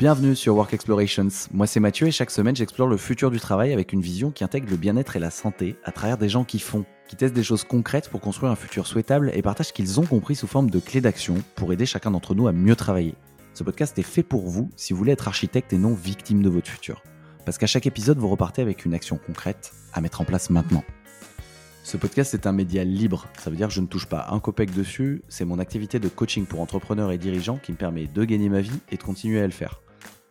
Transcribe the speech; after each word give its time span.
Bienvenue 0.00 0.34
sur 0.34 0.56
Work 0.56 0.72
Explorations. 0.72 1.28
Moi 1.52 1.66
c'est 1.66 1.78
Mathieu 1.78 2.06
et 2.06 2.10
chaque 2.10 2.30
semaine 2.30 2.56
j'explore 2.56 2.88
le 2.88 2.96
futur 2.96 3.30
du 3.30 3.38
travail 3.38 3.74
avec 3.74 3.92
une 3.92 4.00
vision 4.00 4.30
qui 4.30 4.42
intègre 4.42 4.70
le 4.70 4.78
bien-être 4.78 5.14
et 5.16 5.18
la 5.18 5.28
santé 5.28 5.76
à 5.84 5.92
travers 5.92 6.16
des 6.16 6.30
gens 6.30 6.42
qui 6.42 6.58
font, 6.58 6.86
qui 7.06 7.16
testent 7.16 7.34
des 7.34 7.42
choses 7.42 7.64
concrètes 7.64 8.08
pour 8.08 8.22
construire 8.22 8.50
un 8.50 8.56
futur 8.56 8.86
souhaitable 8.86 9.30
et 9.34 9.42
partagent 9.42 9.66
ce 9.66 9.72
qu'ils 9.74 10.00
ont 10.00 10.06
compris 10.06 10.36
sous 10.36 10.46
forme 10.46 10.70
de 10.70 10.80
clés 10.80 11.02
d'action 11.02 11.34
pour 11.54 11.70
aider 11.74 11.84
chacun 11.84 12.12
d'entre 12.12 12.34
nous 12.34 12.48
à 12.48 12.52
mieux 12.52 12.76
travailler. 12.76 13.14
Ce 13.52 13.62
podcast 13.62 13.98
est 13.98 14.02
fait 14.02 14.22
pour 14.22 14.48
vous 14.48 14.70
si 14.74 14.94
vous 14.94 14.98
voulez 14.98 15.12
être 15.12 15.28
architecte 15.28 15.74
et 15.74 15.76
non 15.76 15.92
victime 15.92 16.40
de 16.40 16.48
votre 16.48 16.70
futur. 16.70 17.02
Parce 17.44 17.58
qu'à 17.58 17.66
chaque 17.66 17.84
épisode 17.84 18.16
vous 18.16 18.28
repartez 18.28 18.62
avec 18.62 18.86
une 18.86 18.94
action 18.94 19.18
concrète 19.18 19.74
à 19.92 20.00
mettre 20.00 20.22
en 20.22 20.24
place 20.24 20.48
maintenant. 20.48 20.82
Ce 21.82 21.98
podcast 21.98 22.32
est 22.32 22.46
un 22.46 22.52
média 22.52 22.84
libre, 22.84 23.26
ça 23.38 23.50
veut 23.50 23.56
dire 23.56 23.68
que 23.68 23.74
je 23.74 23.82
ne 23.82 23.86
touche 23.86 24.06
pas 24.06 24.28
un 24.30 24.40
copec 24.40 24.72
dessus, 24.72 25.22
c'est 25.28 25.44
mon 25.44 25.58
activité 25.58 25.98
de 25.98 26.08
coaching 26.08 26.46
pour 26.46 26.60
entrepreneurs 26.60 27.12
et 27.12 27.18
dirigeants 27.18 27.58
qui 27.58 27.72
me 27.72 27.76
permet 27.76 28.06
de 28.06 28.24
gagner 28.24 28.48
ma 28.48 28.62
vie 28.62 28.80
et 28.90 28.96
de 28.96 29.02
continuer 29.02 29.42
à 29.42 29.46
le 29.46 29.52
faire. 29.52 29.82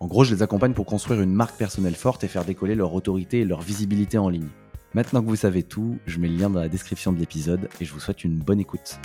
En 0.02 0.08
gros, 0.08 0.24
je 0.24 0.34
les 0.34 0.42
accompagne 0.44 0.74
pour 0.74 0.86
construire 0.86 1.20
une 1.20 1.34
marque 1.34 1.58
personnelle 1.58 1.94
forte 1.94 2.24
et 2.24 2.30
faire 2.30 2.46
décoller 2.46 2.74
leur 2.74 2.94
autorité 2.94 3.42
et 3.42 3.46
leur 3.46 3.60
visibilité 3.60 4.18
en 4.18 4.30
ligne. 4.30 4.48
Maintenant 4.94 5.22
que 5.22 5.28
vous 5.28 5.36
savez 5.36 5.62
tout, 5.62 6.00
je 6.06 6.20
mets 6.20 6.30
le 6.30 6.38
lien 6.38 6.50
dans 6.50 6.62
la 6.62 6.70
description 6.70 7.12
de 7.12 7.20
l'épisode 7.20 7.68
et 7.82 7.86
je 7.86 7.92
vous 7.92 8.00
souhaite 8.00 8.24
une 8.24 8.38
bonne 8.38 8.62
écoute. 8.62 8.98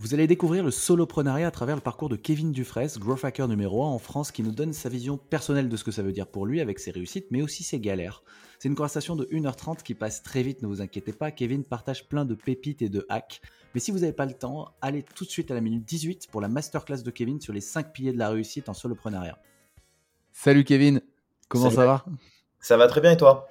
Vous 0.00 0.12
allez 0.12 0.26
découvrir 0.26 0.64
le 0.64 0.72
soloprenariat 0.72 1.46
à 1.46 1.52
travers 1.52 1.76
le 1.76 1.80
parcours 1.80 2.08
de 2.08 2.16
Kevin 2.16 2.50
Dufresne, 2.50 2.98
growth 2.98 3.24
hacker 3.24 3.46
numéro 3.46 3.84
1 3.84 3.86
en 3.86 3.98
France, 4.00 4.32
qui 4.32 4.42
nous 4.42 4.50
donne 4.50 4.72
sa 4.72 4.88
vision 4.88 5.16
personnelle 5.16 5.68
de 5.68 5.76
ce 5.76 5.84
que 5.84 5.92
ça 5.92 6.02
veut 6.02 6.10
dire 6.10 6.26
pour 6.26 6.46
lui 6.46 6.60
avec 6.60 6.80
ses 6.80 6.90
réussites, 6.90 7.28
mais 7.30 7.42
aussi 7.42 7.62
ses 7.62 7.78
galères. 7.78 8.24
C'est 8.58 8.68
une 8.68 8.74
conversation 8.74 9.14
de 9.14 9.24
1h30 9.26 9.84
qui 9.84 9.94
passe 9.94 10.24
très 10.24 10.42
vite, 10.42 10.62
ne 10.62 10.66
vous 10.66 10.82
inquiétez 10.82 11.12
pas, 11.12 11.30
Kevin 11.30 11.62
partage 11.62 12.08
plein 12.08 12.24
de 12.24 12.34
pépites 12.34 12.82
et 12.82 12.88
de 12.88 13.06
hacks. 13.08 13.40
Mais 13.74 13.80
si 13.80 13.90
vous 13.90 14.00
n'avez 14.00 14.12
pas 14.12 14.26
le 14.26 14.34
temps, 14.34 14.74
allez 14.82 15.02
tout 15.02 15.24
de 15.24 15.30
suite 15.30 15.50
à 15.50 15.54
la 15.54 15.60
minute 15.60 15.84
18 15.84 16.28
pour 16.30 16.40
la 16.40 16.48
masterclass 16.48 17.02
de 17.02 17.10
Kevin 17.10 17.40
sur 17.40 17.52
les 17.52 17.60
5 17.60 17.92
piliers 17.92 18.12
de 18.12 18.18
la 18.18 18.28
réussite 18.28 18.68
en 18.68 18.74
soloprenariat. 18.74 19.38
Salut 20.32 20.64
Kevin, 20.64 21.00
comment 21.48 21.70
ça 21.70 21.86
va? 21.86 22.04
Ça 22.60 22.76
va 22.76 22.86
très 22.86 23.00
bien 23.00 23.12
et 23.12 23.16
toi? 23.16 23.48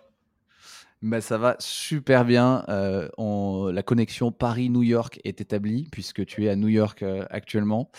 Bah, 1.02 1.22
ça 1.22 1.40
va 1.40 1.56
super 1.58 2.26
bien. 2.26 2.64
Euh, 2.70 3.72
la 3.72 3.82
connexion 3.82 4.32
Paris-New 4.32 4.84
York 4.84 5.20
est 5.24 5.42
établie 5.42 5.88
puisque 5.92 6.26
tu 6.26 6.46
es 6.46 6.50
à 6.50 6.56
New 6.56 6.68
York 6.68 7.02
euh, 7.02 7.26
actuellement. 7.32 7.90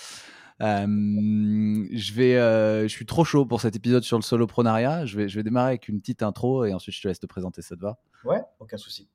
je, 0.61 2.13
vais, 2.13 2.37
euh, 2.37 2.83
je 2.83 2.89
suis 2.89 3.07
trop 3.07 3.25
chaud 3.25 3.45
pour 3.47 3.61
cet 3.61 3.75
épisode 3.75 4.05
sur 4.05 4.17
le 4.17 4.23
soloprenariat. 4.23 5.07
Je 5.07 5.17
vais, 5.17 5.29
je 5.29 5.37
vais 5.37 5.43
démarrer 5.43 5.71
avec 5.71 5.89
une 5.89 6.01
petite 6.01 6.23
intro 6.23 6.65
et 6.65 6.73
ensuite 6.73 6.95
je 6.95 7.03
te 7.03 7.09
laisse 7.09 7.19
te 7.19 7.27
présenter, 7.27 7.63
ça 7.63 7.75
te 7.75 7.81
va? 7.81 7.99
Ouais, 8.25 8.41
aucun 8.61 8.77
souci. 8.77 9.09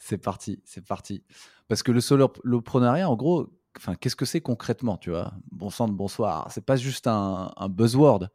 C'est 0.00 0.18
parti, 0.18 0.60
c'est 0.64 0.84
parti. 0.84 1.22
Parce 1.68 1.82
que 1.82 1.92
le 1.92 2.00
soloprenariat, 2.00 3.08
en 3.08 3.16
gros, 3.16 3.52
enfin, 3.76 3.94
qu'est-ce 3.94 4.16
que 4.16 4.24
c'est 4.24 4.40
concrètement, 4.40 4.96
tu 4.96 5.10
vois? 5.10 5.34
Bon 5.52 5.68
sang 5.68 5.88
de 5.88 5.92
bonsoir. 5.92 6.50
C'est 6.50 6.64
pas 6.64 6.76
juste 6.76 7.06
un, 7.06 7.52
buzzword. 7.68 8.28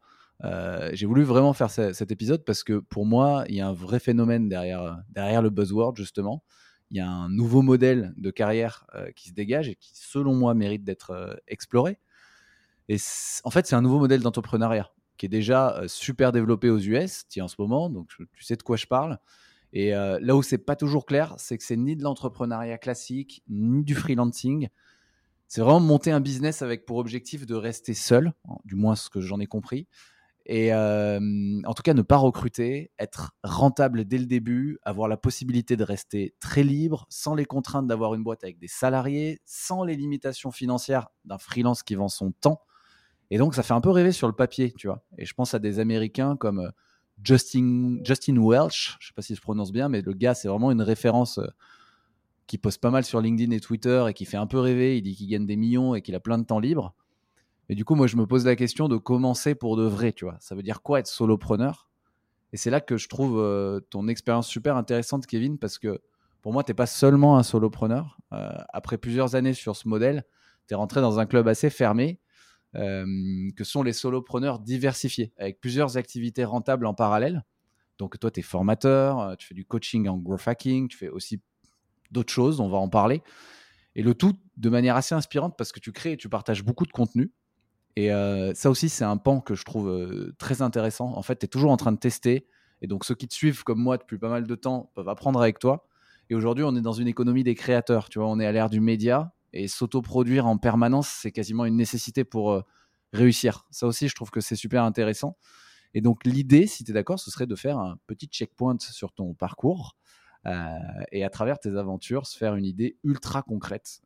Euh, 0.44 0.90
j'ai 0.92 1.06
voulu 1.06 1.24
vraiment 1.24 1.52
faire 1.52 1.68
cet 1.70 2.10
épisode 2.12 2.44
parce 2.44 2.62
que 2.62 2.78
pour 2.78 3.04
moi, 3.04 3.44
il 3.48 3.56
y 3.56 3.60
a 3.60 3.66
un 3.66 3.72
vrai 3.72 3.98
phénomène 3.98 4.48
derrière, 4.48 5.02
derrière 5.10 5.42
le 5.42 5.50
buzzword, 5.50 5.96
justement. 5.96 6.44
Il 6.92 6.98
y 6.98 7.00
a 7.00 7.10
un 7.10 7.28
nouveau 7.28 7.62
modèle 7.62 8.14
de 8.16 8.30
carrière 8.30 8.86
euh, 8.94 9.10
qui 9.16 9.30
se 9.30 9.34
dégage 9.34 9.68
et 9.68 9.74
qui, 9.74 9.90
selon 9.92 10.36
moi, 10.36 10.54
mérite 10.54 10.84
d'être 10.84 11.10
euh, 11.10 11.34
exploré. 11.48 11.98
Et 12.88 12.98
en 13.42 13.50
fait, 13.50 13.66
c'est 13.66 13.74
un 13.74 13.82
nouveau 13.82 13.98
modèle 13.98 14.20
d'entrepreneuriat 14.20 14.92
qui 15.16 15.26
est 15.26 15.30
déjà 15.30 15.82
super 15.88 16.30
développé 16.30 16.70
aux 16.70 16.78
US, 16.78 17.24
en 17.40 17.48
ce 17.48 17.56
moment, 17.58 17.88
donc 17.88 18.10
tu 18.34 18.44
sais 18.44 18.54
de 18.54 18.62
quoi 18.62 18.76
je 18.76 18.86
parle. 18.86 19.18
Et 19.72 19.90
là 19.90 20.36
où 20.36 20.42
c'est 20.42 20.58
pas 20.58 20.76
toujours 20.76 21.06
clair, 21.06 21.34
c'est 21.38 21.58
que 21.58 21.64
c'est 21.64 21.76
ni 21.76 21.96
de 21.96 22.02
l'entrepreneuriat 22.02 22.78
classique, 22.78 23.42
ni 23.48 23.84
du 23.84 23.94
freelancing. 23.94 24.68
C'est 25.48 25.60
vraiment 25.60 25.80
monter 25.80 26.10
un 26.10 26.20
business 26.20 26.62
avec 26.62 26.86
pour 26.86 26.96
objectif 26.96 27.46
de 27.46 27.54
rester 27.54 27.94
seul, 27.94 28.32
du 28.64 28.74
moins 28.74 28.96
ce 28.96 29.10
que 29.10 29.20
j'en 29.20 29.38
ai 29.38 29.46
compris, 29.46 29.86
et 30.48 30.72
en 30.72 31.74
tout 31.74 31.82
cas, 31.82 31.92
ne 31.92 32.02
pas 32.02 32.16
recruter, 32.16 32.92
être 32.98 33.32
rentable 33.42 34.04
dès 34.04 34.18
le 34.18 34.26
début, 34.26 34.78
avoir 34.82 35.08
la 35.08 35.16
possibilité 35.16 35.76
de 35.76 35.82
rester 35.82 36.34
très 36.40 36.62
libre, 36.62 37.06
sans 37.10 37.34
les 37.34 37.44
contraintes 37.44 37.88
d'avoir 37.88 38.14
une 38.14 38.22
boîte 38.22 38.44
avec 38.44 38.58
des 38.58 38.68
salariés, 38.68 39.40
sans 39.44 39.82
les 39.82 39.96
limitations 39.96 40.52
financières 40.52 41.08
d'un 41.24 41.38
freelance 41.38 41.82
qui 41.82 41.96
vend 41.96 42.08
son 42.08 42.30
temps. 42.30 42.62
Et 43.30 43.38
donc, 43.38 43.56
ça 43.56 43.64
fait 43.64 43.74
un 43.74 43.80
peu 43.80 43.90
rêver 43.90 44.12
sur 44.12 44.28
le 44.28 44.34
papier, 44.34 44.72
tu 44.72 44.86
vois. 44.86 45.02
Et 45.18 45.24
je 45.24 45.34
pense 45.34 45.52
à 45.52 45.58
des 45.58 45.80
Américains 45.80 46.36
comme 46.36 46.70
Justin, 47.24 47.98
Justin 48.04 48.36
Welch, 48.38 48.96
je 49.00 49.08
sais 49.08 49.14
pas 49.14 49.22
si 49.22 49.34
je 49.34 49.40
prononce 49.40 49.72
bien, 49.72 49.88
mais 49.88 50.02
le 50.02 50.12
gars, 50.12 50.34
c'est 50.34 50.48
vraiment 50.48 50.70
une 50.70 50.82
référence 50.82 51.40
qui 52.46 52.58
poste 52.58 52.80
pas 52.80 52.90
mal 52.90 53.04
sur 53.04 53.20
LinkedIn 53.20 53.50
et 53.52 53.60
Twitter 53.60 54.04
et 54.08 54.14
qui 54.14 54.24
fait 54.24 54.36
un 54.36 54.46
peu 54.46 54.58
rêver. 54.58 54.98
Il 54.98 55.02
dit 55.02 55.14
qu'il 55.14 55.28
gagne 55.28 55.46
des 55.46 55.56
millions 55.56 55.94
et 55.94 56.02
qu'il 56.02 56.14
a 56.14 56.20
plein 56.20 56.38
de 56.38 56.44
temps 56.44 56.60
libre. 56.60 56.94
Mais 57.68 57.74
du 57.74 57.84
coup, 57.84 57.94
moi, 57.94 58.06
je 58.06 58.16
me 58.16 58.26
pose 58.26 58.44
la 58.44 58.56
question 58.56 58.88
de 58.88 58.96
commencer 58.96 59.54
pour 59.54 59.76
de 59.76 59.84
vrai, 59.84 60.12
tu 60.12 60.24
vois. 60.24 60.36
Ça 60.40 60.54
veut 60.54 60.62
dire 60.62 60.82
quoi 60.82 61.00
être 61.00 61.08
solopreneur? 61.08 61.90
Et 62.52 62.56
c'est 62.56 62.70
là 62.70 62.80
que 62.80 62.96
je 62.96 63.08
trouve 63.08 63.40
euh, 63.40 63.80
ton 63.90 64.06
expérience 64.08 64.46
super 64.46 64.76
intéressante, 64.76 65.26
Kevin, 65.26 65.58
parce 65.58 65.78
que 65.78 66.00
pour 66.42 66.52
moi, 66.52 66.62
tu 66.62 66.70
n'es 66.70 66.74
pas 66.74 66.86
seulement 66.86 67.38
un 67.38 67.42
solopreneur. 67.42 68.18
Euh, 68.32 68.50
après 68.72 68.98
plusieurs 68.98 69.34
années 69.34 69.52
sur 69.52 69.74
ce 69.74 69.88
modèle, 69.88 70.24
tu 70.68 70.74
es 70.74 70.76
rentré 70.76 71.00
dans 71.00 71.18
un 71.18 71.26
club 71.26 71.48
assez 71.48 71.70
fermé, 71.70 72.20
euh, 72.20 72.25
que 72.76 73.64
sont 73.64 73.82
les 73.82 73.92
solopreneurs 73.92 74.58
diversifiés, 74.58 75.32
avec 75.38 75.60
plusieurs 75.60 75.96
activités 75.96 76.44
rentables 76.44 76.86
en 76.86 76.94
parallèle. 76.94 77.44
Donc, 77.98 78.18
toi, 78.18 78.30
tu 78.30 78.40
es 78.40 78.42
formateur, 78.42 79.36
tu 79.38 79.46
fais 79.46 79.54
du 79.54 79.64
coaching 79.64 80.06
en 80.08 80.18
growth 80.18 80.46
hacking, 80.46 80.88
tu 80.88 80.98
fais 80.98 81.08
aussi 81.08 81.40
d'autres 82.10 82.32
choses, 82.32 82.60
on 82.60 82.68
va 82.68 82.78
en 82.78 82.88
parler. 82.88 83.22
Et 83.94 84.02
le 84.02 84.14
tout 84.14 84.34
de 84.58 84.68
manière 84.68 84.96
assez 84.96 85.14
inspirante 85.14 85.54
parce 85.56 85.72
que 85.72 85.80
tu 85.80 85.92
crées 85.92 86.12
et 86.12 86.16
tu 86.18 86.28
partages 86.28 86.62
beaucoup 86.62 86.84
de 86.84 86.92
contenu. 86.92 87.32
Et 87.96 88.10
ça 88.54 88.68
aussi, 88.68 88.90
c'est 88.90 89.04
un 89.04 89.16
pan 89.16 89.40
que 89.40 89.54
je 89.54 89.64
trouve 89.64 90.34
très 90.38 90.60
intéressant. 90.60 91.16
En 91.16 91.22
fait, 91.22 91.38
tu 91.38 91.46
es 91.46 91.48
toujours 91.48 91.70
en 91.70 91.78
train 91.78 91.92
de 91.92 91.98
tester. 91.98 92.46
Et 92.82 92.86
donc, 92.86 93.06
ceux 93.06 93.14
qui 93.14 93.26
te 93.26 93.32
suivent 93.32 93.64
comme 93.64 93.80
moi 93.80 93.96
depuis 93.96 94.18
pas 94.18 94.28
mal 94.28 94.46
de 94.46 94.54
temps 94.54 94.90
peuvent 94.94 95.08
apprendre 95.08 95.40
avec 95.40 95.58
toi. 95.58 95.88
Et 96.28 96.34
aujourd'hui, 96.34 96.62
on 96.64 96.76
est 96.76 96.82
dans 96.82 96.92
une 96.92 97.08
économie 97.08 97.42
des 97.42 97.54
créateurs. 97.54 98.10
Tu 98.10 98.18
vois, 98.18 98.28
on 98.28 98.38
est 98.38 98.44
à 98.44 98.52
l'ère 98.52 98.68
du 98.68 98.80
média. 98.80 99.32
Et 99.56 99.68
s'auto-produire 99.68 100.46
en 100.46 100.58
permanence, 100.58 101.08
c'est 101.08 101.32
quasiment 101.32 101.64
une 101.64 101.76
nécessité 101.76 102.24
pour 102.24 102.62
réussir. 103.12 103.66
Ça 103.70 103.86
aussi, 103.86 104.08
je 104.08 104.14
trouve 104.14 104.30
que 104.30 104.40
c'est 104.40 104.56
super 104.56 104.84
intéressant. 104.84 105.36
Et 105.94 106.00
donc, 106.00 106.24
l'idée, 106.24 106.66
si 106.66 106.84
tu 106.84 106.90
es 106.90 106.94
d'accord, 106.94 107.18
ce 107.18 107.30
serait 107.30 107.46
de 107.46 107.54
faire 107.56 107.78
un 107.78 107.98
petit 108.06 108.26
checkpoint 108.26 108.76
sur 108.78 109.12
ton 109.12 109.34
parcours. 109.34 109.96
et 111.12 111.24
à 111.24 111.30
travers 111.30 111.58
tes 111.58 111.76
aventures, 111.76 112.26
se 112.26 112.36
faire 112.36 112.54
une 112.54 112.66
idée 112.66 112.98
ultra 113.02 113.42
concrète 113.42 114.02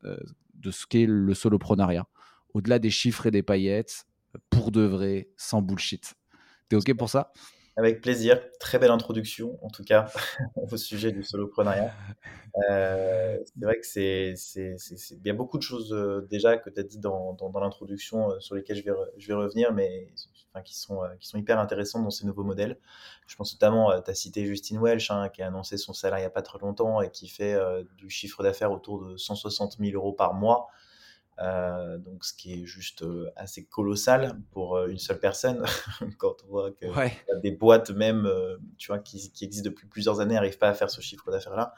de 0.54 0.70
ce 0.70 0.86
qu'est 0.86 1.06
le 1.06 1.34
soloprenariat 1.34 2.06
au-delà 2.54 2.78
des 2.78 2.90
chiffres 2.90 3.26
et 3.26 3.30
des 3.30 3.42
paillettes, 3.42 4.06
pour 4.48 4.70
de 4.70 4.82
vrai, 4.82 5.28
sans 5.36 5.62
bullshit. 5.62 6.14
T'es 6.68 6.76
OK 6.76 6.94
pour 6.94 7.10
ça? 7.10 7.32
Avec 7.80 8.02
plaisir. 8.02 8.38
Très 8.58 8.78
belle 8.78 8.90
introduction, 8.90 9.58
en 9.64 9.70
tout 9.70 9.84
cas, 9.84 10.12
au 10.54 10.76
sujet 10.76 11.12
du 11.12 11.22
soloprenariat. 11.22 11.94
Euh, 12.68 13.38
c'est 13.42 13.64
vrai 13.64 13.80
que 13.80 13.86
c'est, 13.86 14.34
il 15.12 15.26
y 15.26 15.30
a 15.30 15.32
beaucoup 15.32 15.56
de 15.56 15.62
choses 15.62 15.90
euh, 15.94 16.26
déjà 16.30 16.58
que 16.58 16.68
tu 16.68 16.78
as 16.78 16.82
dit 16.82 16.98
dans, 16.98 17.38
l'introduction 17.58 18.32
euh, 18.32 18.40
sur 18.40 18.54
lesquelles 18.54 18.76
je 19.16 19.28
vais, 19.28 19.34
revenir, 19.34 19.72
mais 19.72 20.12
sont, 20.66 21.00
qui 21.18 21.26
sont 21.26 21.38
hyper 21.38 21.58
intéressantes 21.58 22.04
dans 22.04 22.10
ces 22.10 22.26
nouveaux 22.26 22.44
modèles. 22.44 22.76
Je 23.26 23.34
pense 23.36 23.54
notamment, 23.54 23.98
tu 24.02 24.10
as 24.10 24.14
cité 24.14 24.44
Justine 24.44 24.78
Welch, 24.78 25.10
hein, 25.10 25.30
qui 25.30 25.40
a 25.40 25.46
annoncé 25.46 25.78
son 25.78 25.94
salaire 25.94 26.18
il 26.18 26.22
n'y 26.22 26.26
a 26.26 26.30
pas 26.30 26.42
très 26.42 26.58
longtemps 26.58 27.00
et 27.00 27.10
qui 27.10 27.28
fait 27.28 27.58
du 27.96 28.10
chiffre 28.10 28.42
d'affaires 28.42 28.72
autour 28.72 29.02
de 29.02 29.16
160 29.16 29.78
000 29.80 29.92
euros 29.94 30.12
par 30.12 30.34
mois. 30.34 30.68
Euh, 31.40 31.96
donc, 31.98 32.24
ce 32.24 32.34
qui 32.34 32.52
est 32.52 32.66
juste 32.66 33.02
euh, 33.02 33.30
assez 33.34 33.64
colossal 33.64 34.38
pour 34.50 34.76
euh, 34.76 34.88
une 34.88 34.98
seule 34.98 35.18
personne. 35.18 35.64
Quand 36.18 36.36
on 36.44 36.48
voit 36.48 36.70
que 36.72 36.86
des 37.40 37.52
boîtes 37.52 37.90
même, 37.90 38.30
tu 38.76 38.88
vois, 38.88 38.98
qui, 38.98 39.30
qui, 39.32 39.44
existent 39.44 39.68
depuis 39.70 39.86
plusieurs 39.86 40.20
années, 40.20 40.34
n'arrivent 40.34 40.58
pas 40.58 40.68
à 40.68 40.74
faire 40.74 40.90
ce 40.90 41.00
chiffre 41.00 41.30
d'affaires-là. 41.30 41.72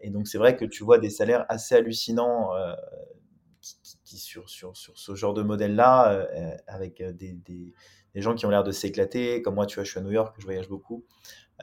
et 0.00 0.10
donc, 0.10 0.26
c'est 0.28 0.38
vrai 0.38 0.56
que 0.56 0.64
tu 0.64 0.82
vois 0.82 0.98
des 0.98 1.10
salaires 1.10 1.46
assez 1.48 1.74
hallucinants 1.76 2.50
qui, 4.04 4.18
sur, 4.18 4.48
sur, 4.50 4.76
sur, 4.76 4.98
ce 4.98 5.14
genre 5.14 5.34
de 5.34 5.42
modèle-là, 5.42 6.26
avec 6.66 7.02
des, 7.02 7.32
des, 7.32 7.72
des, 8.14 8.20
gens 8.20 8.34
qui 8.34 8.44
ont 8.46 8.50
l'air 8.50 8.64
de 8.64 8.72
s'éclater. 8.72 9.42
Comme 9.42 9.54
moi, 9.54 9.66
tu 9.66 9.76
vois, 9.76 9.84
je 9.84 9.90
suis 9.90 10.00
à 10.00 10.02
New 10.02 10.12
York, 10.12 10.34
je 10.38 10.44
voyage 10.44 10.68
beaucoup. 10.68 11.04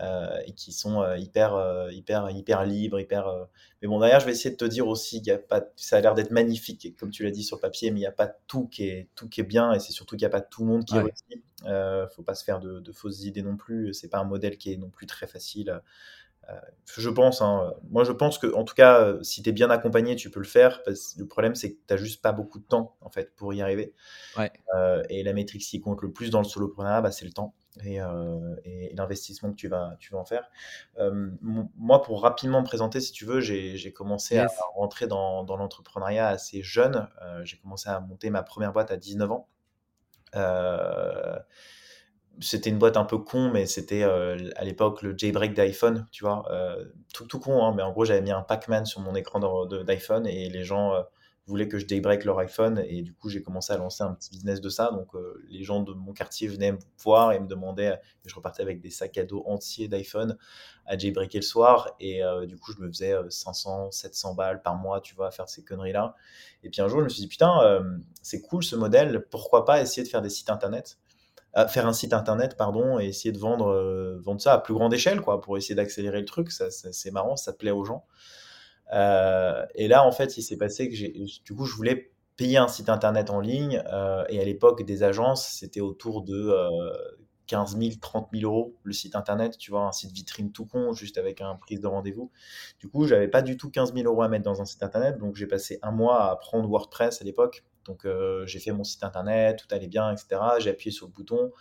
Euh, 0.02 0.40
et 0.46 0.52
qui 0.52 0.74
sont 0.74 1.02
euh, 1.02 1.18
hyper, 1.18 1.56
euh, 1.56 1.92
hyper, 1.92 2.30
hyper 2.30 2.66
libres, 2.66 3.00
hyper. 3.00 3.48
Mais 3.82 3.88
bon, 3.88 4.00
d'ailleurs, 4.00 4.20
je 4.20 4.28
vais 4.28 4.32
essayer 4.32 4.52
de 4.52 4.56
te 4.56 4.66
dire 4.66 4.88
aussi 4.88 5.22
qu'il 5.22 5.30
y 5.30 5.36
a 5.36 5.40
pas. 5.40 5.64
Ça 5.76 5.98
a 5.98 6.02
l'air 6.02 6.14
d'être 6.14 6.30
magnifique, 6.30 6.96
comme 7.00 7.10
tu 7.10 7.24
l'as 7.24 7.32
dit 7.32 7.44
sur 7.44 7.60
papier, 7.60 7.90
mais 7.90 8.00
il 8.00 8.02
n'y 8.02 8.08
a 8.08 8.12
pas 8.12 8.28
tout 8.28 8.68
qui 8.68 8.88
est 8.88 9.10
tout 9.16 9.28
qui 9.28 9.42
est 9.42 9.46
bien, 9.46 9.74
et 9.74 9.80
c'est 9.80 9.94
surtout 9.94 10.16
qu'il 10.16 10.28
n'y 10.28 10.34
a 10.34 10.38
pas 10.38 10.42
tout 10.42 10.62
le 10.62 10.68
monde 10.68 10.86
qui 10.86 10.94
ouais. 10.96 11.02
réussit. 11.04 11.44
Euh, 11.66 12.08
faut 12.10 12.22
pas 12.22 12.36
se 12.36 12.44
faire 12.44 12.60
de, 12.60 12.92
fausses 12.92 13.24
idées 13.24 13.42
non 13.42 13.58
plus. 13.58 13.94
C'est 13.94 14.10
pas 14.10 14.20
un 14.20 14.24
modèle 14.24 14.58
qui 14.58 14.72
est 14.72 14.78
non 14.78 14.90
plus 14.90 15.08
très 15.08 15.26
facile. 15.26 15.82
je 16.96 17.10
pense, 17.10 17.42
hein, 17.42 17.74
moi 17.90 18.04
je 18.04 18.12
pense 18.12 18.38
que 18.38 18.54
en 18.54 18.64
tout 18.66 18.76
cas, 18.76 19.16
si 19.24 19.42
tu 19.42 19.50
es 19.50 19.52
bien 19.52 19.72
accompagné, 19.72 20.16
tu 20.16 20.30
peux 20.30 20.40
le 20.40 20.46
faire. 20.46 20.84
Parce 20.84 21.16
que 21.16 21.22
le 21.22 21.28
problème, 21.28 21.56
c'est 21.56 21.72
que 21.72 21.78
tu 21.88 21.94
n'as 21.94 21.98
juste 21.98 22.22
pas 22.22 22.34
beaucoup 22.34 22.60
de 22.60 22.66
temps 22.66 22.96
en 23.02 23.10
fait 23.10 23.36
pour 23.36 23.52
y 23.52 23.62
arriver. 23.62 23.96
Ouais. 24.38 24.52
et 25.10 25.24
la 25.24 25.34
métrique 25.34 25.64
qui 25.64 25.82
compte 25.82 26.04
le 26.04 26.12
plus 26.12 26.30
dans 26.30 26.42
le 26.42 26.48
solopreneur, 26.48 27.02
bah, 27.02 27.12
c'est 27.12 27.26
le 27.26 27.34
temps. 27.34 27.56
Et, 27.86 28.00
et 28.66 28.94
l'investissement 28.96 29.52
que 29.52 29.56
tu 29.56 29.68
vas, 29.68 29.96
tu 30.00 30.12
vas 30.12 30.20
en 30.20 30.26
faire. 30.26 30.50
moi, 31.42 32.02
pour 32.02 32.22
rapidement 32.22 32.62
me 32.62 32.66
présenter, 32.66 33.00
si 33.00 33.12
tu 33.12 33.26
veux, 33.26 33.40
j'ai 33.40 33.94
commencé 33.94 34.38
à 34.38 34.48
rentrer 34.76 35.08
dans, 35.08 35.44
dans 35.44 35.58
l'entrepreneuriat 35.58 36.28
assez 36.28 36.62
jeune. 36.62 37.08
j'ai 37.44 37.58
commencé 37.58 37.90
à 37.90 38.00
monter 38.00 38.30
ma 38.30 38.44
première 38.44 38.74
boîte 38.74 38.92
à 38.92 38.98
19 38.98 39.32
ans. 39.32 39.48
c'était 42.40 42.70
une 42.70 42.78
boîte 42.78 42.98
un 42.98 43.06
peu 43.06 43.18
con, 43.18 43.50
mais 43.52 43.66
c'était 43.66 44.04
à 44.04 44.64
l'époque 44.64 45.02
le 45.02 45.18
jailbreak 45.18 45.54
d'iPhone, 45.54 46.08
tu 46.12 46.24
vois. 46.24 46.46
tout, 47.14 47.26
tout 47.26 47.40
con, 47.40 47.64
hein, 47.66 47.74
mais 47.76 47.84
en 47.84 47.92
gros, 47.92 48.06
j'avais 48.06 48.22
mis 48.22 48.32
un 48.32 48.44
Pac-Man 48.44 48.86
sur 48.86 49.02
mon 49.02 49.16
écran 49.16 49.40
d'iPhone 49.68 50.28
et 50.28 50.50
les 50.50 50.64
gens 50.64 50.94
voulaient 51.48 51.68
que 51.68 51.80
je 51.80 51.86
daybreak 51.86 52.26
leur 52.26 52.38
iPhone 52.40 52.84
et 52.88 53.02
du 53.02 53.14
coup 53.14 53.30
j'ai 53.30 53.42
commencé 53.42 53.72
à 53.72 53.78
lancer 53.78 54.04
un 54.04 54.14
petit 54.14 54.30
business 54.30 54.60
de 54.60 54.70
ça. 54.70 54.92
Donc 54.92 55.16
euh, 55.16 55.42
les 55.50 55.64
gens 55.64 55.82
de 55.82 55.94
mon 55.94 56.14
quartier 56.14 56.48
venaient 56.48 56.74
me 56.74 56.80
voir 57.02 57.32
et 57.32 57.40
me 57.40 57.48
demandaient, 57.48 58.00
je 58.26 58.36
repartais 58.36 58.62
avec 58.62 58.82
des 58.82 58.90
sacs 58.90 59.18
à 59.18 59.24
dos 59.24 59.44
entiers 59.46 59.88
d'iPhone 59.88 60.38
à 60.86 60.98
jailbreaker 60.98 61.40
le 61.40 61.46
soir 61.46 61.96
et 62.00 62.24
euh, 62.24 62.46
du 62.46 62.58
coup 62.58 62.74
je 62.74 62.82
me 62.82 62.88
faisais 62.90 63.16
500, 63.30 63.88
euh, 63.88 63.92
700 63.92 64.36
balles 64.36 64.62
par 64.62 64.76
mois, 64.76 65.00
tu 65.00 65.16
vois, 65.16 65.28
à 65.28 65.32
faire 65.32 65.48
ces 65.48 65.64
conneries 65.64 65.94
là. 65.94 66.16
Et 66.64 66.70
puis 66.70 66.82
un 66.82 66.88
jour 66.88 67.00
je 67.00 67.06
me 67.06 67.10
suis 67.10 67.22
dit 67.22 67.28
putain 67.28 67.82
c'est 68.22 68.42
cool 68.42 68.64
ce 68.64 68.76
modèle, 68.76 69.26
pourquoi 69.32 69.64
pas 69.64 69.82
essayer 69.82 70.04
de 70.04 70.10
faire 70.10 70.22
des 70.22 70.30
sites 70.30 70.50
internet 70.50 70.98
faire 71.70 71.88
un 71.88 71.94
site 71.94 72.14
internet, 72.14 72.56
pardon, 72.56 73.00
et 73.00 73.08
essayer 73.08 73.32
de 73.32 73.40
vendre, 73.40 74.20
vendre 74.22 74.40
ça 74.40 74.54
à 74.54 74.60
plus 74.60 74.76
grande 74.76 74.94
échelle, 74.94 75.22
quoi, 75.22 75.42
pour 75.42 75.58
essayer 75.58 75.74
d'accélérer 75.74 76.20
le 76.20 76.26
truc. 76.26 76.52
Ça, 76.52 76.70
c'est 76.70 77.10
marrant, 77.10 77.36
ça 77.36 77.52
plaît 77.52 77.72
aux 77.72 77.84
gens. 77.84 78.06
Euh, 78.94 79.66
et 79.76 79.88
là, 79.88 80.06
en 80.06 80.12
fait, 80.12 80.38
il 80.38 80.42
s'est 80.42 80.58
passé 80.58 80.90
que 80.90 80.96
du 81.44 81.54
coup, 81.56 81.66
je 81.66 81.76
voulais 81.76 82.12
payer 82.36 82.58
un 82.58 82.68
site 82.68 82.90
internet 82.90 83.30
en 83.30 83.40
ligne. 83.40 83.84
Euh, 83.92 84.24
et 84.30 84.40
à 84.40 84.46
l'époque, 84.46 84.84
des 84.84 85.04
agences, 85.04 85.48
c'était 85.48 85.82
autour 85.82 86.24
de 86.24 86.54
15 87.48 87.78
000, 87.78 87.92
30 88.00 88.30
000 88.34 88.52
euros 88.52 88.76
le 88.84 88.94
site 88.94 89.16
internet. 89.16 89.58
Tu 89.58 89.72
vois, 89.72 89.88
un 89.88 89.92
site 89.92 90.12
vitrine 90.12 90.52
tout 90.52 90.66
con, 90.66 90.94
juste 90.94 91.18
avec 91.18 91.42
un 91.42 91.56
prise 91.56 91.80
de 91.80 91.88
rendez-vous. 91.88 92.32
Du 92.80 92.90
coup, 92.90 93.08
j'avais 93.08 93.28
pas 93.28 93.42
du 93.42 93.58
tout 93.58 93.72
15 93.72 93.94
000 93.94 94.06
euros 94.06 94.22
à 94.22 94.28
mettre 94.28 94.44
dans 94.44 94.62
un 94.62 94.66
site 94.66 94.84
internet. 94.84 95.18
Donc, 95.18 95.36
j'ai 95.36 95.48
passé 95.48 95.80
un 95.82 95.92
mois 95.92 96.24
à 96.24 96.32
apprendre 96.32 96.70
WordPress 96.70 97.22
à 97.22 97.26
l'époque. 97.26 97.64
Donc, 97.86 98.06
euh, 98.06 98.46
j'ai 98.46 98.60
fait 98.60 98.72
mon 98.72 98.84
site 98.84 99.04
internet, 99.04 99.58
tout 99.58 99.74
allait 99.74 99.88
bien, 99.88 100.12
etc. 100.12 100.42
J'ai 100.60 100.70
appuyé 100.70 100.92
sur 100.92 101.08
le 101.08 101.14
bouton. 101.14 101.52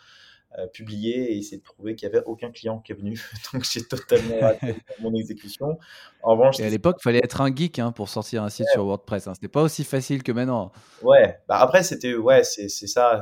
Euh, 0.58 0.66
publié 0.68 1.32
et 1.32 1.36
essayer 1.36 1.58
de 1.58 1.62
trouver 1.62 1.96
qu'il 1.96 2.08
n'y 2.08 2.14
avait 2.14 2.24
aucun 2.24 2.50
client 2.50 2.78
qui 2.78 2.92
est 2.92 2.94
venu. 2.94 3.20
Donc 3.52 3.64
j'ai 3.64 3.82
totalement 3.82 4.40
raté 4.40 4.76
mon 5.00 5.12
exécution. 5.14 5.78
En 6.22 6.30
revanche, 6.30 6.60
et 6.60 6.64
à 6.64 6.70
l'époque, 6.70 6.96
il 7.00 7.02
fallait 7.02 7.18
être 7.22 7.42
un 7.42 7.54
geek 7.54 7.78
hein, 7.78 7.92
pour 7.92 8.08
sortir 8.08 8.42
un 8.42 8.48
site 8.48 8.68
sur 8.72 8.86
WordPress. 8.86 9.26
Hein. 9.26 9.34
C'était 9.34 9.48
pas 9.48 9.60
aussi 9.60 9.84
facile 9.84 10.22
que 10.22 10.32
maintenant. 10.32 10.72
Ouais, 11.02 11.40
bah 11.46 11.58
après 11.58 11.82
c'était 11.82 12.14
ouais, 12.14 12.42
c'est 12.42 12.68
ça. 12.68 13.20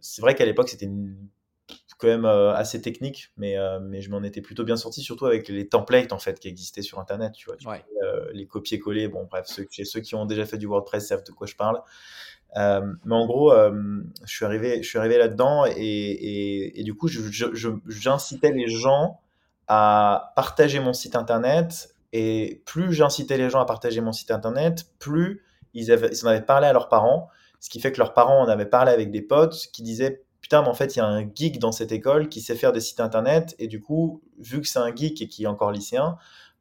C'est 0.00 0.20
vrai 0.20 0.34
qu'à 0.34 0.46
l'époque 0.46 0.68
c'était 0.68 0.88
quand 1.98 2.08
même 2.08 2.24
euh, 2.24 2.54
assez 2.54 2.80
technique, 2.80 3.30
mais, 3.36 3.56
euh, 3.56 3.78
mais 3.80 4.00
je 4.00 4.10
m'en 4.10 4.22
étais 4.22 4.40
plutôt 4.40 4.64
bien 4.64 4.76
sorti, 4.76 5.02
surtout 5.02 5.26
avec 5.26 5.48
les 5.48 5.68
templates 5.68 6.12
en 6.12 6.18
fait 6.18 6.40
qui 6.40 6.48
existaient 6.48 6.82
sur 6.82 6.98
Internet, 6.98 7.34
tu 7.34 7.50
vois, 7.50 7.76
les 8.32 8.46
copier-coller. 8.46 9.08
Bon, 9.08 9.26
bref, 9.30 9.46
ceux, 9.46 9.66
ceux, 9.84 10.00
qui 10.00 10.14
ont 10.14 10.24
déjà 10.24 10.46
fait 10.46 10.58
du 10.58 10.66
WordPress 10.66 11.08
savent 11.08 11.24
de 11.24 11.32
quoi 11.32 11.46
je 11.46 11.56
parle. 11.56 11.80
Euh, 12.56 12.80
mais 13.04 13.14
en 13.14 13.26
gros, 13.26 13.52
euh, 13.52 14.02
je 14.24 14.34
suis 14.34 14.44
arrivé, 14.44 14.82
je 14.82 14.88
suis 14.88 14.98
arrivé 14.98 15.18
là-dedans 15.18 15.64
et, 15.66 16.80
et, 16.80 16.82
du 16.82 16.94
coup, 16.94 17.08
j'incitais 17.08 18.52
les 18.52 18.68
gens 18.68 19.20
à 19.68 20.32
partager 20.34 20.80
mon 20.80 20.92
site 20.92 21.14
internet. 21.14 21.94
Et 22.14 22.62
plus 22.64 22.92
j'incitais 22.94 23.36
les 23.36 23.50
gens 23.50 23.60
à 23.60 23.66
partager 23.66 24.00
mon 24.00 24.12
site 24.12 24.30
internet, 24.30 24.86
plus 24.98 25.42
ils, 25.74 25.92
avaient, 25.92 26.08
ils 26.10 26.24
en 26.24 26.30
avaient 26.30 26.40
parlé 26.40 26.66
à 26.66 26.72
leurs 26.72 26.88
parents. 26.88 27.28
Ce 27.60 27.68
qui 27.68 27.80
fait 27.80 27.92
que 27.92 27.98
leurs 27.98 28.14
parents 28.14 28.40
en 28.40 28.48
avaient 28.48 28.66
parlé 28.66 28.92
avec 28.92 29.10
des 29.10 29.20
potes 29.20 29.68
qui 29.72 29.82
disaient 29.82 30.22
Putain, 30.40 30.62
mais 30.62 30.68
en 30.68 30.74
fait, 30.74 30.96
il 30.96 31.00
y 31.00 31.02
a 31.02 31.06
un 31.06 31.22
geek 31.22 31.58
dans 31.58 31.72
cette 31.72 31.92
école 31.92 32.28
qui 32.28 32.40
sait 32.40 32.54
faire 32.54 32.72
des 32.72 32.80
sites 32.80 33.00
internet. 33.00 33.54
Et 33.58 33.66
du 33.66 33.82
coup, 33.82 34.22
vu 34.38 34.60
que 34.60 34.68
c'est 34.68 34.78
un 34.78 34.94
geek 34.94 35.20
et 35.20 35.28
qui 35.28 35.44
est 35.44 35.46
encore 35.46 35.72
lycéen, 35.72 36.16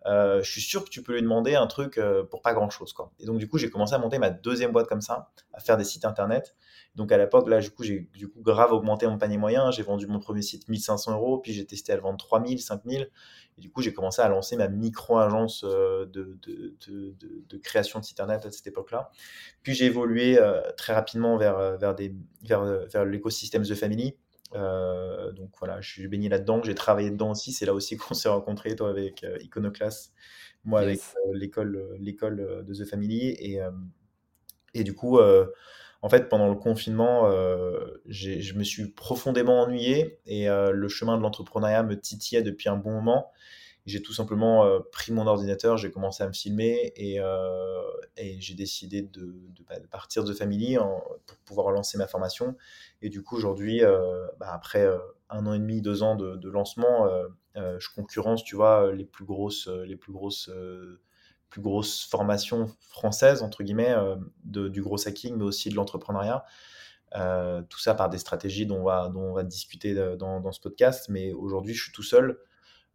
euh, 0.07 0.41
je 0.41 0.49
suis 0.49 0.61
sûr 0.61 0.85
que 0.85 0.89
tu 0.89 1.03
peux 1.03 1.13
lui 1.13 1.21
demander 1.21 1.55
un 1.55 1.67
truc 1.67 1.97
euh, 1.97 2.23
pour 2.23 2.41
pas 2.41 2.53
grand 2.53 2.69
chose. 2.69 2.93
Quoi. 2.93 3.11
Et 3.19 3.25
donc, 3.25 3.39
du 3.39 3.47
coup, 3.47 3.57
j'ai 3.57 3.69
commencé 3.69 3.93
à 3.93 3.97
monter 3.97 4.19
ma 4.19 4.29
deuxième 4.29 4.71
boîte 4.71 4.87
comme 4.87 5.01
ça, 5.01 5.31
à 5.53 5.59
faire 5.59 5.75
des 5.75 5.83
sites 5.83 6.05
internet. 6.05 6.55
Donc, 6.95 7.11
à 7.11 7.17
l'époque, 7.17 7.49
là, 7.49 7.59
du 7.59 7.71
coup, 7.71 7.83
j'ai 7.83 8.09
du 8.13 8.29
coup 8.29 8.41
grave 8.41 8.71
augmenté 8.71 9.05
mon 9.05 9.17
panier 9.17 9.37
moyen. 9.37 9.69
J'ai 9.71 9.83
vendu 9.83 10.07
mon 10.07 10.19
premier 10.19 10.41
site 10.41 10.69
1500 10.69 11.13
euros, 11.13 11.39
puis 11.39 11.51
j'ai 11.51 11.65
testé 11.65 11.91
à 11.91 11.95
le 11.97 12.01
vendre 12.01 12.17
3000, 12.17 12.61
5000. 12.61 13.09
Et 13.57 13.61
du 13.61 13.69
coup, 13.69 13.81
j'ai 13.81 13.91
commencé 13.91 14.21
à 14.21 14.29
lancer 14.29 14.55
ma 14.55 14.69
micro-agence 14.69 15.65
euh, 15.65 16.05
de, 16.05 16.37
de, 16.41 16.75
de, 17.49 17.57
création 17.57 17.99
de 17.99 18.05
site 18.05 18.19
internet 18.19 18.45
à 18.45 18.51
cette 18.51 18.67
époque-là. 18.67 19.09
Puis 19.61 19.73
j'ai 19.73 19.85
évolué 19.85 20.39
très 20.77 20.93
rapidement 20.93 21.37
vers, 21.37 21.77
vers, 21.77 21.95
des, 21.95 22.15
vers, 22.43 22.63
vers 22.63 23.03
l'écosystème 23.03 23.63
The 23.63 23.75
Family 23.75 24.15
euh, 24.55 25.31
donc 25.31 25.51
voilà, 25.59 25.81
je 25.81 25.89
suis 25.89 26.07
baigné 26.07 26.29
là-dedans, 26.29 26.61
j'ai 26.63 26.75
travaillé 26.75 27.11
dedans 27.11 27.31
aussi. 27.31 27.51
C'est 27.51 27.65
là 27.65 27.73
aussi 27.73 27.97
qu'on 27.97 28.13
s'est 28.13 28.29
rencontrés, 28.29 28.75
toi 28.75 28.89
avec 28.89 29.23
euh, 29.23 29.37
Iconoclast, 29.41 30.13
moi 30.63 30.81
avec 30.81 30.99
euh, 30.99 31.33
l'école, 31.33 31.95
l'école 31.99 32.65
de 32.65 32.73
The 32.73 32.85
Family. 32.85 33.29
Et, 33.39 33.59
et 34.73 34.83
du 34.83 34.93
coup, 34.93 35.19
en 36.01 36.09
fait, 36.09 36.29
pendant 36.29 36.49
le 36.49 36.55
confinement, 36.55 37.29
je 38.05 38.53
me 38.53 38.63
suis 38.63 38.87
profondément 38.89 39.61
ennuyé 39.61 40.19
et 40.25 40.47
le 40.47 40.87
chemin 40.87 41.17
de 41.17 41.21
l'entrepreneuriat 41.23 41.83
me 41.83 41.99
titillait 41.99 42.43
depuis 42.43 42.69
un 42.69 42.77
bon 42.77 42.91
moment. 42.91 43.31
J'ai 43.87 44.01
tout 44.01 44.11
simplement 44.11 44.69
pris 44.91 45.13
mon 45.13 45.27
ordinateur, 45.27 45.77
j'ai 45.77 45.89
commencé 45.91 46.21
à 46.21 46.27
me 46.27 46.33
filmer 46.33 46.91
et, 46.97 47.19
et 48.17 48.41
j'ai 48.41 48.53
décidé 48.53 49.01
de, 49.01 49.33
bah, 49.69 49.79
de, 49.79 49.87
partir 49.87 50.25
de 50.25 50.33
Family 50.33 50.75
pour 51.25 51.37
pouvoir 51.45 51.71
lancer 51.71 51.97
ma 51.97 52.05
formation. 52.05 52.57
Et 53.01 53.07
du 53.07 53.23
coup, 53.23 53.37
aujourd'hui, 53.37 53.81
bah, 54.41 54.49
après 54.51 54.85
un 55.29 55.45
an 55.45 55.53
et 55.53 55.59
demi, 55.59 55.81
deux 55.81 56.03
ans 56.03 56.17
de, 56.17 56.49
lancement, 56.49 57.07
je 57.55 57.87
concurrence, 57.95 58.43
tu 58.43 58.57
vois, 58.57 58.91
les 58.91 59.05
plus 59.05 59.23
grosses, 59.23 59.69
les 59.85 59.95
plus 59.95 60.11
grosses, 60.11 60.51
plus 61.49 61.61
grosses 61.61 62.05
formations 62.09 62.67
françaises, 62.81 63.41
entre 63.41 63.63
guillemets, 63.63 63.95
de, 64.43 64.67
du 64.67 64.81
gros 64.81 65.07
hacking, 65.07 65.37
mais 65.37 65.45
aussi 65.45 65.69
de 65.69 65.75
l'entrepreneuriat. 65.75 66.43
tout 67.69 67.79
ça 67.79 67.93
par 67.93 68.09
des 68.09 68.17
stratégies 68.17 68.65
dont 68.65 68.81
on 68.81 69.33
va, 69.33 69.43
discuter 69.45 69.95
dans 70.17 70.51
ce 70.51 70.59
podcast. 70.59 71.07
Mais 71.07 71.31
aujourd'hui, 71.31 71.73
je 71.73 71.83
suis 71.83 71.93
tout 71.93 72.03
seul. 72.03 72.37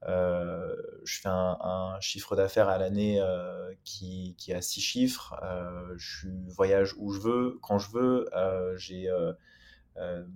Euh, 0.09 0.75
je 1.05 1.21
fais 1.21 1.29
un, 1.29 1.97
chiffre 2.01 2.35
d'affaires 2.35 2.69
à 2.69 2.79
l'année 2.79 3.21
euh, 3.21 3.73
qui, 3.85 4.35
qui, 4.39 4.53
a 4.53 4.61
six 4.61 4.81
chiffres. 4.81 5.35
Euh, 5.43 5.95
je 5.97 6.29
voyage 6.49 6.95
où 6.99 7.13
je 7.13 7.21
veux, 7.21 7.59
quand 7.63 7.79
je 7.79 7.91
veux. 7.93 8.29
j'ai 8.77 9.09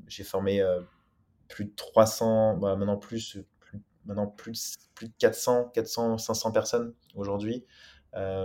j'ai 0.07 0.25
formé 0.25 0.63
plus 1.49 1.67
de 1.67 1.73
300, 1.75 2.59
bah, 2.59 2.77
maintenant 2.77 2.97
plus, 2.97 3.39
plus, 3.61 3.81
maintenant 4.05 4.27
plus, 4.27 4.77
plus 4.95 5.09
de 5.09 5.15
400, 5.19 5.71
400, 5.75 6.19
500 6.19 6.53
personnes 6.53 6.95
aujourd'hui. 7.15 7.65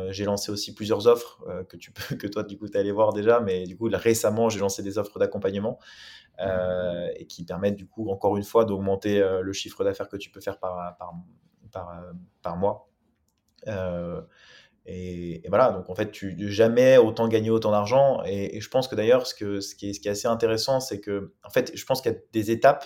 J'ai 0.09 0.25
lancé 0.25 0.51
aussi 0.51 0.73
plusieurs 0.73 1.07
offres 1.07 1.43
que 1.69 1.77
tu 1.77 1.91
peux, 1.91 2.15
que 2.17 2.27
toi 2.27 2.43
du 2.43 2.57
coup 2.57 2.67
tu 2.67 2.77
allé 2.77 2.91
voir 2.91 3.13
déjà, 3.13 3.39
mais 3.39 3.65
du 3.65 3.77
coup 3.77 3.89
récemment 3.91 4.49
j'ai 4.49 4.59
lancé 4.59 4.83
des 4.83 4.97
offres 4.97 5.17
d'accompagnement 5.19 5.79
euh, 6.39 7.09
et 7.17 7.27
qui 7.27 7.45
permettent 7.45 7.75
du 7.75 7.87
coup, 7.87 8.09
encore 8.09 8.35
une 8.35 8.43
fois, 8.43 8.65
d'augmenter 8.65 9.21
euh, 9.21 9.41
le 9.41 9.53
chiffre 9.53 9.83
d'affaires 9.83 10.09
que 10.09 10.17
tu 10.17 10.31
peux 10.31 10.41
faire 10.41 10.57
par, 10.57 10.97
par, 10.97 11.13
par, 11.71 12.03
par 12.41 12.57
mois. 12.57 12.89
Euh, 13.67 14.21
et, 14.87 15.43
voilà, 15.49 15.71
donc 15.71 15.89
en 15.89 15.95
fait, 15.95 16.11
tu 16.11 16.35
jamais 16.51 16.97
autant 16.97 17.27
gagner 17.27 17.51
autant 17.51 17.71
d'argent. 17.71 18.23
Et, 18.25 18.59
je 18.59 18.69
pense 18.69 18.87
que 18.87 18.95
d'ailleurs, 18.95 19.27
ce, 19.27 19.35
que, 19.35 19.59
ce, 19.59 19.75
qui 19.75 19.89
est, 19.89 19.93
ce 19.93 19.99
qui 19.99 20.07
est 20.07 20.11
assez 20.11 20.27
intéressant, 20.27 20.79
c'est 20.79 20.99
que, 20.99 21.33
en 21.43 21.51
fait, 21.51 21.71
je 21.75 21.85
pense 21.85 22.01
qu'il 22.01 22.11
y 22.11 22.15
a 22.15 22.19
des 22.33 22.51
étapes 22.51 22.85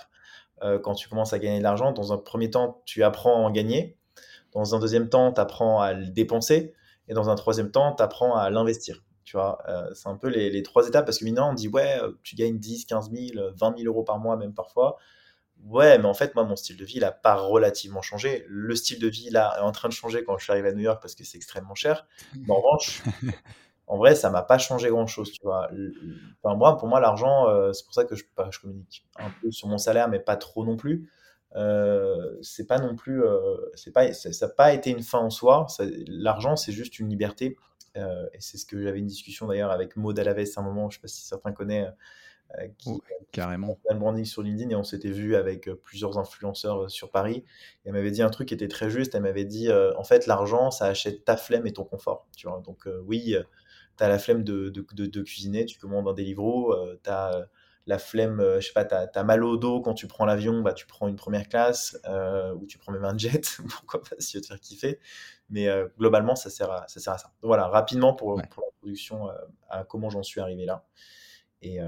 quand 0.84 0.96
tu 0.96 1.08
commences 1.08 1.32
à 1.32 1.39
gagner 1.39 1.60
de 1.60 1.63
l'argent. 1.63 1.91
Dans 1.91 2.12
un 2.12 2.17
premier 2.17 2.50
temps, 2.50 2.82
tu 2.86 3.03
apprends 3.03 3.36
à 3.36 3.48
en 3.48 3.51
gagner. 3.51 3.98
Dans 4.56 4.74
un 4.74 4.80
deuxième 4.80 5.10
temps, 5.10 5.32
tu 5.32 5.42
apprends 5.42 5.82
à 5.82 5.94
le 5.94 6.08
dépenser. 6.08 6.74
Et 7.08 7.14
dans 7.14 7.30
un 7.30 7.36
troisième 7.36 7.70
temps, 7.70 7.94
tu 7.94 8.02
apprends 8.02 8.36
à 8.36 8.50
l'investir. 8.50 9.04
Tu 9.24 9.38
vois, 9.38 9.60
euh, 9.68 9.94
c'est 9.94 10.08
un 10.08 10.16
peu 10.16 10.30
les, 10.30 10.64
trois 10.64 10.88
étapes 10.88 11.06
parce 11.06 11.20
que 11.20 11.26
maintenant 11.26 11.50
on 11.50 11.54
dit 11.54 11.68
ouais, 11.68 12.00
euh, 12.02 12.12
tu 12.24 12.36
gagnes 12.36 12.58
10, 12.58 12.86
15 12.86 13.12
000, 13.12 13.52
20 13.56 13.78
000 13.78 13.88
euros 13.88 14.04
par 14.04 14.18
mois, 14.18 14.38
même 14.38 14.54
parfois. 14.54 14.98
Ouais, 15.64 15.98
mais 15.98 16.06
en 16.06 16.14
fait, 16.14 16.36
moi, 16.36 16.44
mon 16.44 16.56
style 16.56 16.78
de 16.78 16.86
vie, 16.86 16.96
il 16.98 17.02
n'a 17.02 17.12
pas 17.12 17.36
relativement 17.36 18.02
changé. 18.02 18.46
Le 18.48 18.76
style 18.76 19.00
de 19.00 19.08
vie, 19.08 19.30
là, 19.30 19.56
est 19.58 19.62
en 19.62 19.72
train 19.72 19.90
de 19.90 19.94
changer 19.94 20.24
quand 20.24 20.38
je 20.38 20.44
suis 20.44 20.52
arrivé 20.52 20.70
à 20.70 20.74
New 20.74 20.84
York 20.84 21.02
parce 21.02 21.16
que 21.16 21.24
c'est 21.24 21.38
extrêmement 21.38 21.76
cher. 21.76 22.06
Mais 22.36 22.52
en 22.52 22.62
revanche, 22.62 23.02
en 23.88 23.98
vrai, 23.98 24.16
ça 24.16 24.30
m'a 24.30 24.44
pas 24.44 24.58
changé 24.58 24.90
grand-chose, 24.90 25.32
tu 25.32 25.40
vois. 25.44 25.70
Enfin, 26.44 26.56
moi, 26.56 26.78
pour 26.78 26.88
moi, 26.88 27.00
l'argent, 27.00 27.48
euh, 27.50 27.74
c'est 27.74 27.84
pour 27.84 27.96
ça 27.96 28.06
que 28.06 28.16
je, 28.16 28.24
je, 28.52 28.60
communique 28.60 29.08
un 29.18 29.32
peu 29.42 29.52
sur 29.52 29.68
mon 29.68 29.80
salaire, 29.80 30.08
mais 30.08 30.20
pas 30.20 30.36
trop 30.36 30.66
non 30.66 30.78
plus. 30.78 31.10
Euh, 31.56 32.38
c'est 32.42 32.68
pas 32.68 32.80
non 32.80 32.96
plus, 32.96 33.24
c'est 33.76 33.92
pas, 33.92 34.12
ça 34.14 34.30
n'a 34.46 34.54
pas 34.54 34.74
été 34.74 34.90
une 34.90 35.04
fin 35.04 35.20
en 35.20 35.30
soi. 35.30 35.68
L'argent, 36.08 36.56
c'est 36.56 36.72
juste 36.72 37.00
une 37.00 37.10
liberté 37.10 37.58
euh, 37.98 38.28
et 38.34 38.38
c'est 38.40 38.58
ce 38.58 38.66
que 38.66 38.82
j'avais 38.82 39.00
une 39.00 39.08
discussion 39.08 39.48
d'ailleurs 39.48 39.72
avec 39.72 39.96
Maud 39.96 40.18
Alaves 40.20 40.46
à 40.56 40.60
un 40.60 40.64
moment, 40.64 40.90
je 40.90 40.98
ne 40.98 41.00
sais 41.00 41.02
pas 41.02 41.08
si 41.08 41.26
certains 41.26 41.52
connaissent, 41.52 41.94
euh, 42.60 42.68
qui 42.78 42.92
carrément 43.32 43.80
un 43.90 43.96
branding 43.96 44.26
sur 44.26 44.42
LinkedIn 44.44 44.70
et 44.70 44.76
on 44.76 44.84
s'était 44.84 45.10
vu 45.10 45.36
avec 45.36 45.68
euh, 45.68 45.76
plusieurs 45.76 46.18
influenceurs 46.18 46.90
sur 46.92 47.10
Paris. 47.10 47.44
Et 47.84 47.88
elle 47.88 47.94
m'avait 47.94 48.12
dit 48.12 48.22
un 48.22 48.30
truc 48.30 48.50
qui 48.50 48.54
était 48.54 48.68
très 48.68 48.90
juste. 48.90 49.16
Elle 49.16 49.24
m'avait 49.24 49.46
dit 49.46 49.70
en 49.72 50.04
fait 50.04 50.28
l'argent 50.28 50.72
ça 50.72 50.86
achète 50.86 51.26
ta 51.26 51.38
flemme 51.38 51.68
et 51.68 51.74
ton 51.74 51.84
confort. 51.84 52.28
Tu 52.36 52.48
vois 52.48 52.62
donc 52.66 52.88
oui, 53.06 53.36
tu 53.98 54.04
as 54.04 54.10
la 54.10 54.20
flemme 54.20 54.44
de, 54.44 54.70
de, 54.70 55.06
de, 55.06 55.22
cuisiner, 55.22 55.66
tu 55.66 55.80
commandes 55.80 56.08
un 56.08 56.14
Deliveroo, 56.14 56.76
tu 57.04 57.10
as 57.10 57.48
la 57.88 58.00
flemme, 58.00 58.39
euh, 58.39 58.60
je 58.60 58.68
sais 58.68 58.74
pas, 58.74 58.84
t'as 58.84 59.06
as 59.13 59.24
mal 59.24 59.44
au 59.44 59.58
dos 59.58 59.82
quand 59.82 59.94
tu 59.94 60.08
prends 60.08 60.25
l'avion, 60.25 60.62
bah, 60.62 60.74
tu 60.74 60.88
prends 60.88 61.08
une 61.08 61.15
première 61.15 61.48
classe 61.48 62.00
euh, 62.08 62.54
ou 62.56 62.65
tu 62.65 62.77
prends 62.77 62.92
même 62.92 63.06
un 63.06 63.18
jet, 63.18 63.58
pourquoi 63.70 64.01
pas 64.01 64.15
si 64.20 64.32
tu 64.32 64.38
veux 64.38 64.42
te 64.42 64.48
faire 64.48 64.60
kiffer. 64.60 65.00
Mais 65.50 65.68
euh, 65.68 65.88
globalement, 66.00 66.36
ça 66.36 66.50
sert, 66.50 66.72
à, 66.72 66.88
ça 66.88 67.00
sert 67.00 67.13
à 67.13 67.18
ça. 67.18 67.32
voilà, 67.44 67.68
rapidement 67.68 68.13
pour, 68.13 68.42
pour 68.50 68.63
l'introduction 68.63 69.30
à 69.70 69.84
comment 69.84 70.10
j'en 70.10 70.24
suis 70.24 70.42
arrivé 70.42 70.65
là. 70.65 70.86
Et 71.62 71.80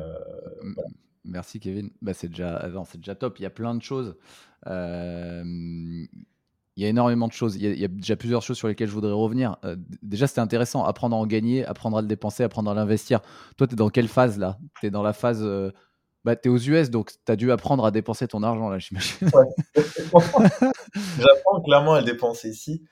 Merci 1.23 1.59
Kevin. 1.59 1.89
Bah, 2.01 2.13
c'est 2.13 2.29
déjà, 2.29 2.69
c'est 2.85 2.99
déjà 2.99 3.15
top. 3.15 3.39
Il 3.39 3.43
y 3.43 3.45
a 3.45 3.49
plein 3.49 3.75
de 3.75 3.81
choses. 3.81 4.15
il 4.65 6.07
y 6.77 6.85
a 6.85 6.87
énormément 6.87 7.27
de 7.27 7.33
choses. 7.33 7.55
Il 7.55 7.63
y, 7.63 7.83
a, 7.83 7.87
déjà 7.87 8.15
plusieurs 8.15 8.43
choses 8.43 8.57
sur 8.57 8.67
lesquelles 8.67 8.87
je 8.87 8.93
voudrais 8.93 9.11
revenir. 9.11 9.57
déjà, 10.03 10.27
c'était 10.27 10.41
intéressant. 10.41 10.85
Apprendre 10.85 11.15
à 11.15 11.19
en 11.19 11.25
gagner, 11.27 11.65
apprendre 11.65 11.97
à 11.97 12.01
le 12.01 12.07
dépenser, 12.07 12.43
apprendre 12.43 12.69
à 12.71 12.75
l'investir. 12.75 13.21
Toi, 13.57 13.67
tu 13.67 13.73
es 13.73 13.75
dans 13.75 13.89
quelle 13.89 14.07
phase 14.07 14.37
là? 14.37 14.59
Tu 14.79 14.87
es 14.87 14.91
dans 14.91 15.03
la 15.03 15.13
phase 15.13 15.43
bah, 16.27 16.35
tu 16.35 16.49
es 16.49 16.51
aux 16.51 16.57
US, 16.57 16.89
donc 16.89 17.13
tu 17.25 17.31
as 17.31 17.37
dû 17.37 17.53
apprendre 17.53 17.85
à 17.85 17.91
dépenser 17.91 18.27
ton 18.27 18.43
argent, 18.43 18.67
là, 18.67 18.79
j'imagine. 18.79 19.29
J'apprends 21.19 21.61
clairement 21.63 21.93
à 21.93 22.01
le 22.01 22.05
dépenser 22.05 22.49
ici. 22.49 22.83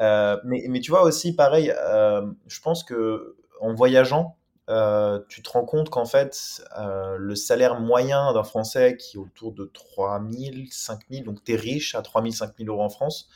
Euh, 0.00 0.36
mais, 0.44 0.64
mais, 0.68 0.80
tu 0.80 0.90
vois 0.90 1.04
aussi, 1.04 1.36
pareil, 1.36 1.72
euh, 1.78 2.26
je 2.48 2.60
pense 2.60 2.82
que 2.82 3.36
en 3.60 3.72
voyageant, 3.72 4.36
euh, 4.68 5.20
tu 5.28 5.44
te 5.44 5.50
rends 5.50 5.64
compte 5.64 5.90
qu'en 5.90 6.06
fait, 6.06 6.60
le 6.76 7.36
salaire 7.36 7.78
moyen 7.78 8.32
d'un 8.32 8.42
Français 8.42 8.96
qui 8.96 9.16
est 9.16 9.20
autour 9.20 9.52
de 9.52 9.70
3 9.72 10.20
000, 10.28 10.56
5 10.68 11.02
000, 11.08 11.24
donc 11.24 11.44
tu 11.44 11.52
es 11.52 11.56
riche 11.56 11.94
à 11.94 12.02
3 12.02 12.20
000, 12.22 12.32
5 12.32 12.50
000 12.58 12.68
euros 12.68 12.82
en 12.82 12.88
France, 12.88 13.28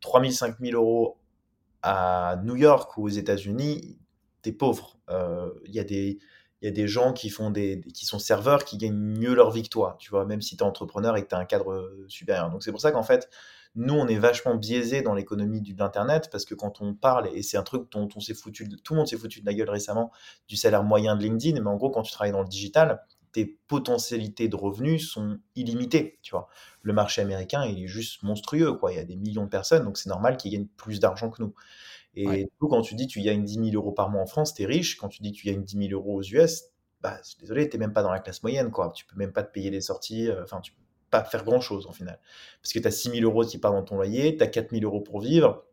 3 0.00 0.22
000, 0.22 0.32
5 0.32 0.60
000 0.60 0.82
euros 0.82 1.18
à 1.82 2.40
New 2.42 2.56
York 2.56 2.96
ou 2.96 3.04
aux 3.04 3.10
États-Unis, 3.10 3.98
tu 4.42 4.48
es 4.48 4.52
pauvre. 4.52 4.96
Il 5.66 5.74
y 5.74 5.78
a 5.78 5.84
des 5.84 6.20
il 6.64 6.68
y 6.68 6.70
a 6.70 6.72
des 6.72 6.88
gens 6.88 7.12
qui 7.12 7.28
font 7.28 7.50
des, 7.50 7.82
qui 7.92 8.06
sont 8.06 8.18
serveurs 8.18 8.64
qui 8.64 8.78
gagnent 8.78 8.96
mieux 8.96 9.34
leur 9.34 9.50
victoire, 9.50 9.98
tu 9.98 10.08
vois, 10.08 10.24
même 10.24 10.40
si 10.40 10.56
tu 10.56 10.64
es 10.64 10.66
entrepreneur 10.66 11.14
et 11.18 11.22
que 11.22 11.28
tu 11.28 11.34
as 11.34 11.38
un 11.38 11.44
cadre 11.44 11.72
euh, 11.72 12.06
supérieur. 12.08 12.48
Donc 12.48 12.62
c'est 12.62 12.70
pour 12.70 12.80
ça 12.80 12.90
qu'en 12.90 13.02
fait, 13.02 13.28
nous, 13.74 13.92
on 13.92 14.06
est 14.06 14.16
vachement 14.16 14.54
biaisé 14.54 15.02
dans 15.02 15.12
l'économie 15.12 15.60
de 15.60 15.78
l'internet 15.78 16.30
parce 16.32 16.46
que 16.46 16.54
quand 16.54 16.80
on 16.80 16.94
parle, 16.94 17.28
et 17.34 17.42
c'est 17.42 17.58
un 17.58 17.64
truc 17.64 17.92
dont 17.92 18.08
on 18.16 18.20
s'est 18.20 18.32
foutu, 18.32 18.66
tout 18.82 18.94
le 18.94 18.96
monde 18.96 19.06
s'est 19.06 19.18
foutu 19.18 19.42
de 19.42 19.46
la 19.46 19.52
gueule 19.52 19.68
récemment 19.68 20.10
du 20.48 20.56
salaire 20.56 20.84
moyen 20.84 21.16
de 21.16 21.22
LinkedIn, 21.22 21.60
mais 21.60 21.68
en 21.68 21.76
gros, 21.76 21.90
quand 21.90 22.00
tu 22.00 22.12
travailles 22.12 22.32
dans 22.32 22.40
le 22.40 22.48
digital, 22.48 23.02
tes 23.32 23.58
potentialités 23.66 24.48
de 24.48 24.56
revenus 24.56 25.10
sont 25.10 25.36
illimitées, 25.56 26.18
tu 26.22 26.30
vois. 26.30 26.48
Le 26.80 26.94
marché 26.94 27.20
américain, 27.20 27.62
il 27.66 27.84
est 27.84 27.88
juste 27.88 28.22
monstrueux, 28.22 28.72
quoi. 28.72 28.90
Il 28.90 28.96
y 28.96 29.00
a 29.00 29.04
des 29.04 29.16
millions 29.16 29.44
de 29.44 29.50
personnes, 29.50 29.84
donc 29.84 29.98
c'est 29.98 30.08
normal 30.08 30.38
qu'ils 30.38 30.52
gagnent 30.52 30.68
plus 30.78 30.98
d'argent 30.98 31.28
que 31.28 31.42
nous. 31.42 31.52
Et 32.16 32.44
du 32.44 32.50
coup, 32.60 32.68
quand 32.68 32.82
tu 32.82 32.94
dis 32.94 33.06
tu 33.06 33.20
gagnes 33.20 33.44
10 33.44 33.54
000 33.54 33.66
euros 33.74 33.92
par 33.92 34.10
mois 34.10 34.22
en 34.22 34.26
France, 34.26 34.54
tu 34.54 34.62
es 34.62 34.66
riche. 34.66 34.96
Quand 34.96 35.08
tu 35.08 35.22
dis 35.22 35.32
que 35.32 35.38
tu 35.38 35.46
gagnes 35.46 35.62
10 35.62 35.88
000 35.88 35.92
euros 35.92 36.16
aux 36.16 36.22
US, 36.22 36.64
bah, 37.00 37.18
désolé, 37.40 37.68
tu 37.68 37.76
n'es 37.76 37.86
même 37.86 37.92
pas 37.92 38.02
dans 38.02 38.12
la 38.12 38.20
classe 38.20 38.42
moyenne. 38.42 38.70
Quoi. 38.70 38.92
Tu 38.94 39.04
peux 39.04 39.16
même 39.16 39.32
pas 39.32 39.42
te 39.42 39.52
payer 39.52 39.70
les 39.70 39.80
sorties. 39.80 40.28
Euh, 40.28 40.42
enfin, 40.42 40.60
tu 40.60 40.72
peux 40.72 40.78
pas 41.10 41.24
faire 41.24 41.44
grand 41.44 41.60
chose 41.60 41.86
en 41.86 41.92
final. 41.92 42.18
Parce 42.62 42.72
que 42.72 42.78
tu 42.78 42.86
as 42.86 42.90
6 42.90 43.10
000 43.10 43.22
euros 43.24 43.44
qui 43.44 43.58
partent 43.58 43.74
dans 43.74 43.82
ton 43.82 43.96
loyer, 43.96 44.36
tu 44.36 44.42
as 44.42 44.46
4 44.46 44.70
000 44.70 44.84
euros 44.84 45.00
pour 45.00 45.20
vivre. 45.20 45.64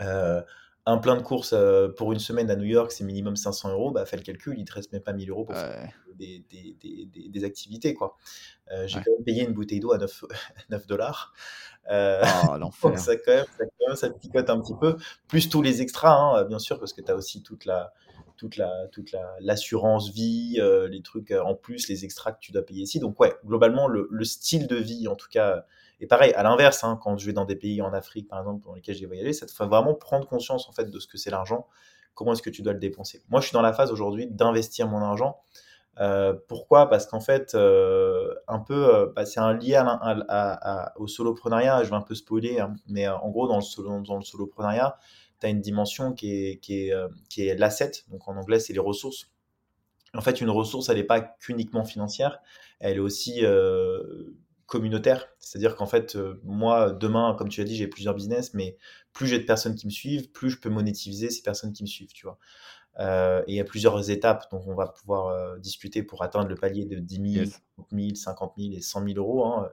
Euh, 0.00 0.42
un 0.86 0.98
plein 0.98 1.16
de 1.16 1.22
courses 1.22 1.54
euh, 1.54 1.88
pour 1.88 2.12
une 2.12 2.18
semaine 2.18 2.50
à 2.50 2.56
New 2.56 2.66
York, 2.66 2.92
c'est 2.92 3.04
minimum 3.04 3.36
500 3.36 3.72
euros. 3.72 3.90
Bah, 3.90 4.04
fais 4.06 4.16
le 4.16 4.22
calcul, 4.22 4.58
il 4.58 4.64
te 4.64 4.72
reste 4.72 4.92
même 4.92 5.02
pas 5.02 5.12
1000 5.12 5.30
euros 5.30 5.44
pour 5.44 5.56
faire 5.56 5.90
des, 6.14 6.44
des, 6.50 6.76
des, 6.80 7.28
des, 7.28 7.44
activités. 7.44 7.94
quoi. 7.94 8.16
J'ai 8.86 8.98
quand 8.98 9.10
même 9.10 9.24
payé 9.24 9.42
une 9.42 9.52
bouteille 9.52 9.80
d'eau 9.80 9.92
à 9.92 9.98
9, 9.98 10.24
9 10.70 10.86
dollars. 10.86 11.32
Euh, 11.90 12.22
oh, 12.48 12.70
ça, 12.96 13.16
quand 13.16 13.34
même, 13.34 13.44
ça, 13.58 13.64
quand 13.64 13.86
même, 13.88 13.96
ça 13.96 14.10
picote 14.10 14.50
un 14.50 14.60
petit 14.60 14.74
peu. 14.80 14.96
Plus 15.28 15.48
tous 15.48 15.62
les 15.62 15.82
extras, 15.82 16.14
hein, 16.14 16.44
bien 16.44 16.58
sûr, 16.58 16.78
parce 16.78 16.92
que 16.92 17.00
tu 17.00 17.10
as 17.10 17.14
aussi 17.14 17.42
toute 17.42 17.64
la 17.64 17.92
toute 18.36 18.56
la 18.56 18.88
toute 18.90 19.12
la 19.12 19.36
l'assurance 19.40 20.10
vie, 20.10 20.56
euh, 20.58 20.88
les 20.88 21.02
trucs 21.02 21.30
euh, 21.30 21.42
en 21.42 21.54
plus, 21.54 21.88
les 21.88 22.04
extras 22.04 22.32
que 22.32 22.40
tu 22.40 22.52
dois 22.52 22.62
payer 22.62 22.82
ici. 22.82 22.98
Donc 22.98 23.18
ouais, 23.20 23.34
globalement 23.44 23.86
le, 23.86 24.08
le 24.10 24.24
style 24.24 24.66
de 24.66 24.76
vie, 24.76 25.08
en 25.08 25.14
tout 25.14 25.28
cas, 25.30 25.66
est 26.00 26.06
pareil. 26.06 26.32
À 26.34 26.42
l'inverse, 26.42 26.84
hein, 26.84 26.98
quand 27.02 27.16
je 27.16 27.26
vais 27.26 27.32
dans 27.32 27.44
des 27.44 27.56
pays 27.56 27.80
en 27.82 27.92
Afrique, 27.92 28.28
par 28.28 28.40
exemple, 28.40 28.64
dans 28.64 28.74
lesquels 28.74 28.96
j'ai 28.96 29.06
voyagé, 29.06 29.32
ça 29.32 29.46
te 29.46 29.52
fait 29.52 29.66
vraiment 29.66 29.94
prendre 29.94 30.26
conscience 30.26 30.68
en 30.68 30.72
fait 30.72 30.90
de 30.90 30.98
ce 30.98 31.06
que 31.06 31.18
c'est 31.18 31.30
l'argent. 31.30 31.66
Comment 32.14 32.32
est-ce 32.32 32.42
que 32.42 32.50
tu 32.50 32.62
dois 32.62 32.72
le 32.72 32.78
dépenser? 32.78 33.22
Moi, 33.28 33.40
je 33.40 33.46
suis 33.46 33.54
dans 33.54 33.62
la 33.62 33.72
phase 33.72 33.90
aujourd'hui 33.90 34.28
d'investir 34.28 34.88
mon 34.88 34.98
argent. 34.98 35.40
Euh, 36.00 36.34
pourquoi? 36.48 36.88
Parce 36.88 37.06
qu'en 37.06 37.20
fait, 37.20 37.54
euh, 37.54 38.34
un 38.48 38.58
peu, 38.58 38.94
euh, 38.94 39.06
bah, 39.14 39.26
c'est 39.26 39.40
un 39.40 39.52
lien 39.52 40.00
au 40.96 41.06
soloprenariat. 41.06 41.84
Je 41.84 41.90
vais 41.90 41.96
un 41.96 42.02
peu 42.02 42.14
spoiler, 42.14 42.60
hein, 42.60 42.74
mais 42.86 43.08
en 43.08 43.28
gros, 43.30 43.48
dans 43.48 43.56
le, 43.56 43.62
solo, 43.62 44.00
dans 44.02 44.16
le 44.16 44.24
soloprenariat, 44.24 44.96
tu 45.40 45.46
as 45.46 45.50
une 45.50 45.60
dimension 45.60 46.12
qui 46.12 46.32
est, 46.32 46.58
qui 46.58 46.88
est, 46.88 46.94
qui 47.28 47.46
est 47.46 47.54
l'asset. 47.56 47.92
Donc 48.08 48.26
en 48.28 48.36
anglais, 48.36 48.58
c'est 48.58 48.72
les 48.72 48.80
ressources. 48.80 49.30
En 50.14 50.20
fait, 50.20 50.40
une 50.40 50.50
ressource, 50.50 50.88
elle 50.88 50.96
n'est 50.96 51.04
pas 51.04 51.20
qu'uniquement 51.20 51.84
financière, 51.84 52.40
elle 52.78 52.96
est 52.96 53.00
aussi 53.00 53.42
communautaire. 54.66 55.26
C'est-à-dire 55.38 55.76
qu'en 55.76 55.86
fait, 55.86 56.16
moi, 56.42 56.92
demain, 56.92 57.34
comme 57.38 57.48
tu 57.48 57.60
as 57.60 57.64
dit, 57.64 57.76
j'ai 57.76 57.88
plusieurs 57.88 58.14
business, 58.14 58.54
mais 58.54 58.76
plus 59.12 59.26
j'ai 59.26 59.38
de 59.38 59.44
personnes 59.44 59.74
qui 59.74 59.86
me 59.86 59.92
suivent, 59.92 60.30
plus 60.30 60.50
je 60.50 60.58
peux 60.58 60.70
monétiser 60.70 61.30
ces 61.30 61.42
personnes 61.42 61.72
qui 61.72 61.82
me 61.82 61.88
suivent, 61.88 62.12
tu 62.12 62.26
vois. 62.26 62.38
Euh, 63.00 63.42
et 63.46 63.52
il 63.52 63.56
y 63.56 63.60
a 63.60 63.64
plusieurs 63.64 64.10
étapes 64.10 64.46
dont 64.50 64.62
on 64.66 64.74
va 64.74 64.86
pouvoir 64.86 65.28
euh, 65.28 65.58
discuter 65.58 66.02
pour 66.02 66.22
atteindre 66.22 66.48
le 66.48 66.54
palier 66.54 66.84
de 66.84 66.98
10 66.98 67.34
000, 67.34 67.50
30 67.76 67.86
000, 67.92 68.14
50 68.14 68.52
000 68.56 68.72
et 68.72 68.80
100 68.80 69.04
000 69.04 69.18
euros 69.18 69.44
hein, 69.44 69.70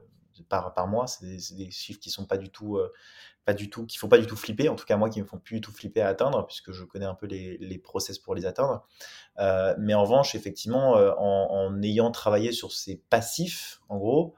par, 0.48 0.74
par 0.74 0.88
mois. 0.88 1.06
C'est 1.06 1.26
des, 1.54 1.70
chiffres 1.70 2.00
qui 2.00 2.10
sont 2.10 2.26
pas 2.26 2.36
du 2.36 2.50
tout, 2.50 2.78
euh, 2.78 2.92
pas 3.44 3.54
du 3.54 3.70
tout, 3.70 3.86
qui 3.86 3.96
font 3.96 4.08
pas 4.08 4.18
du 4.18 4.26
tout 4.26 4.36
flipper. 4.36 4.68
En 4.68 4.74
tout 4.74 4.84
cas, 4.84 4.96
moi, 4.96 5.08
qui 5.08 5.20
me 5.20 5.26
font 5.26 5.38
plus 5.38 5.56
du 5.56 5.60
tout 5.60 5.72
flipper 5.72 6.00
à 6.00 6.08
atteindre, 6.08 6.46
puisque 6.46 6.72
je 6.72 6.84
connais 6.84 7.06
un 7.06 7.14
peu 7.14 7.26
les, 7.26 7.58
les 7.58 7.78
process 7.78 8.18
pour 8.18 8.34
les 8.34 8.44
atteindre. 8.44 8.86
mais 9.78 9.94
en 9.94 10.02
revanche, 10.02 10.34
effectivement, 10.34 10.94
en, 10.94 11.48
en, 11.50 11.82
ayant 11.82 12.10
travaillé 12.10 12.50
sur 12.50 12.72
ces 12.72 12.96
passifs, 13.08 13.80
en 13.88 13.98
gros, 13.98 14.34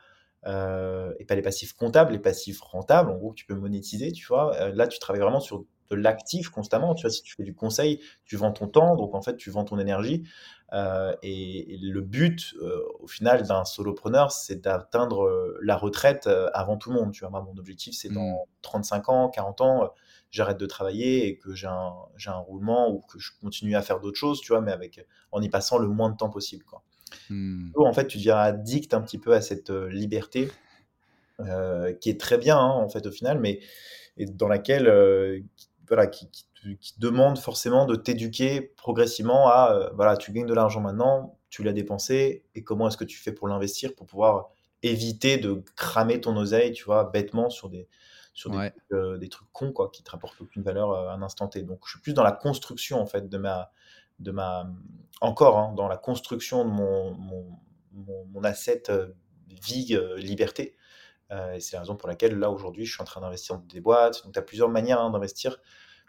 et 0.47 1.25
pas 1.25 1.35
les 1.35 1.43
passifs 1.43 1.73
comptables, 1.73 2.13
les 2.13 2.19
passifs 2.19 2.61
rentables, 2.61 3.11
en 3.11 3.17
gros, 3.17 3.31
que 3.31 3.37
tu 3.37 3.47
peux 3.47 3.55
monétiser, 3.55 4.13
tu 4.13 4.27
vois. 4.27 4.71
là, 4.71 4.87
tu 4.87 4.99
travailles 4.99 5.23
vraiment 5.23 5.41
sur 5.41 5.65
de 5.91 5.97
l'actif 5.97 6.49
constamment. 6.49 6.95
Tu 6.95 7.03
vois, 7.03 7.11
si 7.11 7.23
tu 7.23 7.35
fais 7.35 7.43
du 7.43 7.55
conseil, 7.55 8.01
tu 8.25 8.37
vends 8.37 8.53
ton 8.53 8.69
temps, 8.69 8.97
donc 8.97 9.15
en 9.15 9.23
fait, 9.23 9.37
tu 9.37 9.51
vends 9.51 9.65
ton 9.65 9.79
énergie. 9.79 10.25
Euh, 10.73 11.15
et, 11.23 11.79
le 11.81 12.01
but, 12.01 12.55
euh, 12.61 12.83
au 13.01 13.07
final, 13.07 13.47
d'un 13.47 13.65
solopreneur, 13.65 14.33
c'est 14.33 14.61
d'atteindre 14.61 15.25
euh, 15.25 15.59
la 15.63 15.77
retraite 15.77 16.29
avant 16.53 16.77
tout 16.77 16.91
le 16.91 16.97
monde. 16.97 17.13
Tu 17.13 17.21
vois, 17.21 17.31
moi, 17.31 17.43
mon 17.43 17.57
objectif, 17.59 17.95
c'est 17.95 18.09
dans 18.09 18.47
35 18.63 19.09
mmh. 19.09 19.11
ans, 19.11 19.29
40 19.29 19.61
ans, 19.61 19.91
j'arrête 20.31 20.59
de 20.59 20.67
travailler 20.67 21.29
et 21.29 21.39
que 21.39 21.55
j'ai 21.55 21.69
un, 21.69 21.95
un, 22.27 22.33
roulement 22.39 22.91
ou 22.91 23.01
que 23.01 23.19
je 23.19 23.31
continue 23.41 23.77
à 23.77 23.83
faire 23.83 24.01
d'autres 24.01 24.19
choses, 24.19 24.41
tu 24.41 24.53
vois, 24.53 24.61
mais 24.61 24.73
avec, 24.73 25.07
en 25.33 25.41
y 25.41 25.49
passant 25.49 25.79
le 25.79 25.89
moins 25.89 26.11
de 26.11 26.17
temps 26.17 26.31
possible. 26.31 26.65
Quoi. 26.65 26.83
Mmh. 27.31 27.73
en 27.77 27.93
fait, 27.93 28.07
tu 28.07 28.19
deviens 28.19 28.37
addict 28.37 28.95
un 28.95 29.01
petit 29.01 29.19
peu 29.19 29.33
à 29.33 29.41
cette 29.41 29.71
liberté 29.71 30.51
qui 32.01 32.11
est 32.11 32.21
très 32.21 32.39
bien, 32.39 32.57
hein, 32.57 32.71
en 32.71 32.89
fait, 32.89 33.07
au 33.07 33.11
final, 33.11 33.41
mais 33.41 33.61
et 34.17 34.27
dans 34.27 34.47
laquelle 34.47 34.87
voilà, 35.89 36.07
qui, 36.07 36.31
qui, 36.31 36.95
demande 36.99 37.39
forcément 37.39 37.87
de 37.87 37.97
t'éduquer 37.97 38.61
progressivement 38.61 39.49
à, 39.49 39.73
euh, 39.73 39.91
voilà, 39.95 40.17
tu 40.17 40.33
gagnes 40.33 40.47
de 40.47 40.55
l'argent 40.55 40.81
maintenant, 40.81 41.39
tu 41.51 41.63
l'as 41.63 41.73
dépensé, 41.73 42.45
et 42.55 42.65
comment 42.65 42.89
est-ce 42.89 42.97
que 42.97 43.05
tu 43.05 43.19
fais 43.19 43.33
pour 43.33 43.49
l'investir, 43.49 43.95
pour 43.95 44.07
pouvoir 44.07 44.49
éviter 44.83 45.39
de 45.39 45.63
cramer 45.77 46.21
ton 46.21 46.37
oseille, 46.37 46.73
tu 46.73 46.85
vois, 46.85 47.05
bêtement 47.05 47.51
sur 47.51 47.69
des, 47.69 47.89
sur 48.33 48.51
des, 48.51 48.71
trucs, 48.71 48.93
euh, 48.93 49.19
des 49.19 49.29
trucs 49.29 49.49
cons, 49.53 49.73
quoi, 49.73 49.91
qui 49.91 50.03
te 50.03 50.11
rapportent 50.11 50.41
aucune 50.41 50.63
valeur 50.63 50.91
euh, 50.91 51.09
à 51.09 51.15
un 51.15 51.23
instant 51.23 51.49
T. 51.49 51.63
Donc, 51.63 51.81
je 51.85 51.93
suis 51.93 52.01
plus 52.01 52.15
dans 52.15 52.25
la 52.25 52.33
construction, 52.33 53.01
en 53.01 53.07
fait, 53.07 53.29
de 53.29 53.39
ma, 53.39 53.71
de 54.19 54.31
ma, 54.31 54.67
encore, 55.21 55.59
hein, 55.59 55.73
dans 55.77 55.89
la 55.89 55.97
construction 55.97 56.65
de 56.65 56.71
mon, 56.71 57.15
mon, 57.15 57.59
mon, 58.27 58.45
asset 58.45 58.83
vie, 59.63 59.99
liberté. 60.17 60.77
et 61.31 61.61
c'est 61.61 61.77
la 61.77 61.81
raison 61.81 61.97
pour 61.97 62.09
laquelle, 62.09 62.39
là, 62.39 62.51
aujourd'hui, 62.51 62.85
je 62.85 62.93
suis 62.93 63.03
en 63.03 63.07
train 63.07 63.21
d'investir 63.21 63.57
dans 63.59 63.67
des 63.67 63.81
boîtes. 63.81 64.25
Donc, 64.25 64.35
tu 64.35 64.39
as 64.39 64.43
plusieurs 64.43 64.69
manières 64.69 65.01
hein, 65.01 65.11
d'investir. 65.11 65.59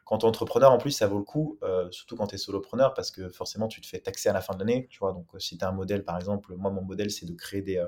Quand 0.05 0.19
tu 0.19 0.27
entrepreneur, 0.27 0.71
en 0.71 0.77
plus, 0.77 0.91
ça 0.91 1.07
vaut 1.07 1.17
le 1.17 1.23
coup, 1.23 1.57
euh, 1.63 1.89
surtout 1.89 2.15
quand 2.15 2.27
tu 2.27 2.35
es 2.35 2.37
solopreneur, 2.37 2.93
parce 2.93 3.09
que 3.09 3.27
forcément, 3.27 3.67
tu 3.67 3.81
te 3.81 3.87
fais 3.87 3.99
taxer 3.99 4.29
à 4.29 4.33
la 4.33 4.41
fin 4.41 4.53
de 4.53 4.59
l'année. 4.59 4.87
Tu 4.91 4.99
vois, 4.99 5.13
donc 5.13 5.33
euh, 5.33 5.39
si 5.39 5.57
tu 5.57 5.65
as 5.65 5.67
un 5.67 5.71
modèle, 5.71 6.05
par 6.05 6.15
exemple, 6.15 6.53
moi, 6.55 6.69
mon 6.69 6.83
modèle, 6.83 7.09
c'est 7.09 7.25
de 7.25 7.33
créer 7.33 7.63
des, 7.63 7.77
euh, 7.77 7.87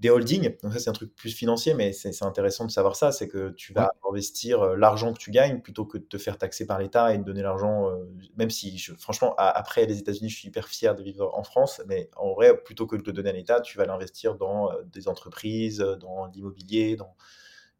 des 0.00 0.10
holdings. 0.10 0.56
Donc 0.62 0.72
ça, 0.72 0.78
c'est 0.80 0.90
un 0.90 0.94
truc 0.94 1.14
plus 1.14 1.32
financier, 1.32 1.74
mais 1.74 1.92
c'est 1.92 2.24
intéressant 2.24 2.64
de 2.64 2.70
savoir 2.70 2.96
ça. 2.96 3.12
C'est 3.12 3.28
que 3.28 3.50
tu 3.50 3.72
vas 3.72 3.92
investir 4.08 4.74
l'argent 4.76 5.12
que 5.12 5.18
tu 5.18 5.30
gagnes 5.30 5.60
plutôt 5.60 5.84
que 5.84 5.98
de 5.98 6.04
te 6.04 6.18
faire 6.18 6.38
taxer 6.38 6.66
par 6.66 6.78
l'État 6.78 7.14
et 7.14 7.18
de 7.18 7.22
donner 7.22 7.42
l'argent, 7.42 7.90
même 8.36 8.50
si, 8.50 8.78
franchement, 8.98 9.34
après 9.36 9.86
les 9.86 9.98
États-Unis, 9.98 10.30
je 10.30 10.36
suis 10.36 10.48
hyper 10.48 10.66
fier 10.68 10.94
de 10.94 11.02
vivre 11.02 11.30
en 11.34 11.44
France, 11.44 11.82
mais 11.86 12.10
en 12.16 12.32
vrai, 12.32 12.60
plutôt 12.62 12.86
que 12.86 12.96
de 12.96 13.02
le 13.04 13.12
donner 13.12 13.30
à 13.30 13.34
l'État, 13.34 13.60
tu 13.60 13.78
vas 13.78 13.84
l'investir 13.84 14.36
dans 14.36 14.70
des 14.86 15.06
entreprises, 15.06 15.78
dans 16.00 16.26
l'immobilier, 16.26 16.96
dans 16.96 17.14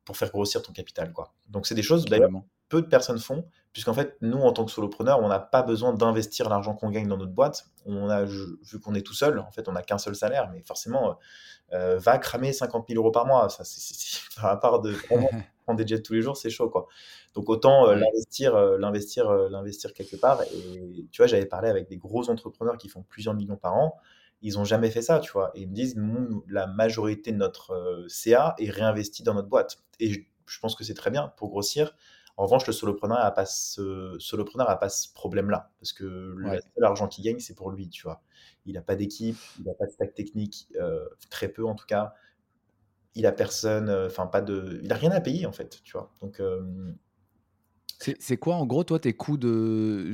pour 0.05 0.17
faire 0.17 0.31
grossir 0.31 0.63
ton 0.63 0.73
capital. 0.73 1.13
Quoi. 1.13 1.33
Donc 1.49 1.67
c'est 1.67 1.75
des 1.75 1.83
choses, 1.83 2.05
d'ailleurs, 2.05 2.31
peu 2.71 2.81
de 2.81 2.87
personnes 2.87 3.19
font, 3.19 3.45
puisqu'en 3.73 3.93
fait, 3.93 4.17
nous, 4.23 4.39
en 4.39 4.53
tant 4.53 4.65
que 4.65 4.71
solopreneur, 4.71 5.21
on 5.21 5.29
n'a 5.29 5.41
pas 5.41 5.63
besoin 5.63 5.93
d'investir 5.93 6.49
l'argent 6.49 6.75
qu'on 6.75 6.89
gagne 6.89 7.09
dans 7.09 7.19
notre 7.19 7.33
boîte. 7.33 7.67
On 7.85 8.09
a, 8.09 8.25
vu 8.25 8.81
qu'on 8.83 8.95
est 8.95 9.03
tout 9.03 9.13
seul, 9.13 9.39
en 9.41 9.51
fait, 9.51 9.69
on 9.69 9.73
n'a 9.73 9.83
qu'un 9.83 9.99
seul 9.99 10.15
salaire, 10.15 10.49
mais 10.51 10.63
forcément, 10.63 11.19
euh, 11.73 11.99
va 11.99 12.19
cramer 12.19 12.53
50 12.53 12.87
000 12.89 12.99
euros 13.01 13.11
par 13.11 13.27
mois. 13.27 13.49
Ça, 13.49 13.65
c'est, 13.65 14.21
à 14.43 14.57
part 14.57 14.81
de 14.81 14.95
prendre 15.65 15.77
des 15.77 15.87
jets 15.87 16.01
tous 16.01 16.15
les 16.15 16.23
jours, 16.23 16.37
c'est 16.37 16.49
chaud, 16.49 16.71
quoi. 16.71 16.87
Donc 17.35 17.49
autant 17.49 17.89
euh, 17.89 17.95
l'investir, 17.97 18.55
euh, 18.55 18.79
l'investir, 18.79 19.31
l'investir 19.31 19.93
quelque 19.93 20.17
part. 20.17 20.43
Et 20.43 21.07
tu 21.13 21.23
vois, 21.23 21.27
j'avais 21.27 21.47
parlé 21.47 21.69
avec 21.69 21.89
des 21.89 21.97
gros 21.97 22.31
entrepreneurs 22.31 22.79
qui 22.79 22.89
font 22.89 23.03
plusieurs 23.03 23.35
millions 23.35 23.57
par 23.57 23.75
an. 23.75 23.97
ils 24.43 24.59
ont 24.59 24.65
jamais 24.65 24.91
fait 24.91 25.03
ça, 25.03 25.21
tu 25.21 25.33
vois. 25.33 25.51
Et 25.55 25.63
ils 25.63 25.69
me 25.69 25.75
disent, 25.75 25.97
nous, 25.97 26.45
la 26.49 26.67
majorité 26.67 27.31
de 27.33 27.37
notre 27.37 28.07
CA 28.09 28.55
est 28.59 28.71
réinvestie 28.71 29.23
dans 29.23 29.35
notre 29.35 29.49
boîte. 29.49 29.79
Et 30.01 30.13
je, 30.13 30.21
je 30.47 30.59
pense 30.59 30.75
que 30.75 30.83
c'est 30.83 30.95
très 30.95 31.11
bien 31.11 31.33
pour 31.37 31.51
grossir. 31.51 31.95
En 32.41 32.45
revanche, 32.45 32.67
le 32.67 32.73
solopreneur 32.73 33.19
n'a 33.19 33.31
pas 33.33 33.45
ce, 33.45 34.17
solopreneur 34.19 34.71
a 34.71 34.79
pas 34.79 34.89
ce 34.89 35.13
problème-là, 35.13 35.71
parce 35.79 35.93
que 35.93 36.05
le 36.05 36.59
seul 36.75 36.85
argent 36.85 37.07
qu'il 37.07 37.23
gagne, 37.23 37.39
c'est 37.39 37.53
pour 37.53 37.71
lui, 37.71 37.91
tu 37.91 38.03
vois. 38.03 38.23
Il 38.65 38.77
n'a 38.77 38.81
pas 38.81 38.97
d'équipe, 38.97 39.37
il 39.59 39.67
n'a 39.67 39.75
pas 39.75 39.85
de 39.85 39.91
stack 39.91 40.15
technique, 40.15 40.67
euh, 40.77 41.07
très 41.29 41.49
peu 41.49 41.67
en 41.67 41.75
tout 41.75 41.85
cas. 41.85 42.15
Il 43.15 43.27
a 43.27 43.33
personne, 43.33 43.91
euh, 43.91 44.07
enfin 44.07 44.27
pas 44.27 44.41
de, 44.41 44.81
il 44.83 44.91
a 44.91 44.95
rien 44.95 45.11
à 45.11 45.21
payer 45.21 45.45
en 45.45 45.53
fait, 45.53 45.83
tu 45.85 45.93
vois. 45.93 46.15
Donc 46.23 46.41
euh, 46.41 46.95
c'est 47.99 48.39
quoi 48.39 48.55
en 48.55 48.65
gros 48.65 48.85
toi 48.85 48.99
tes 48.99 49.13
coûts 49.13 49.37
de, 49.37 50.11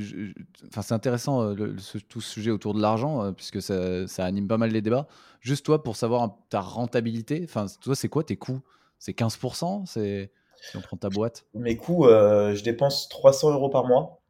enfin 0.67 0.81
c'est 0.81 0.95
intéressant 0.95 1.55
tout 1.55 2.19
ce 2.19 2.29
sujet 2.29 2.51
autour 2.51 2.73
de 2.73 2.81
l'argent 2.81 3.31
puisque 3.31 3.61
ça, 3.61 4.05
ça, 4.05 4.25
anime 4.25 4.49
pas 4.49 4.57
mal 4.57 4.71
les 4.71 4.81
débats. 4.81 5.07
Juste 5.39 5.65
toi 5.65 5.81
pour 5.81 5.95
savoir 5.95 6.37
ta 6.49 6.59
rentabilité, 6.59 7.39
enfin 7.45 7.67
toi 7.81 7.95
c'est 7.95 8.09
quoi 8.09 8.25
tes 8.25 8.35
coûts? 8.35 8.59
C'est 8.99 9.17
15% 9.17 9.85
C'est 9.85 10.33
si 10.61 10.77
on 10.77 10.81
prend 10.81 10.97
ta 10.97 11.09
boîte 11.09 11.45
Mes 11.53 11.77
coûts, 11.77 12.05
euh, 12.05 12.55
je 12.55 12.63
dépense 12.63 13.09
300 13.09 13.53
euros 13.53 13.69
par 13.69 13.85
mois 13.85 14.21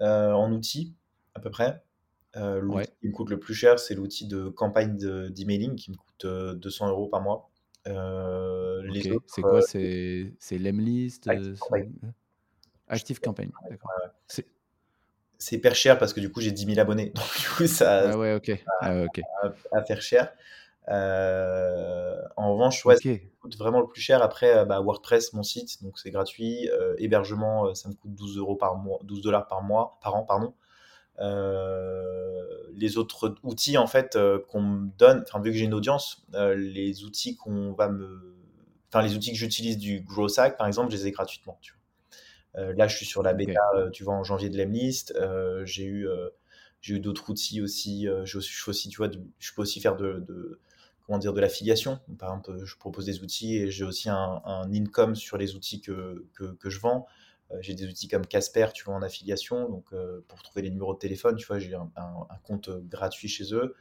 euh, 0.00 0.32
en 0.32 0.52
outils, 0.52 0.94
à 1.34 1.40
peu 1.40 1.50
près. 1.50 1.82
Euh, 2.36 2.60
l'outil 2.60 2.90
qui 3.00 3.08
me 3.08 3.12
coûte 3.12 3.30
le 3.30 3.38
plus 3.38 3.54
cher, 3.54 3.78
c'est 3.78 3.94
l'outil 3.94 4.26
de 4.26 4.48
campagne 4.48 4.96
d'emailing 5.30 5.74
qui 5.74 5.90
me 5.90 5.96
coûte 5.96 6.26
200 6.26 6.88
euros 6.88 7.08
par 7.08 7.20
mois. 7.20 7.50
c'est 7.84 9.42
quoi? 9.42 9.60
C'est 9.62 10.58
Lemlist 10.58 11.28
Active 12.88 13.20
Campaign. 13.20 13.52
d'accord. 13.68 13.90
c'est 14.26 15.56
hyper 15.56 15.74
cher 15.74 15.98
parce 15.98 16.12
que 16.12 16.20
du 16.20 16.30
coup 16.30 16.40
j'ai 16.40 16.52
10 16.52 16.66
000 16.66 16.78
abonnés. 16.80 17.10
Donc 17.14 17.40
du 17.40 17.48
coup 17.48 17.66
ça 17.66 18.10
ah 18.10 18.18
ouais, 18.18 18.34
ok. 18.34 18.52
Ah 18.80 19.04
à, 19.72 19.82
faire 19.84 20.02
cher. 20.02 20.32
Euh, 20.88 22.16
en 22.36 22.54
revanche, 22.54 22.84
ouais, 22.84 22.96
ça 22.96 23.10
coûte 23.40 23.56
vraiment 23.56 23.80
le 23.80 23.86
plus 23.86 24.00
cher. 24.00 24.22
Après, 24.22 24.56
euh, 24.56 24.64
bah, 24.64 24.80
WordPress, 24.80 25.32
mon 25.32 25.42
site, 25.42 25.82
donc 25.82 25.98
c'est 25.98 26.10
gratuit. 26.10 26.68
Euh, 26.70 26.94
hébergement, 26.98 27.74
ça 27.74 27.88
me 27.88 27.94
coûte 27.94 28.14
12 28.14 28.38
euros 28.38 28.56
par 28.56 28.76
mois, 28.76 28.98
12 29.04 29.22
dollars 29.22 29.46
par 29.46 29.62
mois, 29.62 29.98
par 30.02 30.14
an, 30.14 30.24
pardon. 30.24 30.54
les 32.74 32.96
autres 32.96 33.34
outils 33.42 33.76
en 33.76 33.86
fait 33.86 34.18
qu'on 34.48 34.62
me 34.62 34.88
donne, 34.96 35.22
enfin 35.26 35.40
vu 35.40 35.50
que 35.50 35.56
j'ai 35.56 35.66
une 35.66 35.74
audience, 35.74 36.26
les 36.32 37.04
outils 37.04 37.36
qu'on 37.36 37.72
va 37.72 37.88
me, 37.88 38.36
enfin 38.88 39.02
les 39.02 39.14
outils 39.14 39.32
que 39.32 39.38
j'utilise 39.38 39.76
du 39.76 40.00
GrowSack 40.00 40.56
par 40.56 40.66
exemple, 40.66 40.90
je 40.90 40.96
les 40.96 41.08
ai 41.08 41.10
gratuitement. 41.10 41.58
Tu 41.60 41.74
vois. 42.54 42.72
là, 42.72 42.88
je 42.88 42.96
suis 42.96 43.06
sur 43.06 43.22
la 43.22 43.34
bêta, 43.34 43.60
tu 43.92 44.02
vois, 44.02 44.14
en 44.14 44.24
janvier 44.24 44.48
de 44.48 44.56
l'Emlist. 44.56 45.14
j'ai 45.64 45.84
eu 45.84 46.08
j'ai 46.80 46.94
eu 46.94 47.00
d'autres 47.00 47.28
outils 47.28 47.60
aussi. 47.60 48.06
je, 48.24 48.40
je, 48.40 48.70
aussi, 48.70 48.88
tu 48.88 48.96
vois, 48.96 49.10
je 49.38 49.52
peux 49.54 49.60
aussi 49.60 49.80
faire 49.82 49.96
de, 49.96 50.24
de 50.26 50.58
dire, 51.18 51.32
de 51.32 51.40
l'affiliation. 51.40 51.98
Par 52.18 52.30
exemple, 52.30 52.64
je 52.64 52.76
propose 52.76 53.06
des 53.06 53.20
outils 53.22 53.56
et 53.56 53.70
j'ai 53.70 53.84
aussi 53.84 54.08
un, 54.08 54.42
income 54.72 55.14
sur 55.14 55.36
les 55.36 55.54
outils 55.54 55.80
que, 55.80 56.26
que, 56.34 56.70
je 56.70 56.80
vends. 56.80 57.06
Euh, 57.50 57.56
j'ai 57.60 57.74
des 57.74 57.86
outils 57.86 58.08
comme 58.08 58.26
Casper, 58.26 58.68
tu 58.74 58.84
vois, 58.84 58.94
en 58.94 59.02
affiliation. 59.02 59.68
Donc, 59.68 59.86
euh, 59.92 60.24
pour 60.28 60.42
trouver 60.42 60.62
les 60.62 60.70
numéros 60.70 60.94
de 60.94 60.98
téléphone, 60.98 61.36
tu 61.36 61.46
vois, 61.46 61.58
j'ai 61.58 61.74
un, 61.74 61.90
compte 62.44 62.70
gratuit 62.88 63.28
chez 63.28 63.54
eux. 63.54 63.74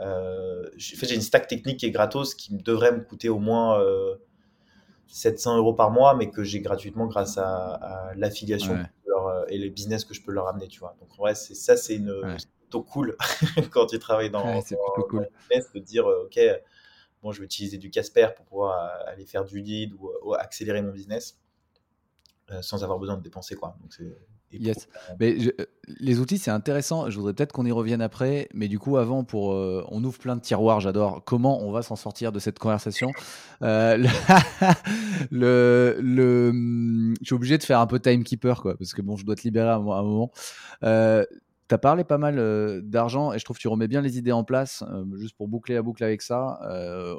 Euh, 0.00 0.68
j'ai 0.76 1.14
une 1.14 1.20
stack 1.20 1.48
technique 1.48 1.80
qui 1.80 1.86
est 1.86 1.90
gratos, 1.90 2.34
qui 2.34 2.54
devrait 2.54 2.92
me 2.92 3.00
coûter 3.00 3.28
au 3.28 3.38
moins 3.38 3.82
700 5.08 5.58
euros 5.58 5.74
par 5.74 5.90
mois, 5.90 6.14
mais 6.14 6.30
que 6.30 6.44
j'ai 6.44 6.60
gratuitement 6.60 7.06
grâce 7.06 7.38
à, 7.38 8.12
l'affiliation 8.16 8.84
et 9.48 9.58
les 9.58 9.70
business 9.70 10.04
que 10.04 10.14
je 10.14 10.22
peux 10.22 10.32
leur 10.32 10.46
amener, 10.48 10.68
tu 10.68 10.80
vois. 10.80 10.96
Donc, 11.00 11.10
en 11.14 11.22
vrai, 11.22 11.34
ça, 11.34 11.76
c'est 11.76 11.96
une, 11.96 12.36
plutôt 12.68 12.82
cool 12.82 13.16
quand 13.70 13.86
tu 13.86 13.98
travailles 13.98 14.30
dans, 14.30 14.44
ouais, 14.44 14.62
cool. 15.08 15.28
business 15.48 15.72
de 15.72 15.80
dire 15.80 16.06
euh, 16.06 16.26
ok 16.26 16.38
bon 17.22 17.32
je 17.32 17.40
vais 17.40 17.46
utiliser 17.46 17.78
du 17.78 17.90
Casper 17.90 18.28
pour 18.36 18.44
pouvoir 18.44 18.78
euh, 18.78 19.10
aller 19.10 19.24
faire 19.24 19.44
du 19.44 19.60
lead 19.60 19.94
ou, 19.94 20.34
accélérer 20.34 20.82
mon 20.82 20.92
business 20.92 21.40
euh, 22.50 22.60
sans 22.60 22.84
avoir 22.84 22.98
besoin 22.98 23.16
de 23.16 23.22
dépenser 23.22 23.54
quoi 23.54 23.76
donc 23.80 23.92
c'est 23.92 24.04
Yes. 24.50 24.88
Mais 25.20 25.36
les 26.00 26.20
outils, 26.20 26.38
c'est 26.38 26.50
intéressant. 26.50 27.10
Je 27.10 27.18
voudrais 27.18 27.34
peut-être 27.34 27.52
qu'on 27.52 27.66
y 27.66 27.70
revienne 27.70 28.00
après. 28.00 28.48
Mais 28.54 28.68
du 28.68 28.78
coup, 28.78 28.96
avant, 28.96 29.22
pour, 29.22 29.50
on 29.50 30.02
ouvre 30.02 30.18
plein 30.18 30.36
de 30.36 30.40
tiroirs. 30.40 30.80
J'adore. 30.80 31.22
Comment 31.22 31.60
on 31.60 31.70
va 31.70 31.82
s'en 31.82 31.96
sortir 31.96 32.32
de 32.32 32.38
cette 32.38 32.58
conversation? 32.58 33.12
Le, 33.60 34.08
le, 36.00 36.48
hum, 36.48 37.14
Je 37.20 37.26
suis 37.26 37.34
obligé 37.34 37.58
de 37.58 37.62
faire 37.62 37.80
un 37.80 37.86
peu 37.86 38.00
timekeeper, 38.00 38.62
quoi, 38.62 38.74
parce 38.78 38.94
que 38.94 39.02
bon, 39.02 39.16
je 39.16 39.26
dois 39.26 39.34
te 39.34 39.42
libérer 39.42 39.68
à 39.68 39.74
un, 39.74 39.80
moment. 39.80 40.32
Tu 41.68 41.74
as 41.74 41.78
parlé 41.78 42.02
pas 42.02 42.16
mal 42.16 42.38
euh, 42.38 42.80
d'argent 42.82 43.32
et 43.34 43.38
je 43.38 43.44
trouve 43.44 43.58
que 43.58 43.60
tu 43.60 43.68
remets 43.68 43.88
bien 43.88 44.00
les 44.00 44.16
idées 44.16 44.32
en 44.32 44.42
place. 44.42 44.82
Euh, 44.90 45.04
juste 45.18 45.36
pour 45.36 45.48
boucler 45.48 45.74
la 45.74 45.82
boucle 45.82 46.02
avec 46.02 46.22
ça, 46.22 46.58
euh, 46.62 47.14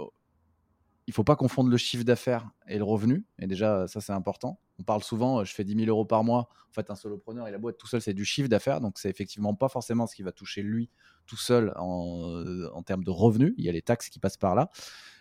il 1.05 1.13
faut 1.13 1.23
pas 1.23 1.35
confondre 1.35 1.69
le 1.69 1.77
chiffre 1.77 2.03
d'affaires 2.03 2.49
et 2.67 2.79
le 2.79 2.83
revenu. 2.83 3.25
Et 3.37 3.45
déjà, 3.45 3.87
ça, 3.87 4.01
c'est 4.01 4.11
important. 4.11 4.59
On 4.79 4.83
parle 4.83 5.03
souvent, 5.03 5.43
je 5.43 5.53
fais 5.53 5.63
10 5.63 5.75
000 5.75 5.87
euros 5.87 6.05
par 6.05 6.23
mois. 6.23 6.49
En 6.69 6.73
fait, 6.73 6.89
un 6.89 6.95
solopreneur 6.95 7.47
et 7.47 7.51
la 7.51 7.59
boîte 7.59 7.77
tout 7.77 7.87
seul, 7.87 8.01
c'est 8.01 8.13
du 8.13 8.25
chiffre 8.25 8.49
d'affaires. 8.49 8.81
Donc, 8.81 8.97
c'est 8.97 9.09
effectivement 9.09 9.53
pas 9.53 9.69
forcément 9.69 10.07
ce 10.07 10.15
qui 10.15 10.23
va 10.23 10.31
toucher 10.31 10.63
lui 10.63 10.89
tout 11.27 11.37
seul 11.37 11.73
en, 11.75 12.81
termes 12.83 13.03
de 13.03 13.11
revenus. 13.11 13.53
Il 13.57 13.65
y 13.65 13.69
a 13.69 13.71
les 13.71 13.83
taxes 13.83 14.09
qui 14.09 14.19
passent 14.19 14.37
par 14.37 14.55
là. 14.55 14.71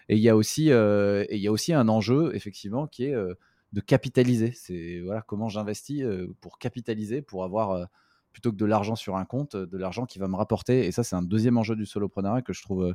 Et 0.08 0.16
il 0.16 0.22
y 0.22 0.30
a 0.30 0.36
aussi, 0.36 0.66
il 0.66 1.38
y 1.38 1.48
a 1.48 1.52
aussi 1.52 1.74
un 1.74 1.88
enjeu, 1.88 2.34
effectivement, 2.34 2.86
qui 2.86 3.04
est 3.04 3.14
de 3.14 3.80
capitaliser. 3.80 4.52
C'est 4.52 5.00
voilà, 5.04 5.22
comment 5.22 5.48
j'investis 5.48 6.04
pour 6.40 6.58
capitaliser, 6.58 7.20
pour 7.20 7.44
avoir 7.44 7.88
plutôt 8.38 8.52
que 8.52 8.56
de 8.56 8.66
l'argent 8.66 8.94
sur 8.94 9.16
un 9.16 9.24
compte, 9.24 9.56
de 9.56 9.76
l'argent 9.76 10.06
qui 10.06 10.20
va 10.20 10.28
me 10.28 10.36
rapporter. 10.36 10.86
Et 10.86 10.92
ça, 10.92 11.02
c'est 11.02 11.16
un 11.16 11.22
deuxième 11.22 11.58
enjeu 11.58 11.74
du 11.74 11.86
soloprenariat 11.86 12.40
que 12.40 12.52
je 12.52 12.62
trouve 12.62 12.84
euh, 12.84 12.94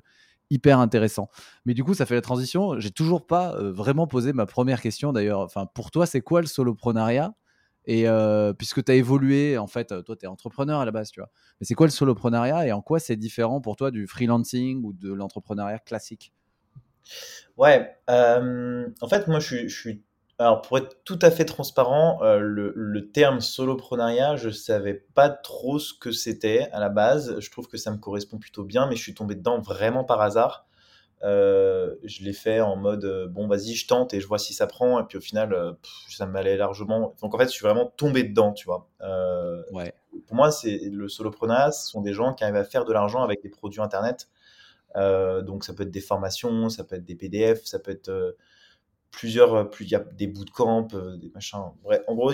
hyper 0.50 0.80
intéressant. 0.80 1.30
Mais 1.66 1.74
du 1.74 1.84
coup, 1.84 1.94
ça 1.94 2.06
fait 2.06 2.16
la 2.16 2.22
transition. 2.22 2.80
J'ai 2.80 2.92
toujours 2.92 3.28
pas 3.28 3.54
euh, 3.56 3.74
vraiment 3.74 4.08
posé 4.08 4.32
ma 4.32 4.46
première 4.46 4.80
question 4.80 5.12
d'ailleurs. 5.12 5.42
Enfin, 5.42 5.66
pour 5.66 5.92
toi, 5.92 6.06
c'est 6.06 6.22
quoi 6.22 6.40
le 6.40 6.48
soloprenariat? 6.48 7.34
Et 7.86 8.08
euh, 8.08 8.54
puisque 8.54 8.86
tu 8.86 8.90
as 8.94 8.96
évolué, 8.96 9.58
en 9.58 9.68
fait, 9.68 9.88
toi, 10.06 10.16
tu 10.16 10.24
es 10.24 10.28
entrepreneur 10.28 10.80
à 10.80 10.86
la 10.86 10.92
base, 10.92 11.12
tu 11.12 11.20
vois. 11.20 11.30
Mais 11.60 11.66
c'est 11.66 11.76
quoi 11.76 11.88
le 11.88 11.92
soloprenariat 11.92 12.66
et 12.66 12.72
en 12.72 12.82
quoi 12.82 13.00
c'est 13.00 13.18
différent 13.18 13.60
pour 13.60 13.76
toi 13.76 13.92
du 13.92 14.08
freelancing 14.08 14.82
ou 14.86 14.94
de 14.94 15.12
l'entrepreneuriat 15.12 15.80
classique? 15.80 16.32
Ouais, 17.58 17.98
en 18.08 19.08
fait, 19.10 19.28
moi, 19.28 19.42
je 19.42 19.68
suis 19.68 20.02
alors, 20.40 20.62
pour 20.64 20.80
être 20.80 21.04
tout 21.04 21.20
à 21.22 21.30
fait 21.30 21.46
transparent, 21.46 22.20
euh, 22.24 22.40
le, 22.40 23.12
terme 23.12 23.40
soloprenariat, 23.40 24.36
je 24.36 24.50
savais 24.50 24.96
pas 25.14 25.30
trop 25.30 25.78
ce 25.78 25.94
que 25.94 26.12
c'était 26.12 26.70
à 26.72 26.80
la 26.80 26.90
base. 26.90 27.40
Je 27.40 27.52
trouve 27.52 27.68
que 27.68 27.78
ça 27.78 27.92
me 27.92 27.98
correspond 27.98 28.40
plutôt 28.40 28.64
bien, 28.64 28.88
mais 28.88 28.96
je 28.96 29.02
suis 29.02 29.14
tombé 29.14 29.36
dedans 29.36 29.60
vraiment 29.60 30.04
par 30.04 30.22
hasard. 30.22 30.66
Euh, 31.22 31.96
je 32.04 32.24
l'ai 32.24 32.34
fait 32.34 32.60
en 32.60 32.76
mode 32.76 33.06
euh, 33.06 33.28
bon, 33.28 33.48
vas-y, 33.48 33.76
je 33.76 33.88
tente 33.88 34.14
et 34.14 34.20
je 34.20 34.28
vois 34.28 34.40
si 34.40 34.54
ça 34.54 34.66
prend. 34.66 35.00
Et 35.00 35.04
puis 35.04 35.20
au 35.20 35.22
final, 35.22 35.78
ça 36.10 36.26
m'allait 36.26 36.58
largement. 36.58 37.16
Donc 37.22 37.36
en 37.36 37.38
fait, 37.38 37.46
je 37.46 37.52
suis 37.52 37.64
vraiment 37.64 37.94
tombé 37.96 38.24
dedans, 38.24 38.54
tu 38.54 38.66
vois. 38.66 38.90
ouais. 39.72 39.94
Pour 40.28 40.36
moi, 40.36 40.52
c'est 40.52 40.80
le 40.92 41.10
soloprenariat, 41.10 41.72
ce 41.72 41.90
sont 41.90 42.02
des 42.02 42.14
gens 42.14 42.34
qui 42.34 42.44
arrivent 42.44 42.56
à 42.56 42.64
faire 42.64 42.86
de 42.86 42.94
l'argent 42.94 43.24
avec 43.24 43.44
des 43.44 43.50
produits 43.50 43.82
internet. 43.82 44.30
donc 44.96 45.64
ça 45.64 45.74
peut 45.74 45.84
être 45.84 45.92
des 45.92 46.02
formations, 46.02 46.70
ça 46.70 46.84
peut 46.84 46.96
être 46.96 47.06
des 47.06 47.16
PDF, 47.16 47.64
ça 47.66 47.78
peut 47.78 47.92
être 47.92 48.36
plusieurs, 49.14 49.54
euh, 49.54 49.64
plus 49.64 49.86
il 49.86 49.92
y 49.92 49.96
a 49.96 50.00
des 50.00 50.28
bootcamps, 50.28 50.90
euh, 50.94 51.16
des 51.16 51.30
machins. 51.30 51.60
En 52.08 52.16
gros, 52.16 52.34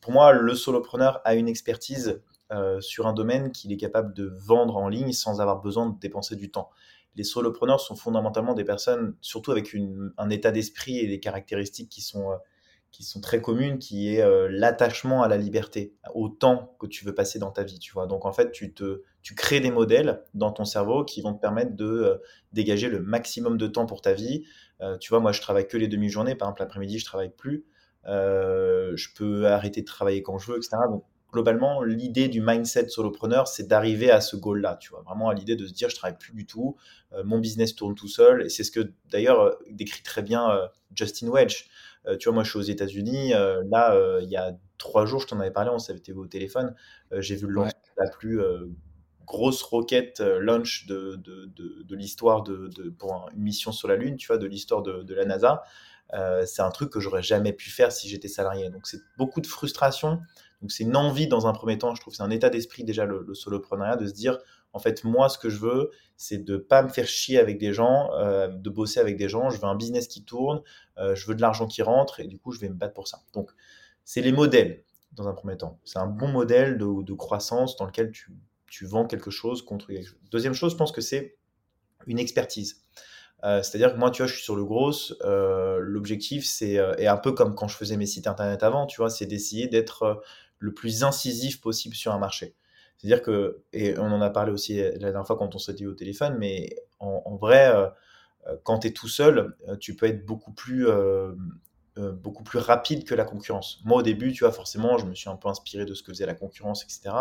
pour 0.00 0.12
moi, 0.12 0.32
le 0.32 0.54
solopreneur 0.54 1.20
a 1.24 1.34
une 1.34 1.48
expertise 1.48 2.22
euh, 2.52 2.80
sur 2.80 3.06
un 3.06 3.12
domaine 3.12 3.52
qu'il 3.52 3.72
est 3.72 3.76
capable 3.76 4.14
de 4.14 4.32
vendre 4.46 4.76
en 4.78 4.88
ligne 4.88 5.12
sans 5.12 5.40
avoir 5.40 5.60
besoin 5.60 5.90
de 5.90 5.98
dépenser 5.98 6.36
du 6.36 6.50
temps. 6.50 6.70
Les 7.16 7.24
solopreneurs 7.24 7.80
sont 7.80 7.96
fondamentalement 7.96 8.54
des 8.54 8.64
personnes, 8.64 9.16
surtout 9.20 9.50
avec 9.50 9.76
un 10.16 10.30
état 10.30 10.52
d'esprit 10.52 10.98
et 10.98 11.08
des 11.08 11.20
caractéristiques 11.20 11.90
qui 11.90 12.00
sont 12.00 12.30
qui 12.92 13.04
sont 13.04 13.20
très 13.20 13.40
communes, 13.40 13.78
qui 13.78 14.14
est 14.14 14.48
l'attachement 14.48 15.22
à 15.22 15.28
la 15.28 15.36
liberté, 15.36 15.94
au 16.12 16.28
temps 16.28 16.74
que 16.80 16.88
tu 16.88 17.04
veux 17.04 17.14
passer 17.14 17.38
dans 17.38 17.52
ta 17.52 17.62
vie, 17.62 17.78
tu 17.78 17.92
vois. 17.92 18.08
Donc 18.08 18.26
en 18.26 18.32
fait, 18.32 18.50
tu 18.50 18.74
te, 18.74 19.02
tu 19.22 19.36
crées 19.36 19.60
des 19.60 19.70
modèles 19.70 20.24
dans 20.34 20.50
ton 20.50 20.64
cerveau 20.64 21.04
qui 21.04 21.20
vont 21.20 21.32
te 21.32 21.40
permettre 21.40 21.76
de 21.76 22.20
dégager 22.52 22.88
le 22.88 23.00
maximum 23.00 23.58
de 23.58 23.68
temps 23.68 23.86
pour 23.86 24.02
ta 24.02 24.12
vie. 24.12 24.44
Euh, 24.82 24.98
tu 24.98 25.10
vois, 25.10 25.20
moi, 25.20 25.32
je 25.32 25.40
travaille 25.40 25.66
que 25.68 25.76
les 25.76 25.88
demi-journées. 25.88 26.34
Par 26.34 26.48
exemple, 26.48 26.62
l'après-midi, 26.62 26.98
je 26.98 27.04
travaille 27.04 27.30
plus. 27.30 27.64
je 28.06 29.14
peux 29.16 29.46
arrêter 29.46 29.82
de 29.82 29.86
travailler 29.86 30.22
quand 30.22 30.38
je 30.38 30.52
veux, 30.52 30.58
etc. 30.58 30.76
Donc 30.88 31.04
globalement, 31.32 31.84
l'idée 31.84 32.26
du 32.26 32.40
mindset 32.40 32.88
solopreneur, 32.88 33.46
c'est 33.46 33.68
d'arriver 33.68 34.10
à 34.10 34.20
ce 34.20 34.34
goal-là, 34.34 34.76
tu 34.80 34.90
vois, 34.90 35.02
vraiment 35.02 35.28
à 35.28 35.34
l'idée 35.34 35.54
de 35.54 35.64
se 35.64 35.72
dire, 35.72 35.88
je 35.88 35.94
travaille 35.94 36.18
plus 36.18 36.32
du 36.32 36.44
tout, 36.44 36.76
mon 37.22 37.38
business 37.38 37.76
tourne 37.76 37.94
tout 37.94 38.08
seul, 38.08 38.42
et 38.42 38.48
c'est 38.48 38.64
ce 38.64 38.72
que 38.72 38.92
d'ailleurs 39.12 39.56
décrit 39.70 40.02
très 40.02 40.22
bien 40.22 40.50
Justin 40.92 41.30
Welch. 41.30 41.68
Euh, 42.06 42.16
tu 42.16 42.28
vois, 42.28 42.34
moi, 42.34 42.44
je 42.44 42.50
suis 42.50 42.58
aux 42.58 42.62
États-Unis. 42.62 43.34
Euh, 43.34 43.62
là, 43.70 43.94
euh, 43.94 44.20
il 44.22 44.30
y 44.30 44.36
a 44.36 44.56
trois 44.78 45.06
jours, 45.06 45.20
je 45.20 45.26
t'en 45.26 45.40
avais 45.40 45.50
parlé, 45.50 45.70
on 45.70 45.78
s'était 45.78 46.12
vu 46.12 46.18
au 46.18 46.26
téléphone. 46.26 46.74
j'ai 47.12 47.36
vu 47.36 47.46
le 47.46 47.52
lancement 47.52 47.80
de 47.96 48.04
la 48.04 48.10
plus 48.10 48.40
grosse 49.30 49.62
roquette 49.62 50.20
launch 50.20 50.86
de, 50.86 51.16
de, 51.16 51.82
de, 51.82 51.96
l'histoire 51.96 52.42
de, 52.42 52.68
pour 52.98 53.28
une 53.34 53.42
mission 53.42 53.72
sur 53.72 53.88
la 53.88 53.96
Lune, 53.96 54.16
tu 54.16 54.26
vois, 54.26 54.38
de 54.38 54.46
l'histoire 54.46 54.82
de, 54.82 55.14
la 55.14 55.24
NASA. 55.24 55.62
c'est 56.44 56.62
un 56.62 56.70
truc 56.70 56.90
que 56.90 57.00
j'aurais 57.00 57.22
jamais 57.22 57.52
pu 57.52 57.70
faire 57.70 57.92
si 57.92 58.08
j'étais 58.08 58.28
salarié. 58.28 58.70
Donc 58.70 58.86
c'est 58.86 59.00
beaucoup 59.16 59.40
de 59.40 59.46
frustration. 59.46 60.20
Donc 60.60 60.72
c'est 60.72 60.84
une 60.84 60.96
envie 60.96 61.28
dans 61.28 61.46
un 61.46 61.52
premier 61.52 61.78
temps. 61.78 61.94
Je 61.94 62.00
trouve 62.00 62.14
c'est 62.14 62.22
un 62.22 62.30
état 62.30 62.50
d'esprit 62.50 62.84
déjà 62.84 63.04
le, 63.06 63.24
le 63.26 63.34
soloprenariat 63.34 63.96
de 63.96 64.06
se 64.06 64.12
dire 64.12 64.38
en 64.72 64.78
fait, 64.78 65.04
moi, 65.04 65.28
ce 65.28 65.38
que 65.38 65.48
je 65.50 65.58
veux, 65.58 65.90
c'est 66.16 66.38
de 66.38 66.56
pas 66.56 66.82
me 66.82 66.88
faire 66.88 67.06
chier 67.06 67.38
avec 67.38 67.58
des 67.58 67.72
gens, 67.72 68.10
euh, 68.14 68.48
de 68.48 68.70
bosser 68.70 69.00
avec 69.00 69.16
des 69.16 69.28
gens. 69.28 69.50
Je 69.50 69.58
veux 69.58 69.64
un 69.64 69.74
business 69.74 70.06
qui 70.06 70.24
tourne, 70.24 70.62
euh, 70.98 71.14
je 71.14 71.26
veux 71.26 71.34
de 71.34 71.40
l'argent 71.40 71.66
qui 71.66 71.82
rentre, 71.82 72.20
et 72.20 72.26
du 72.26 72.38
coup, 72.38 72.52
je 72.52 72.60
vais 72.60 72.68
me 72.68 72.74
battre 72.74 72.94
pour 72.94 73.08
ça. 73.08 73.22
Donc, 73.32 73.50
c'est 74.04 74.20
les 74.20 74.32
modèles 74.32 74.84
dans 75.12 75.28
un 75.28 75.32
premier 75.32 75.56
temps. 75.56 75.78
C'est 75.84 75.98
un 75.98 76.06
bon 76.06 76.28
modèle 76.28 76.78
de, 76.78 77.12
croissance 77.14 77.76
dans 77.76 77.86
lequel 77.86 78.12
tu, 78.12 78.32
vends 78.82 79.06
quelque 79.06 79.30
chose 79.30 79.62
contre 79.62 79.88
quelque 79.88 80.06
chose. 80.06 80.18
Deuxième 80.30 80.54
chose, 80.54 80.72
je 80.72 80.76
pense 80.76 80.92
que 80.92 81.00
c'est 81.00 81.36
une 82.06 82.18
expertise. 82.18 82.84
Euh, 83.42 83.62
c'est-à-dire 83.62 83.92
que 83.92 83.98
moi, 83.98 84.10
tu 84.10 84.22
vois, 84.22 84.26
je 84.26 84.34
suis 84.34 84.42
sur 84.42 84.56
le 84.56 84.64
gros. 84.64 84.92
L'objectif, 85.80 86.44
c'est 86.46 86.78
et 86.98 87.06
un 87.08 87.16
peu 87.16 87.32
comme 87.32 87.54
quand 87.54 87.68
je 87.68 87.76
faisais 87.76 87.96
mes 87.96 88.06
sites 88.06 88.26
internet 88.26 88.62
avant, 88.62 88.86
tu 88.86 88.98
vois, 88.98 89.10
c'est 89.10 89.26
d'essayer 89.26 89.66
d'être 89.66 90.22
le 90.58 90.74
plus 90.74 91.04
incisif 91.04 91.60
possible 91.60 91.94
sur 91.94 92.12
un 92.12 92.18
marché. 92.18 92.54
C'est-à-dire 93.00 93.22
que, 93.22 93.62
et 93.72 93.98
on 93.98 94.12
en 94.12 94.20
a 94.20 94.28
parlé 94.28 94.52
aussi 94.52 94.76
la 94.76 94.98
dernière 94.98 95.26
fois 95.26 95.38
quand 95.38 95.54
on 95.54 95.58
s'était 95.58 95.86
au 95.86 95.94
téléphone, 95.94 96.36
mais 96.38 96.76
en, 96.98 97.36
vrai, 97.36 97.74
euh, 97.74 97.88
euh, 98.46 98.56
quand 98.62 98.80
tu 98.80 98.88
es 98.88 98.90
tout 98.92 99.08
seul, 99.08 99.56
euh, 99.68 99.76
tu 99.76 99.96
peux 99.96 100.04
être 100.04 100.26
beaucoup 100.26 100.52
plus, 100.52 100.86
beaucoup 101.96 102.44
plus 102.44 102.58
rapide 102.58 103.04
que 103.04 103.14
la 103.14 103.24
concurrence. 103.24 103.80
Moi, 103.84 103.98
au 103.98 104.02
début, 104.02 104.32
tu 104.32 104.44
vois, 104.44 104.52
forcément, 104.52 104.96
je 104.96 105.06
me 105.06 105.14
suis 105.14 105.28
un 105.28 105.36
peu 105.36 105.48
inspiré 105.48 105.84
de 105.84 105.92
ce 105.94 106.02
que 106.02 106.12
faisait 106.12 106.26
la 106.26 106.34
concurrence, 106.34 106.84
etc. 106.84 107.14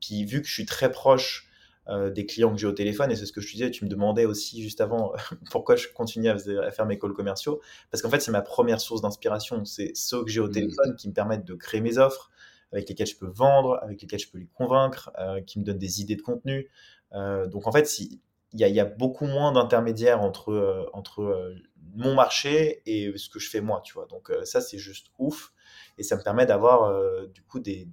Puis, 0.00 0.24
vu 0.24 0.42
que 0.42 0.48
je 0.48 0.52
suis 0.52 0.66
très 0.66 0.90
proche 0.90 1.48
des 1.88 2.26
clients 2.26 2.50
que 2.50 2.58
j'ai 2.58 2.66
au 2.66 2.72
téléphone, 2.72 3.12
et 3.12 3.16
c'est 3.16 3.26
ce 3.26 3.32
que 3.32 3.40
je 3.40 3.46
te 3.46 3.52
disais, 3.52 3.70
tu 3.70 3.84
me 3.84 3.88
demandais 3.88 4.24
aussi 4.24 4.60
juste 4.60 4.80
avant 4.80 5.12
pourquoi 5.52 5.76
je 5.76 5.86
continue 5.94 6.28
à, 6.28 6.36
faire 6.72 6.86
mes 6.86 6.98
calls 6.98 7.12
commerciaux, 7.12 7.60
parce 7.92 8.02
qu'en 8.02 8.10
fait, 8.10 8.18
c'est 8.20 8.32
ma 8.32 8.42
première 8.42 8.80
source 8.80 9.02
d'inspiration. 9.02 9.64
C'est 9.64 9.92
ceux 9.94 10.24
que 10.24 10.30
j'ai 10.30 10.40
au 10.40 10.48
mmh. 10.48 10.52
téléphone 10.52 10.96
qui 10.96 11.08
me 11.08 11.12
permettent 11.12 11.44
de 11.44 11.54
créer 11.54 11.80
mes 11.80 11.98
offres, 11.98 12.30
avec 12.72 12.88
lesquels 12.88 13.06
je 13.06 13.16
peux 13.16 13.28
vendre, 13.28 13.78
avec 13.82 14.02
lesquels 14.02 14.18
je 14.18 14.30
peux 14.30 14.38
les 14.38 14.48
convaincre, 14.54 15.10
euh, 15.18 15.40
qui 15.40 15.58
me 15.58 15.64
donnent 15.64 15.78
des 15.78 16.00
idées 16.00 16.16
de 16.16 16.22
contenu. 16.22 16.68
Euh, 17.12 17.46
donc 17.46 17.66
en 17.66 17.72
fait, 17.72 17.98
il 17.98 18.20
y, 18.52 18.80
a 18.80 18.84
beaucoup 18.84 19.26
moins 19.26 19.52
d'intermédiaires 19.52 20.22
entre, 20.22 20.50
euh, 20.50 20.86
entre 20.92 21.54
mon 21.96 22.14
marché 22.14 22.82
et 22.86 23.12
ce 23.16 23.28
que 23.28 23.38
je 23.38 23.48
fais 23.48 23.60
moi, 23.60 23.80
tu 23.84 23.94
vois. 23.94 24.06
Donc 24.06 24.30
ça, 24.44 24.60
c'est 24.60 24.78
juste 24.78 25.08
ouf. 25.18 25.52
Et 25.98 26.02
ça 26.02 26.16
me 26.16 26.22
permet 26.22 26.46
d'avoir 26.46 26.92
du 27.28 27.42
coup 27.42 27.58
des, 27.58 27.86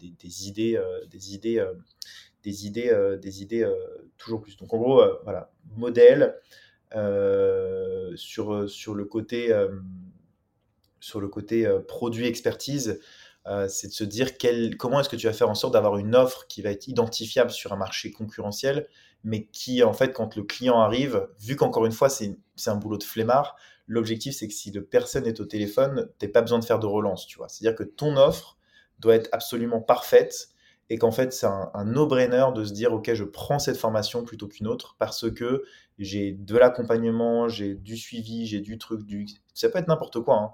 idées, 0.48 0.80
des 1.10 1.34
idées, 1.34 1.66
des 2.44 2.68
idées, 2.68 3.18
des 3.22 3.42
idées 3.42 3.70
toujours 4.18 4.42
plus. 4.42 4.58
Donc 4.58 4.74
en 4.74 4.78
gros, 4.78 5.04
voilà, 5.24 5.52
modèle 5.76 6.36
sur, 8.16 8.70
sur 8.70 8.94
le 8.94 9.06
côté, 9.06 9.56
sur 11.00 11.20
le 11.22 11.28
côté 11.28 11.68
produit 11.88 12.28
expertise. 12.28 13.00
Euh, 13.46 13.68
c'est 13.68 13.88
de 13.88 13.94
se 13.94 14.06
dire 14.06 14.30
comment 14.78 15.02
est-ce 15.02 15.10
que 15.10 15.18
tu 15.18 15.28
vas 15.28 15.34
faire 15.34 15.50
en 15.50 15.56
sorte 15.56 15.74
d'avoir 15.74 15.98
une 15.98 16.16
offre 16.16 16.48
qui 16.48 16.62
va 16.62 16.72
être 16.72 16.88
identifiable 16.88 17.52
sur 17.52 17.74
un 17.74 17.76
marché 17.76 18.12
concurrentiel, 18.12 18.88
mais 19.24 19.48
qui, 19.48 19.84
en 19.84 19.94
fait, 19.94 20.14
quand 20.14 20.36
le 20.36 20.44
client 20.44 20.80
arrive, 20.80 21.28
vu 21.40 21.56
qu'encore 21.56 21.86
une 21.86 21.92
fois, 21.92 22.10
c'est 22.10 22.38
un 22.68 22.76
boulot 22.76 22.98
de 22.98 23.04
flemmard, 23.04 23.56
l'objectif, 23.88 24.36
c'est 24.36 24.48
que 24.48 24.54
si 24.54 24.72
le 24.72 24.84
personne 24.84 25.26
est 25.28 25.40
au 25.40 25.46
téléphone, 25.46 26.10
tu 26.20 26.26
n'as 26.26 26.32
pas 26.32 26.42
besoin 26.42 26.60
de 26.60 26.66
faire 26.66 26.80
de 26.80 26.86
relance, 26.86 27.28
tu 27.28 27.38
vois. 27.38 27.50
C'est-à-dire 27.50 27.78
que 27.78 27.84
ton 27.84 28.18
offre 28.18 28.58
doit 29.00 29.16
être 29.16 29.30
absolument 29.32 29.82
parfaite 29.82 30.50
et 30.90 30.98
qu'en 30.98 31.12
fait, 31.12 31.34
c'est 31.34 31.46
un, 31.46 31.86
no-brainer 31.86 32.46
de 32.56 32.64
se 32.66 32.74
dire, 32.74 32.94
OK, 32.94 33.14
je 33.14 33.24
prends 33.24 33.60
cette 33.60 33.78
formation 33.78 34.24
plutôt 34.24 34.48
qu'une 34.48 34.68
autre 34.68 34.96
parce 35.00 35.32
que 35.32 35.64
j'ai 35.98 36.34
de 36.34 36.58
l'accompagnement, 36.58 37.48
j'ai 37.48 37.76
du 37.76 37.98
suivi, 37.98 38.46
j'ai 38.46 38.60
du 38.60 38.78
truc, 38.78 39.06
du... 39.06 39.26
ça 39.54 39.70
peut 39.70 39.80
être 39.80 39.88
n'importe 39.88 40.22
quoi. 40.22 40.36
Hein 40.38 40.52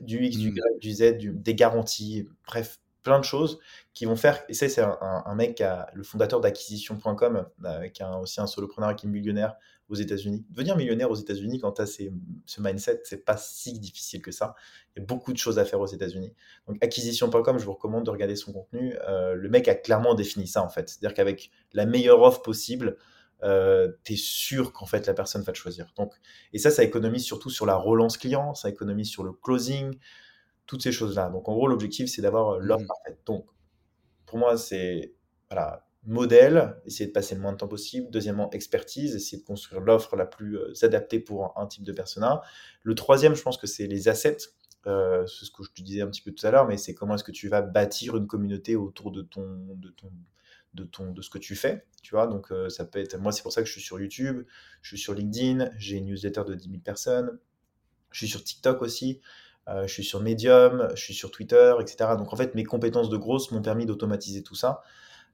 du 0.00 0.24
X, 0.24 0.38
du 0.38 0.50
mmh. 0.50 0.56
Y, 0.56 0.78
du 0.80 0.92
Z, 0.92 1.42
des 1.42 1.54
garanties, 1.54 2.28
bref, 2.46 2.80
plein 3.08 3.18
de 3.18 3.24
choses 3.24 3.58
qui 3.94 4.04
vont 4.04 4.16
faire. 4.16 4.44
Et 4.50 4.54
ça, 4.54 4.68
c'est 4.68 4.82
un, 4.82 5.34
mec, 5.34 5.62
le 5.94 6.02
fondateur 6.02 6.40
d'acquisition.com, 6.40 7.46
euh, 7.64 7.88
qui 7.88 8.02
est 8.02 8.06
aussi 8.20 8.38
un 8.40 8.46
solopreneur 8.46 8.94
qui 8.94 9.06
est 9.06 9.08
millionnaire 9.08 9.56
aux 9.88 9.94
États-Unis. 9.94 10.44
Devenir 10.50 10.76
millionnaire 10.76 11.10
aux 11.10 11.14
États-Unis 11.14 11.58
quand 11.58 11.72
tu 11.72 11.82
as 11.82 11.86
ce 11.86 12.60
mindset, 12.60 13.00
c'est 13.04 13.24
pas 13.24 13.38
si 13.38 13.78
difficile 13.78 14.20
que 14.20 14.30
ça. 14.30 14.54
Il 14.94 15.00
y 15.00 15.02
a 15.02 15.06
beaucoup 15.06 15.32
de 15.32 15.38
choses 15.38 15.58
à 15.58 15.64
faire 15.64 15.80
aux 15.80 15.86
États-Unis. 15.86 16.34
Donc, 16.66 16.76
acquisition.com, 16.82 17.58
je 17.58 17.64
vous 17.64 17.72
recommande 17.72 18.04
de 18.04 18.10
regarder 18.10 18.36
son 18.36 18.52
contenu. 18.52 18.94
Euh, 19.08 19.34
le 19.34 19.48
mec 19.48 19.66
a 19.68 19.74
clairement 19.74 20.14
défini 20.14 20.46
ça, 20.46 20.62
en 20.62 20.68
fait. 20.68 20.90
C'est-à-dire 20.90 21.14
qu'avec 21.14 21.50
la 21.72 21.86
meilleure 21.86 22.20
offre 22.20 22.42
possible, 22.42 22.98
euh, 23.42 23.88
tu 24.04 24.12
es 24.12 24.16
sûr 24.16 24.72
qu'en 24.72 24.86
fait 24.86 25.06
la 25.06 25.14
personne 25.14 25.42
va 25.42 25.52
te 25.52 25.58
choisir. 25.58 25.92
Donc, 25.96 26.12
et 26.52 26.58
ça, 26.58 26.70
ça 26.70 26.84
économise 26.84 27.24
surtout 27.24 27.50
sur 27.50 27.64
la 27.64 27.76
relance 27.76 28.18
client, 28.18 28.54
ça 28.54 28.68
économise 28.68 29.08
sur 29.08 29.22
le 29.22 29.32
closing, 29.32 29.96
toutes 30.68 30.82
ces 30.82 30.92
choses-là. 30.92 31.30
Donc 31.30 31.48
en 31.48 31.54
gros, 31.54 31.66
l'objectif, 31.66 32.08
c'est 32.08 32.22
d'avoir 32.22 32.50
euh, 32.54 32.58
l'offre 32.60 32.84
mmh. 32.84 32.86
parfaite. 32.86 33.18
Donc, 33.26 33.46
pour 34.26 34.38
moi, 34.38 34.56
c'est 34.56 35.14
voilà, 35.50 35.88
modèle, 36.04 36.76
essayer 36.86 37.06
de 37.08 37.12
passer 37.12 37.34
le 37.34 37.40
moins 37.40 37.52
de 37.52 37.56
temps 37.56 37.66
possible. 37.66 38.08
Deuxièmement, 38.10 38.48
expertise, 38.50 39.16
essayer 39.16 39.38
de 39.38 39.46
construire 39.46 39.80
l'offre 39.80 40.14
la 40.14 40.26
plus 40.26 40.56
euh, 40.56 40.72
adaptée 40.82 41.18
pour 41.18 41.58
un, 41.58 41.66
type 41.66 41.82
de 41.82 41.92
persona. 41.92 42.42
Le 42.84 42.94
troisième, 42.94 43.34
je 43.34 43.42
pense 43.42 43.58
que 43.58 43.66
c'est 43.66 43.88
les 43.88 44.06
assets. 44.08 44.36
c'est 44.84 45.44
ce 45.44 45.50
que 45.50 45.64
je 45.64 45.70
te 45.72 45.82
disais 45.82 46.02
un 46.02 46.06
petit 46.06 46.22
peu 46.22 46.30
tout 46.32 46.46
à 46.46 46.52
l'heure, 46.52 46.68
mais 46.68 46.76
c'est 46.76 46.94
comment 46.94 47.16
est-ce 47.16 47.24
que 47.24 47.32
tu 47.32 47.48
vas 47.48 47.62
bâtir 47.62 48.16
une 48.16 48.28
communauté 48.28 48.76
autour 48.76 49.10
de 49.10 49.22
ton, 49.22 49.74
de 49.74 49.88
ton, 49.88 50.10
de, 50.74 50.84
ton, 50.84 51.12
de 51.12 51.22
ce 51.22 51.30
que 51.30 51.38
tu 51.38 51.56
fais. 51.56 51.84
Tu 52.02 52.14
vois, 52.14 52.26
donc 52.26 52.52
euh, 52.52 52.68
ça 52.68 52.84
peut 52.84 52.98
être. 52.98 53.16
Moi, 53.18 53.32
c'est 53.32 53.42
pour 53.42 53.52
ça 53.52 53.62
que 53.62 53.66
je 53.66 53.72
suis 53.72 53.80
sur 53.80 54.00
YouTube, 54.00 54.44
je 54.82 54.88
suis 54.88 54.98
sur 54.98 55.14
LinkedIn, 55.14 55.70
j'ai 55.76 55.96
une 55.96 56.06
newsletter 56.06 56.42
de 56.46 56.54
10 56.54 56.68
000 56.68 56.80
personnes, 56.82 57.38
je 58.10 58.18
suis 58.18 58.28
sur 58.28 58.42
TikTok 58.42 58.82
aussi. 58.82 59.20
Euh, 59.68 59.86
je 59.86 59.92
suis 59.92 60.04
sur 60.04 60.20
Medium, 60.20 60.88
je 60.94 61.02
suis 61.02 61.14
sur 61.14 61.30
Twitter, 61.30 61.74
etc. 61.80 62.10
Donc 62.16 62.32
en 62.32 62.36
fait, 62.36 62.54
mes 62.54 62.64
compétences 62.64 63.10
de 63.10 63.16
grosse 63.16 63.50
m'ont 63.50 63.62
permis 63.62 63.86
d'automatiser 63.86 64.42
tout 64.42 64.54
ça. 64.54 64.82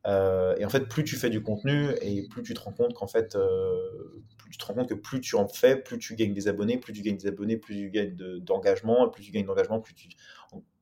Euh, 0.07 0.55
et 0.59 0.65
en 0.65 0.69
fait, 0.69 0.87
plus 0.89 1.05
tu 1.05 1.17
fais 1.17 1.31
du 1.31 1.43
contenu 1.43 1.91
et 2.03 2.29
plus 2.29 2.43
tu 2.43 2.53
te 2.53 2.61
rends 2.61 2.73
compte 2.73 2.93
qu'en 2.95 3.07
fait, 3.07 3.37
euh, 3.37 4.23
plus 4.37 4.51
tu 4.51 4.59
te 4.59 4.65
rends 4.67 4.75
compte 4.75 4.89
que 4.89 4.95
plus 4.95 5.21
tu 5.21 5.37
en 5.37 5.49
fais, 5.49 5.77
plus 5.77 5.99
tu 5.99 6.15
gagnes 6.15 6.35
des 6.35 6.47
abonnés, 6.47 6.79
plus 6.79 6.93
tu 6.93 7.03
gagnes 7.03 7.17
des 7.17 7.27
abonnés, 7.27 7.57
plus 7.57 7.75
tu 7.75 7.91
gagnes 7.91 8.15
d'engagement, 8.41 9.09
plus 9.09 9.25
tu 9.25 9.31
gagnes 9.33 9.47
d'engagement, 9.47 9.81
plus 9.81 9.95
tu, 9.95 10.09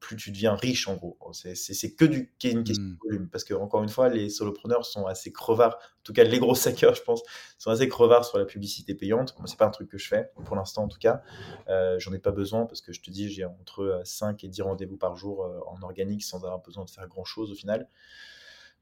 plus 0.01 0.17
tu 0.17 0.33
deviens 0.33 0.57
riche 0.57 0.89
en 0.89 0.97
gros. 0.97 1.17
C'est 1.33 1.95
que 1.95 2.05
du, 2.05 2.35
une 2.43 2.65
question 2.65 2.85
mmh. 2.85 2.95
de 2.95 2.99
volume 3.05 3.29
parce 3.29 3.45
que 3.45 3.55
encore 3.55 3.85
une 3.85 3.89
fois, 3.89 4.09
les 4.09 4.29
solopreneurs 4.29 4.85
sont 4.85 5.07
assez 5.07 5.33
crevards. 5.33 5.77
En 5.77 6.03
tout 6.03 6.13
cas, 6.13 6.25
les 6.25 6.41
gros 6.41 6.57
hackers, 6.67 6.97
je 6.97 7.03
pense, 7.03 7.23
sont 7.59 7.71
assez 7.71 7.89
crevards 7.89 8.25
sur 8.25 8.39
la 8.39 8.45
publicité 8.45 8.97
payante. 8.97 9.37
Moi, 9.39 9.47
c'est 9.47 9.59
pas 9.59 9.67
un 9.67 9.71
truc 9.71 9.89
que 9.89 9.99
je 9.99 10.09
fais 10.09 10.33
pour 10.45 10.57
l'instant 10.57 10.83
en 10.83 10.89
tout 10.89 10.99
cas. 10.99 11.23
Euh, 11.69 11.97
J'en 12.01 12.13
ai 12.13 12.19
pas 12.19 12.33
besoin 12.33 12.67
parce 12.67 12.81
que 12.81 12.93
je 12.93 13.01
te 13.01 13.11
dis, 13.11 13.31
j'ai 13.31 13.45
entre 13.45 14.01
5 14.05 14.43
et 14.43 14.49
10 14.49 14.63
rendez-vous 14.63 14.97
par 14.97 15.15
jour 15.15 15.45
euh, 15.45 15.61
en 15.69 15.81
organique 15.83 16.25
sans 16.25 16.39
avoir 16.39 16.61
besoin 16.61 16.85
de 16.85 16.91
faire 16.91 17.07
grand 17.07 17.25
chose 17.25 17.53
au 17.53 17.55
final. 17.55 17.89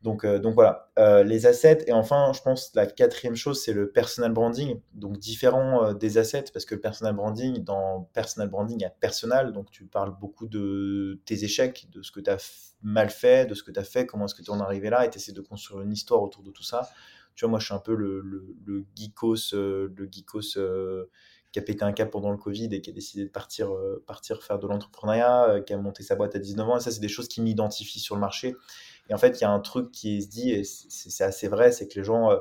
Donc, 0.02 0.24
euh, 0.24 0.38
donc 0.38 0.54
voilà, 0.54 0.90
euh, 0.98 1.22
les 1.22 1.46
assets. 1.46 1.84
Et 1.86 1.92
enfin, 1.92 2.32
je 2.34 2.40
pense 2.40 2.74
la 2.74 2.86
quatrième 2.86 3.36
chose, 3.36 3.62
c'est 3.62 3.74
le 3.74 3.90
personal 3.90 4.32
branding. 4.32 4.80
Donc 4.94 5.18
différent 5.18 5.84
euh, 5.84 5.94
des 5.94 6.16
assets, 6.16 6.46
parce 6.52 6.64
que 6.64 6.74
le 6.74 6.80
personal 6.80 7.14
branding, 7.14 7.62
dans 7.64 8.08
personal 8.14 8.48
branding, 8.48 8.78
il 8.78 8.82
y 8.82 8.86
a 8.86 8.90
personal. 8.90 9.52
Donc 9.52 9.70
tu 9.70 9.84
parles 9.84 10.16
beaucoup 10.18 10.48
de 10.48 11.20
tes 11.26 11.44
échecs, 11.44 11.88
de 11.92 12.02
ce 12.02 12.12
que 12.12 12.20
tu 12.20 12.30
as 12.30 12.72
mal 12.82 13.10
fait, 13.10 13.46
de 13.46 13.54
ce 13.54 13.62
que 13.62 13.70
tu 13.70 13.78
as 13.78 13.84
fait, 13.84 14.06
comment 14.06 14.24
est-ce 14.24 14.34
que 14.34 14.42
tu 14.42 14.50
en 14.50 14.58
es 14.58 14.62
arrivé 14.62 14.88
là, 14.88 15.04
et 15.04 15.10
tu 15.10 15.18
essaies 15.18 15.32
de 15.32 15.42
construire 15.42 15.82
une 15.82 15.92
histoire 15.92 16.22
autour 16.22 16.42
de 16.42 16.50
tout 16.50 16.62
ça. 16.62 16.88
Tu 17.34 17.44
vois, 17.44 17.50
moi, 17.50 17.58
je 17.58 17.66
suis 17.66 17.74
un 17.74 17.78
peu 17.78 17.94
le, 17.94 18.20
le, 18.20 18.86
geekos, 18.96 19.52
le 19.52 20.08
geekos 20.10 20.58
qui 21.52 21.58
a 21.58 21.62
pété 21.62 21.84
un 21.84 21.92
cap 21.92 22.10
pendant 22.10 22.30
le 22.30 22.36
Covid 22.36 22.68
et 22.72 22.80
qui 22.80 22.90
a 22.90 22.92
décidé 22.92 23.24
de 23.24 23.30
partir, 23.30 23.70
partir 24.06 24.42
faire 24.42 24.58
de 24.58 24.66
l'entrepreneuriat, 24.66 25.60
qui 25.66 25.72
a 25.72 25.78
monté 25.78 26.02
sa 26.02 26.16
boîte 26.16 26.34
à 26.34 26.38
19 26.38 26.68
ans. 26.68 26.76
Et 26.78 26.80
ça, 26.80 26.90
c'est 26.90 27.00
des 27.00 27.08
choses 27.08 27.28
qui 27.28 27.40
m'identifient 27.40 28.00
sur 28.00 28.14
le 28.14 28.20
marché. 28.20 28.56
Et 29.10 29.14
en 29.14 29.18
fait, 29.18 29.40
il 29.40 29.42
y 29.42 29.44
a 29.44 29.50
un 29.50 29.60
truc 29.60 29.90
qui 29.90 30.22
se 30.22 30.28
dit, 30.28 30.52
et 30.52 30.62
c'est 30.64 31.24
assez 31.24 31.48
vrai, 31.48 31.72
c'est 31.72 31.88
que 31.88 31.98
les 31.98 32.04
gens 32.04 32.30
euh, 32.30 32.38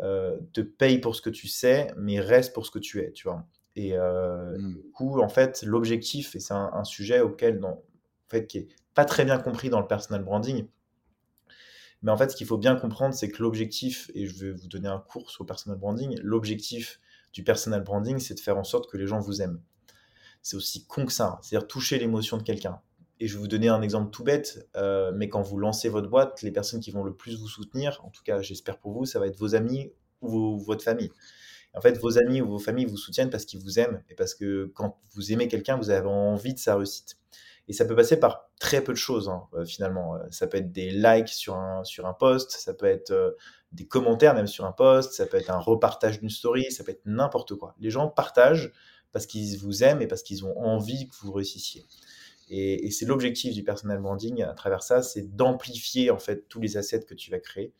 euh, 0.00 0.36
te 0.52 0.60
payent 0.60 0.98
pour 0.98 1.14
ce 1.14 1.22
que 1.22 1.30
tu 1.30 1.46
sais, 1.46 1.92
mais 1.96 2.18
restent 2.18 2.52
pour 2.52 2.66
ce 2.66 2.72
que 2.72 2.80
tu 2.80 3.00
es, 3.00 3.12
tu 3.12 3.28
vois. 3.28 3.46
Et 3.76 3.96
euh, 3.96 4.58
mmh. 4.58 4.74
du 4.74 4.82
coup, 4.92 5.20
en 5.20 5.28
fait, 5.28 5.62
l'objectif, 5.62 6.34
et 6.34 6.40
c'est 6.40 6.54
un, 6.54 6.82
sujet 6.82 7.20
auquel, 7.20 7.64
en 7.64 7.80
fait, 8.28 8.48
qui 8.48 8.58
est 8.58 8.68
pas 8.94 9.04
très 9.04 9.24
bien 9.24 9.38
compris 9.38 9.70
dans 9.70 9.80
le 9.80 9.86
personal 9.86 10.24
branding, 10.24 10.66
mais 12.02 12.10
en 12.10 12.16
fait, 12.16 12.30
ce 12.30 12.36
qu'il 12.36 12.48
faut 12.48 12.58
bien 12.58 12.74
comprendre, 12.74 13.14
c'est 13.14 13.28
que 13.28 13.40
l'objectif, 13.40 14.10
et 14.14 14.26
je 14.26 14.46
vais 14.46 14.52
vous 14.52 14.66
donner 14.66 14.88
un 14.88 14.98
cours 14.98 15.30
sur 15.30 15.44
le 15.44 15.46
personal 15.46 15.78
branding, 15.78 16.18
l'objectif 16.22 17.00
du 17.32 17.44
personal 17.44 17.82
branding, 17.84 18.18
c'est 18.18 18.34
de 18.34 18.40
faire 18.40 18.58
en 18.58 18.64
sorte 18.64 18.90
que 18.90 18.96
les 18.96 19.06
gens 19.06 19.20
vous 19.20 19.40
aiment. 19.40 19.60
C'est 20.42 20.56
aussi 20.56 20.84
con 20.86 21.06
que 21.06 21.12
ça, 21.12 21.38
c'est-à-dire 21.42 21.68
toucher 21.68 21.98
l'émotion 21.98 22.36
de 22.38 22.42
quelqu'un 22.42 22.80
et 23.20 23.26
je 23.26 23.34
vais 23.34 23.40
vous 23.40 23.48
donner 23.48 23.68
un 23.68 23.82
exemple 23.82 24.10
tout 24.10 24.24
bête, 24.24 24.68
euh, 24.76 25.12
mais 25.14 25.28
quand 25.28 25.42
vous 25.42 25.58
lancez 25.58 25.88
votre 25.88 26.08
boîte, 26.08 26.42
les 26.42 26.52
personnes 26.52 26.80
qui 26.80 26.90
vont 26.90 27.02
le 27.02 27.14
plus 27.14 27.38
vous 27.38 27.48
soutenir, 27.48 28.00
en 28.04 28.10
tout 28.10 28.22
cas 28.22 28.42
j'espère 28.42 28.78
pour 28.78 28.92
vous, 28.92 29.06
ça 29.06 29.18
va 29.18 29.26
être 29.26 29.36
vos 29.36 29.54
amis 29.54 29.92
ou 30.20 30.58
votre 30.58 30.84
famille. 30.84 31.10
En 31.74 31.80
fait, 31.80 31.98
vos 31.98 32.18
amis 32.18 32.40
ou 32.40 32.48
vos 32.48 32.58
familles 32.58 32.86
vous 32.86 32.96
soutiennent 32.96 33.30
parce 33.30 33.44
qu'ils 33.44 33.60
vous 33.60 33.78
aiment 33.78 34.02
et 34.08 34.14
parce 34.14 34.34
que 34.34 34.70
quand 34.74 34.98
vous 35.12 35.32
aimez 35.32 35.48
quelqu'un, 35.48 35.76
vous 35.76 35.90
avez 35.90 36.08
envie 36.08 36.54
de 36.54 36.58
sa 36.58 36.76
réussite. 36.76 37.18
Et 37.68 37.74
ça 37.74 37.84
peut 37.84 37.94
passer 37.94 38.18
par 38.18 38.48
très 38.58 38.82
peu 38.82 38.92
de 38.92 38.98
choses, 38.98 39.28
hein, 39.28 39.42
euh, 39.54 39.64
finalement. 39.64 40.16
Euh, 40.16 40.20
ça 40.30 40.46
peut 40.46 40.56
être 40.56 40.72
des 40.72 40.90
likes 40.90 41.28
sur 41.28 41.56
un, 41.56 41.84
sur 41.84 42.06
un 42.06 42.14
post, 42.14 42.52
ça 42.52 42.72
peut 42.72 42.86
être 42.86 43.36
des 43.72 43.86
commentaires 43.86 44.34
même 44.34 44.46
sur 44.46 44.64
un 44.64 44.72
post, 44.72 45.12
ça 45.12 45.26
peut 45.26 45.36
être 45.36 45.50
un 45.50 45.58
repartage 45.58 46.20
d'une 46.20 46.30
story, 46.30 46.70
ça 46.72 46.84
peut 46.84 46.92
être 46.92 47.04
n'importe 47.04 47.54
quoi. 47.56 47.74
Les 47.78 47.90
gens 47.90 48.08
partagent 48.08 48.72
parce 49.12 49.26
qu'ils 49.26 49.58
vous 49.58 49.82
aiment 49.82 50.02
et 50.02 50.06
parce 50.06 50.22
qu'ils 50.22 50.44
ont 50.44 50.58
envie 50.58 51.08
que 51.08 51.14
vous 51.20 51.32
réussissiez. 51.32 51.86
Et, 52.50 52.90
c'est 52.90 53.06
l'objectif 53.06 53.54
du 53.54 53.62
personal 53.62 54.00
branding 54.00 54.42
à 54.42 54.54
travers 54.54 54.82
ça, 54.82 55.02
c'est 55.02 55.36
d'amplifier 55.36 56.10
en 56.10 56.18
fait 56.18 56.48
tous 56.48 56.60
les 56.60 56.76
assets 56.76 57.04
que 57.04 57.14
tu 57.14 57.30
vas 57.30 57.40
créer 57.40 57.72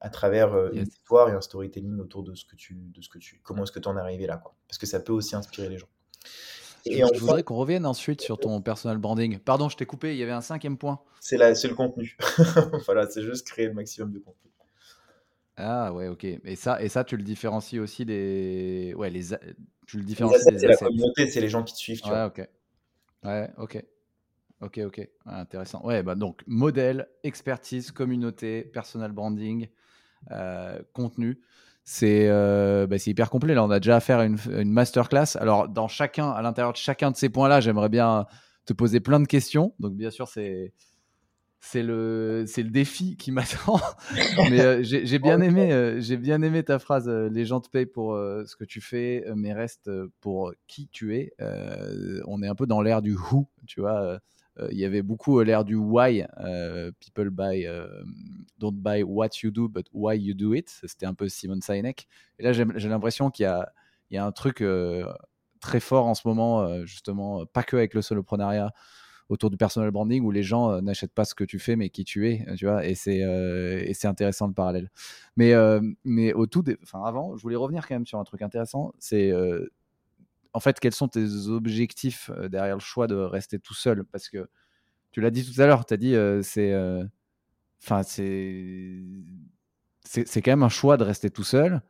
à 0.00 0.10
travers 0.10 0.54
une 0.72 0.86
histoire 0.86 1.28
et 1.28 1.32
un 1.32 1.40
storytelling 1.40 1.98
autour 2.00 2.22
de 2.22 2.34
ce 2.34 2.44
que 2.44 2.56
tu, 2.56 2.74
de 2.74 3.00
ce 3.00 3.08
que 3.08 3.18
tu, 3.18 3.40
comment 3.42 3.62
est-ce 3.62 3.72
que 3.72 3.78
tu 3.78 3.88
en 3.88 3.96
es 3.96 4.00
arrivé 4.00 4.26
là, 4.26 4.36
quoi. 4.36 4.54
Parce 4.68 4.78
que 4.78 4.86
ça 4.86 5.00
peut 5.00 5.12
aussi 5.12 5.34
inspirer 5.34 5.68
les 5.68 5.78
gens. 5.78 5.88
Et 6.84 7.02
je, 7.14 7.20
voudrais 7.20 7.42
qu'on 7.42 7.56
revienne 7.56 7.84
ensuite 7.84 8.20
sur 8.20 8.38
ton 8.38 8.60
personal 8.60 8.98
branding. 8.98 9.38
Pardon, 9.38 9.68
je 9.68 9.76
t'ai 9.76 9.86
coupé, 9.86 10.12
il 10.12 10.18
y 10.18 10.22
avait 10.22 10.32
un 10.32 10.40
cinquième 10.40 10.78
point. 10.78 11.00
C'est 11.20 11.36
le 11.36 11.74
contenu. 11.74 12.16
voilà, 12.86 13.08
c'est 13.08 13.22
juste 13.22 13.46
créer 13.46 13.66
le 13.66 13.74
maximum 13.74 14.12
de 14.12 14.18
contenu. 14.20 14.50
Ah 15.56 15.92
ouais, 15.92 16.08
ok. 16.08 16.24
Et 16.24 16.54
ça, 16.54 16.82
et 16.82 16.88
ça, 16.88 17.02
tu 17.02 17.16
le 17.16 17.22
différencies 17.22 17.80
aussi 17.80 18.04
des, 18.04 18.92
ouais, 18.96 19.10
les, 19.10 19.28
tu 19.86 19.96
le 19.96 20.04
différencies 20.04 20.44
des 20.50 20.58
C'est 20.58 20.66
la 20.68 20.76
communauté, 20.76 21.28
c'est 21.28 21.40
les 21.40 21.48
gens 21.48 21.64
qui 21.64 21.72
te 21.72 21.78
suivent. 21.78 22.02
Tu 22.02 22.10
ouais, 22.10 22.24
ok. 22.24 22.48
Ouais, 23.24 23.50
ok. 23.56 23.82
Ok, 24.60 24.80
ok. 24.84 25.06
intéressant. 25.26 25.84
Ouais, 25.84 26.02
bah 26.02 26.14
donc 26.14 26.42
modèle, 26.46 27.08
expertise, 27.24 27.90
communauté, 27.90 28.62
personal 28.62 29.12
branding, 29.12 29.68
euh, 30.30 30.80
contenu. 30.94 31.40
Euh, 32.02 32.86
bah, 32.86 32.98
c'est 32.98 33.10
hyper 33.10 33.30
complet. 33.30 33.54
Là, 33.54 33.64
on 33.64 33.70
a 33.70 33.80
déjà 33.80 33.96
à 33.96 34.00
faire 34.00 34.22
une, 34.22 34.38
une 34.50 34.70
masterclass. 34.70 35.36
Alors, 35.36 35.68
dans 35.68 35.88
chacun, 35.88 36.30
à 36.30 36.42
l'intérieur 36.42 36.72
de 36.72 36.78
chacun 36.78 37.10
de 37.10 37.16
ces 37.16 37.28
points-là, 37.28 37.60
j'aimerais 37.60 37.88
bien 37.88 38.26
te 38.64 38.72
poser 38.72 39.00
plein 39.00 39.20
de 39.20 39.26
questions. 39.26 39.74
Donc, 39.78 39.94
bien 39.94 40.10
sûr, 40.10 40.28
c'est 40.28 40.72
c'est 41.58 41.82
le 41.82 42.44
c'est 42.46 42.62
le 42.62 42.70
défi 42.70 43.16
qui 43.16 43.32
m'attend. 43.32 43.80
mais 44.50 44.60
euh, 44.60 44.82
j'ai 44.82 45.18
bien 45.18 45.40
aimé 45.40 45.72
euh, 45.72 46.00
j'ai 46.00 46.16
bien 46.16 46.42
aimé 46.42 46.62
ta 46.62 46.78
phrase. 46.78 47.08
les 47.08 47.44
gens 47.44 47.60
te 47.60 47.68
payent 47.68 47.86
pour 47.86 48.14
ce 48.14 48.56
que 48.56 48.64
tu 48.64 48.80
fais, 48.80 49.24
mais 49.34 49.52
restent 49.52 49.90
pour 50.20 50.52
qui 50.66 50.88
tu 50.88 51.16
es. 51.16 51.32
on 52.26 52.42
est 52.42 52.48
un 52.48 52.54
peu 52.54 52.66
dans 52.66 52.80
l'ère 52.80 53.02
du 53.02 53.14
who, 53.14 53.48
tu 53.66 53.80
vois. 53.80 54.18
Euh, 54.58 54.68
il 54.70 54.78
y 54.78 54.84
avait 54.84 55.02
beaucoup 55.02 55.38
euh, 55.38 55.44
l'air 55.44 55.64
du 55.64 55.76
why. 55.76 56.24
Euh, 56.40 56.90
people 57.00 57.30
buy, 57.30 57.66
don't 58.58 58.72
buy 58.72 59.02
what 59.02 59.28
you 59.42 59.50
do, 59.50 59.68
but 59.68 59.86
why 59.92 60.16
you 60.16 60.34
do 60.34 60.54
it. 60.54 60.68
C'était 60.86 61.06
un 61.06 61.14
peu 61.14 61.28
Simon 61.28 61.60
Sinek. 61.60 62.08
Et 62.38 62.42
là, 62.42 62.52
j'ai 62.52 62.88
l'impression 62.88 63.30
qu'il 63.30 63.46
y, 63.46 64.14
y 64.14 64.18
a, 64.18 64.24
un 64.24 64.32
truc 64.32 64.62
très 65.60 65.80
fort 65.80 66.06
en 66.06 66.14
ce 66.14 66.26
moment, 66.26 66.84
justement, 66.84 67.46
pas 67.46 67.62
que 67.62 67.76
avec 67.76 67.94
le 67.94 68.02
soloprenariat, 68.02 68.72
autour 69.28 69.50
du 69.50 69.56
personal 69.56 69.90
branding 69.90 70.22
où 70.22 70.30
les 70.30 70.44
gens 70.44 70.80
n'achètent 70.80 71.14
pas 71.14 71.24
ce 71.24 71.34
que 71.34 71.42
tu 71.42 71.58
fais 71.58 71.74
mais 71.74 71.90
qui 71.90 72.04
tu 72.04 72.30
es, 72.30 72.46
tu 72.56 72.66
vois, 72.66 72.86
et 72.86 72.94
c'est 72.94 73.22
c'est 73.94 74.06
intéressant 74.06 74.46
le 74.46 74.52
parallèle. 74.52 74.90
Mais 75.36 75.54
mais 76.04 76.32
au 76.32 76.46
tout, 76.46 76.64
enfin 76.82 77.02
avant, 77.04 77.36
je 77.36 77.42
voulais 77.42 77.56
revenir 77.56 77.88
quand 77.88 77.94
même 77.94 78.06
sur 78.06 78.18
un 78.18 78.24
truc 78.24 78.42
intéressant, 78.42 78.92
c'est 78.98 79.32
en 80.52 80.60
fait, 80.60 80.80
quels 80.80 80.94
sont 80.94 81.08
tes 81.08 81.48
objectifs 81.48 82.30
euh, 82.30 82.48
derrière 82.48 82.76
le 82.76 82.80
choix 82.80 83.06
de 83.06 83.14
rester 83.14 83.58
tout 83.58 83.74
seul? 83.74 84.04
Parce 84.04 84.28
que 84.28 84.48
tu 85.12 85.20
l'as 85.20 85.30
dit 85.30 85.44
tout 85.44 85.60
à 85.60 85.66
l'heure, 85.66 85.86
tu 85.86 85.94
as 85.94 85.96
dit, 85.96 86.14
euh, 86.14 86.42
c'est. 86.42 86.72
Euh, 86.72 87.04
enfin, 87.82 88.02
c'est. 88.02 89.02
C'est 90.04 90.40
quand 90.40 90.52
même 90.52 90.62
un 90.62 90.68
choix 90.68 90.96
de 90.96 91.04
rester 91.04 91.30
tout 91.30 91.42
seul. 91.42 91.82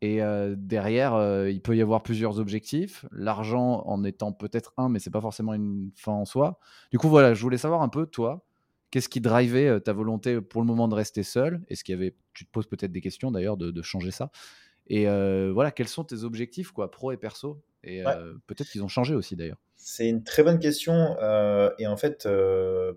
Et 0.00 0.20
derrière, 0.56 1.46
il 1.48 1.60
peut 1.60 1.76
y 1.76 1.82
avoir 1.82 2.02
plusieurs 2.02 2.38
objectifs. 2.38 3.04
L'argent 3.12 3.82
en 3.84 4.04
étant 4.04 4.32
peut-être 4.32 4.72
un, 4.78 4.88
mais 4.88 5.00
c'est 5.00 5.10
pas 5.10 5.20
forcément 5.20 5.52
une 5.52 5.90
fin 5.94 6.12
en 6.12 6.24
soi. 6.24 6.60
Du 6.92 6.98
coup, 6.98 7.08
voilà, 7.08 7.34
je 7.34 7.42
voulais 7.42 7.58
savoir 7.58 7.82
un 7.82 7.90
peu, 7.90 8.06
toi, 8.06 8.46
qu'est-ce 8.90 9.10
qui 9.10 9.20
drivait 9.20 9.80
ta 9.80 9.92
volonté 9.92 10.40
pour 10.40 10.62
le 10.62 10.66
moment 10.66 10.88
de 10.88 10.94
rester 10.94 11.22
seul? 11.22 11.62
Est-ce 11.68 11.84
qu'il 11.84 11.94
y 11.94 11.98
avait, 11.98 12.16
tu 12.32 12.46
te 12.46 12.50
poses 12.50 12.66
peut-être 12.66 12.92
des 12.92 13.02
questions 13.02 13.30
d'ailleurs 13.30 13.58
de, 13.58 13.70
de, 13.70 13.82
changer 13.82 14.12
ça? 14.12 14.30
Et 14.86 15.04
voilà, 15.52 15.70
quels 15.70 15.88
sont 15.88 16.04
tes 16.04 16.24
objectifs, 16.24 16.70
quoi, 16.70 16.90
pro 16.90 17.12
et 17.12 17.18
perso? 17.18 17.60
Et 17.84 18.02
peut-être 18.46 18.70
qu'ils 18.70 18.82
ont 18.82 18.88
changé 18.88 19.14
aussi 19.14 19.36
d'ailleurs. 19.36 19.58
C'est 19.76 20.08
une 20.08 20.24
très 20.24 20.42
bonne 20.42 20.58
question. 20.58 21.16
et 21.78 21.86
en 21.86 21.96
fait, 21.96 22.28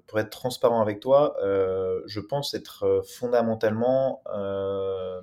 pour 0.08 0.20
être 0.20 0.30
transparent 0.30 0.82
avec 0.82 1.00
toi, 1.00 1.36
je 1.41 2.20
pense 2.20 2.54
être 2.54 3.04
fondamentalement 3.08 4.22
un 4.28 5.22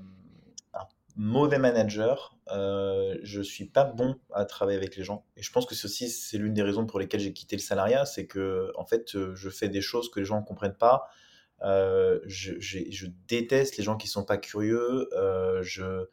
mauvais 1.16 1.59
manager. 1.59 2.38
je 2.49 3.40
suis 3.42 3.66
pas 3.66 3.85
bon 3.85 4.16
à 4.33 4.44
travailler 4.44 4.79
avec 4.79 4.97
les 4.97 5.05
gens. 5.05 5.25
Et 5.37 5.42
je 5.42 5.53
pense 5.53 5.66
que 5.66 5.75
ceci, 5.75 6.09
c'est 6.09 6.38
l'une 6.38 6.55
des 6.55 6.62
raisons 6.62 6.87
pour 6.87 7.01
lesquelles 7.01 7.21
j'ai 7.21 7.33
quitté 7.33 7.57
le 7.57 7.62
salariat. 7.62 8.07
C'est 8.07 8.27
que, 8.27 8.73
en 8.77 8.87
fait, 8.87 9.35
je 9.35 9.51
fais 9.51 9.68
des 9.68 9.81
choses 9.81 10.11
que 10.11 10.21
les 10.21 10.27
gens 10.27 10.40
ne 10.40 10.47
comprennent 10.47 10.77
pas. 10.79 11.09
Je, 11.62 12.59
je, 12.61 13.07
déteste 13.27 13.77
les 13.77 13.85
gens 13.85 13.97
qui 13.97 14.07
sont 14.07 14.25
pas 14.25 14.38
curieux. 14.38 15.09
je 15.61 16.07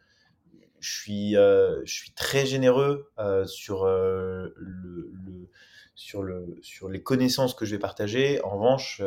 je 0.85 0.91
suis, 0.91 1.35
euh, 1.35 1.81
je 1.83 1.93
suis 1.93 2.11
très 2.11 2.45
généreux 2.45 3.11
euh, 3.17 3.45
sur, 3.47 3.85
euh, 3.85 4.53
le, 4.55 5.49
sur, 5.95 6.21
le, 6.21 6.57
sur 6.61 6.89
les 6.89 7.01
connaissances 7.01 7.55
que 7.55 7.65
je 7.65 7.71
vais 7.71 7.79
partager. 7.79 8.39
En 8.43 8.51
revanche, 8.51 9.01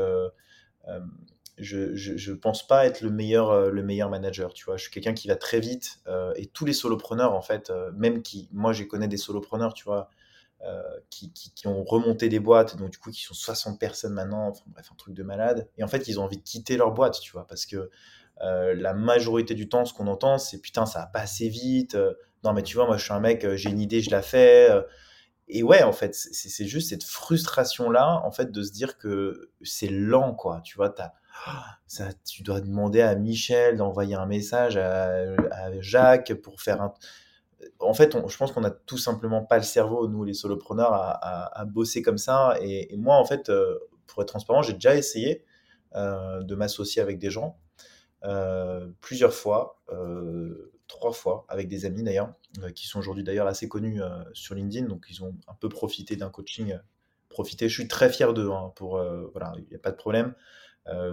je 1.56 2.30
ne 2.30 2.34
pense 2.34 2.66
pas 2.66 2.84
être 2.84 3.00
le 3.00 3.10
meilleur, 3.10 3.70
le 3.70 3.82
meilleur 3.84 4.10
manager. 4.10 4.52
Tu 4.54 4.64
vois, 4.64 4.76
je 4.76 4.82
suis 4.82 4.90
quelqu'un 4.90 5.14
qui 5.14 5.28
va 5.28 5.36
très 5.36 5.60
vite 5.60 6.00
et 6.34 6.46
tous 6.46 6.64
les 6.64 6.72
solopreneurs, 6.72 7.32
en 7.32 7.42
fait, 7.42 7.72
même 7.94 8.22
qui, 8.22 8.48
moi, 8.52 8.72
je 8.72 8.82
connais 8.82 9.08
des 9.08 9.16
solopreneurs, 9.16 9.72
tu 9.72 9.84
vois, 9.84 10.10
qui, 11.10 11.32
qui, 11.32 11.68
ont 11.68 11.84
remonté 11.84 12.28
des 12.28 12.40
boîtes, 12.40 12.76
donc 12.76 12.90
du 12.90 12.98
coup, 12.98 13.12
qui 13.12 13.22
sont 13.22 13.34
60 13.34 13.78
personnes 13.78 14.14
maintenant, 14.14 14.52
bref, 14.66 14.88
un 14.90 14.96
truc 14.96 15.14
de 15.14 15.22
malade. 15.22 15.68
Et 15.78 15.84
en 15.84 15.88
fait, 15.88 16.08
ils 16.08 16.18
ont 16.18 16.24
envie 16.24 16.38
de 16.38 16.42
quitter 16.42 16.76
leur 16.76 16.90
boîte, 16.90 17.20
tu 17.20 17.30
vois, 17.30 17.46
parce 17.46 17.66
que 17.66 17.90
euh, 18.42 18.74
la 18.74 18.94
majorité 18.94 19.54
du 19.54 19.68
temps, 19.68 19.84
ce 19.84 19.92
qu'on 19.92 20.06
entend, 20.06 20.38
c'est 20.38 20.60
putain, 20.60 20.86
ça 20.86 21.00
va 21.00 21.06
pas 21.06 21.20
assez 21.20 21.48
vite. 21.48 21.94
Euh, 21.94 22.14
non, 22.44 22.52
mais 22.52 22.62
tu 22.62 22.76
vois, 22.76 22.86
moi, 22.86 22.96
je 22.96 23.04
suis 23.04 23.12
un 23.12 23.20
mec, 23.20 23.44
euh, 23.44 23.56
j'ai 23.56 23.70
une 23.70 23.80
idée, 23.80 24.00
je 24.00 24.10
la 24.10 24.22
fais. 24.22 24.70
Et 25.48 25.62
ouais, 25.62 25.82
en 25.82 25.92
fait, 25.92 26.14
c'est 26.14 26.66
juste 26.66 26.90
cette 26.90 27.04
frustration-là, 27.04 28.20
en 28.24 28.30
fait, 28.30 28.52
de 28.52 28.62
se 28.62 28.70
dire 28.72 28.98
que 28.98 29.50
c'est 29.62 29.88
lent, 29.88 30.34
quoi. 30.34 30.60
Tu 30.62 30.76
vois, 30.76 30.94
as, 31.00 31.14
ça, 31.86 32.08
tu 32.24 32.42
dois 32.42 32.60
demander 32.60 33.00
à 33.00 33.14
Michel 33.14 33.76
d'envoyer 33.76 34.14
un 34.14 34.26
message 34.26 34.76
à, 34.76 35.80
Jacques 35.80 36.34
pour 36.34 36.60
faire 36.60 36.82
un. 36.82 36.94
En 37.80 37.94
fait, 37.94 38.16
je 38.28 38.36
pense 38.36 38.52
qu'on 38.52 38.64
a 38.64 38.70
tout 38.70 38.98
simplement 38.98 39.42
pas 39.44 39.56
le 39.56 39.64
cerveau, 39.64 40.06
nous, 40.06 40.22
les 40.22 40.34
solopreneurs, 40.34 40.92
à, 40.92 41.64
bosser 41.66 42.02
comme 42.02 42.18
ça. 42.18 42.56
Et, 42.60 42.94
moi, 42.96 43.16
en 43.16 43.24
fait, 43.24 43.50
pour 44.06 44.22
être 44.22 44.28
transparent, 44.28 44.62
j'ai 44.62 44.74
déjà 44.74 44.94
essayé 44.94 45.44
de 45.94 46.54
m'associer 46.54 47.02
avec 47.02 47.18
des 47.18 47.30
gens. 47.30 47.58
Euh, 48.24 48.88
plusieurs 49.00 49.32
fois, 49.32 49.80
euh, 49.90 50.72
trois 50.88 51.12
fois, 51.12 51.44
avec 51.48 51.68
des 51.68 51.84
amis 51.84 52.02
d'ailleurs, 52.02 52.32
euh, 52.62 52.70
qui 52.70 52.86
sont 52.86 52.98
aujourd'hui 52.98 53.24
d'ailleurs 53.24 53.46
assez 53.46 53.68
connus 53.68 54.00
sur 54.32 54.54
LinkedIn, 54.54 54.86
donc 54.86 55.06
ils 55.10 55.22
ont 55.22 55.34
un 55.46 55.54
peu 55.54 55.68
profité 55.68 56.16
d'un 56.16 56.30
coaching. 56.30 56.76
profité, 57.28 57.68
je 57.68 57.74
suis 57.74 57.88
très 57.88 58.10
fier 58.10 58.34
d'eux, 58.34 58.50
hein, 58.50 58.72
pour 58.74 59.00
voilà, 59.32 59.52
il 59.58 59.68
n'y 59.68 59.76
a 59.76 59.78
pas 59.78 59.90
de 59.90 59.96
problème. 59.96 60.34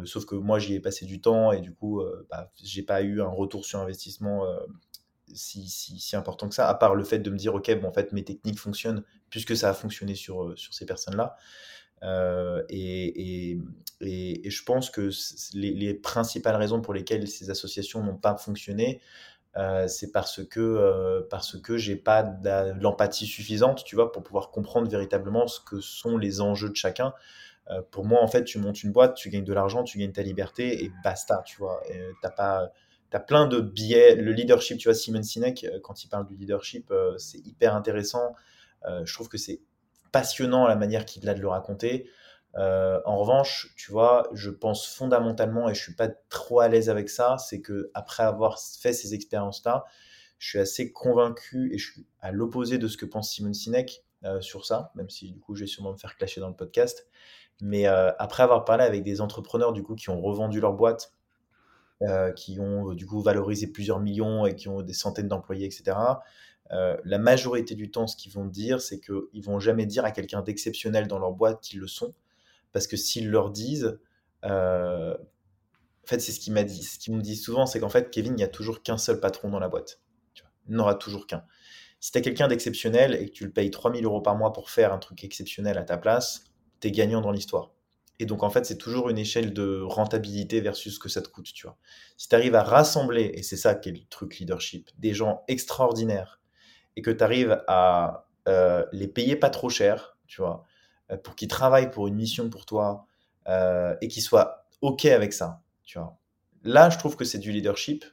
sauf 0.05 0.25
que 0.25 0.35
moi 0.35 0.59
j'y 0.59 0.75
ai 0.75 0.79
passé 0.79 1.05
du 1.05 1.21
temps 1.21 1.51
et 1.51 1.61
du 1.61 1.73
coup 1.73 2.01
bah, 2.29 2.51
j'ai 2.63 2.83
pas 2.83 3.01
eu 3.01 3.21
un 3.21 3.27
retour 3.27 3.65
sur 3.65 3.79
investissement 3.79 4.45
si, 5.33 6.15
important 6.15 6.47
que 6.47 6.55
ça, 6.55 6.69
à 6.69 6.73
part 6.75 6.95
le 6.95 7.03
fait 7.03 7.19
de 7.19 7.29
me 7.29 7.37
dire 7.37 7.55
ok 7.55 7.81
bon 7.81 7.89
en 7.89 7.93
fait 7.93 8.13
mes 8.13 8.23
techniques 8.23 8.59
fonctionnent 8.59 9.03
puisque 9.29 9.55
ça 9.55 9.69
a 9.69 9.73
fonctionné 9.73 10.15
sur, 10.15 10.55
ces 10.57 10.85
personnes 10.85 11.17
là 11.17 11.35
euh, 12.05 12.63
et, 12.69 13.59
je 14.01 14.63
pense 14.63 14.89
que 14.89 15.09
les, 15.53 15.71
les, 15.71 15.93
principales 15.93 16.55
raisons 16.55 16.81
pour 16.81 16.93
lesquelles 16.93 17.27
ces 17.27 17.49
associations 17.49 18.03
n'ont 18.03 18.17
pas 18.17 18.35
fonctionné, 18.35 19.01
euh, 19.57 19.87
c'est 19.87 20.11
parce 20.11 20.43
que 20.43 20.59
euh, 20.59 21.21
parce 21.29 21.57
que 21.61 21.77
j'ai 21.77 21.95
pas 21.95 22.23
de 22.23 22.81
l'empathie 22.81 23.25
suffisante, 23.25 23.83
tu 23.85 23.95
vois, 23.95 24.11
pour 24.11 24.21
pouvoir 24.21 24.51
comprendre 24.51 24.89
véritablement 24.89 25.47
ce 25.47 25.61
que 25.61 25.79
sont 25.79 26.17
les 26.17 26.41
enjeux 26.41 26.69
de 26.69 26.75
chacun. 26.75 27.13
Euh, 27.69 27.81
pour 27.89 28.05
moi, 28.05 28.21
en 28.21 28.27
fait, 28.27 28.43
tu 28.43 28.59
montes 28.59 28.83
une 28.83 28.91
boîte, 28.91 29.15
tu 29.15 29.29
gagnes 29.29 29.45
de 29.45 29.53
l'argent, 29.53 29.83
tu 29.83 29.97
gagnes 29.97 30.11
ta 30.11 30.23
liberté 30.23 30.83
et 30.83 30.91
basta, 31.03 31.41
tu 31.45 31.57
vois. 31.57 31.81
T'as 32.21 32.31
pas 32.31 32.71
T'as 33.11 33.19
plein 33.19 33.47
de 33.47 33.61
biais. 33.61 34.15
Le 34.15 34.31
leadership, 34.31 34.77
tu 34.77 34.89
vois, 34.89 34.95
Simon 34.95 35.23
Sinek, 35.23 35.65
quand 35.83 36.03
il 36.03 36.09
parle 36.09 36.25
du 36.27 36.35
leadership, 36.35 36.91
c'est 37.17 37.37
hyper 37.37 37.75
intéressant. 37.75 38.35
je 39.03 39.13
trouve 39.13 39.29
que 39.29 39.37
c'est 39.37 39.61
passionnant 40.15 40.65
la 40.65 40.77
manière 40.77 41.03
qu'il 41.03 41.27
a 41.27 41.33
de 41.33 41.41
le 41.41 41.49
raconter. 41.49 42.09
Euh, 42.55 43.01
en 43.03 43.17
revanche, 43.17 43.73
tu 43.75 43.91
vois, 43.91 44.29
je 44.31 44.49
pense 44.49 44.87
fondamentalement, 44.87 45.67
et 45.67 45.73
je 45.73 45.81
suis 45.81 45.93
pas 45.93 46.07
trop 46.29 46.61
à 46.61 46.69
l'aise 46.69 46.89
avec 46.89 47.09
ça, 47.09 47.37
c'est 47.37 47.59
que 47.59 47.91
après 47.93 48.23
avoir 48.23 48.57
fait 48.57 48.93
ces 48.93 49.13
expériences-là, 49.13 49.83
je 50.37 50.47
suis 50.47 50.59
assez 50.59 50.93
convaincu 50.93 51.73
et 51.73 51.77
je 51.77 51.91
suis 51.91 52.07
à 52.21 52.31
l'opposé 52.31 52.77
de 52.77 52.87
ce 52.87 52.95
que 52.95 53.05
pense 53.05 53.29
Simon 53.29 53.51
Sinek 53.51 54.05
euh, 54.23 54.39
sur 54.39 54.65
ça, 54.65 54.93
même 54.95 55.09
si 55.09 55.33
du 55.33 55.41
coup 55.41 55.53
je 55.53 55.65
vais 55.65 55.67
sûrement 55.67 55.91
me 55.91 55.97
faire 55.97 56.15
clasher 56.15 56.39
dans 56.39 56.47
le 56.47 56.55
podcast. 56.55 57.07
Mais 57.59 57.85
euh, 57.85 58.13
après 58.17 58.43
avoir 58.43 58.63
parlé 58.63 58.85
avec 58.85 59.03
des 59.03 59.19
entrepreneurs 59.19 59.73
du 59.73 59.83
coup 59.83 59.95
qui 59.95 60.09
ont 60.09 60.21
revendu 60.21 60.61
leur 60.61 60.75
boîte 60.75 61.11
qui 62.35 62.59
ont 62.59 62.93
du 62.93 63.07
coup 63.07 63.21
valorisé 63.21 63.67
plusieurs 63.67 63.99
millions 63.99 64.45
et 64.45 64.55
qui 64.55 64.67
ont 64.67 64.81
des 64.81 64.93
centaines 64.93 65.29
d'employés, 65.29 65.65
etc. 65.65 65.97
la 66.69 67.17
majorité 67.17 67.75
du 67.75 67.91
temps, 67.91 68.07
ce 68.07 68.15
qu'ils 68.15 68.31
vont 68.31 68.45
dire, 68.45 68.81
c'est 68.81 68.99
qu'ils 68.99 69.43
vont 69.43 69.59
jamais 69.59 69.85
dire 69.85 70.05
à 70.05 70.11
quelqu'un 70.11 70.41
d'exceptionnel 70.41 71.07
dans 71.07 71.19
leur 71.19 71.31
boîte 71.31 71.61
qu'ils 71.61 71.79
le 71.79 71.87
sont, 71.87 72.13
parce 72.71 72.87
que 72.87 72.97
s'ils 72.97 73.29
leur 73.29 73.51
disent, 73.51 73.99
en 74.43 76.07
fait, 76.07 76.19
c'est 76.19 76.31
ce 76.31 76.39
qu'ils 76.39 76.53
m'a 76.53 76.63
dit. 76.63 76.83
Ce 76.83 76.99
qu'ils 76.99 77.15
me 77.15 77.21
disent 77.21 77.43
souvent, 77.43 77.65
c'est 77.65 77.79
qu'en 77.79 77.89
fait, 77.89 78.11
Kevin, 78.11 78.33
il 78.33 78.37
n'y 78.37 78.43
a 78.43 78.47
toujours 78.47 78.83
qu'un 78.83 78.97
seul 78.97 79.19
patron 79.19 79.49
dans 79.49 79.59
la 79.59 79.69
boîte. 79.69 80.01
Il 80.67 80.75
n'aura 80.75 80.95
toujours 80.95 81.25
qu'un. 81.25 81.43
Si 81.99 82.11
tu 82.11 82.17
as 82.19 82.21
quelqu'un 82.21 82.47
d'exceptionnel 82.47 83.15
et 83.15 83.27
que 83.27 83.31
tu 83.31 83.45
le 83.45 83.51
payes 83.51 83.71
3000 83.71 84.05
euros 84.05 84.21
par 84.21 84.35
mois 84.35 84.53
pour 84.53 84.69
faire 84.69 84.93
un 84.93 84.99
truc 84.99 85.23
exceptionnel 85.23 85.77
à 85.77 85.83
ta 85.83 85.97
place, 85.97 86.43
tu 86.79 86.87
es 86.87 86.91
gagnant 86.91 87.21
dans 87.21 87.31
l'histoire. 87.31 87.71
Et 88.19 88.25
donc, 88.25 88.43
en 88.43 88.49
fait, 88.49 88.65
c'est 88.65 88.77
toujours 88.77 89.09
une 89.09 89.17
échelle 89.17 89.53
de 89.53 89.81
rentabilité 89.81 90.61
versus 90.61 90.95
ce 90.95 90.99
que 90.99 91.09
ça 91.09 91.21
te 91.21 91.27
coûte, 91.29 91.51
tu 91.51 91.65
vois. 91.65 91.77
Si 92.17 92.29
tu 92.29 92.35
arrives 92.35 92.55
à 92.55 92.63
rassembler, 92.63 93.31
et 93.33 93.43
c'est 93.43 93.57
ça 93.57 93.75
qui 93.75 93.89
est 93.89 93.93
le 93.93 94.05
truc 94.09 94.37
leadership, 94.37 94.89
des 94.99 95.13
gens 95.13 95.43
extraordinaires 95.47 96.39
et 96.95 97.01
que 97.01 97.11
tu 97.11 97.23
arrives 97.23 97.63
à 97.67 98.27
euh, 98.47 98.85
les 98.91 99.07
payer 99.07 99.35
pas 99.35 99.49
trop 99.49 99.69
cher, 99.69 100.17
tu 100.27 100.41
vois, 100.41 100.63
euh, 101.11 101.17
pour 101.17 101.35
qu'ils 101.35 101.47
travaillent 101.47 101.91
pour 101.91 102.07
une 102.07 102.15
mission 102.15 102.49
pour 102.49 102.65
toi 102.65 103.07
euh, 103.47 103.95
et 104.01 104.07
qu'ils 104.07 104.23
soient 104.23 104.65
OK 104.81 105.05
avec 105.05 105.33
ça, 105.33 105.61
tu 105.83 105.99
vois. 105.99 106.17
Là, 106.63 106.89
je 106.89 106.97
trouve 106.97 107.15
que 107.15 107.25
c'est 107.25 107.37
du 107.37 107.51
leadership 107.51 108.05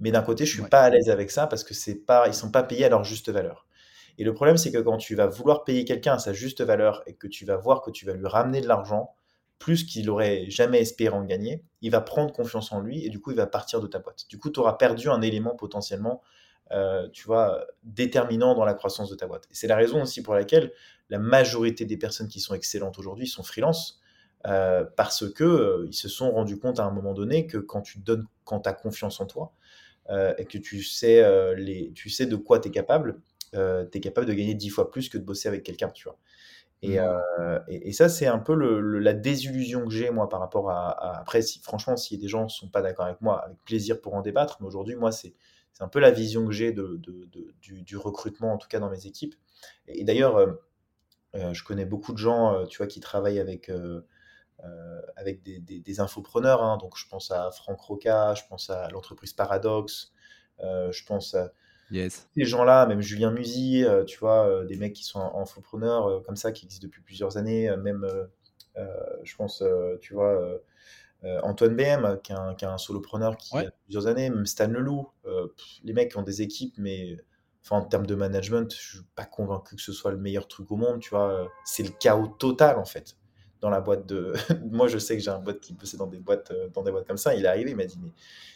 mais 0.00 0.10
d'un 0.10 0.22
côté, 0.22 0.46
je 0.46 0.52
suis 0.52 0.68
pas 0.68 0.80
à 0.82 0.90
l'aise 0.90 1.10
avec 1.10 1.30
ça 1.30 1.46
parce 1.46 1.62
que 1.62 1.74
c'est 1.74 1.94
pas, 1.94 2.26
ils 2.26 2.34
sont 2.34 2.50
pas 2.50 2.62
payés 2.62 2.86
à 2.86 2.88
leur 2.88 3.04
juste 3.04 3.30
valeur. 3.30 3.66
Et 4.18 4.24
le 4.24 4.34
problème, 4.34 4.56
c'est 4.56 4.72
que 4.72 4.78
quand 4.78 4.96
tu 4.96 5.14
vas 5.14 5.26
vouloir 5.26 5.62
payer 5.64 5.84
quelqu'un 5.84 6.14
à 6.14 6.18
sa 6.18 6.32
juste 6.32 6.62
valeur 6.62 7.02
et 7.06 7.14
que 7.14 7.26
tu 7.26 7.44
vas 7.44 7.56
voir 7.56 7.82
que 7.82 7.90
tu 7.90 8.06
vas 8.06 8.14
lui 8.14 8.26
ramener 8.26 8.60
de 8.60 8.66
l'argent, 8.66 9.14
plus 9.58 9.84
qu'il 9.84 10.08
aurait 10.08 10.48
jamais 10.48 10.80
espéré 10.80 11.14
en 11.14 11.24
gagner, 11.24 11.62
il 11.82 11.90
va 11.90 12.00
prendre 12.00 12.32
confiance 12.32 12.72
en 12.72 12.80
lui 12.80 13.04
et 13.04 13.10
du 13.10 13.20
coup, 13.20 13.30
il 13.30 13.36
va 13.36 13.46
partir 13.46 13.80
de 13.80 13.86
ta 13.86 13.98
boîte. 13.98 14.24
Du 14.30 14.38
coup, 14.38 14.50
tu 14.50 14.58
auras 14.58 14.72
perdu 14.74 15.10
un 15.10 15.20
élément 15.20 15.54
potentiellement, 15.54 16.22
euh, 16.72 17.08
tu 17.12 17.24
vois, 17.24 17.66
déterminant 17.82 18.54
dans 18.54 18.64
la 18.64 18.74
croissance 18.74 19.10
de 19.10 19.14
ta 19.14 19.26
boîte. 19.26 19.46
Et 19.50 19.54
c'est 19.54 19.66
la 19.66 19.76
raison 19.76 20.02
aussi 20.02 20.22
pour 20.22 20.34
laquelle 20.34 20.72
la 21.08 21.18
majorité 21.18 21.84
des 21.84 21.96
personnes 21.96 22.28
qui 22.28 22.40
sont 22.40 22.54
excellentes 22.54 22.98
aujourd'hui 22.98 23.26
sont 23.26 23.42
freelance. 23.42 24.00
Euh, 24.46 24.84
parce 24.96 25.30
que 25.30 25.44
euh, 25.44 25.86
ils 25.86 25.94
se 25.94 26.08
sont 26.08 26.30
rendus 26.30 26.58
compte 26.58 26.80
à 26.80 26.84
un 26.84 26.90
moment 26.90 27.12
donné 27.12 27.46
que 27.46 27.58
quand 27.58 27.82
tu 27.82 27.98
donnes, 27.98 28.26
quand 28.44 28.60
tu 28.60 28.68
as 28.70 28.72
confiance 28.72 29.20
en 29.20 29.26
toi, 29.26 29.52
euh, 30.08 30.32
et 30.38 30.46
que 30.46 30.56
tu 30.56 30.82
sais, 30.82 31.22
les, 31.56 31.92
tu 31.94 32.08
sais 32.08 32.26
de 32.26 32.36
quoi 32.36 32.58
tu 32.58 32.68
es 32.68 32.70
capable, 32.70 33.20
tu 33.52 33.58
es 33.58 34.00
capable 34.00 34.26
de 34.26 34.32
gagner 34.32 34.54
dix 34.54 34.70
fois 34.70 34.90
plus 34.90 35.08
que 35.08 35.18
de 35.18 35.24
bosser 35.24 35.48
avec 35.48 35.62
quelqu'un, 35.62 35.90
tu 35.90 36.04
vois. 36.04 36.18
Et, 36.82 36.98
mmh. 36.98 37.60
et, 37.68 37.92
ça, 37.92 38.08
c'est 38.08 38.26
un 38.26 38.38
peu 38.38 38.54
le, 38.54 38.80
la 39.00 39.12
désillusion 39.12 39.84
que 39.84 39.92
j'ai, 39.92 40.10
moi, 40.10 40.30
par 40.30 40.40
rapport 40.40 40.70
à. 40.70 41.18
après, 41.20 41.42
si, 41.42 41.60
franchement, 41.60 41.98
si 41.98 42.16
des 42.16 42.28
gens 42.28 42.44
ne 42.44 42.48
sont 42.48 42.68
pas 42.68 42.80
d'accord 42.80 43.04
avec 43.04 43.20
moi, 43.20 43.44
avec 43.44 43.58
plaisir 43.66 44.00
pour 44.00 44.14
en 44.14 44.22
débattre, 44.22 44.56
mais 44.60 44.66
aujourd'hui, 44.66 44.96
moi, 44.96 45.12
c'est 45.12 45.34
un 45.78 45.88
peu 45.88 46.00
la 46.00 46.10
vision 46.10 46.46
que 46.46 46.52
j'ai 46.52 46.72
de, 46.72 46.96
de, 46.98 47.54
du, 47.60 47.82
du, 47.82 47.96
recrutement, 47.96 48.52
en 48.52 48.58
tout 48.58 48.68
cas 48.68 48.80
dans 48.80 48.90
mes 48.90 49.06
équipes. 49.06 49.34
Et, 49.86 50.04
d'ailleurs, 50.04 50.58
je 51.34 51.62
connais 51.64 51.86
beaucoup 51.86 52.12
de 52.12 52.18
gens, 52.18 52.66
tu 52.66 52.78
vois, 52.78 52.86
qui 52.86 53.00
travaillent 53.00 53.40
avec. 53.40 53.70
Euh, 54.64 55.00
avec 55.16 55.42
des, 55.42 55.58
des, 55.58 56.00
infopreneurs. 56.00 56.62
Hein. 56.62 56.76
donc, 56.78 56.96
je 56.96 57.08
pense 57.08 57.30
à 57.30 57.50
Franck 57.50 57.80
Roca, 57.80 58.34
je 58.34 58.42
pense 58.48 58.68
à 58.68 58.88
l'entreprise 58.90 59.32
Paradox, 59.32 60.12
euh, 60.60 60.92
je 60.92 61.04
pense 61.04 61.34
à 61.34 61.52
yes. 61.90 62.28
ces 62.36 62.44
gens-là, 62.44 62.84
même 62.86 63.00
Julien 63.00 63.30
Musy, 63.30 63.84
euh, 63.84 64.04
tu 64.04 64.18
vois, 64.18 64.64
des 64.66 64.76
mecs 64.76 64.92
qui 64.92 65.04
sont 65.04 65.20
infopreneurs 65.34 66.22
comme 66.24 66.36
ça, 66.36 66.52
qui 66.52 66.66
existent 66.66 66.86
depuis 66.86 67.00
plusieurs 67.00 67.38
années, 67.38 67.74
même, 67.78 68.06
je 68.76 69.36
pense, 69.36 69.62
tu 70.00 70.12
vois, 70.12 70.60
Antoine 71.42 71.76
BM, 71.76 72.18
qui 72.22 72.32
est, 72.32 72.34
un, 72.34 72.54
qui 72.54 72.64
un 72.64 72.78
solopreneur 72.78 73.36
qui 73.36 73.56
a 73.56 73.70
plusieurs 73.84 74.06
années, 74.06 74.30
même 74.30 74.46
Stan 74.46 74.68
Leloup, 74.68 75.10
les 75.84 75.92
mecs 75.92 76.16
ont 76.16 76.22
des 76.22 76.42
équipes, 76.42 76.74
mais 76.78 77.16
enfin, 77.62 77.76
en 77.76 77.84
termes 77.84 78.06
de 78.06 78.14
management, 78.14 78.72
je 78.74 78.96
suis 78.96 79.06
pas 79.14 79.26
convaincu 79.26 79.76
que 79.76 79.82
ce 79.82 79.92
soit 79.92 80.12
le 80.12 80.16
meilleur 80.16 80.48
truc 80.48 80.70
au 80.70 80.76
monde, 80.76 81.00
tu 81.00 81.10
vois, 81.10 81.48
c'est 81.64 81.82
le 81.82 81.90
chaos 81.90 82.26
total 82.26 82.78
en 82.78 82.86
fait 82.86 83.16
dans 83.60 83.70
la 83.70 83.80
boîte 83.80 84.06
de. 84.06 84.32
Moi, 84.70 84.88
je 84.88 84.98
sais 84.98 85.16
que 85.16 85.22
j'ai 85.22 85.30
un 85.30 85.40
pote 85.40 85.60
qui 85.60 85.72
bossait 85.72 85.96
dans 85.96 86.06
des 86.06 86.18
boîtes, 86.18 86.50
euh, 86.50 86.68
dans 86.68 86.82
des 86.82 86.90
boîtes 86.90 87.06
comme 87.06 87.18
ça. 87.18 87.34
Il 87.34 87.44
est 87.44 87.48
arrivé, 87.48 87.70
il 87.70 87.76
m'a 87.76 87.84
dit 87.84 87.98
mais 88.02 88.12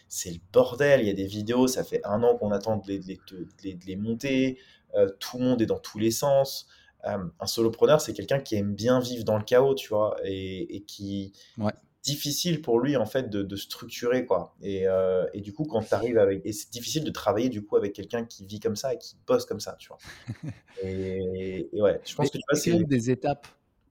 c'est 0.08 0.30
le 0.30 0.38
bordel. 0.52 1.00
Il 1.00 1.06
y 1.06 1.10
a 1.10 1.14
des 1.14 1.26
vidéos, 1.26 1.66
ça 1.66 1.84
fait 1.84 2.00
un 2.04 2.22
an 2.22 2.36
qu'on 2.36 2.50
attend 2.50 2.76
de 2.76 2.88
les, 2.88 2.98
de 2.98 3.86
les, 3.86 3.96
monter. 3.96 4.58
Euh, 4.94 5.08
tout 5.18 5.38
le 5.38 5.44
monde 5.44 5.62
est 5.62 5.66
dans 5.66 5.78
tous 5.78 5.98
les 5.98 6.10
sens. 6.10 6.66
Euh, 7.06 7.18
un 7.38 7.46
solopreneur, 7.46 8.00
c'est 8.00 8.14
quelqu'un 8.14 8.40
qui 8.40 8.56
aime 8.56 8.74
bien 8.74 8.98
vivre 8.98 9.24
dans 9.24 9.36
le 9.36 9.44
chaos, 9.44 9.74
tu 9.74 9.88
vois, 9.88 10.16
et, 10.24 10.76
et 10.76 10.80
qui 10.82 11.34
ouais. 11.58 11.72
Difficile 12.04 12.62
pour 12.62 12.78
lui 12.78 12.96
en 12.96 13.06
fait 13.06 13.30
de, 13.30 13.42
de 13.42 13.56
structurer 13.56 14.26
quoi. 14.26 14.54
Et, 14.62 14.84
et, 15.32 15.40
du 15.40 15.52
coup, 15.52 15.64
quand 15.64 15.82
tu 15.82 15.94
arrives 15.94 16.18
avec, 16.18 16.42
et 16.44 16.52
c'est 16.52 16.70
difficile 16.70 17.02
de 17.02 17.10
travailler 17.10 17.48
du 17.48 17.64
coup 17.64 17.76
avec 17.76 17.94
quelqu'un 17.94 18.24
qui 18.24 18.46
vit 18.46 18.60
comme 18.60 18.76
ça 18.76 18.94
et 18.94 18.98
qui 18.98 19.16
bosse 19.26 19.46
comme 19.46 19.60
ça, 19.60 19.76
tu 19.78 19.88
vois. 19.88 19.98
et, 20.84 21.68
ouais, 21.72 22.00
je 22.04 22.14
pense 22.14 22.30
que 22.30 22.38
tu 22.62 22.70
vois, 22.70 22.84
des 22.84 23.10
étapes? 23.10 23.46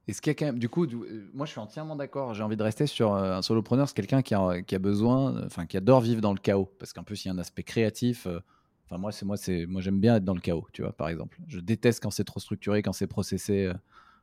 Est-ce 0.08 0.21
qu'il 0.21 0.32
y 0.32 0.36
a 0.36 0.36
quand 0.36 0.45
même, 0.45 0.60
du 0.60 0.67
coup, 0.67 0.86
euh, 0.86 1.30
moi 1.34 1.45
je 1.45 1.52
suis 1.52 1.60
entièrement 1.60 1.95
d'accord. 1.95 2.34
J'ai 2.34 2.43
envie 2.43 2.58
de 2.58 2.63
rester 2.63 2.88
sur 2.88 3.13
euh, 3.13 3.38
un 3.38 3.41
solopreneur, 3.41 3.88
c'est 3.88 3.95
quelqu'un 3.95 4.21
qui 4.21 4.34
a, 4.34 4.62
qui 4.62 4.76
a, 4.76 4.80
besoin, 4.80 5.45
enfin 5.45 5.65
qui 5.65 5.78
adore 5.78 6.02
vivre 6.02 6.19
dans 6.19 6.34
le 6.34 6.39
chaos, 6.39 6.69
parce 6.78 6.91
qu'un 6.91 7.04
peu 7.04 7.15
s'il 7.15 7.30
y 7.30 7.32
a 7.32 7.36
un 7.36 7.39
aspect 7.39 7.63
créatif. 7.63 8.28
Euh, 8.28 8.39
enfin 8.86 8.97
moi 8.97 9.13
c'est 9.13 9.26
moi 9.26 9.38
c'est 9.38 9.65
moi 9.65 9.82
j'aime 9.82 10.02
bien 10.02 10.17
être 10.17 10.26
dans 10.26 10.34
le 10.34 10.41
chaos, 10.41 10.67
tu 10.73 10.82
vois, 10.82 10.91
par 10.91 11.08
exemple. 11.08 11.39
Je 11.47 11.60
déteste 11.62 12.04
quand 12.04 12.12
c'est 12.12 12.26
trop 12.26 12.41
structuré, 12.41 12.82
quand 12.82 12.91
c'est 12.91 13.08
processé. 13.08 13.71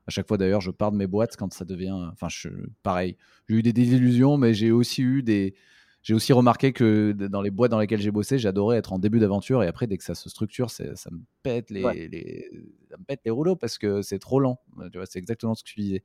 À 0.06 0.10
chaque 0.10 0.26
fois 0.26 0.38
d'ailleurs, 0.38 0.60
je 0.60 0.70
pars 0.70 0.92
de 0.92 0.96
mes 0.96 1.06
boîtes 1.06 1.36
quand 1.36 1.52
ça 1.52 1.64
devient. 1.64 2.08
Enfin, 2.12 2.28
je, 2.28 2.48
pareil. 2.82 3.16
J'ai 3.48 3.56
eu 3.56 3.62
des 3.62 3.72
désillusions, 3.72 4.36
mais 4.36 4.54
j'ai 4.54 4.72
aussi 4.72 5.02
eu 5.02 5.22
des 5.22 5.54
j'ai 6.02 6.14
aussi 6.14 6.32
remarqué 6.32 6.72
que 6.72 7.12
dans 7.12 7.42
les 7.42 7.50
boîtes 7.50 7.70
dans 7.70 7.78
lesquelles 7.78 8.00
j'ai 8.00 8.10
bossé, 8.10 8.38
j'adorais 8.38 8.78
être 8.78 8.92
en 8.92 8.98
début 8.98 9.18
d'aventure 9.18 9.62
et 9.62 9.66
après, 9.66 9.86
dès 9.86 9.98
que 9.98 10.04
ça 10.04 10.14
se 10.14 10.30
structure, 10.30 10.70
ça 10.70 10.84
me 11.10 11.20
pète 11.42 11.68
les, 11.68 12.08
les, 12.08 12.48
ça 12.90 12.96
me 12.96 13.04
pète 13.04 13.20
les 13.24 13.30
rouleaux 13.30 13.54
parce 13.54 13.76
que 13.76 14.00
c'est 14.00 14.18
trop 14.18 14.40
lent. 14.40 14.58
Tu 14.90 14.96
vois, 14.96 15.04
c'est 15.04 15.18
exactement 15.18 15.54
ce 15.54 15.62
que 15.62 15.68
tu 15.68 15.80
disais. 15.80 16.02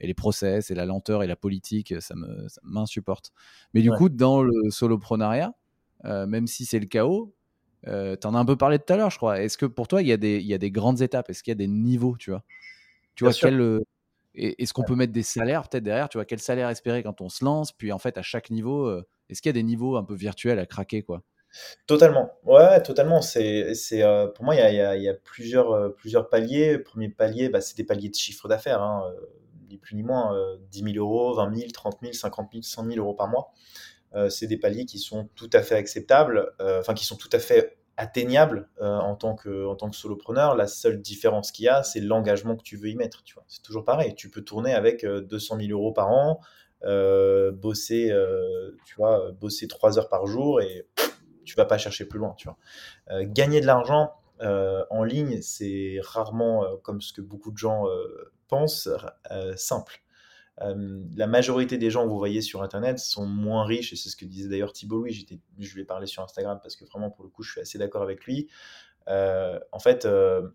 Et 0.00 0.06
les 0.06 0.14
process 0.14 0.70
et 0.70 0.74
la 0.74 0.84
lenteur 0.84 1.22
et 1.22 1.26
la 1.26 1.36
politique, 1.36 1.94
ça 2.00 2.14
m'insupporte. 2.62 3.32
Mais 3.72 3.80
du 3.80 3.90
coup, 3.90 4.10
dans 4.10 4.42
le 4.42 4.70
soloprenariat, 4.70 5.54
euh, 6.04 6.26
même 6.26 6.46
si 6.46 6.66
c'est 6.66 6.78
le 6.78 6.86
chaos, 6.86 7.34
euh, 7.86 8.16
tu 8.20 8.26
en 8.26 8.34
as 8.34 8.38
un 8.38 8.44
peu 8.44 8.56
parlé 8.56 8.78
tout 8.78 8.92
à 8.92 8.96
l'heure, 8.96 9.10
je 9.10 9.16
crois. 9.16 9.40
Est-ce 9.40 9.56
que 9.56 9.66
pour 9.66 9.88
toi, 9.88 10.02
il 10.02 10.08
y, 10.08 10.12
a 10.12 10.16
des, 10.18 10.40
il 10.40 10.46
y 10.46 10.54
a 10.54 10.58
des 10.58 10.70
grandes 10.70 11.00
étapes? 11.00 11.30
Est-ce 11.30 11.42
qu'il 11.42 11.52
y 11.52 11.52
a 11.52 11.54
des 11.56 11.68
niveaux, 11.68 12.16
tu 12.18 12.30
vois? 12.30 12.44
Tu 13.18 13.24
vois, 13.24 13.32
quel, 13.32 13.60
euh, 13.60 13.80
est-ce 14.34 14.72
qu'on 14.72 14.84
peut 14.84 14.94
mettre 14.94 15.12
des 15.12 15.24
salaires 15.24 15.68
peut-être 15.68 15.82
derrière? 15.82 16.08
Tu 16.08 16.18
vois, 16.18 16.24
quel 16.24 16.38
salaire 16.38 16.68
espérer 16.68 17.02
quand 17.02 17.20
on 17.20 17.28
se 17.28 17.44
lance? 17.44 17.72
Puis 17.72 17.90
en 17.90 17.98
fait, 17.98 18.16
à 18.16 18.22
chaque 18.22 18.50
niveau, 18.50 18.86
euh, 18.86 19.04
est-ce 19.28 19.42
qu'il 19.42 19.48
y 19.48 19.50
a 19.50 19.60
des 19.60 19.64
niveaux 19.64 19.96
un 19.96 20.04
peu 20.04 20.14
virtuels 20.14 20.60
à 20.60 20.66
craquer 20.66 21.02
quoi? 21.02 21.24
Totalement. 21.88 22.30
Ouais, 22.44 22.80
totalement. 22.80 23.20
C'est, 23.20 23.74
c'est, 23.74 24.04
euh, 24.04 24.28
pour 24.28 24.44
moi, 24.44 24.54
il 24.54 24.58
y 24.58 24.80
a, 24.80 24.96
y 24.96 25.08
a, 25.08 25.14
plusieurs, 25.14 25.72
euh, 25.72 25.88
plusieurs 25.88 26.28
paliers. 26.28 26.74
Le 26.74 26.82
premier 26.84 27.08
palier, 27.08 27.48
bah, 27.48 27.60
c'est 27.60 27.76
des 27.76 27.82
paliers 27.82 28.08
de 28.08 28.14
chiffre 28.14 28.46
d'affaires, 28.46 28.82
hein, 28.82 29.12
ni 29.68 29.78
plus 29.78 29.96
ni 29.96 30.04
moins. 30.04 30.38
10 30.70 30.92
000 30.92 30.96
euros, 30.98 31.34
20 31.34 31.56
000, 31.56 31.70
30 31.72 31.98
000, 32.00 32.12
50 32.12 32.50
000, 32.52 32.62
100 32.62 32.84
000 32.84 32.98
euros 32.98 33.14
par 33.14 33.26
mois. 33.26 33.50
c'est 34.30 34.46
des 34.46 34.58
paliers 34.58 34.84
qui 34.84 35.00
sont 35.00 35.28
tout 35.34 35.50
à 35.52 35.62
fait 35.62 35.74
acceptables, 35.74 36.52
enfin, 36.60 36.94
qui 36.94 37.04
sont 37.04 37.16
tout 37.16 37.30
à 37.32 37.40
fait 37.40 37.77
atteignable 37.98 38.68
euh, 38.80 38.96
en, 38.96 39.16
tant 39.16 39.34
que, 39.34 39.66
en 39.66 39.74
tant 39.74 39.90
que 39.90 39.96
solopreneur. 39.96 40.54
La 40.54 40.68
seule 40.68 41.02
différence 41.02 41.50
qu'il 41.50 41.64
y 41.64 41.68
a, 41.68 41.82
c'est 41.82 42.00
l'engagement 42.00 42.56
que 42.56 42.62
tu 42.62 42.76
veux 42.76 42.88
y 42.88 42.94
mettre. 42.94 43.24
Tu 43.24 43.34
vois. 43.34 43.44
C'est 43.48 43.62
toujours 43.62 43.84
pareil. 43.84 44.14
Tu 44.14 44.30
peux 44.30 44.42
tourner 44.42 44.72
avec 44.72 45.04
200 45.04 45.56
euh, 45.56 45.60
000 45.66 45.72
euros 45.72 45.92
par 45.92 46.10
an, 46.10 46.40
euh, 46.84 47.50
bosser, 47.50 48.14
tu 48.86 48.94
vois, 48.94 49.32
bosser 49.32 49.66
3 49.66 49.98
heures 49.98 50.08
par 50.08 50.26
jour 50.26 50.62
et 50.62 50.86
tu 51.44 51.56
vas 51.56 51.64
pas 51.64 51.76
chercher 51.76 52.04
plus 52.04 52.20
loin. 52.20 52.34
Tu 52.38 52.48
vois. 52.48 53.24
gagner 53.24 53.60
de 53.60 53.66
l'argent 53.66 54.12
en 54.40 55.02
ligne, 55.02 55.42
c'est 55.42 55.98
rarement, 56.00 56.64
comme 56.82 57.00
ce 57.00 57.12
que 57.12 57.20
beaucoup 57.20 57.50
de 57.50 57.58
gens 57.58 57.86
pensent, 58.46 58.88
simple 59.56 60.02
la 60.60 61.26
majorité 61.26 61.78
des 61.78 61.90
gens 61.90 62.04
que 62.04 62.08
vous 62.08 62.18
voyez 62.18 62.40
sur 62.40 62.62
Internet 62.62 62.98
sont 62.98 63.26
moins 63.26 63.64
riches, 63.64 63.92
et 63.92 63.96
c'est 63.96 64.08
ce 64.08 64.16
que 64.16 64.24
disait 64.24 64.48
d'ailleurs 64.48 64.72
Thibault 64.72 64.98
Louis, 64.98 65.26
je 65.58 65.74
lui 65.74 65.82
ai 65.82 65.84
parlé 65.84 66.06
sur 66.06 66.22
Instagram 66.22 66.58
parce 66.62 66.76
que 66.76 66.84
vraiment, 66.84 67.10
pour 67.10 67.24
le 67.24 67.30
coup, 67.30 67.42
je 67.42 67.52
suis 67.52 67.60
assez 67.60 67.78
d'accord 67.78 68.02
avec 68.02 68.24
lui. 68.24 68.48
Euh, 69.08 69.58
en 69.72 69.78
fait, 69.78 70.04
euh, 70.04 70.48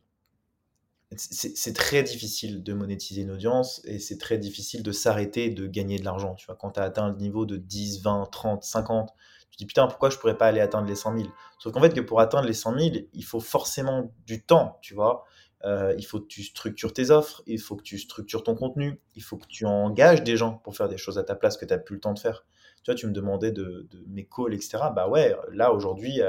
c'est 1.15 1.75
très 1.75 2.01
difficile 2.03 2.63
de 2.63 2.73
monétiser 2.73 3.21
une 3.21 3.31
audience 3.31 3.81
et 3.85 3.99
c'est 3.99 4.17
très 4.17 4.37
difficile 4.37 4.83
de 4.83 4.91
s'arrêter 4.91 5.49
de 5.49 5.67
gagner 5.67 5.99
de 5.99 6.05
l'argent. 6.05 6.33
Tu 6.35 6.45
vois, 6.45 6.55
quand 6.55 6.71
tu 6.71 6.79
as 6.79 6.83
atteint 6.83 7.09
le 7.09 7.15
niveau 7.15 7.45
de 7.45 7.57
10, 7.57 8.01
20, 8.01 8.29
30, 8.31 8.63
50, 8.63 9.13
tu 9.51 9.57
te 9.57 9.57
dis 9.57 9.65
putain, 9.65 9.85
pourquoi 9.87 10.09
je 10.09 10.17
pourrais 10.17 10.37
pas 10.37 10.47
aller 10.47 10.59
atteindre 10.59 10.87
les 10.87 10.95
100 10.95 11.17
000 11.17 11.29
Sauf 11.59 11.71
qu'en 11.71 11.81
fait, 11.81 11.93
que 11.93 12.01
pour 12.01 12.19
atteindre 12.19 12.47
les 12.47 12.53
100 12.53 12.79
000, 12.79 12.95
il 13.13 13.23
faut 13.23 13.39
forcément 13.39 14.11
du 14.25 14.43
temps, 14.43 14.79
tu 14.81 14.95
vois. 14.95 15.25
Euh, 15.65 15.93
il 15.97 16.06
faut 16.06 16.19
que 16.19 16.28
tu 16.28 16.43
structures 16.43 16.93
tes 16.93 17.10
offres, 17.10 17.41
il 17.47 17.60
faut 17.60 17.76
que 17.76 17.84
tu 17.84 17.97
structures 17.97 18.43
ton 18.43 18.56
contenu, 18.56 18.99
il 19.15 19.23
faut 19.23 19.38
que 19.38 19.47
tu 19.47 19.65
engages 19.65 20.23
des 20.23 20.36
gens 20.36 20.56
pour 20.63 20.76
faire 20.76 20.89
des 20.89 20.97
choses 20.97 21.17
à 21.17 21.23
ta 21.23 21.36
place 21.36 21.58
que 21.58 21.65
tu 21.65 21.73
n'as 21.73 21.80
plus 21.80 21.95
le 21.95 22.02
temps 22.02 22.13
de 22.13 22.19
faire. 22.19 22.45
Tu 22.84 22.91
vois, 22.91 22.95
tu 22.95 23.08
me 23.08 23.13
demandais 23.13 23.52
de, 23.52 23.88
mes 24.08 24.26
calls, 24.26 24.54
etc. 24.54 24.80
Bah 24.93 25.08
ouais, 25.08 25.34
là 25.53 25.72
aujourd'hui, 25.72 26.20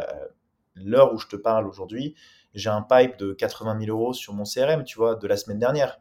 l'heure 0.77 1.13
où 1.13 1.19
je 1.19 1.27
te 1.27 1.35
parle 1.35 1.67
aujourd'hui, 1.67 2.15
j'ai 2.55 2.71
un 2.71 2.83
pipe 2.83 3.17
de 3.19 3.33
80 3.33 3.81
000 3.81 3.91
euros 3.91 4.13
sur 4.13 4.33
mon 4.35 4.45
CRM, 4.45 4.85
tu 4.85 4.97
vois, 4.97 5.17
de 5.17 5.27
la 5.27 5.37
semaine 5.37 5.59
dernière. 5.59 5.99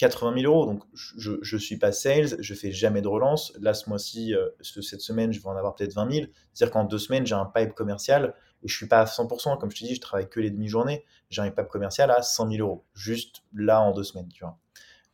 80 0.00 0.40
000 0.40 0.52
euros. 0.52 0.64
Donc, 0.64 0.82
je 0.94 1.30
ne 1.30 1.60
suis 1.60 1.76
pas 1.76 1.92
sales, 1.92 2.36
je 2.40 2.54
fais 2.54 2.72
jamais 2.72 3.02
de 3.02 3.08
relance. 3.08 3.52
Là, 3.60 3.74
ce 3.74 3.86
mois-ci, 3.88 4.34
euh, 4.34 4.48
cette 4.62 5.02
semaine, 5.02 5.30
je 5.30 5.40
vais 5.40 5.48
en 5.48 5.56
avoir 5.56 5.74
peut-être 5.74 5.92
20 5.92 6.10
000. 6.10 6.26
C'est-à-dire 6.54 6.72
qu'en 6.72 6.84
deux 6.84 6.98
semaines, 6.98 7.26
j'ai 7.26 7.34
un 7.34 7.44
pipe 7.44 7.74
commercial 7.74 8.34
et 8.62 8.68
je 8.68 8.74
suis 8.74 8.88
pas 8.88 9.00
à 9.00 9.04
100%. 9.04 9.58
Comme 9.58 9.70
je 9.70 9.78
te 9.78 9.84
dis, 9.84 9.94
je 9.94 10.00
travaille 10.00 10.28
que 10.30 10.40
les 10.40 10.50
demi-journées. 10.50 11.04
J'ai 11.28 11.42
un 11.42 11.50
pipe 11.50 11.68
commercial 11.68 12.10
à 12.10 12.22
100 12.22 12.50
000 12.50 12.66
euros, 12.66 12.86
juste 12.94 13.42
là 13.54 13.82
en 13.82 13.92
deux 13.92 14.02
semaines, 14.02 14.28
tu 14.28 14.42
vois. 14.42 14.58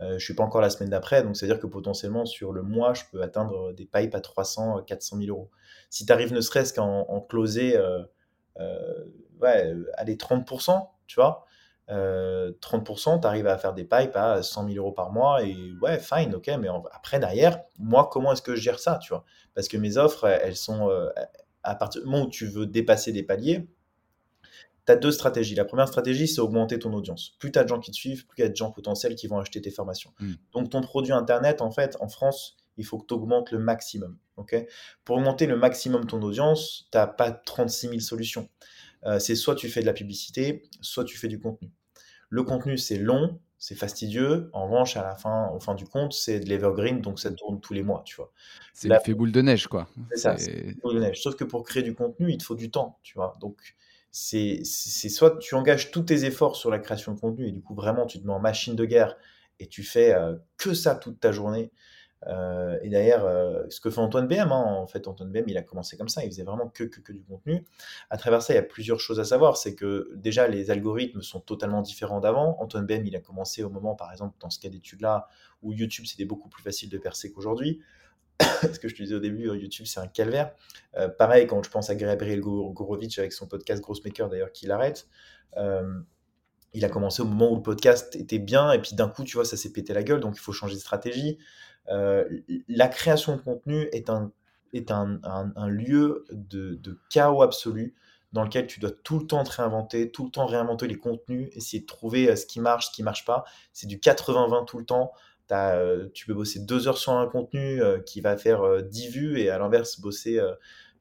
Euh, 0.02 0.18
je 0.18 0.24
suis 0.24 0.34
pas 0.34 0.44
encore 0.44 0.60
la 0.60 0.70
semaine 0.70 0.90
d'après, 0.90 1.22
donc 1.22 1.36
c'est-à-dire 1.36 1.58
que 1.58 1.66
potentiellement 1.66 2.26
sur 2.26 2.52
le 2.52 2.62
mois, 2.62 2.92
je 2.92 3.04
peux 3.10 3.22
atteindre 3.22 3.72
des 3.72 3.86
pipes 3.86 4.14
à 4.14 4.20
300, 4.20 4.82
400 4.86 5.16
000 5.16 5.30
euros. 5.30 5.50
Si 5.88 6.04
tu 6.04 6.12
arrives 6.12 6.34
ne 6.34 6.40
serait-ce 6.42 6.74
qu'en 6.74 7.20
closer, 7.22 7.76
euh, 7.76 8.02
euh, 8.60 9.04
ouais, 9.40 9.74
allez, 9.94 10.16
30%, 10.16 10.86
tu 11.06 11.16
vois, 11.16 11.46
30%, 11.88 13.20
tu 13.20 13.26
arrives 13.26 13.46
à 13.46 13.58
faire 13.58 13.72
des 13.72 13.84
pipes 13.84 14.16
à 14.16 14.42
100 14.42 14.68
000 14.68 14.76
euros 14.76 14.92
par 14.92 15.12
mois 15.12 15.44
et 15.44 15.56
ouais, 15.80 15.98
fine, 15.98 16.34
ok, 16.34 16.50
mais 16.58 16.68
après, 16.92 17.18
derrière, 17.18 17.60
moi, 17.78 18.08
comment 18.10 18.32
est-ce 18.32 18.42
que 18.42 18.56
je 18.56 18.60
gère 18.60 18.78
ça, 18.78 18.98
tu 19.00 19.10
vois? 19.10 19.24
Parce 19.54 19.68
que 19.68 19.76
mes 19.76 19.96
offres, 19.96 20.24
elles 20.24 20.56
sont, 20.56 20.90
à 21.62 21.74
partir 21.74 22.02
du 22.02 22.08
moment 22.08 22.24
où 22.24 22.30
tu 22.30 22.46
veux 22.46 22.66
dépasser 22.66 23.12
des 23.12 23.22
paliers, 23.22 23.68
tu 24.86 24.92
as 24.92 24.96
deux 24.96 25.10
stratégies. 25.10 25.54
La 25.54 25.64
première 25.64 25.88
stratégie, 25.88 26.28
c'est 26.28 26.40
augmenter 26.40 26.78
ton 26.78 26.92
audience. 26.92 27.34
Plus 27.38 27.50
tu 27.52 27.58
as 27.58 27.64
de 27.64 27.68
gens 27.68 27.80
qui 27.80 27.90
te 27.90 27.96
suivent, 27.96 28.26
plus 28.26 28.38
il 28.38 28.42
y 28.42 28.44
a 28.44 28.48
de 28.48 28.56
gens 28.56 28.70
potentiels 28.70 29.14
qui 29.14 29.26
vont 29.26 29.38
acheter 29.38 29.60
tes 29.60 29.70
formations. 29.70 30.12
Hmm. 30.20 30.34
Donc, 30.52 30.70
ton 30.70 30.80
produit 30.80 31.12
Internet, 31.12 31.60
en 31.60 31.70
fait, 31.70 31.96
en 32.00 32.08
France, 32.08 32.56
il 32.76 32.84
faut 32.84 32.98
que 32.98 33.06
tu 33.06 33.14
augmentes 33.14 33.50
le 33.50 33.58
maximum. 33.58 34.18
Pour 35.04 35.16
augmenter 35.16 35.46
le 35.46 35.56
maximum 35.56 36.06
ton 36.06 36.20
audience, 36.22 36.88
tu 36.92 36.98
n'as 36.98 37.06
pas 37.06 37.32
36 37.32 37.88
000 37.88 38.00
solutions. 38.00 38.48
Euh, 39.04 39.18
c'est 39.18 39.34
soit 39.34 39.54
tu 39.54 39.68
fais 39.68 39.80
de 39.80 39.86
la 39.86 39.92
publicité, 39.92 40.62
soit 40.80 41.04
tu 41.04 41.16
fais 41.16 41.28
du 41.28 41.40
contenu. 41.40 41.70
Le 42.28 42.42
contenu, 42.42 42.76
c'est 42.78 42.98
long, 42.98 43.38
c'est 43.58 43.74
fastidieux. 43.74 44.50
En 44.52 44.66
revanche, 44.66 44.96
à 44.96 45.02
la 45.02 45.14
fin, 45.14 45.50
au 45.54 45.60
fin 45.60 45.74
du 45.74 45.86
compte, 45.86 46.12
c'est 46.12 46.40
de 46.40 46.46
l'evergreen, 46.46 47.00
donc 47.00 47.18
ça 47.18 47.30
tourne 47.30 47.60
tous 47.60 47.72
les 47.72 47.82
mois, 47.82 48.02
tu 48.04 48.16
vois. 48.16 48.32
C'est 48.74 48.88
l'effet 48.88 49.14
boule 49.14 49.32
de 49.32 49.40
neige, 49.40 49.66
quoi. 49.66 49.88
C'est 50.10 50.18
ça, 50.18 50.36
c'est 50.36 50.74
boule 50.82 50.94
de 50.94 51.00
neige. 51.00 51.22
Sauf 51.22 51.36
que 51.36 51.44
pour 51.44 51.64
créer 51.64 51.82
du 51.82 51.94
contenu, 51.94 52.30
il 52.30 52.38
te 52.38 52.44
faut 52.44 52.54
du 52.54 52.70
temps, 52.70 52.98
tu 53.02 53.14
vois. 53.14 53.36
Donc, 53.40 53.76
c'est 54.10 54.64
soit 54.64 55.38
tu 55.38 55.54
engages 55.54 55.90
tous 55.90 56.02
tes 56.02 56.24
efforts 56.24 56.56
sur 56.56 56.70
la 56.70 56.78
création 56.78 57.12
de 57.12 57.20
contenu 57.20 57.48
et 57.48 57.52
du 57.52 57.62
coup, 57.62 57.74
vraiment, 57.74 58.06
tu 58.06 58.20
te 58.20 58.26
mets 58.26 58.32
en 58.32 58.40
machine 58.40 58.74
de 58.74 58.84
guerre 58.84 59.16
et 59.58 59.66
tu 59.66 59.82
fais 59.82 60.14
euh, 60.14 60.36
que 60.56 60.74
ça 60.74 60.94
toute 60.94 61.20
ta 61.20 61.32
journée. 61.32 61.70
Euh, 62.26 62.78
et 62.82 62.88
d'ailleurs, 62.88 63.24
euh, 63.24 63.64
ce 63.68 63.80
que 63.80 63.90
fait 63.90 64.00
Antoine 64.00 64.26
BM, 64.26 64.50
hein, 64.50 64.64
en 64.64 64.86
fait, 64.86 65.06
Antoine 65.06 65.30
BM, 65.30 65.44
il 65.48 65.56
a 65.56 65.62
commencé 65.62 65.96
comme 65.96 66.08
ça, 66.08 66.24
il 66.24 66.30
faisait 66.30 66.42
vraiment 66.42 66.68
que, 66.68 66.84
du 66.84 67.22
contenu. 67.22 67.64
À 68.10 68.16
travers 68.16 68.42
ça, 68.42 68.52
il 68.52 68.56
y 68.56 68.58
a 68.58 68.62
plusieurs 68.62 69.00
choses 69.00 69.20
à 69.20 69.24
savoir. 69.24 69.56
C'est 69.56 69.74
que 69.74 70.10
déjà, 70.16 70.48
les 70.48 70.70
algorithmes 70.70 71.22
sont 71.22 71.40
totalement 71.40 71.82
différents 71.82 72.20
d'avant. 72.20 72.56
Antoine 72.60 72.86
BM, 72.86 73.06
il 73.06 73.16
a 73.16 73.20
commencé 73.20 73.62
au 73.62 73.70
moment, 73.70 73.94
par 73.94 74.10
exemple, 74.12 74.36
dans 74.40 74.50
ce 74.50 74.58
cas 74.58 74.68
d'étude-là, 74.68 75.28
où 75.62 75.72
YouTube, 75.72 76.06
c'était 76.06 76.24
beaucoup 76.24 76.48
plus 76.48 76.62
facile 76.62 76.88
de 76.88 76.98
percer 76.98 77.32
qu'aujourd'hui. 77.32 77.80
ce 78.62 78.78
que 78.78 78.88
je 78.88 78.94
te 78.94 79.02
disais 79.02 79.14
au 79.14 79.20
début, 79.20 79.48
euh, 79.48 79.56
YouTube, 79.56 79.86
c'est 79.86 80.00
un 80.00 80.08
calvaire. 80.08 80.52
pareil, 81.18 81.46
quand 81.46 81.62
je 81.62 81.70
pense 81.70 81.90
à 81.90 81.94
Gabriel 81.94 82.40
Gourovitch 82.40 83.18
avec 83.18 83.32
son 83.32 83.46
podcast 83.46 83.82
Grossmaker, 83.82 84.28
d'ailleurs, 84.28 84.52
qu'il 84.52 84.70
arrête. 84.70 85.08
il 86.72 86.84
a 86.84 86.88
commencé 86.88 87.22
au 87.22 87.24
moment 87.26 87.52
où 87.52 87.56
le 87.56 87.62
podcast 87.62 88.16
était 88.16 88.38
bien, 88.38 88.72
et 88.72 88.80
puis 88.80 88.94
d'un 88.94 89.08
coup, 89.08 89.24
tu 89.24 89.36
vois, 89.36 89.44
ça 89.44 89.56
s'est 89.56 89.72
pété 89.72 89.94
la 89.94 90.02
gueule, 90.02 90.20
donc 90.20 90.36
il 90.36 90.40
faut 90.40 90.52
changer 90.52 90.74
de 90.74 90.80
stratégie. 90.80 91.38
Euh, 91.90 92.24
la 92.68 92.88
création 92.88 93.36
de 93.36 93.40
contenu 93.40 93.88
est 93.92 94.10
un, 94.10 94.32
est 94.72 94.90
un, 94.90 95.20
lieu 95.68 96.24
de, 96.30 96.98
chaos 97.10 97.42
absolu 97.42 97.94
dans 98.32 98.44
lequel 98.44 98.66
tu 98.66 98.80
dois 98.80 98.90
tout 98.90 99.20
le 99.20 99.26
temps 99.26 99.44
te 99.44 99.50
réinventer, 99.50 100.10
tout 100.10 100.24
le 100.24 100.30
temps 100.30 100.46
réinventer 100.46 100.88
les 100.88 100.98
contenus, 100.98 101.48
essayer 101.52 101.80
de 101.80 101.86
trouver 101.86 102.28
euh, 102.28 102.36
ce 102.36 102.44
qui 102.46 102.60
marche, 102.60 102.86
ce 102.86 102.90
qui 102.92 103.02
marche 103.02 103.24
pas. 103.24 103.44
C'est 103.72 103.86
du 103.86 103.98
80-20 103.98 104.66
tout 104.66 104.78
le 104.78 104.84
temps. 104.84 105.12
Euh, 105.52 106.08
tu 106.12 106.26
peux 106.26 106.34
bosser 106.34 106.60
deux 106.60 106.88
heures 106.88 106.98
sur 106.98 107.12
un 107.12 107.28
contenu 107.28 107.80
qui 108.04 108.20
va 108.20 108.36
faire 108.36 108.82
10 108.82 109.08
vues 109.10 109.38
et 109.38 109.48
à 109.48 109.58
l'inverse 109.58 110.00
bosser 110.00 110.40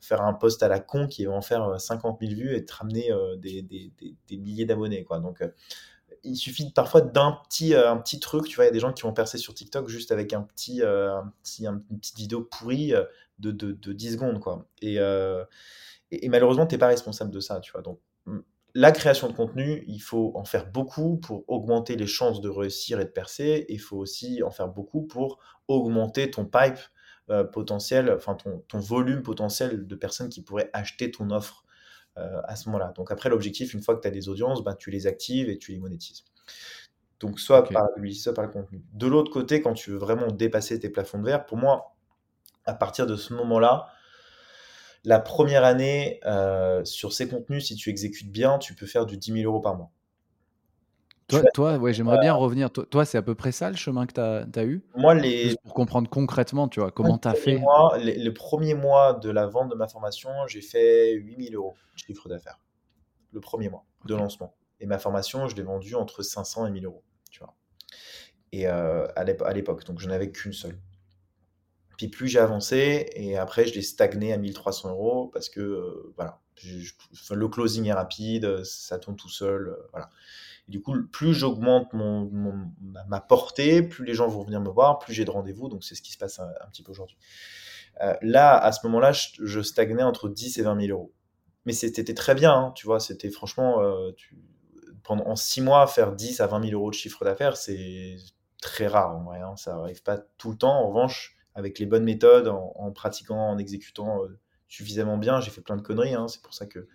faire 0.02 0.22
un 0.22 0.34
post 0.34 0.62
à 0.62 0.68
la 0.68 0.80
con 0.80 1.08
qui 1.08 1.26
va 1.26 1.34
en 1.34 1.42
faire 1.42 1.82
50 1.82 2.20
000 2.22 2.34
vues 2.34 2.56
et 2.56 2.64
te 2.64 2.76
ramener 2.76 3.10
des, 3.38 3.64
des, 3.64 4.38
milliers 4.38 4.66
d'abonnés. 4.66 5.04
Donc, 5.10 5.42
il 6.26 6.36
suffit 6.36 6.72
parfois 6.72 7.02
d'un 7.02 7.40
petit, 7.48 7.74
euh, 7.74 7.92
un 7.92 7.98
petit 7.98 8.20
truc. 8.20 8.46
Tu 8.48 8.56
vois, 8.56 8.66
il 8.66 8.68
y 8.68 8.70
a 8.70 8.74
des 8.74 8.80
gens 8.80 8.94
qui 8.94 9.04
vont 9.04 9.14
percer 9.14 9.38
sur 9.38 9.54
TikTok 9.54 9.88
juste 9.88 10.12
avec 10.12 10.34
un 10.34 10.42
petit, 10.42 10.82
euh, 10.82 11.16
un 11.16 11.34
petit 11.44 11.66
une 11.66 12.00
petite 12.00 12.18
vidéo 12.18 12.42
pourrie 12.42 12.94
euh, 12.94 13.04
de, 13.40 13.52
de, 13.52 13.72
de 13.72 13.94
10 13.94 14.14
secondes. 14.14 14.40
Quoi. 14.40 14.68
Et, 14.82 15.00
malheureusement, 16.28 16.66
tu 16.66 16.76
n'es 16.76 16.80
pas 16.80 16.88
responsable 16.88 17.32
de 17.32 17.40
ça. 17.40 17.60
Tu 17.60 17.72
vois. 17.72 17.82
Donc, 17.82 18.00
la 18.74 18.92
création 18.92 19.30
de 19.30 19.34
contenu, 19.34 19.84
il 19.88 20.00
faut 20.00 20.34
en 20.36 20.44
faire 20.44 20.70
beaucoup 20.70 21.18
pour 21.18 21.46
augmenter 21.48 21.96
les 21.96 22.08
chances 22.08 22.42
de 22.42 22.50
réussir 22.50 23.00
et 23.00 23.06
de 23.06 23.10
percer. 23.10 23.66
Il 23.70 23.80
faut 23.80 23.98
aussi 23.98 24.44
en 24.44 24.52
faire 24.52 24.68
beaucoup 24.68 25.04
pour 25.04 25.40
augmenter 25.68 26.30
ton 26.30 26.46
pipe 26.46 26.80
potentiel, 27.54 28.12
enfin 28.12 28.36
ton, 28.36 28.64
ton, 28.68 28.80
volume 28.80 29.24
potentiel 29.24 29.88
de 29.88 29.96
personnes 29.96 30.30
qui 30.30 30.44
pourraient 30.44 30.70
acheter 30.74 31.10
ton 31.10 31.32
offre 31.32 31.65
euh, 32.18 32.42
à 32.46 32.56
ce 32.56 32.70
moment-là. 32.70 32.94
Donc 32.96 33.12
après, 33.12 33.30
l'objectif, 33.30 33.74
une 33.74 33.82
fois 33.82 33.96
que 33.96 34.02
tu 34.02 34.08
as 34.08 34.12
des 34.12 34.30
audiences, 34.30 34.64
bah, 34.64 34.76
tu 34.76 34.90
les 34.90 35.08
actives 35.08 35.50
et 35.50 35.58
tu 35.58 35.72
les 35.72 35.80
monétises. 35.80 36.24
Donc 37.20 37.40
soit 37.40 37.68
par 37.68 37.94
publicité, 37.94 38.24
soit 38.24 38.34
par 38.34 38.46
le 38.46 38.52
contenu. 38.52 38.84
De 38.94 39.08
l'autre 39.08 39.32
côté, 39.32 39.62
quand 39.62 39.74
tu 39.74 39.92
veux 39.92 39.98
vraiment 39.98 40.28
dépasser 40.28 40.80
tes 40.80 40.90
plafonds 40.90 41.20
de 41.20 41.26
verre, 41.26 41.46
pour 41.46 41.58
moi, 41.58 41.96
à 42.66 42.74
partir 42.74 43.06
de 43.08 43.16
ce 43.16 43.34
moment-là, 43.34 43.88
la 45.04 45.20
première 45.20 45.64
année, 45.64 46.20
euh, 46.26 46.84
sur 46.84 47.14
ces 47.14 47.28
contenus, 47.28 47.68
si 47.68 47.76
tu 47.76 47.90
exécutes 47.90 48.32
bien, 48.32 48.58
tu 48.58 48.74
peux 48.74 48.88
faire 48.88 49.06
du 49.06 49.18
10 49.18 49.34
000 49.42 49.46
euros 49.46 49.62
par 49.62 49.76
mois. 49.76 49.92
Toi, 51.28 51.42
toi 51.54 51.78
ouais, 51.78 51.94
j'aimerais 51.94 52.20
bien 52.20 52.34
revenir. 52.34 52.70
Toi, 52.72 53.06
c'est 53.06 53.18
à 53.18 53.22
peu 53.22 53.34
près 53.34 53.52
ça 53.52 53.70
le 53.70 53.76
chemin 53.76 54.06
que 54.06 54.14
tu 54.14 54.20
as, 54.22 54.46
as, 54.56 54.64
eu? 54.64 54.84
Moi, 54.96 55.16
les... 55.16 55.56
pour 55.64 55.74
comprendre 55.74 56.10
concrètement, 56.10 56.68
tu 56.68 56.80
vois, 56.80 56.92
comment 56.92 57.18
tu 57.18 57.28
as 57.28 57.34
fait? 57.34 57.58
Mois, 57.58 57.98
les, 57.98 58.16
les, 58.16 58.32
premiers 58.32 58.76
mois 58.76 59.14
de 59.14 59.30
la 59.32 59.48
vente 59.48 59.70
de 59.70 59.76
ma 59.76 59.88
formation, 59.88 60.30
j'ai 60.48 60.62
fait 60.62 61.14
8000 61.14 61.56
euros 61.56 61.76
de 61.94 62.00
chiffre 62.00 62.30
d'affaires. 62.30 62.60
Le 63.32 63.40
premier 63.40 63.70
mois 63.70 63.86
de 64.06 64.16
lancement. 64.16 64.54
Et 64.80 64.86
ma 64.86 65.00
formation, 65.00 65.48
je 65.48 65.56
l'ai 65.56 65.64
vendue 65.64 65.96
entre 65.96 66.22
500 66.22 66.68
et 66.68 66.72
1000 66.72 66.86
euros, 66.86 67.04
tu 67.32 67.40
vois. 67.40 67.56
Et 68.52 68.68
euh, 68.68 69.08
à 69.16 69.54
l'époque, 69.54 69.84
donc 69.86 70.00
je 70.00 70.08
n'avais 70.08 70.32
qu'une 70.32 70.54
seule. 70.54 70.78
Puis 71.98 72.08
plus 72.08 72.28
j'ai 72.28 72.40
avancé, 72.40 73.10
et 73.14 73.38
après 73.38 73.66
je 73.66 73.74
l'ai 73.74 73.82
stagné 73.82 74.34
à 74.34 74.38
1300 74.38 74.90
euros 74.90 75.30
parce 75.34 75.50
que, 75.50 75.62
euh, 75.62 76.14
voilà, 76.16 76.42
le 77.32 77.48
closing 77.48 77.86
est 77.86 77.94
rapide, 77.94 78.64
ça 78.64 79.00
tourne 79.00 79.16
tout 79.16 79.30
seul, 79.30 79.70
euh, 79.70 79.88
voilà 79.92 80.10
du 80.68 80.82
coup, 80.82 80.96
plus 81.12 81.36
j'augmente 81.36 81.94
mon, 81.94 82.32
ma 83.08 83.22
portée, 83.22 83.84
plus 83.84 84.04
les 84.04 84.16
gens 84.16 84.28
vont 84.28 84.42
venir 84.42 84.60
me 84.62 84.70
voir, 84.70 84.98
plus 84.98 85.14
j'ai 85.14 85.24
de 85.24 85.30
rendez-vous. 85.30 85.70
Donc, 85.70 85.84
c'est 85.84 85.94
ce 85.94 86.02
qui 86.02 86.12
se 86.12 86.18
passe 86.18 86.40
un, 86.40 86.48
petit 86.72 86.82
peu 86.82 86.92
aujourd'hui. 86.92 87.18
Euh, 88.02 88.16
là, 88.24 88.58
à 88.58 88.72
ce 88.72 88.80
moment-là, 88.88 89.12
je, 89.12 89.62
stagnais 89.62 90.02
entre 90.02 90.28
10 90.28 90.58
et 90.58 90.64
20 90.64 90.82
000 90.88 90.98
euros. 90.98 91.14
Mais 91.66 91.74
c'était 91.74 92.16
très 92.16 92.34
bien, 92.34 92.52
hein, 92.52 92.72
tu 92.76 92.88
vois. 92.88 93.00
C'était 93.00 93.30
franchement, 93.30 93.80
pendant 95.04 95.28
en 95.28 95.36
6 95.36 95.62
mois, 95.62 95.86
faire 95.88 96.14
10 96.14 96.42
à 96.42 96.48
20 96.48 96.70
000 96.70 96.74
euros 96.74 96.90
de 96.90 96.96
chiffre 96.96 97.24
d'affaires, 97.24 97.58
c'est 97.58 98.18
très 98.62 98.88
rare 98.88 99.16
en 99.16 99.24
vrai. 99.24 99.40
Hein. 99.40 99.56
ça 99.56 99.76
n'arrive 99.76 100.04
pas 100.04 100.18
tout 100.18 100.52
le 100.52 100.58
temps. 100.58 100.74
En 100.74 100.88
revanche, 100.90 101.35
avec 101.56 101.80
les 101.80 101.86
bonnes 101.86 102.04
méthodes, 102.04 102.48
en, 102.48 102.92
pratiquant, 102.92 103.50
en 103.50 103.58
exécutant 103.58 104.24
euh, 104.24 104.38
suffisamment 104.68 105.18
bien, 105.18 105.40
j'ai 105.40 105.52
fait 105.52 105.62
plein 105.62 105.78
de 105.78 105.82
conneries. 105.82 106.14
Hein. 106.14 106.28
c'est 106.28 106.42
pour 106.42 106.54
ça 106.54 106.66
que. 106.66 106.88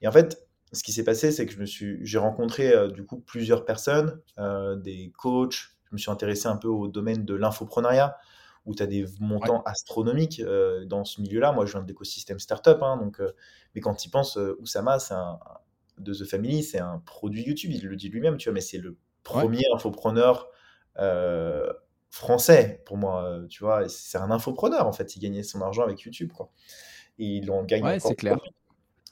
Et 0.00 0.08
en 0.08 0.12
fait, 0.12 0.46
ce 0.72 0.82
qui 0.82 0.92
s'est 0.92 1.04
passé, 1.04 1.30
c'est 1.32 1.46
que 1.46 1.52
je 1.52 1.58
me 1.58 1.66
suis, 1.66 1.98
j'ai 2.04 2.18
rencontré 2.18 2.72
euh, 2.72 2.88
du 2.88 3.04
coup 3.04 3.18
plusieurs 3.18 3.64
personnes, 3.64 4.20
euh, 4.38 4.76
des 4.76 5.12
coachs. 5.16 5.70
Je 5.84 5.94
me 5.94 5.98
suis 5.98 6.10
intéressé 6.10 6.46
un 6.46 6.56
peu 6.56 6.68
au 6.68 6.88
domaine 6.88 7.24
de 7.24 7.34
l'infoprenariat, 7.34 8.16
où 8.64 8.74
tu 8.74 8.82
as 8.82 8.86
des 8.86 9.04
montants 9.20 9.62
astronomiques 9.64 10.40
euh, 10.40 10.84
dans 10.86 11.04
ce 11.04 11.20
milieu-là. 11.20 11.52
Moi, 11.52 11.66
je 11.66 11.72
viens 11.72 11.82
de 11.82 11.88
l'écosystème 11.88 12.38
startup, 12.38 12.78
hein, 12.82 12.96
donc, 12.96 13.20
mais 13.74 13.80
quand 13.80 14.04
il 14.04 14.10
pense, 14.10 14.38
Oussama, 14.60 14.98
c'est 14.98 15.14
un 15.14 15.38
de 15.98 16.14
The 16.14 16.24
Family, 16.24 16.62
c'est 16.62 16.80
un 16.80 17.02
produit 17.04 17.42
YouTube. 17.42 17.70
Il 17.72 17.86
le 17.86 17.96
dit 17.96 18.08
lui-même, 18.08 18.38
tu 18.38 18.48
vois, 18.48 18.54
mais 18.54 18.62
c'est 18.62 18.78
le 18.78 18.96
premier 19.22 19.62
infopreneur 19.74 20.48
français 22.12 22.80
pour 22.86 22.96
moi, 22.96 23.40
tu 23.48 23.64
vois. 23.64 23.88
C'est 23.88 24.18
un 24.18 24.30
infopreneur 24.30 24.86
en 24.86 24.92
fait. 24.92 25.16
Il 25.16 25.20
gagnait 25.20 25.42
son 25.42 25.60
argent 25.62 25.82
avec 25.82 26.00
YouTube, 26.02 26.30
quoi. 26.32 26.50
Et 27.18 27.24
il 27.24 27.50
en 27.50 27.64
gagne 27.64 27.82
ouais, 27.82 27.98
c'est 27.98 28.14
clair. 28.14 28.38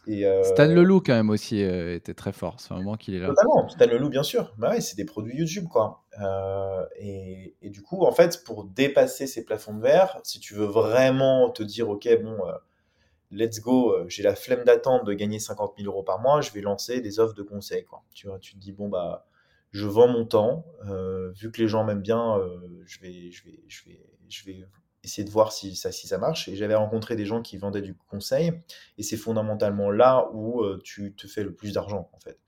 Euh, 0.08 0.42
Stan 0.44 0.66
Leloup, 0.66 1.00
quand 1.00 1.14
même, 1.14 1.30
aussi, 1.30 1.62
euh, 1.62 1.94
était 1.94 2.14
très 2.14 2.32
fort. 2.32 2.56
C'est 2.58 2.72
un 2.72 2.78
moment 2.78 2.96
qu'il 2.96 3.14
est 3.14 3.20
là. 3.20 3.28
Totalement, 3.28 3.68
Stan 3.68 3.86
Leloup, 3.86 4.08
bien 4.08 4.22
sûr. 4.22 4.52
Bah 4.58 4.70
ouais, 4.70 4.80
c'est 4.80 4.96
des 4.96 5.04
produits 5.04 5.36
YouTube, 5.36 5.68
quoi. 5.68 6.02
Euh, 6.20 6.84
et, 6.98 7.54
et, 7.62 7.70
du 7.70 7.82
coup, 7.82 8.04
en 8.04 8.12
fait, 8.12 8.42
pour 8.44 8.64
dépasser 8.64 9.26
ces 9.26 9.44
plafonds 9.44 9.74
de 9.74 9.82
verre, 9.82 10.18
si 10.24 10.40
tu 10.40 10.54
veux 10.54 10.66
vraiment 10.66 11.50
te 11.50 11.62
dire, 11.62 11.88
OK, 11.88 12.08
bon, 12.22 12.38
let's 13.30 13.60
go, 13.60 13.94
j'ai 14.08 14.22
la 14.22 14.34
flemme 14.34 14.64
d'attendre 14.64 15.04
de 15.04 15.12
gagner 15.12 15.38
50 15.38 15.74
000 15.78 15.88
euros 15.88 16.02
par 16.02 16.20
mois, 16.20 16.40
je 16.40 16.50
vais 16.52 16.60
lancer 16.60 17.00
des 17.00 17.20
offres 17.20 17.34
de 17.34 17.42
conseil, 17.42 17.84
quoi. 17.84 18.02
Tu 18.12 18.26
vois, 18.26 18.38
tu 18.38 18.54
te 18.54 18.58
dis, 18.58 18.72
bon, 18.72 18.88
bah, 18.88 19.26
je 19.70 19.86
vends 19.86 20.08
mon 20.08 20.24
temps, 20.24 20.64
vu 21.34 21.50
que 21.50 21.60
les 21.60 21.68
gens 21.68 21.84
m'aiment 21.84 22.02
bien, 22.02 22.38
je 22.86 23.00
vais, 23.00 23.30
je 23.30 24.44
vais, 24.44 24.66
essayer 25.02 25.24
de 25.24 25.30
voir 25.30 25.52
si 25.52 25.76
ça, 25.76 25.92
si 25.92 26.06
ça 26.06 26.18
marche. 26.18 26.48
Et 26.48 26.56
j'avais 26.56 26.74
rencontré 26.74 27.16
des 27.16 27.24
gens 27.24 27.40
qui 27.40 27.56
vendaient 27.56 27.82
du 27.82 27.94
conseil, 27.94 28.52
et 28.98 29.02
c'est 29.02 29.16
fondamentalement 29.16 29.90
là 29.90 30.28
où 30.32 30.62
euh, 30.62 30.80
tu 30.84 31.14
te 31.14 31.26
fais 31.26 31.42
le 31.42 31.54
plus 31.54 31.74
d'argent, 31.74 32.10
en 32.12 32.18
fait. 32.20 32.38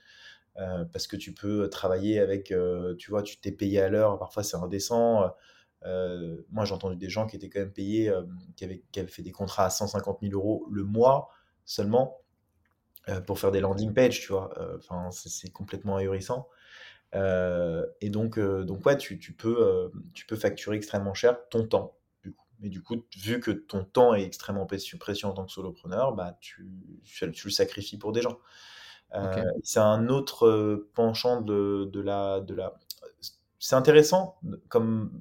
parce 0.93 1.07
que 1.07 1.16
tu 1.16 1.33
peux 1.33 1.68
travailler 1.70 2.18
avec, 2.20 2.53
tu 2.99 3.11
vois, 3.11 3.23
tu 3.23 3.39
t'es 3.39 3.53
payé 3.53 3.81
à 3.81 3.89
l'heure, 3.89 4.18
parfois 4.18 4.43
c'est 4.43 4.57
indécent. 4.57 5.33
moi, 6.51 6.64
j'ai 6.64 6.75
entendu 6.75 6.97
des 6.97 7.09
gens 7.09 7.27
qui 7.27 7.37
étaient 7.37 7.49
quand 7.49 7.61
même 7.61 7.73
payés, 7.73 8.12
qui, 8.57 8.64
avaient, 8.64 8.83
qui, 8.93 9.01
avaient, 9.01 9.09
fait 9.09 9.23
des 9.23 9.33
contrats 9.33 9.66
à 9.66 9.70
150 9.70 10.18
000 10.23 10.35
euros 10.35 10.66
le 10.70 10.85
mois 10.85 11.31
seulement 11.64 12.18
pour 13.27 13.39
faire 13.39 13.51
des 13.51 13.61
landing 13.61 13.95
pages, 13.95 14.20
tu 14.20 14.29
vois. 14.29 14.53
Enfin, 14.77 15.11
c'est 15.11 15.51
complètement 15.51 15.97
ahurissant. 15.97 16.49
Et 17.15 18.11
donc, 18.11 18.39
donc 18.39 18.87
ouais, 18.87 18.97
tu, 18.97 19.19
tu 19.19 19.33
peux, 19.33 19.91
tu 20.15 20.27
peux 20.27 20.37
facturer 20.37 20.77
extrêmement 20.77 21.15
cher 21.15 21.37
ton 21.51 21.67
temps. 21.67 21.95
Mais 22.63 22.69
du 22.69 22.81
coup, 22.81 23.05
vu 23.19 23.41
que 23.41 23.51
ton 23.51 23.85
temps 23.85 24.15
est 24.15 24.23
extrêmement 24.23 24.67
précieux 24.67 24.99
en 25.25 25.33
tant 25.33 25.45
que 25.45 25.51
solopreneur, 25.51 26.13
bah, 26.13 26.39
tu, 26.41 26.69
tu, 27.05 27.27
le 27.27 27.51
sacrifies 27.51 27.99
pour 27.99 28.13
des 28.13 28.23
gens. 28.23 28.39
Euh, 29.15 29.45
c'est 29.65 29.81
un 29.81 30.09
autre 30.09 30.47
euh, 30.47 30.91
penchant 30.95 31.41
de, 31.41 31.91
de, 31.93 32.01
la, 32.01 32.41
de 32.41 32.55
la. 32.55 32.75
C'est 33.59 33.75
intéressant 33.75 34.39
comme 34.69 35.21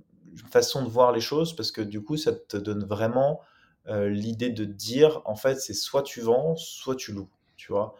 façon 0.52 0.84
de 0.84 0.90
voir 0.90 1.12
les 1.12 1.20
choses 1.20 1.56
parce 1.56 1.72
que 1.72 1.82
du 1.82 2.02
coup, 2.04 2.16
ça 2.16 2.32
te 2.32 2.58
donne 2.58 2.86
vraiment 2.86 3.42
euh, 3.88 4.08
l'idée 4.08 4.52
de 4.52 4.64
dire 4.64 5.22
en 5.26 5.36
fait, 5.36 5.56
c'est 5.56 5.74
soit 5.74 6.04
tu 6.04 6.22
vends, 6.22 6.56
soit 6.56 6.96
tu 6.96 7.12
loues. 7.12 7.30
Tu 7.58 7.72
vois 7.72 7.96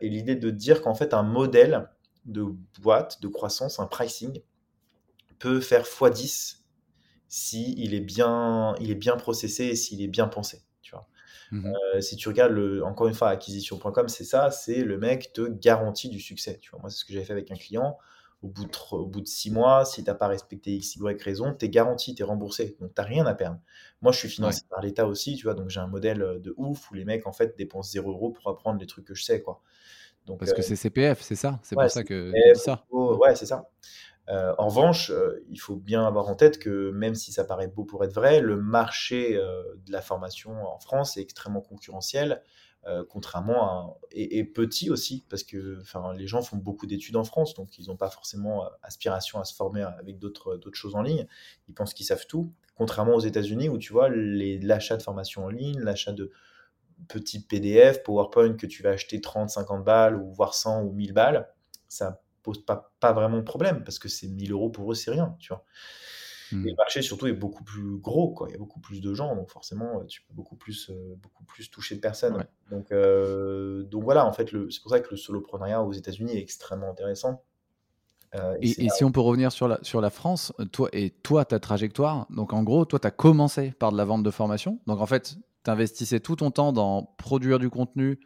et 0.00 0.08
l'idée 0.08 0.36
de 0.36 0.50
dire 0.50 0.80
qu'en 0.80 0.94
fait, 0.94 1.12
un 1.12 1.24
modèle 1.24 1.88
de 2.26 2.44
boîte, 2.80 3.22
de 3.22 3.28
croissance, 3.28 3.80
un 3.80 3.86
pricing 3.86 4.42
peut 5.38 5.60
faire 5.60 5.84
x10 5.84 6.58
s'il 7.28 7.78
il 7.78 7.94
est, 7.94 8.00
bien, 8.00 8.74
il 8.80 8.90
est 8.90 8.96
bien 8.96 9.16
processé 9.16 9.64
et 9.66 9.76
s'il 9.76 10.02
est 10.02 10.08
bien 10.08 10.28
pensé. 10.28 10.62
Tu 10.80 10.92
vois. 10.92 11.08
Mmh 11.50 11.72
euh, 11.94 12.00
si 12.00 12.16
tu 12.16 12.28
regardes, 12.28 12.52
le, 12.52 12.84
encore 12.84 13.08
une 13.08 13.14
fois, 13.14 13.28
acquisition.com, 13.30 14.08
c'est 14.08 14.24
ça, 14.24 14.50
c'est 14.50 14.82
le 14.82 14.98
mec 14.98 15.32
te 15.32 15.48
garantit 15.48 16.08
du 16.08 16.20
succès. 16.20 16.58
Tu 16.60 16.70
vois. 16.70 16.80
Moi, 16.80 16.90
c'est 16.90 16.98
ce 16.98 17.04
que 17.04 17.12
j'avais 17.12 17.24
fait 17.24 17.32
avec 17.32 17.50
un 17.50 17.56
client. 17.56 17.98
Au 18.42 18.48
bout 18.48 18.66
de, 18.66 18.70
au 18.92 19.06
bout 19.06 19.22
de 19.22 19.26
six 19.26 19.50
mois, 19.50 19.84
si 19.84 20.04
tu 20.04 20.10
n'as 20.10 20.14
pas 20.14 20.28
respecté 20.28 20.72
X, 20.72 20.96
Y 20.96 21.22
raison, 21.22 21.54
tu 21.54 21.64
es 21.64 21.68
garanti, 21.68 22.14
tu 22.14 22.22
es 22.22 22.24
remboursé. 22.24 22.76
Donc, 22.80 22.94
tu 22.94 23.00
n'as 23.00 23.06
rien 23.06 23.26
à 23.26 23.34
perdre. 23.34 23.58
Moi, 24.02 24.12
je 24.12 24.18
suis 24.18 24.28
financé 24.28 24.62
par 24.68 24.82
l'État 24.82 25.06
aussi, 25.06 25.36
tu 25.36 25.44
vois, 25.44 25.54
donc 25.54 25.70
j'ai 25.70 25.80
un 25.80 25.86
modèle 25.86 26.38
de 26.40 26.54
ouf 26.58 26.90
où 26.90 26.94
les 26.94 27.04
mecs, 27.04 27.26
en 27.26 27.32
fait, 27.32 27.56
dépensent 27.56 27.90
0 27.92 28.10
euros 28.10 28.30
pour 28.30 28.48
apprendre 28.48 28.78
les 28.78 28.86
trucs 28.86 29.06
que 29.06 29.14
je 29.14 29.24
sais, 29.24 29.40
quoi. 29.40 29.62
Donc, 30.26 30.40
Parce 30.40 30.52
que 30.52 30.60
euh, 30.60 30.62
c'est 30.62 30.76
CPF, 30.76 31.22
c'est 31.22 31.36
ça 31.36 31.60
C'est 31.62 31.76
pour 31.76 31.88
ça 31.88 32.02
que 32.02 32.32
tu 32.32 32.52
dis 32.52 32.60
ça 32.60 32.84
Ouais, 32.90 33.34
c'est 33.36 33.46
ça. 33.46 33.68
Euh, 34.28 34.54
en 34.58 34.68
revanche, 34.68 35.10
euh, 35.10 35.44
il 35.50 35.60
faut 35.60 35.76
bien 35.76 36.04
avoir 36.04 36.28
en 36.28 36.34
tête 36.34 36.58
que 36.58 36.90
même 36.90 37.14
si 37.14 37.32
ça 37.32 37.44
paraît 37.44 37.68
beau 37.68 37.84
pour 37.84 38.04
être 38.04 38.14
vrai, 38.14 38.40
le 38.40 38.56
marché 38.56 39.36
euh, 39.36 39.62
de 39.86 39.92
la 39.92 40.02
formation 40.02 40.66
en 40.66 40.78
France 40.80 41.16
est 41.16 41.20
extrêmement 41.20 41.60
concurrentiel, 41.60 42.42
contrairement 43.08 43.64
à 43.64 43.98
et, 44.12 44.44
petit 44.44 44.90
aussi 44.90 45.24
parce 45.28 45.42
que 45.42 45.80
enfin 45.80 46.14
les 46.14 46.28
gens 46.28 46.40
font 46.40 46.56
beaucoup 46.56 46.86
d'études 46.86 47.16
en 47.16 47.24
France, 47.24 47.54
donc 47.54 47.76
ils 47.80 47.88
n'ont 47.88 47.96
pas 47.96 48.10
forcément 48.10 48.64
aspiration 48.84 49.40
à 49.40 49.44
se 49.44 49.56
former 49.56 49.82
avec 49.82 50.20
d'autres 50.20 50.56
d'autres 50.56 50.78
choses 50.78 50.94
en 50.94 51.02
ligne. 51.02 51.26
Ils 51.66 51.74
pensent 51.74 51.94
qu'ils 51.94 52.06
savent 52.06 52.28
tout, 52.28 52.52
contrairement 52.76 53.16
aux 53.16 53.20
États-Unis 53.20 53.68
où 53.68 53.76
tu 53.76 53.92
vois 53.92 54.08
l'achat 54.08 54.96
de 54.96 55.02
formation 55.02 55.46
en 55.46 55.48
ligne, 55.48 55.80
l'achat 55.80 56.12
de 56.12 56.30
petits 57.08 57.40
PDF, 57.40 58.02
PowerPoint 58.02 58.54
que 58.54 58.66
tu 58.66 58.82
vas 58.82 58.90
acheter 58.90 59.20
30, 59.20 59.50
50 59.50 59.84
balles 59.84 60.16
ou 60.16 60.32
voire 60.32 60.54
100 60.54 60.82
ou 60.82 60.92
1000 60.92 61.12
balles, 61.12 61.48
ça 61.88 62.22
pose 62.42 62.64
pas, 62.64 62.92
pas 63.00 63.12
vraiment 63.12 63.38
de 63.38 63.42
problème 63.42 63.84
parce 63.84 63.98
que 63.98 64.08
c'est 64.08 64.28
1000 64.28 64.52
euros 64.52 64.70
pour 64.70 64.90
eux, 64.90 64.94
c'est 64.94 65.10
rien, 65.10 65.36
tu 65.38 65.48
vois. 65.48 65.64
Mmh. 66.52 66.64
le 66.64 66.74
marché 66.76 67.02
surtout 67.02 67.26
est 67.26 67.32
beaucoup 67.32 67.64
plus 67.64 67.98
gros, 67.98 68.32
quoi. 68.32 68.48
Il 68.48 68.52
y 68.52 68.54
a 68.54 68.58
beaucoup 68.58 68.78
plus 68.78 69.00
de 69.00 69.12
gens, 69.14 69.34
donc 69.34 69.50
forcément, 69.50 70.04
tu 70.04 70.22
peux 70.22 70.34
beaucoup 70.34 70.56
plus, 70.56 70.90
euh, 70.90 71.16
beaucoup 71.20 71.44
plus 71.44 71.70
toucher 71.70 71.96
de 71.96 72.00
personnes. 72.00 72.46
Donc, 72.70 72.92
euh, 72.92 73.82
donc 73.82 74.04
voilà, 74.04 74.24
en 74.26 74.32
fait, 74.32 74.48
c'est 74.70 74.80
pour 74.80 74.90
ça 74.90 75.00
que 75.00 75.10
le 75.10 75.16
soloprenariat 75.16 75.82
aux 75.82 75.92
États-Unis 75.92 76.36
est 76.36 76.40
extrêmement 76.40 76.88
intéressant. 76.88 77.42
Euh, 78.34 78.56
et, 78.60 78.84
et, 78.84 78.88
si 78.90 79.04
on 79.04 79.12
peut 79.12 79.20
revenir 79.20 79.50
sur 79.50 79.66
la, 79.66 79.78
sur 79.82 80.00
la 80.00 80.10
France, 80.10 80.52
toi 80.72 80.88
et 80.92 81.10
toi, 81.10 81.44
ta 81.44 81.58
trajectoire, 81.58 82.26
donc 82.30 82.52
en 82.52 82.62
gros, 82.62 82.84
toi, 82.84 82.98
tu 82.98 83.06
as 83.06 83.12
commencé 83.12 83.72
par 83.72 83.92
de 83.92 83.96
la 83.96 84.04
vente 84.04 84.22
de 84.22 84.30
formation. 84.30 84.80
Donc 84.86 85.00
en 85.00 85.06
fait, 85.06 85.36
tu 85.66 85.70
investissais 85.70 86.20
tout 86.20 86.36
ton 86.36 86.50
temps 86.50 86.72
dans 86.72 87.14
produire 87.18 87.58
du 87.58 87.70
contenu, 87.70 88.18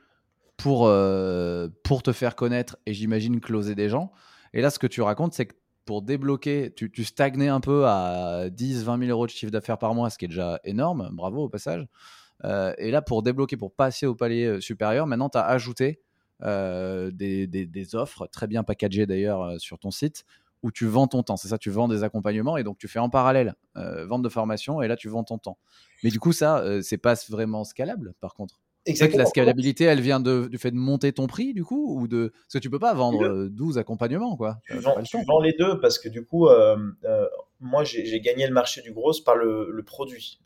pour, 0.60 0.86
euh, 0.86 1.68
pour 1.82 2.02
te 2.02 2.12
faire 2.12 2.36
connaître 2.36 2.76
et 2.84 2.92
j'imagine 2.92 3.40
closer 3.40 3.74
des 3.74 3.88
gens. 3.88 4.12
Et 4.52 4.60
là, 4.60 4.70
ce 4.70 4.78
que 4.78 4.86
tu 4.86 5.00
racontes, 5.00 5.32
c'est 5.32 5.46
que 5.46 5.54
pour 5.86 6.02
débloquer, 6.02 6.72
tu, 6.74 7.04
stagnais 7.04 7.48
un 7.48 7.60
peu 7.60 7.86
à 7.86 8.48
10, 8.50 8.84
20 8.84 8.98
000 8.98 9.10
euros 9.10 9.26
de 9.26 9.30
chiffre 9.30 9.50
d'affaires 9.50 9.78
par 9.78 9.94
mois, 9.94 10.10
ce 10.10 10.18
qui 10.18 10.26
est 10.26 10.28
déjà 10.28 10.60
énorme. 10.64 11.08
Bravo 11.12 11.44
au 11.44 11.48
passage. 11.48 11.86
Euh, 12.44 12.74
et 12.78 12.90
là, 12.90 13.02
pour 13.02 13.22
débloquer, 13.22 13.56
pour 13.56 13.72
passer 13.72 14.06
au 14.06 14.14
palier 14.14 14.44
euh, 14.44 14.60
supérieur, 14.60 15.06
maintenant, 15.06 15.30
tu 15.30 15.38
as 15.38 15.46
ajouté 15.46 16.00
des, 16.42 17.94
offres, 17.94 18.26
très 18.26 18.46
bien 18.46 18.62
packagées 18.62 19.06
d'ailleurs 19.06 19.60
sur 19.60 19.78
ton 19.78 19.90
site, 19.90 20.24
où 20.62 20.70
tu 20.70 20.86
vends 20.86 21.06
ton 21.06 21.22
temps. 21.22 21.36
C'est 21.36 21.48
ça, 21.48 21.58
tu 21.58 21.70
vends 21.70 21.88
des 21.88 22.04
accompagnements 22.04 22.56
et 22.56 22.64
donc 22.64 22.78
tu 22.78 22.88
fais 22.88 22.98
en 22.98 23.10
parallèle 23.10 23.54
vente 23.74 24.22
de 24.22 24.28
formation 24.28 24.82
et 24.82 24.88
là, 24.88 24.96
tu 24.96 25.08
vends 25.08 25.24
ton 25.24 25.38
temps. 25.38 25.58
Mais 26.02 26.10
du 26.10 26.20
coup, 26.20 26.32
ça, 26.32 26.64
c'est 26.82 26.98
pas 26.98 27.14
vraiment 27.28 27.64
scalable 27.64 28.14
par 28.20 28.34
contre. 28.34 28.60
Exactement. 28.86 29.24
la 29.24 29.26
scalabilité, 29.26 29.84
elle 29.84 30.00
vient 30.00 30.20
du 30.20 30.58
fait 30.58 30.70
de 30.70 30.76
monter 30.76 31.12
ton 31.12 31.26
prix, 31.26 31.52
du 31.52 31.64
coup, 31.64 31.98
ou 31.98 32.08
de 32.08 32.32
parce 32.32 32.54
que 32.54 32.58
tu 32.58 32.70
peux 32.70 32.78
pas 32.78 32.94
vendre 32.94 33.48
12 33.48 33.76
euh, 33.76 33.80
accompagnements, 33.80 34.36
quoi. 34.36 34.58
Tu, 34.66 34.78
vends, 34.78 35.40
les 35.40 35.52
deux 35.52 35.78
parce 35.80 35.98
que 35.98 36.08
du 36.08 36.24
coup, 36.24 36.48
euh, 36.48 36.76
euh, 37.04 37.26
moi, 37.60 37.84
j'ai 37.84 38.20
gagné 38.20 38.46
le 38.46 38.54
marché 38.54 38.80
du 38.80 38.92
gros 38.92 39.12
par 39.24 39.36
le, 39.36 39.82
produit, 39.84 40.40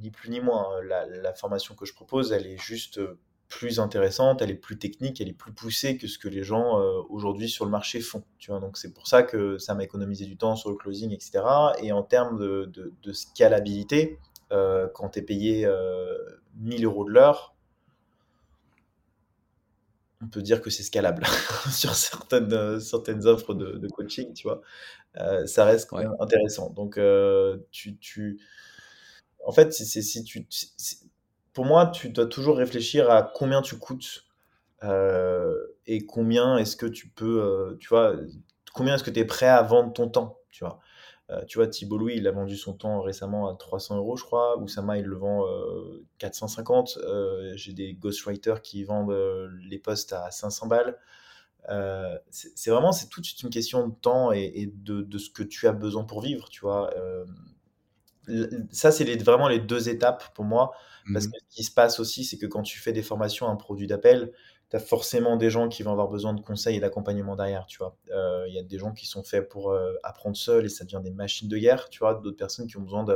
ni 0.00 0.10
plus 0.10 0.30
ni 0.30 0.40
moins. 0.40 0.68
La, 0.84 1.34
formation 1.34 1.74
que 1.74 1.86
je 1.86 1.94
propose, 1.94 2.32
elle 2.32 2.46
est 2.46 2.58
juste 2.58 3.00
plus 3.48 3.80
intéressante, 3.80 4.42
elle 4.42 4.50
est 4.50 4.54
plus 4.54 4.78
technique, 4.78 5.20
elle 5.20 5.28
est 5.28 5.32
plus 5.32 5.52
poussée 5.52 5.96
que 5.96 6.06
ce 6.06 6.18
que 6.18 6.28
les 6.28 6.42
gens 6.42 6.78
aujourd'hui 7.08 7.48
sur 7.48 7.64
le 7.64 7.70
marché 7.70 8.00
font. 8.00 8.22
Tu 8.38 8.50
vois, 8.50 8.60
donc 8.60 8.76
c'est 8.76 8.92
pour 8.92 9.06
ça 9.06 9.22
que 9.22 9.58
ça 9.58 9.74
m'a 9.74 9.84
économisé 9.84 10.26
du 10.26 10.36
temps 10.36 10.54
sur 10.54 10.70
le 10.70 10.76
closing, 10.76 11.12
etc. 11.12 11.40
Et 11.82 11.92
en 11.92 12.02
termes 12.02 12.38
de, 12.38 12.70
de 13.02 13.12
scalabilité, 13.12 14.18
quand 14.50 15.10
tu 15.12 15.20
es 15.20 15.22
payé 15.22 15.66
1000 16.56 16.84
euros 16.84 17.04
de 17.04 17.10
l'heure, 17.10 17.54
on 20.22 20.28
peut 20.28 20.42
dire 20.42 20.60
que 20.60 20.70
c'est 20.70 20.82
scalable 20.82 21.24
sur 21.70 21.94
certaines, 21.94 22.52
euh, 22.52 22.80
certaines 22.80 23.26
offres 23.26 23.54
de, 23.54 23.86
coaching, 23.88 24.32
tu 24.34 24.44
vois. 24.48 24.62
Euh, 25.16 25.46
ça 25.46 25.64
reste 25.64 25.88
quand 25.88 25.98
même 25.98 26.14
intéressant. 26.20 26.70
Donc, 26.70 26.98
euh, 26.98 27.58
tu, 27.70 27.96
tu, 27.98 28.40
en 29.44 29.52
fait, 29.52 29.72
c'est, 29.72 30.02
si 30.02 30.24
tu, 30.24 30.46
pour 31.58 31.66
moi, 31.66 31.88
tu 31.88 32.10
dois 32.10 32.26
toujours 32.26 32.56
réfléchir 32.56 33.10
à 33.10 33.24
combien 33.24 33.62
tu 33.62 33.78
coûtes 33.78 34.28
et 35.86 36.06
combien 36.06 36.56
est-ce 36.56 36.76
que 36.76 36.86
tu 36.86 37.08
peux, 37.08 37.76
tu 37.80 37.88
vois, 37.88 38.14
combien 38.72 38.94
est-ce 38.94 39.02
que 39.02 39.10
tu 39.10 39.18
es 39.18 39.24
prêt 39.24 39.48
à 39.48 39.60
vendre 39.62 39.92
ton 39.92 40.08
temps, 40.08 40.38
tu 40.52 40.62
vois. 40.62 40.78
Euh, 41.30 41.44
tu 41.46 41.58
vois, 41.58 41.66
Thibault 41.66 41.98
Louis, 41.98 42.14
il 42.16 42.28
a 42.28 42.30
vendu 42.30 42.56
son 42.56 42.74
temps 42.74 43.00
récemment 43.00 43.48
à 43.48 43.56
300 43.56 43.96
euros, 43.96 44.16
je 44.16 44.22
crois. 44.22 44.56
Oussama, 44.58 44.98
il 44.98 45.04
le 45.04 45.16
vend 45.16 45.44
450. 46.18 46.98
Euh, 47.02 47.08
euh, 47.08 47.52
j'ai 47.56 47.72
des 47.72 47.94
ghostwriters 47.94 48.62
qui 48.62 48.84
vendent 48.84 49.16
les 49.68 49.80
postes 49.80 50.12
à 50.12 50.30
500 50.30 50.68
balles. 50.68 50.96
c'est 52.30 52.70
vraiment, 52.70 52.92
c'est 52.92 53.08
toute 53.08 53.42
une 53.42 53.50
question 53.50 53.88
de 53.88 53.94
temps 53.96 54.30
et, 54.30 54.70
de, 54.72 55.18
ce 55.18 55.28
que 55.28 55.42
tu 55.42 55.66
as 55.66 55.72
besoin 55.72 56.04
pour 56.04 56.22
vivre, 56.22 56.48
tu 56.50 56.60
vois. 56.60 56.94
Ça, 58.70 58.90
c'est 58.90 59.22
vraiment 59.22 59.48
les 59.48 59.58
deux 59.58 59.88
étapes 59.88 60.34
pour 60.34 60.44
moi. 60.44 60.72
Parce 61.12 61.26
mmh 61.26 61.30
que 61.30 61.38
ce 61.38 61.56
qui 61.56 61.64
se 61.64 61.70
passe 61.70 62.00
aussi, 62.00 62.24
c'est 62.24 62.36
que 62.36 62.46
quand 62.46 62.62
tu 62.62 62.78
fais 62.78 62.92
des 62.92 63.02
formations, 63.02 63.48
un 63.48 63.56
produit 63.56 63.86
d'appel, 63.86 64.32
tu 64.70 64.76
as 64.76 64.80
forcément 64.80 65.36
des 65.36 65.50
gens 65.50 65.68
qui 65.68 65.82
vont 65.82 65.92
avoir 65.92 66.08
besoin 66.08 66.34
de 66.34 66.40
conseils 66.40 66.76
et 66.76 66.80
d'accompagnement 66.80 67.36
derrière, 67.36 67.66
tu 67.66 67.78
vois. 67.78 67.96
Il 68.06 68.12
euh, 68.12 68.48
y 68.48 68.58
a 68.58 68.62
des 68.62 68.78
gens 68.78 68.92
qui 68.92 69.06
sont 69.06 69.22
faits 69.22 69.48
pour 69.48 69.70
euh, 69.70 69.94
apprendre 70.02 70.36
seuls 70.36 70.66
et 70.66 70.68
ça 70.68 70.84
devient 70.84 71.00
des 71.02 71.10
machines 71.10 71.48
de 71.48 71.56
guerre, 71.56 71.88
tu 71.88 72.00
vois. 72.00 72.14
D'autres 72.14 72.36
personnes 72.36 72.66
qui 72.66 72.76
ont 72.76 72.82
besoin 72.82 73.06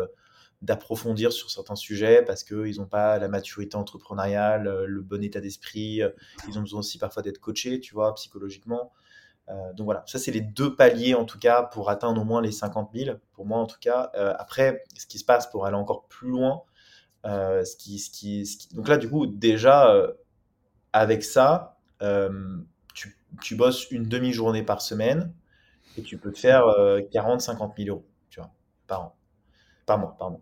d'approfondir 0.63 1.33
sur 1.33 1.51
certains 1.51 1.77
sujets 1.77 2.23
parce 2.23 2.45
qu'ils 2.45 2.77
n'ont 2.79 2.87
pas 2.87 3.19
la 3.19 3.29
maturité 3.29 3.77
entrepreneuriale, 3.77 4.67
euh, 4.67 4.87
le 4.87 5.03
bon 5.03 5.23
état 5.23 5.41
d'esprit. 5.41 6.01
Ils 6.49 6.59
ont 6.59 6.63
besoin 6.63 6.81
aussi 6.81 6.99
parfois 6.99 7.23
d'être 7.23 7.39
coachés, 7.39 7.81
tu 7.81 7.93
vois, 7.93 8.15
psychologiquement. 8.15 8.93
Donc 9.49 9.85
voilà, 9.85 10.03
ça 10.07 10.19
c'est 10.19 10.31
les 10.31 10.41
deux 10.41 10.75
paliers 10.77 11.15
en 11.15 11.25
tout 11.25 11.39
cas 11.39 11.63
pour 11.63 11.91
atteindre 11.91 12.21
au 12.21 12.25
moins 12.25 12.41
les 12.41 12.53
50 12.53 12.91
000, 12.95 13.17
pour 13.33 13.45
moi 13.45 13.59
en 13.59 13.67
tout 13.67 13.79
cas. 13.81 14.11
après, 14.39 14.85
ce 14.97 15.07
qui 15.07 15.19
se 15.19 15.25
passe 15.25 15.47
pour 15.51 15.67
aller 15.67 15.77
encore 15.77 16.07
plus 16.09 16.31
loin, 16.31 16.63
qui... 17.79 18.59
donc 18.75 18.89
là 18.89 18.97
du 18.97 19.11
coup 19.11 19.27
déjà 19.27 19.95
avec 20.93 21.23
ça, 21.25 21.79
euh, 22.03 22.59
tu, 23.43 23.57
bosses 23.57 23.91
une 23.91 24.05
demi-journée 24.05 24.63
par 24.63 24.83
semaine 24.83 25.33
et 25.97 26.03
tu 26.03 26.19
peux 26.19 26.33
te 26.33 26.39
faire 26.39 26.65
40, 27.13 27.41
50 27.41 27.75
000 27.79 27.89
euros 27.89 28.05
par 28.87 29.01
an. 29.01 29.17
Par 29.87 29.99
mois, 29.99 30.17
pardon. 30.19 30.41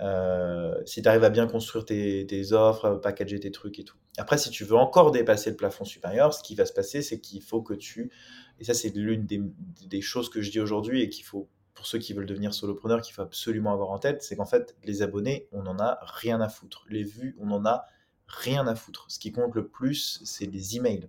Euh, 0.00 0.80
si 0.86 1.02
tu 1.02 1.08
arrives 1.08 1.24
à 1.24 1.30
bien 1.30 1.46
construire 1.46 1.84
tes, 1.84 2.52
offres, 2.52 3.00
packager 3.02 3.40
tes 3.40 3.50
trucs 3.50 3.78
et 3.78 3.84
tout. 3.84 3.98
Après, 4.20 4.36
si 4.36 4.50
tu 4.50 4.64
veux 4.64 4.76
encore 4.76 5.12
dépasser 5.12 5.48
le 5.48 5.56
plafond 5.56 5.86
supérieur, 5.86 6.34
ce 6.34 6.42
qui 6.42 6.54
va 6.54 6.66
se 6.66 6.74
passer, 6.74 7.00
c'est 7.00 7.20
qu'il 7.20 7.40
faut 7.40 7.62
que 7.62 7.72
tu, 7.72 8.12
et 8.58 8.64
ça 8.64 8.74
c'est 8.74 8.94
l'une 8.94 9.24
des, 9.24 10.00
choses 10.02 10.28
que 10.28 10.42
je 10.42 10.50
dis 10.50 10.60
aujourd'hui 10.60 11.00
et 11.00 11.08
qu'il 11.08 11.24
faut, 11.24 11.48
pour 11.72 11.86
ceux 11.86 11.98
qui 11.98 12.12
veulent 12.12 12.26
devenir 12.26 12.52
solopreneur, 12.52 13.00
qu'il 13.00 13.14
faut 13.14 13.22
absolument 13.22 13.72
avoir 13.72 13.90
en 13.90 13.98
tête, 13.98 14.22
c'est 14.22 14.36
qu'en 14.36 14.44
fait, 14.44 14.76
les 14.84 15.00
abonnés, 15.00 15.48
on 15.52 15.62
n'en 15.62 15.78
a 15.78 15.98
rien 16.02 16.42
à 16.42 16.50
foutre. 16.50 16.84
Les 16.90 17.02
vues, 17.02 17.34
on 17.40 17.50
en 17.50 17.64
a 17.64 17.86
rien 18.26 18.66
à 18.66 18.74
foutre. 18.74 19.06
Ce 19.08 19.18
qui 19.18 19.32
compte 19.32 19.54
le 19.54 19.66
plus, 19.66 20.20
c'est 20.22 20.44
les 20.44 20.76
emails. 20.76 21.08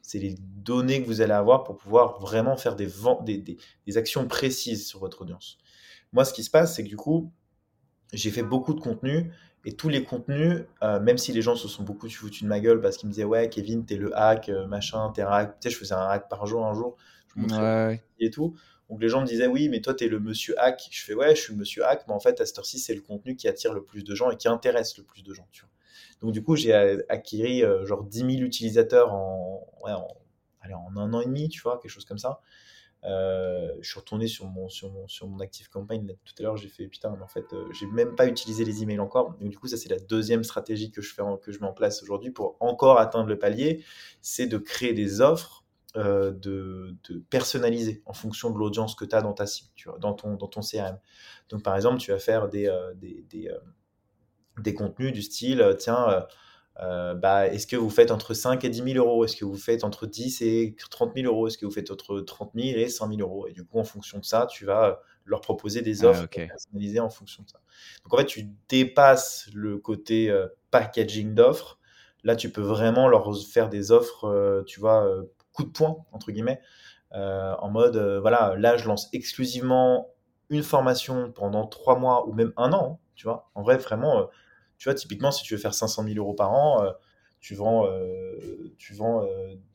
c'est 0.00 0.20
les 0.20 0.36
données 0.38 1.02
que 1.02 1.08
vous 1.08 1.22
allez 1.22 1.32
avoir 1.32 1.64
pour 1.64 1.76
pouvoir 1.76 2.20
vraiment 2.20 2.56
faire 2.56 2.76
des, 2.76 2.88
des, 3.24 3.56
des, 3.84 3.96
actions 3.98 4.28
précises 4.28 4.86
sur 4.86 5.00
votre 5.00 5.22
audience. 5.22 5.58
Moi, 6.12 6.24
ce 6.24 6.32
qui 6.32 6.44
se 6.44 6.50
passe, 6.50 6.76
c'est 6.76 6.84
que 6.84 6.88
du 6.88 6.96
coup, 6.96 7.32
j'ai 8.12 8.30
fait 8.30 8.44
beaucoup 8.44 8.74
de 8.74 8.80
contenu 8.80 9.32
et 9.64 9.72
tous 9.72 9.88
les 9.88 10.04
contenus, 10.04 10.62
euh, 10.82 11.00
même 11.00 11.16
si 11.16 11.32
les 11.32 11.40
gens 11.40 11.56
se 11.56 11.68
sont 11.68 11.82
beaucoup 11.82 12.08
foutus 12.08 12.42
de 12.42 12.48
ma 12.48 12.60
gueule 12.60 12.80
parce 12.80 12.96
qu'ils 12.96 13.08
me 13.08 13.12
disaient 13.12 13.24
ouais 13.24 13.48
Kevin 13.48 13.86
t'es 13.86 13.96
le 13.96 14.16
hack 14.16 14.48
euh, 14.48 14.66
machin 14.66 15.10
t'es 15.14 15.22
un 15.22 15.28
hack. 15.28 15.58
Tu 15.60 15.68
sais 15.68 15.74
je 15.74 15.78
faisais 15.78 15.94
un 15.94 16.06
hack 16.06 16.28
par 16.28 16.46
jour 16.46 16.66
un 16.66 16.74
jour. 16.74 16.96
Je 17.34 17.40
montrais 17.40 18.02
et 18.18 18.30
tout. 18.30 18.54
Donc 18.90 19.00
les 19.00 19.08
gens 19.08 19.22
me 19.22 19.26
disaient 19.26 19.46
oui 19.46 19.70
mais 19.70 19.80
toi 19.80 19.94
t'es 19.94 20.08
le 20.08 20.20
monsieur 20.20 20.54
hack. 20.60 20.82
Je 20.90 21.02
fais 21.02 21.14
ouais 21.14 21.34
je 21.34 21.40
suis 21.40 21.52
le 21.54 21.58
monsieur 21.58 21.84
hack 21.86 22.04
mais 22.06 22.14
en 22.14 22.20
fait 22.20 22.40
à 22.40 22.46
cette 22.46 22.58
heure-ci 22.58 22.78
c'est 22.78 22.94
le 22.94 23.00
contenu 23.00 23.36
qui 23.36 23.48
attire 23.48 23.72
le 23.72 23.82
plus 23.82 24.04
de 24.04 24.14
gens 24.14 24.30
et 24.30 24.36
qui 24.36 24.48
intéresse 24.48 24.98
le 24.98 25.04
plus 25.04 25.22
de 25.22 25.32
gens 25.32 25.48
tu 25.50 25.62
vois. 25.62 25.70
Donc 26.20 26.32
du 26.32 26.42
coup 26.42 26.56
j'ai 26.56 26.74
acquis 27.08 27.62
euh, 27.62 27.86
genre 27.86 28.04
10 28.04 28.18
000 28.18 28.30
utilisateurs 28.42 29.14
en, 29.14 29.66
ouais, 29.82 29.92
en, 29.92 30.08
allez, 30.60 30.74
en 30.74 30.94
un 30.96 31.12
an 31.14 31.20
et 31.22 31.26
demi 31.26 31.48
tu 31.48 31.62
vois 31.62 31.78
quelque 31.78 31.90
chose 31.90 32.04
comme 32.04 32.18
ça 32.18 32.40
euh, 33.06 33.68
je 33.80 33.90
suis 33.90 33.98
retourné 33.98 34.26
sur 34.26 34.46
mon, 34.46 34.68
sur 34.68 34.90
mon, 34.90 35.06
sur 35.08 35.26
mon 35.26 35.38
Active 35.40 35.68
Campaign 35.68 36.14
tout 36.24 36.34
à 36.38 36.42
l'heure, 36.42 36.56
j'ai 36.56 36.68
fait 36.68 36.86
putain, 36.86 37.14
mais 37.16 37.22
en 37.22 37.28
fait, 37.28 37.52
euh, 37.52 37.66
j'ai 37.72 37.86
même 37.86 38.14
pas 38.14 38.26
utilisé 38.26 38.64
les 38.64 38.82
emails 38.82 39.00
encore. 39.00 39.34
Donc, 39.38 39.50
du 39.50 39.58
coup, 39.58 39.66
ça, 39.66 39.76
c'est 39.76 39.90
la 39.90 39.98
deuxième 39.98 40.42
stratégie 40.42 40.90
que 40.90 41.02
je, 41.02 41.12
fais 41.12 41.22
que 41.42 41.52
je 41.52 41.60
mets 41.60 41.66
en 41.66 41.72
place 41.72 42.02
aujourd'hui 42.02 42.30
pour 42.30 42.56
encore 42.60 42.98
atteindre 42.98 43.28
le 43.28 43.38
palier 43.38 43.84
c'est 44.22 44.46
de 44.46 44.56
créer 44.56 44.94
des 44.94 45.20
offres 45.20 45.64
euh, 45.96 46.32
de, 46.32 46.96
de, 47.08 47.18
personnaliser 47.30 48.02
en 48.06 48.14
fonction 48.14 48.50
de 48.50 48.58
l'audience 48.58 48.94
que 48.94 49.04
tu 49.04 49.14
as 49.14 49.22
dans 49.22 49.34
ta 49.34 49.46
cible, 49.46 49.70
dans, 50.00 50.14
ton, 50.14 50.34
dans 50.34 50.48
ton 50.48 50.60
CRM. 50.60 50.98
Donc, 51.50 51.62
par 51.62 51.76
exemple, 51.76 51.98
tu 51.98 52.10
vas 52.10 52.18
faire 52.18 52.48
des, 52.48 52.74
des, 52.96 53.24
des, 53.28 53.50
des, 54.60 54.74
contenus 54.74 55.12
du 55.12 55.22
style 55.22 55.76
tiens, 55.78 56.26
euh, 56.82 57.14
bah, 57.14 57.46
est-ce 57.46 57.66
que 57.66 57.76
vous 57.76 57.90
faites 57.90 58.10
entre 58.10 58.34
5 58.34 58.64
et 58.64 58.68
10 58.68 58.94
000 58.94 58.96
euros? 58.96 59.24
Est-ce 59.24 59.36
que 59.36 59.44
vous 59.44 59.56
faites 59.56 59.84
entre 59.84 60.06
10 60.06 60.42
et 60.42 60.76
30 60.90 61.12
000 61.14 61.32
euros? 61.32 61.46
Est-ce 61.46 61.56
que 61.56 61.66
vous 61.66 61.72
faites 61.72 61.90
entre 61.90 62.20
30 62.20 62.52
000 62.54 62.78
et 62.78 62.88
100 62.88 63.08
000 63.08 63.20
euros? 63.20 63.46
Et 63.46 63.52
du 63.52 63.64
coup, 63.64 63.78
en 63.78 63.84
fonction 63.84 64.18
de 64.18 64.24
ça, 64.24 64.46
tu 64.50 64.64
vas 64.64 65.00
leur 65.24 65.40
proposer 65.40 65.82
des 65.82 66.04
ah, 66.04 66.08
offres 66.08 66.26
personnalisées 66.28 67.00
en 67.00 67.10
fonction 67.10 67.44
de 67.44 67.48
ça. 67.48 67.60
Donc 68.02 68.14
en 68.14 68.16
fait, 68.18 68.26
tu 68.26 68.48
dépasses 68.68 69.48
le 69.54 69.78
côté 69.78 70.30
euh, 70.30 70.48
packaging 70.70 71.34
d'offres. 71.34 71.78
Là, 72.24 72.34
tu 72.34 72.50
peux 72.50 72.62
vraiment 72.62 73.08
leur 73.08 73.30
faire 73.46 73.68
des 73.68 73.92
offres, 73.92 74.24
euh, 74.24 74.62
tu 74.64 74.80
vois, 74.80 75.06
coup 75.52 75.64
de 75.64 75.70
poing, 75.70 76.04
entre 76.10 76.32
guillemets, 76.32 76.60
en 77.12 77.70
mode, 77.70 77.96
voilà, 78.20 78.56
là, 78.58 78.76
je 78.76 78.88
lance 78.88 79.08
exclusivement 79.12 80.08
une 80.50 80.64
formation 80.64 81.30
pendant 81.30 81.66
trois 81.66 81.96
mois 81.96 82.26
ou 82.26 82.32
même 82.32 82.52
un 82.56 82.72
an, 82.72 82.94
hein, 82.94 82.98
tu 83.14 83.24
vois. 83.24 83.50
En 83.54 83.62
vrai, 83.62 83.76
vraiment 83.76 84.28
tu 84.84 84.90
vois, 84.90 84.94
typiquement, 84.96 85.30
si 85.30 85.42
tu 85.42 85.54
veux 85.54 85.60
faire 85.60 85.72
500 85.72 86.04
000 86.04 86.16
euros 86.18 86.34
par 86.34 86.52
an, 86.52 86.84
euh, 86.84 86.90
tu 87.40 87.54
vends, 87.54 87.86
euh, 87.86 88.36
tu 88.76 88.92
vends 88.92 89.26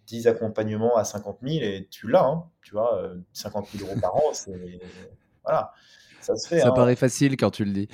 10 0.06 0.28
euh, 0.28 0.30
accompagnements 0.30 0.98
à 0.98 1.04
50 1.04 1.40
000 1.42 1.64
et 1.64 1.88
tu 1.90 2.08
l'as, 2.08 2.26
hein, 2.26 2.44
tu 2.62 2.74
vois, 2.74 3.12
50 3.34 3.70
000 3.76 3.90
euros 3.90 4.00
par 4.00 4.16
an, 4.16 4.26
c'est. 4.34 4.80
Voilà, 5.44 5.74
ça 6.22 6.36
se 6.36 6.48
fait. 6.48 6.60
Ça 6.60 6.68
hein. 6.68 6.74
paraît 6.74 6.96
facile 6.96 7.38
quand 7.38 7.50
tu 7.50 7.66
le 7.66 7.72
dis. 7.72 7.88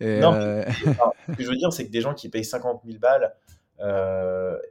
non, 0.00 0.32
ce 0.32 1.36
que 1.36 1.42
je 1.42 1.50
veux 1.50 1.56
dire, 1.56 1.74
c'est 1.74 1.84
que 1.84 1.92
des 1.92 2.00
gens 2.00 2.14
qui 2.14 2.30
payent 2.30 2.42
50 2.42 2.80
000 2.86 2.98
balles 2.98 3.34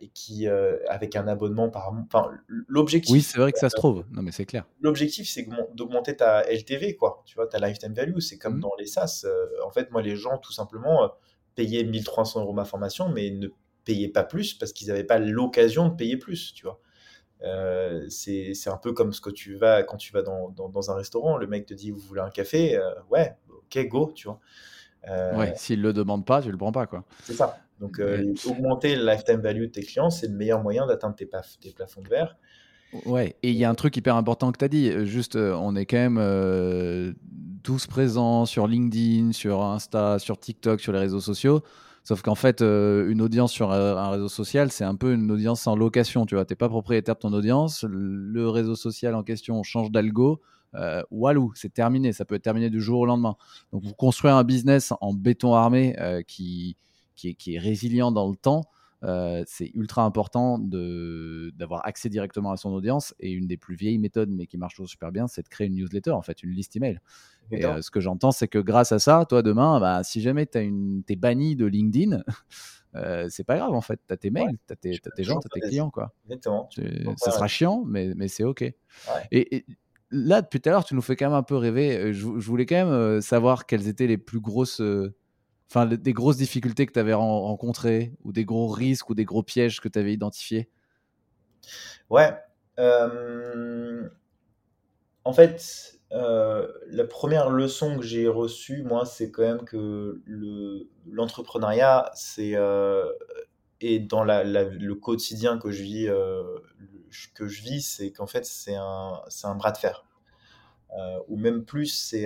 et 0.02 0.08
qui, 0.08 0.47
avec 0.47 1.16
un 1.16 1.28
abonnement 1.28 1.70
par. 1.70 1.93
Enfin, 2.08 2.32
l'objectif. 2.47 3.14
Oui, 3.14 3.22
c'est 3.22 3.38
vrai 3.38 3.52
que 3.52 3.60
ça 3.60 3.70
se 3.70 3.76
trouve. 3.76 4.06
Non, 4.10 4.24
mais 4.24 4.32
c'est 4.32 4.45
clair. 4.45 4.66
L'objectif, 4.82 5.30
c'est 5.30 5.47
d'augmenter 5.76 6.16
ta 6.16 6.52
LTV, 6.52 6.95
quoi. 6.95 7.22
Tu 7.28 7.36
vois, 7.36 7.45
ta 7.45 7.60
lifetime 7.60 7.93
value. 7.93 8.18
C'est 8.18 8.39
comme 8.39 8.58
mmh. 8.58 8.62
dans 8.62 8.74
les 8.80 8.88
SaaS. 8.88 9.28
en 9.64 9.70
fait, 9.70 9.91
moi, 9.91 10.02
les 10.02 10.16
gens, 10.16 10.39
tout 10.39 10.52
simplement, 10.52 11.12
payer 11.56 11.84
1300 11.84 12.41
euros 12.41 12.54
ma 12.54 12.66
formation, 12.66 13.10
mais 13.10 13.30
ne 13.30 13.47
payaient 13.86 14.10
pas 14.10 14.24
plus 14.24 14.54
parce 14.54 14.74
qu'ils 14.74 14.88
n'avaient 14.89 15.04
pas 15.04 15.20
l'occasion 15.20 15.89
de 15.89 15.95
payer 15.95 16.18
plus, 16.18 16.54
tu 16.54 16.64
vois. 16.64 16.80
Euh, 17.43 18.06
c'est 18.10 18.54
un 18.68 18.78
peu 18.78 18.93
comme 18.93 19.14
ce 19.14 19.22
que 19.22 19.32
tu 19.32 19.56
vas 19.56 19.82
quand 19.82 19.97
tu 19.97 20.14
vas 20.14 20.22
dans, 20.22 20.49
dans, 20.49 20.91
un 20.91 20.95
restaurant, 20.95 21.38
le 21.38 21.47
mec 21.47 21.66
te 21.66 21.74
dit 21.74 21.89
vous 21.89 21.99
voulez 21.99 22.22
un 22.22 22.30
café, 22.30 22.78
euh, 22.78 22.91
ouais, 23.10 23.36
ok, 23.49 23.88
go, 23.88 24.12
tu 24.14 24.28
vois. 24.28 24.39
Euh, 25.08 25.36
ouais, 25.36 25.54
s'il 25.56 25.82
le 25.82 25.93
demande 25.93 26.26
pas, 26.26 26.41
tu 26.43 26.52
le 26.52 26.58
prends 26.58 26.72
pas, 26.72 26.86
quoi. 26.86 27.04
C'est 27.24 27.34
ça. 27.34 27.58
Donc, 27.80 27.99
augmenter 28.45 28.95
le 28.95 29.04
lifetime 29.04 29.41
value 29.41 29.62
de 29.62 29.72
tes 29.72 29.82
clients, 29.82 30.12
c'est 30.12 30.28
le 30.28 30.36
meilleur 30.36 30.62
moyen 30.62 30.86
d'atteindre 30.86 31.16
tes, 31.16 31.28
tes, 31.60 31.72
plafonds 31.72 32.02
de 32.04 32.10
verre. 32.10 32.38
Ouais, 33.06 33.36
et 33.42 33.52
il 33.52 33.58
y 33.58 33.64
a 33.64 33.70
un 33.70 33.76
truc 33.76 33.96
hyper 33.96 34.16
important 34.16 34.52
que 34.52 34.58
tu 34.58 34.66
as 34.66 34.68
dit, 34.68 35.06
juste, 35.06 35.36
on 35.36 35.76
est 35.76 35.86
quand 35.86 35.98
même 35.98 37.16
tous 37.64 37.88
présents 37.88 38.46
sur 38.46 38.68
LinkedIn, 38.68 39.32
sur 39.32 39.62
Insta, 39.62 40.20
sur 40.20 40.39
TikTok, 40.39 40.82
sur 40.82 40.92
les 40.92 41.00
réseaux 41.00 41.22
sociaux. 41.22 41.64
Sauf 42.04 42.24
qu'en 42.24 42.36
fait, 42.36 42.62
euh, 42.62 43.10
une 43.10 43.22
audience 43.22 43.52
sur 43.52 43.72
un 43.72 44.10
réseau 44.10 44.28
social, 44.28 44.72
c'est 44.72 44.84
un 44.84 44.96
peu 44.96 45.14
une 45.14 45.30
audience 45.30 45.68
en 45.68 45.76
location. 45.76 46.26
Tu 46.26 46.36
vois, 46.36 46.46
t'es 46.46 46.56
pas 46.56 46.70
propriétaire 46.70 47.16
de 47.16 47.20
ton 47.20 47.34
audience. 47.34 47.86
Le 47.88 48.50
réseau 48.50 48.76
social 48.76 49.14
en 49.14 49.24
question 49.24 49.62
change 49.62 49.92
d'algo. 49.92 50.42
Euh, 50.74 51.04
walou, 51.12 51.52
c'est 51.56 51.74
terminé. 51.74 52.12
Ça 52.12 52.26
peut 52.26 52.36
être 52.36 52.44
terminé 52.44 52.70
du 52.70 52.82
jour 52.82 53.02
au 53.02 53.06
lendemain. 53.06 53.36
Donc, 53.72 53.84
vous 53.84 53.94
construisez 53.94 54.34
un 54.34 54.44
business 54.44 54.94
en 55.00 55.14
béton 55.14 55.54
armé 55.54 55.96
euh, 56.00 56.24
qui, 56.24 56.76
qui, 57.16 57.38
est, 57.48 57.60
résilient 57.60 58.12
dans 58.12 58.30
le 58.30 58.36
temps. 58.36 58.64
Euh, 59.04 59.43
c'est 59.47 59.72
ultra 59.74 60.04
important 60.04 60.60
d'avoir 60.60 61.86
accès 61.86 62.10
directement 62.10 62.52
à 62.52 62.58
son 62.58 62.72
audience. 62.72 63.16
Et 63.20 63.32
une 63.32 63.47
des 63.47 63.58
plus 63.58 63.76
vieilles 63.76 63.97
méthodes, 63.97 64.30
mais 64.30 64.45
qui 64.45 64.58
marche 64.58 64.82
super 64.86 65.12
bien, 65.12 65.28
c'est 65.28 65.43
de 65.43 65.49
créer 65.49 65.68
une 65.68 65.76
newsletter, 65.76 66.12
en 66.12 66.22
fait, 66.22 66.43
une 66.43 66.52
liste 66.52 66.76
email. 66.76 66.99
Et 67.52 67.66
euh, 67.66 67.82
ce 67.82 67.91
que 67.91 67.99
j'entends, 67.99 68.32
c'est 68.32 68.47
que 68.47 68.60
grâce 68.60 68.91
à 68.91 68.99
ça, 68.99 69.26
toi, 69.28 69.41
demain, 69.41 69.80
bah, 69.80 70.04
si 70.04 70.22
jamais 70.22 70.45
tu 70.45 71.04
es 71.10 71.16
banni 71.16 71.56
de 71.56 71.66
LinkedIn, 71.66 72.24
euh, 72.95 73.28
c'est 73.30 73.43
pas 73.43 73.58
grave, 73.58 73.74
en 73.74 73.82
fait. 73.82 73.99
Tu 74.08 74.14
as 74.14 74.18
tes 74.18 74.30
mails, 74.30 74.58
tu 74.68 74.74
as, 74.74 74.76
tes 74.76 75.24
gens, 75.24 75.39
tu 75.39 75.47
as 75.47 75.49
tes 75.49 75.60
clients. 75.62 75.89
Quoi. 75.89 76.14
Exactement. 76.26 76.70
Ça 77.18 77.32
sera 77.32 77.47
chiant, 77.47 77.84
mais, 77.86 78.14
mais 78.16 78.28
c'est 78.28 78.43
OK. 78.43 78.64
Et, 79.32 79.66
là, 80.12 80.41
depuis 80.41 80.62
tout 80.62 80.70
à 80.70 80.72
l'heure, 80.72 80.86
tu 80.86 80.93
nous 80.93 81.02
fais 81.02 81.16
quand 81.16 81.26
même 81.26 81.38
un 81.38 81.43
peu 81.43 81.56
rêver. 81.56 82.14
Je, 82.14 82.20
je 82.20 82.47
voulais 82.47 82.66
quand 82.66 82.86
même 82.86 83.22
savoir 83.22 83.66
quelles 83.66 83.88
étaient 83.88 84.08
les 84.08 84.18
plus 84.18 84.39
grosses 84.39 84.82
enfin, 85.72 85.86
des 85.86 86.13
grosses 86.13 86.38
difficultés 86.38 86.86
que 86.86 86.91
tu 86.91 86.99
avais 86.99 87.13
rencontrées 87.13 88.11
ou 88.26 88.34
des 88.34 88.43
gros 88.43 88.67
risques 88.67 89.09
ou 89.09 89.15
des 89.15 89.24
gros 89.24 89.41
pièges 89.41 89.80
que 89.80 89.88
tu 89.88 89.97
avais 89.97 90.11
identifiés? 90.13 90.69
Ouais. 92.09 92.36
En 95.24 95.34
fait, 95.34 95.99
la 96.11 97.05
première 97.09 97.49
leçon 97.49 97.97
que 97.97 98.03
j'ai 98.03 98.28
reçue, 98.28 98.84
moi, 98.84 99.05
c'est 99.05 99.32
quand 99.32 99.43
même 99.43 99.63
que 99.63 100.22
l'entrepreneuriat, 101.05 102.11
c'est 102.15 102.55
et 103.84 103.99
dans 103.99 104.24
le 104.24 104.93
quotidien 104.93 105.57
que 105.57 105.72
je 105.72 105.84
vis, 105.84 106.09
vis, 107.39 107.82
c'est 107.82 108.11
qu'en 108.11 108.28
fait, 108.28 108.45
c'est 108.45 108.76
un, 108.76 109.55
bras 109.55 109.72
de 109.72 109.78
fer. 109.78 110.05
ou 111.28 111.38
même 111.38 111.63
plus, 111.63 111.88
c'est 111.88 112.26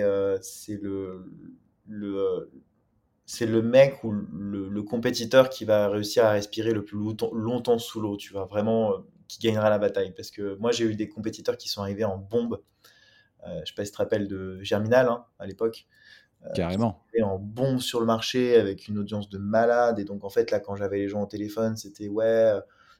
le, 0.82 1.30
c'est 3.26 3.46
le 3.46 3.60
mec 3.60 4.04
ou 4.04 4.12
le, 4.12 4.82
compétiteur 4.82 5.50
qui 5.50 5.64
va 5.64 5.88
réussir 5.88 6.24
à 6.24 6.30
respirer 6.30 6.72
le 6.72 6.84
plus 6.84 6.96
longtemps, 6.96 7.78
sous 7.78 8.00
l'eau, 8.00 8.16
tu 8.16 8.32
vois, 8.32 8.44
vraiment, 8.44 8.92
euh, 8.92 8.98
qui 9.26 9.40
gagnera 9.40 9.68
la 9.68 9.78
bataille. 9.78 10.14
Parce 10.14 10.30
que 10.30 10.56
moi, 10.56 10.70
j'ai 10.70 10.84
eu 10.84 10.94
des 10.94 11.08
compétiteurs 11.08 11.56
qui 11.56 11.68
sont 11.68 11.82
arrivés 11.82 12.04
en 12.04 12.16
bombe. 12.16 12.62
Euh, 13.44 13.60
je 13.64 13.66
sais 13.66 13.74
pas 13.74 13.84
si 13.84 13.90
tu 13.90 13.96
te 13.96 14.02
rappelles 14.02 14.28
de 14.28 14.62
Germinal 14.62 15.08
hein, 15.08 15.24
à 15.40 15.46
l'époque. 15.46 15.88
Euh, 16.44 16.52
Carrément. 16.54 17.04
En 17.20 17.38
bombe 17.38 17.80
sur 17.80 17.98
le 17.98 18.06
marché 18.06 18.56
avec 18.56 18.86
une 18.86 18.98
audience 18.98 19.28
de 19.28 19.38
malade. 19.38 19.98
Et 19.98 20.04
donc, 20.04 20.22
en 20.22 20.30
fait, 20.30 20.52
là, 20.52 20.60
quand 20.60 20.76
j'avais 20.76 20.98
les 20.98 21.08
gens 21.08 21.22
au 21.22 21.26
téléphone, 21.26 21.76
c'était 21.76 22.06
ouais, 22.06 22.52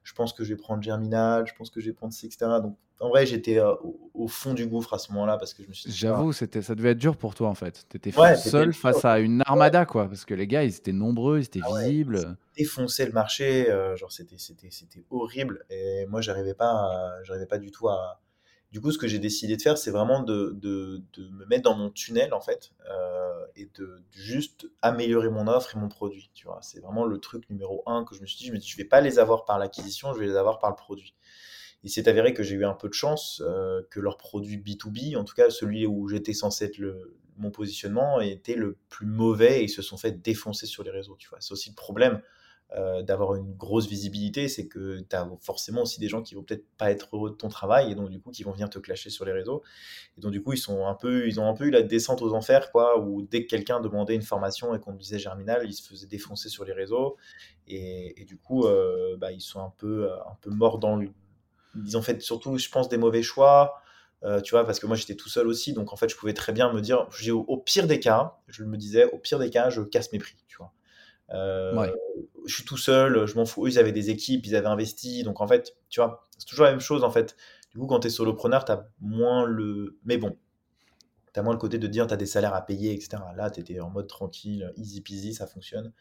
je 0.03 0.13
pense 0.13 0.33
que 0.33 0.43
je 0.43 0.55
vais 0.55 0.61
prendre 0.61 0.83
Germinal, 0.83 1.47
je 1.47 1.55
pense 1.55 1.71
que 1.71 1.81
je 1.81 1.87
vais 1.87 1.93
prendre 1.93 2.13
C, 2.13 2.27
etc. 2.27 2.47
Donc, 2.61 2.77
en 2.99 3.11
vrai, 3.11 3.27
j'étais 3.27 3.59
euh, 3.59 3.75
au, 4.15 4.27
fond 4.27 4.55
du 4.55 4.67
gouffre 4.67 4.95
à 4.95 4.99
ce 4.99 5.13
moment-là 5.13 5.37
parce 5.37 5.53
que 5.53 5.63
je 5.63 5.69
me 5.69 5.75
suis 5.75 5.91
J'avoue, 5.93 6.33
c'était, 6.33 6.63
ça 6.63 6.75
devait 6.75 6.93
être 6.93 6.99
dur 6.99 7.17
pour 7.17 7.35
toi 7.35 7.49
en 7.49 7.55
fait. 7.55 7.87
Tu 7.91 7.99
étais 7.99 8.13
seul 8.37 8.73
face 8.73 9.05
à 9.05 9.19
une 9.19 9.43
armada, 9.45 9.85
quoi. 9.85 10.09
Parce 10.09 10.25
que 10.25 10.35
les 10.35 10.47
gars, 10.47 10.65
ils 10.65 10.75
étaient 10.75 10.93
nombreux, 10.93 11.39
ils 11.39 11.45
étaient 11.45 11.61
ah 11.63 11.81
visibles. 11.81 12.37
défoncer 12.57 13.05
le 13.05 13.13
marché, 13.13 13.71
euh, 13.71 13.97
genre, 13.97 14.13
c'était, 14.13 14.39
c'était, 14.39 14.71
c'était 14.71 15.05
horrible. 15.11 15.65
Et 15.69 16.07
moi, 16.07 16.23
j'arrivais 16.23 16.55
pas, 16.55 17.13
j'arrivais 17.25 17.47
pas 17.47 17.59
du 17.59 17.71
tout 17.71 17.89
à. 17.89 18.21
Du 18.73 18.81
coup, 18.81 18.91
ce 18.91 18.99
que 18.99 19.07
j'ai 19.07 19.21
décidé 19.21 19.57
de 19.57 19.63
faire, 19.63 19.79
c'est 19.79 19.93
vraiment 19.93 20.23
de, 20.23 20.53
de, 20.55 21.01
de, 21.15 21.29
me 21.31 21.47
mettre 21.47 21.63
dans 21.63 21.77
mon 21.77 21.89
tunnel 21.89 22.35
en 22.35 22.41
fait. 22.41 22.73
Euh, 22.91 23.47
et 23.55 23.71
de, 23.79 24.03
juste 24.11 24.67
améliorer 24.83 25.31
mon 25.31 25.47
offre 25.47 25.77
et 25.77 25.79
mon 25.79 25.89
produit. 25.89 26.31
Tu 26.35 26.47
vois, 26.47 26.59
c'est 26.63 26.81
vraiment 26.81 27.05
le 27.05 27.19
truc 27.19 27.49
numéro 27.49 27.83
un 27.87 28.05
que 28.05 28.15
je 28.15 28.21
me 28.21 28.27
suis 28.27 28.39
dit. 28.39 28.47
Je 28.47 28.53
me 28.53 28.59
dis, 28.59 28.69
je 28.69 28.77
vais 28.77 28.85
pas 28.85 29.01
les 29.01 29.19
avoir 29.19 29.45
par 29.45 29.59
l'acquisition, 29.59 30.13
je 30.15 30.19
vais 30.19 30.27
les 30.27 30.37
avoir 30.37 30.59
par 30.59 30.71
le 30.71 30.77
produit. 30.77 31.15
Il 31.83 31.91
s'est 31.91 32.09
avéré 32.09 32.35
que 32.35 32.43
j'ai 32.43 32.57
eu 32.57 32.65
un 32.65 32.75
peu 32.75 32.89
de 32.89 32.95
chance, 32.95 33.43
euh, 33.45 33.83
que 33.91 34.01
leur 34.01 34.17
produit 34.17 34.59
B2B, 34.59 35.17
en 35.17 35.25
tout 35.25 35.35
cas 35.35 35.51
celui 35.51 35.87
où 35.87 36.09
j'étais 36.09 36.33
censé 36.33 36.65
être 36.65 36.79
le, 36.79 37.17
mon 37.37 37.51
positionnement, 37.51 38.21
était 38.21 38.55
le 38.55 38.77
plus 38.89 39.07
mauvais 39.07 39.61
et 39.61 39.65
ils 39.65 39.69
se 39.69 39.83
sont 39.83 39.97
fait 39.97 40.23
défoncer 40.23 40.67
sur 40.67 40.83
les 40.83 40.91
réseaux. 40.91 41.17
Tu 41.19 41.29
vois, 41.29 41.39
c'est 41.41 41.53
aussi 41.53 41.71
le 41.71 41.75
problème 41.75 42.21
euh, 42.75 43.03
d'avoir 43.03 43.37
une 43.37 43.55
grosse 43.55 43.87
visibilité, 43.87 44.49
c'est 44.49 44.67
que 44.67 44.99
tu 44.99 45.15
as 45.15 45.31
forcément 45.41 45.83
aussi 45.83 46.01
des 46.01 46.09
gens 46.09 46.21
qui 46.21 46.35
vont 46.35 46.43
peut-être 46.43 46.67
pas 46.77 46.91
être 46.91 47.15
heureux 47.15 47.31
de 47.31 47.37
ton 47.37 47.49
travail 47.49 47.93
et 47.93 47.95
donc 47.95 48.11
du 48.11 48.21
coup 48.21 48.33
qui 48.33 48.43
vont 48.43 48.51
venir 48.51 48.69
te 48.69 48.81
clasher 48.81 49.09
sur 49.09 49.25
les 49.25 49.31
réseaux. 49.31 49.63
Et 50.19 50.21
donc 50.21 50.33
du 50.33 50.43
coup 50.43 50.53
ils 50.53 50.59
sont 50.59 50.85
un 50.85 50.95
peu, 50.95 51.29
ils 51.29 51.39
ont 51.39 51.49
un 51.49 51.55
peu 51.55 51.67
eu 51.67 51.71
la 51.71 51.83
descente 51.83 52.23
aux 52.23 52.35
enfers 52.35 52.73
quoi, 52.73 52.99
où 52.99 53.23
dès 53.23 53.45
que 53.45 53.49
quelqu'un 53.49 53.81
demandait 53.81 54.17
une 54.17 54.23
formation 54.23 54.75
et 54.75 54.81
qu'on 54.81 54.95
disait 54.95 55.21
Germinal, 55.21 55.63
ils 55.65 55.75
se 55.75 55.89
faisaient 55.89 56.09
défoncer 56.09 56.49
sur 56.49 56.65
les 56.65 56.73
réseaux 56.73 57.17
et, 57.69 58.25
du 58.27 58.37
coup 58.37 58.65
euh, 58.65 59.17
bah, 59.17 59.31
ils 59.31 59.41
sont 59.41 59.61
un 59.61 59.73
peu, 59.79 60.11
un 60.13 60.37
peu 60.41 60.51
morts 60.51 60.81
dans 60.81 60.97
le 60.97 61.09
ils 61.85 61.97
ont 61.97 62.03
fait 62.03 62.21
surtout, 62.23 62.57
je 62.59 62.69
pense, 62.69 62.89
des 62.89 62.99
mauvais 62.99 63.23
choix. 63.23 63.81
Euh, 64.23 64.41
tu 64.41 64.53
vois, 64.53 64.65
parce 64.65 64.81
que 64.81 64.87
moi 64.87 64.97
j'étais 64.97 65.15
tout 65.15 65.29
seul 65.29 65.47
aussi, 65.47 65.75
donc 65.75 65.93
en 65.93 65.97
fait 65.97 66.09
je 66.09 66.17
pouvais 66.17 66.33
très 66.33 66.53
bien 66.53 66.73
me 66.73 66.81
dire, 66.81 67.07
au, 67.29 67.45
au, 67.49 67.59
pire 67.59 67.87
des 67.87 68.01
cas, 68.01 68.39
je 68.49 68.65
me 68.65 68.79
disais, 68.79 69.05
au 69.13 69.19
pire 69.19 69.39
des 69.39 69.51
cas, 69.51 69.69
je 69.69 69.83
casse 69.83 70.11
mes 70.13 70.19
prix, 70.19 70.37
tu 70.49 70.57
vois. 70.57 70.73
Euh, 71.31 71.93
je 72.47 72.55
suis 72.55 72.65
tout 72.65 72.77
seul, 72.77 73.27
je 73.27 73.35
m'en 73.35 73.45
fous. 73.45 73.67
Eux, 73.67 73.69
ils 73.69 73.79
avaient 73.79 73.93
des 73.93 74.11
équipes, 74.11 74.47
ils 74.47 74.57
avaient 74.57 74.69
investi, 74.69 75.23
donc 75.23 75.41
en 75.41 75.47
fait, 75.47 75.77
tu 75.91 76.01
vois, 76.01 76.25
c'est 76.39 76.47
toujours 76.47 76.65
la 76.65 76.71
même 76.71 76.81
chose 76.81 77.05
en 77.05 77.11
fait. 77.11 77.37
Du 77.73 77.79
coup, 77.79 77.87
quand 77.87 78.01
tu 78.01 78.07
es 78.07 78.11
solopreneur, 78.11 78.65
tu 78.65 78.73
as 78.73 78.89
moins 79.01 79.45
le. 79.45 79.99
Mais 80.05 80.17
bon, 80.17 80.37
tu 81.35 81.41
as 81.41 81.43
moins 81.43 81.53
le 81.53 81.59
côté 81.59 81.79
de 81.79 81.87
dire 81.87 82.07
tu 82.07 82.15
as 82.15 82.17
des 82.17 82.27
salaires 82.27 82.55
à 82.55 82.65
payer, 82.65 82.95
etc. 82.95 83.23
Là, 83.37 83.51
tu 83.51 83.61
étais 83.61 83.81
en 83.81 83.91
mode 83.91 84.07
tranquille, 84.07 84.73
easy 84.77 85.03
peasy, 85.03 85.35
ça 85.35 85.47
fonctionne. 85.47 85.93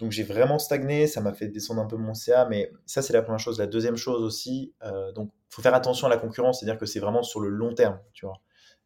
Donc 0.00 0.12
j'ai 0.12 0.22
vraiment 0.22 0.58
stagné, 0.58 1.06
ça 1.06 1.20
m'a 1.20 1.34
fait 1.34 1.48
descendre 1.48 1.82
un 1.82 1.86
peu 1.86 1.96
mon 1.96 2.14
CA, 2.14 2.46
mais 2.46 2.72
ça 2.86 3.02
c'est 3.02 3.12
la 3.12 3.20
première 3.20 3.38
chose. 3.38 3.58
La 3.58 3.66
deuxième 3.66 3.96
chose 3.96 4.22
aussi, 4.22 4.72
euh, 4.82 5.12
donc 5.12 5.30
faut 5.50 5.60
faire 5.60 5.74
attention 5.74 6.06
à 6.06 6.10
la 6.10 6.16
concurrence, 6.16 6.60
c'est-à-dire 6.60 6.78
que 6.78 6.86
c'est 6.86 7.00
vraiment 7.00 7.22
sur 7.22 7.40
le 7.40 7.50
long 7.50 7.74
terme, 7.74 8.00
tu 8.14 8.24
vois. 8.24 8.40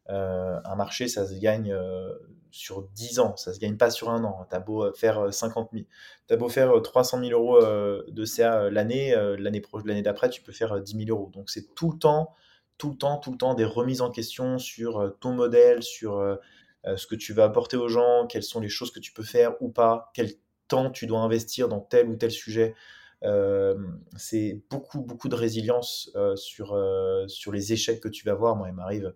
Euh, 0.09 0.59
un 0.65 0.75
marché, 0.75 1.07
ça 1.07 1.25
se 1.25 1.33
gagne 1.39 1.71
euh, 1.71 2.13
sur 2.51 2.83
10 2.89 3.19
ans, 3.19 3.35
ça 3.37 3.53
se 3.53 3.59
gagne 3.59 3.77
pas 3.77 3.89
sur 3.89 4.09
un 4.09 4.25
an. 4.25 4.45
T'as 4.49 4.59
beau 4.59 4.93
faire 4.93 5.33
50 5.33 5.69
000, 5.71 5.85
t'as 6.27 6.35
beau 6.35 6.49
faire 6.49 6.81
300 6.81 7.21
000 7.23 7.31
euros 7.31 7.61
de 7.61 8.25
CA 8.25 8.69
l'année, 8.69 9.15
l'année 9.39 9.61
l'année 9.85 10.01
d'après, 10.01 10.29
tu 10.29 10.41
peux 10.41 10.51
faire 10.51 10.81
10 10.81 11.05
000 11.05 11.17
euros. 11.17 11.31
Donc 11.33 11.49
c'est 11.49 11.73
tout 11.75 11.91
le 11.91 11.97
temps, 11.97 12.33
tout 12.77 12.89
le 12.89 12.97
temps, 12.97 13.19
tout 13.19 13.31
le 13.31 13.37
temps 13.37 13.53
des 13.53 13.65
remises 13.65 14.01
en 14.01 14.11
question 14.11 14.59
sur 14.59 15.15
ton 15.21 15.31
modèle, 15.31 15.81
sur 15.81 16.37
ce 16.83 17.07
que 17.07 17.15
tu 17.15 17.31
vas 17.31 17.45
apporter 17.45 17.77
aux 17.77 17.87
gens, 17.87 18.27
quelles 18.27 18.43
sont 18.43 18.59
les 18.59 18.69
choses 18.69 18.91
que 18.91 18.99
tu 18.99 19.13
peux 19.13 19.23
faire 19.23 19.55
ou 19.61 19.69
pas, 19.69 20.11
quel 20.13 20.29
temps 20.67 20.91
tu 20.91 21.07
dois 21.07 21.19
investir 21.19 21.67
dans 21.67 21.79
tel 21.79 22.07
ou 22.09 22.15
tel 22.15 22.31
sujet. 22.31 22.75
Euh, 23.23 23.75
c'est 24.17 24.61
beaucoup, 24.69 25.01
beaucoup 25.01 25.29
de 25.29 25.35
résilience 25.35 26.11
euh, 26.15 26.35
sur, 26.35 26.73
euh, 26.73 27.27
sur 27.27 27.51
les 27.51 27.73
échecs 27.73 28.01
que 28.01 28.09
tu 28.09 28.25
vas 28.25 28.35
voir. 28.35 28.55
Moi, 28.55 28.69
il 28.69 28.75
m'arrive, 28.75 29.13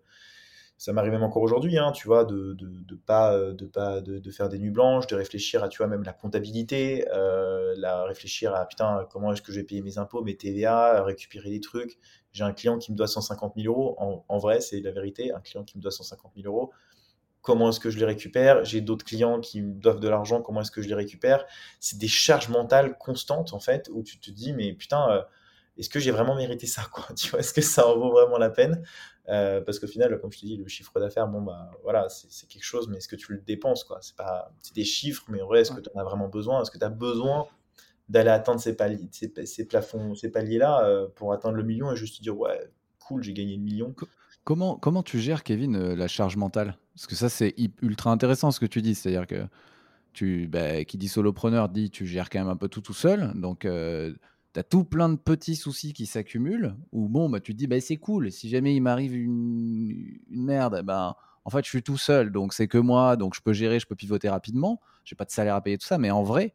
ça 0.78 0.92
m'arrive 0.92 1.12
même 1.12 1.22
encore 1.22 1.42
aujourd'hui, 1.42 1.78
hein, 1.78 1.92
tu 1.92 2.06
vois, 2.08 2.24
de, 2.24 2.54
de, 2.54 2.66
de 2.68 2.94
pas, 2.96 3.38
de, 3.38 3.66
pas 3.66 4.00
de, 4.00 4.30
faire 4.30 4.48
des 4.48 4.58
nuits 4.58 4.70
blanches, 4.70 5.06
de 5.06 5.14
réfléchir 5.14 5.62
à, 5.62 5.68
tu 5.68 5.78
vois, 5.78 5.86
même 5.86 6.02
la 6.02 6.12
comptabilité, 6.12 7.04
la 7.76 8.04
réfléchir 8.04 8.54
à, 8.54 8.66
putain, 8.66 9.06
comment 9.10 9.32
est-ce 9.32 9.42
que 9.42 9.52
je 9.52 9.60
vais 9.60 9.66
payer 9.66 9.82
mes 9.82 9.98
impôts, 9.98 10.22
mes 10.22 10.36
TVA, 10.36 11.04
récupérer 11.04 11.50
des 11.50 11.60
trucs. 11.60 11.98
J'ai 12.32 12.44
un 12.44 12.52
client 12.52 12.78
qui 12.78 12.92
me 12.92 12.96
doit 12.96 13.08
150 13.08 13.54
000 13.56 13.72
euros. 13.72 13.96
En, 13.98 14.24
en 14.28 14.38
vrai, 14.38 14.60
c'est 14.60 14.80
la 14.80 14.92
vérité. 14.92 15.32
Un 15.32 15.40
client 15.40 15.64
qui 15.64 15.76
me 15.76 15.82
doit 15.82 15.90
150 15.90 16.32
000 16.36 16.46
euros 16.46 16.72
comment 17.42 17.70
est-ce 17.70 17.80
que 17.80 17.90
je 17.90 17.98
les 17.98 18.04
récupère 18.04 18.64
J'ai 18.64 18.80
d'autres 18.80 19.04
clients 19.04 19.40
qui 19.40 19.62
me 19.62 19.72
doivent 19.74 20.00
de 20.00 20.08
l'argent, 20.08 20.42
comment 20.42 20.60
est-ce 20.60 20.70
que 20.70 20.82
je 20.82 20.88
les 20.88 20.94
récupère. 20.94 21.44
C'est 21.80 21.98
des 21.98 22.08
charges 22.08 22.48
mentales 22.48 22.96
constantes, 22.98 23.52
en 23.52 23.60
fait, 23.60 23.88
où 23.92 24.02
tu 24.02 24.18
te 24.20 24.30
dis, 24.30 24.52
mais 24.52 24.72
putain, 24.72 25.10
euh, 25.10 25.22
est-ce 25.78 25.88
que 25.88 25.98
j'ai 25.98 26.10
vraiment 26.10 26.34
mérité 26.34 26.66
ça 26.66 26.82
quoi? 26.92 27.06
Tu 27.16 27.30
vois, 27.30 27.40
est-ce 27.40 27.54
que 27.54 27.62
ça 27.62 27.86
en 27.86 27.96
vaut 27.98 28.10
vraiment 28.12 28.38
la 28.38 28.50
peine? 28.50 28.82
Euh, 29.28 29.60
Parce 29.60 29.78
qu'au 29.78 29.86
final, 29.86 30.20
comme 30.20 30.32
je 30.32 30.40
te 30.40 30.46
dis, 30.46 30.56
le 30.56 30.68
chiffre 30.68 30.98
d'affaires, 31.00 31.28
bon, 31.28 31.42
bah 31.42 31.70
voilà, 31.82 32.08
c'est 32.08 32.46
quelque 32.48 32.64
chose, 32.64 32.88
mais 32.88 32.98
est-ce 32.98 33.08
que 33.08 33.16
tu 33.16 33.32
le 33.32 33.40
dépenses 33.40 33.84
quoi? 33.84 33.98
C'est 34.02 34.16
pas, 34.16 34.52
des 34.74 34.84
chiffres, 34.84 35.24
mais 35.28 35.40
en 35.40 35.46
vrai, 35.46 35.60
est-ce 35.60 35.72
que 35.72 35.80
tu 35.80 35.90
en 35.94 35.98
as 36.00 36.04
vraiment 36.04 36.28
besoin? 36.28 36.62
Est-ce 36.62 36.70
que 36.70 36.78
tu 36.78 36.84
as 36.84 36.90
besoin 36.90 37.46
d'aller 38.08 38.30
atteindre 38.30 38.60
ces, 38.60 38.76
paliers, 38.76 39.08
ces, 39.12 39.66
plafonds, 39.66 40.14
ces 40.14 40.30
paliers-là 40.30 40.84
euh, 40.84 41.08
pour 41.14 41.32
atteindre 41.32 41.56
le 41.56 41.62
million 41.62 41.92
et 41.92 41.96
juste 41.96 42.18
te 42.18 42.22
dire, 42.22 42.36
ouais, 42.36 42.70
cool, 42.98 43.22
j'ai 43.22 43.32
gagné 43.32 43.56
le 43.56 43.62
million? 43.62 43.94
Comment, 44.44 44.76
comment 44.76 45.02
tu 45.02 45.18
gères, 45.18 45.42
Kevin, 45.42 45.94
la 45.94 46.08
charge 46.08 46.36
mentale? 46.36 46.76
Parce 46.94 47.06
que 47.06 47.14
ça, 47.14 47.28
c'est 47.28 47.54
ultra 47.82 48.10
intéressant 48.10 48.50
ce 48.50 48.60
que 48.60 48.66
tu 48.66 48.82
dis. 48.82 48.94
C'est-à-dire 48.94 49.26
que 49.26 49.46
tu, 50.12 50.48
bah, 50.48 50.84
qui 50.84 50.98
dit 50.98 51.08
solopreneur 51.08 51.68
dit 51.68 51.90
tu 51.90 52.06
gères 52.06 52.30
quand 52.30 52.40
même 52.40 52.48
un 52.48 52.56
peu 52.56 52.68
tout 52.68 52.80
tout 52.80 52.94
seul. 52.94 53.32
Donc, 53.34 53.60
tu 53.60 54.60
as 54.60 54.62
tout 54.62 54.84
plein 54.84 55.08
de 55.08 55.16
petits 55.16 55.56
soucis 55.56 55.92
qui 55.92 56.06
s'accumulent. 56.06 56.74
Ou 56.92 57.08
bon, 57.08 57.28
bah, 57.28 57.40
tu 57.40 57.52
te 57.52 57.58
dis 57.58 57.66
bah, 57.66 57.80
c'est 57.80 57.96
cool. 57.96 58.32
Si 58.32 58.48
jamais 58.48 58.74
il 58.74 58.80
m'arrive 58.80 59.14
une, 59.14 60.18
une, 60.30 60.44
merde, 60.44 60.82
ben 60.84 61.14
en 61.44 61.50
fait, 61.50 61.64
je 61.64 61.70
suis 61.70 61.82
tout 61.82 61.98
seul. 61.98 62.32
Donc, 62.32 62.54
c'est 62.54 62.68
que 62.68 62.78
moi. 62.78 63.16
Donc, 63.16 63.34
je 63.34 63.40
peux 63.40 63.52
gérer, 63.52 63.78
je 63.78 63.86
peux 63.86 63.96
pivoter 63.96 64.28
rapidement. 64.28 64.80
J'ai 65.04 65.16
pas 65.16 65.24
de 65.24 65.30
salaire 65.30 65.54
à 65.54 65.60
payer, 65.60 65.78
tout 65.78 65.86
ça. 65.86 65.98
Mais 65.98 66.10
en 66.10 66.22
vrai, 66.22 66.54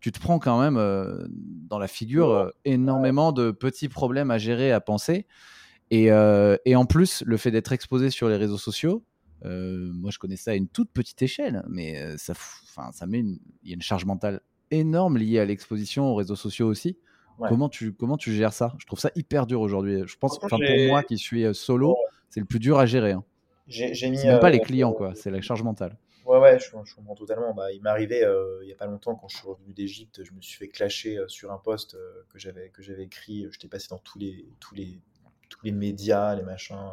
tu 0.00 0.12
te 0.12 0.20
prends 0.20 0.38
quand 0.38 0.60
même 0.60 0.80
dans 1.68 1.78
la 1.78 1.88
figure 1.88 2.52
énormément 2.64 3.32
de 3.32 3.50
petits 3.50 3.88
problèmes 3.88 4.30
à 4.30 4.38
gérer, 4.38 4.72
à 4.72 4.80
penser. 4.80 5.26
Euh, 5.92 6.56
et, 6.64 6.76
en 6.76 6.84
plus, 6.84 7.22
le 7.26 7.36
fait 7.36 7.50
d'être 7.50 7.72
exposé 7.72 8.10
sur 8.10 8.28
les 8.28 8.36
réseaux 8.36 8.58
sociaux, 8.58 9.04
euh, 9.44 9.90
moi 9.92 10.10
je 10.10 10.18
connais 10.18 10.36
ça 10.36 10.52
à 10.52 10.54
une 10.54 10.68
toute 10.68 10.90
petite 10.90 11.20
échelle, 11.22 11.62
mais 11.68 12.00
euh, 12.00 12.16
ça, 12.16 12.32
ça 12.92 13.06
met 13.06 13.20
il 13.20 13.38
y 13.64 13.72
a 13.72 13.74
une 13.74 13.82
charge 13.82 14.04
mentale 14.04 14.40
énorme 14.70 15.18
liée 15.18 15.38
à 15.38 15.44
l'exposition 15.44 16.06
aux 16.06 16.14
réseaux 16.14 16.36
sociaux 16.36 16.66
aussi. 16.66 16.98
Comment, 17.38 17.68
tu, 17.68 17.92
comment 17.92 18.16
tu 18.16 18.32
gères 18.32 18.54
ça? 18.54 18.72
Je 18.78 18.86
trouve 18.86 18.98
ça 18.98 19.10
hyper 19.14 19.46
dur 19.46 19.60
aujourd'hui. 19.60 20.02
Je 20.06 20.16
pense, 20.16 20.38
enfin, 20.42 20.56
pour 20.56 20.88
moi 20.88 21.02
qui 21.02 21.18
suis 21.18 21.54
solo, 21.54 21.94
c'est 22.30 22.40
le 22.40 22.46
plus 22.46 22.58
dur 22.58 22.78
à 22.78 22.86
gérer. 22.86 23.12
Hein. 23.12 23.24
J'ai 23.68 24.08
mis. 24.08 24.24
même 24.24 24.40
pas 24.40 24.48
les 24.48 24.60
clients, 24.60 24.92
quoi. 24.92 25.14
C'est 25.14 25.30
la 25.30 25.42
charge 25.42 25.62
mentale. 25.62 25.98
Ouais, 26.24 26.38
ouais, 26.38 26.58
je, 26.58 26.70
comprends 26.70 27.14
totalement. 27.14 27.52
Bah, 27.52 27.70
il 27.72 27.82
m'est 27.82 27.90
arrivé 27.90 28.26
il 28.62 28.68
y 28.68 28.72
a 28.72 28.74
pas 28.74 28.86
longtemps 28.86 29.14
quand 29.16 29.28
je 29.28 29.36
suis 29.36 29.46
revenu 29.46 29.74
d'Égypte, 29.74 30.24
je 30.24 30.32
me 30.32 30.40
suis 30.40 30.56
fait 30.56 30.68
clasher 30.68 31.18
sur 31.28 31.52
un 31.52 31.58
post 31.58 31.98
que 32.30 32.38
j'avais 32.38 32.70
que 32.70 32.82
j'avais 32.82 33.04
écrit. 33.04 33.46
Je 33.50 33.58
t'ai 33.58 33.68
passé 33.68 33.88
dans 33.90 33.98
tous 33.98 34.18
les 34.18 34.48
tous 34.58 34.74
les 34.74 34.98
tous 35.48 35.64
les 35.64 35.72
médias, 35.72 36.34
les 36.34 36.42
machins, 36.42 36.92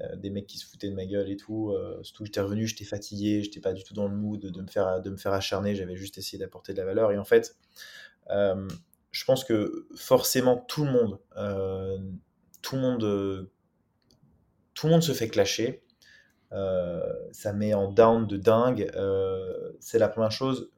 euh, 0.00 0.16
des 0.16 0.30
mecs 0.30 0.46
qui 0.46 0.58
se 0.58 0.66
foutaient 0.66 0.88
de 0.88 0.94
ma 0.94 1.04
gueule 1.04 1.30
et 1.30 1.36
tout. 1.36 1.70
Euh, 1.70 1.98
surtout, 2.02 2.24
j'étais 2.24 2.40
revenu, 2.40 2.66
j'étais 2.66 2.84
fatigué, 2.84 3.42
j'étais 3.42 3.60
pas 3.60 3.72
du 3.72 3.84
tout 3.84 3.94
dans 3.94 4.06
le 4.06 4.14
mood 4.14 4.40
de, 4.40 4.62
me, 4.62 4.66
faire, 4.66 5.00
de 5.00 5.10
me 5.10 5.16
faire 5.16 5.32
acharner, 5.32 5.74
j'avais 5.74 5.96
juste 5.96 6.16
essayé 6.18 6.38
d'apporter 6.38 6.72
de 6.72 6.78
la 6.78 6.84
valeur. 6.84 7.12
Et 7.12 7.18
en 7.18 7.24
fait, 7.24 7.56
euh, 8.30 8.68
je 9.10 9.24
pense 9.24 9.44
que 9.44 9.88
forcément, 9.96 10.56
tout 10.56 10.84
le 10.84 10.92
monde, 10.92 11.18
tout 12.62 12.76
le 12.76 12.82
monde, 12.82 13.50
tout 14.74 14.86
le 14.86 14.92
monde 14.92 15.02
se 15.02 15.12
fait 15.12 15.28
clasher. 15.28 15.82
ça 16.50 17.52
met 17.52 17.74
en 17.74 17.90
down 17.90 18.26
de 18.26 18.36
dingue. 18.36 18.90
c'est 19.80 19.98
la 19.98 20.08
première 20.08 20.32
chose. 20.32 20.70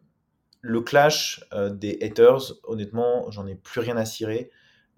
Le 0.63 0.81
clash 0.81 1.45
des 1.73 1.99
haters, 2.01 2.55
honnêtement, 2.65 3.31
j'en 3.31 3.47
ai 3.47 3.55
plus 3.55 3.81
rien 3.81 3.97
à 3.97 4.07
cirer. 4.07 4.51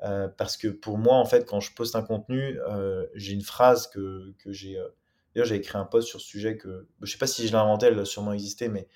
Euh, 0.03 0.29
parce 0.29 0.57
que 0.57 0.69
pour 0.69 0.99
moi, 0.99 1.17
en 1.17 1.25
fait, 1.25 1.47
quand 1.47 1.61
je 1.61 1.73
poste 1.73 1.97
un 1.97 2.03
contenu, 2.03 2.59
euh, 2.69 3.07
j'ai 3.15 3.33
une 3.33 3.43
phrase 3.43 3.87
que, 3.87 4.33
que 4.39 4.53
j'ai. 4.53 4.79
Euh, 4.79 4.89
d'ailleurs, 5.35 5.47
j'ai 5.47 5.57
écrit 5.57 5.79
un 5.79 5.85
post 5.85 6.09
sur 6.09 6.21
ce 6.21 6.27
sujet 6.27 6.57
que 6.57 6.87
je 7.03 7.13
sais 7.13 7.19
pas 7.19 7.27
si 7.27 7.47
je 7.47 7.53
l'ai 7.53 7.59
inventé, 7.59 7.87
elle 7.87 7.99
a 7.99 8.05
sûrement 8.05 8.33
existé, 8.33 8.69
mais 8.69 8.89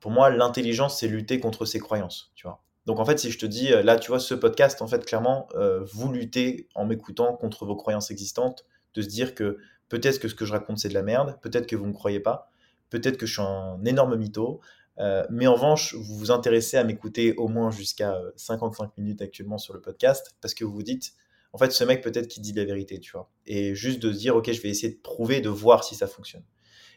pour 0.00 0.10
moi, 0.10 0.30
l'intelligence, 0.30 0.98
c'est 0.98 1.06
lutter 1.06 1.38
contre 1.38 1.64
ses 1.64 1.78
croyances, 1.78 2.32
tu 2.34 2.46
vois. 2.46 2.60
Donc 2.86 2.98
en 2.98 3.04
fait, 3.04 3.18
si 3.18 3.30
je 3.30 3.38
te 3.38 3.46
dis, 3.46 3.68
là, 3.68 3.96
tu 3.96 4.08
vois, 4.08 4.18
ce 4.18 4.34
podcast, 4.34 4.82
en 4.82 4.88
fait, 4.88 5.04
clairement, 5.04 5.48
vous 5.82 6.12
luttez 6.12 6.68
en 6.74 6.86
m'écoutant 6.86 7.36
contre 7.36 7.66
vos 7.66 7.76
croyances 7.76 8.10
existantes, 8.10 8.64
de 8.94 9.02
se 9.02 9.08
dire 9.08 9.34
que 9.34 9.58
peut-être 9.88 10.18
que 10.18 10.28
ce 10.28 10.34
que 10.34 10.44
je 10.44 10.52
raconte, 10.52 10.78
c'est 10.78 10.88
de 10.88 10.94
la 10.94 11.02
merde, 11.02 11.38
peut-être 11.40 11.66
que 11.66 11.76
vous 11.76 11.84
ne 11.84 11.90
me 11.90 11.94
croyez 11.94 12.20
pas, 12.20 12.50
peut-être 12.90 13.16
que 13.16 13.26
je 13.26 13.34
suis 13.34 13.42
un 13.42 13.84
énorme 13.84 14.16
mytho, 14.16 14.60
euh, 14.98 15.24
mais 15.30 15.46
en 15.46 15.54
revanche, 15.54 15.94
vous 15.94 16.16
vous 16.16 16.30
intéressez 16.30 16.76
à 16.76 16.84
m'écouter 16.84 17.34
au 17.36 17.48
moins 17.48 17.70
jusqu'à 17.70 18.20
55 18.36 18.84
euh, 18.84 18.88
minutes 18.98 19.22
actuellement 19.22 19.58
sur 19.58 19.74
le 19.74 19.80
podcast 19.80 20.36
parce 20.40 20.54
que 20.54 20.64
vous 20.64 20.72
vous 20.72 20.82
dites, 20.82 21.14
en 21.52 21.58
fait, 21.58 21.72
ce 21.72 21.84
mec 21.84 22.02
peut-être 22.02 22.28
qui 22.28 22.40
dit 22.40 22.52
la 22.52 22.64
vérité, 22.64 22.98
tu 22.98 23.12
vois. 23.12 23.30
Et 23.46 23.74
juste 23.74 24.00
de 24.00 24.12
se 24.12 24.18
dire, 24.18 24.36
ok, 24.36 24.50
je 24.52 24.60
vais 24.60 24.68
essayer 24.68 24.92
de 24.92 25.00
prouver, 25.00 25.40
de 25.40 25.48
voir 25.48 25.84
si 25.84 25.94
ça 25.94 26.06
fonctionne. 26.06 26.44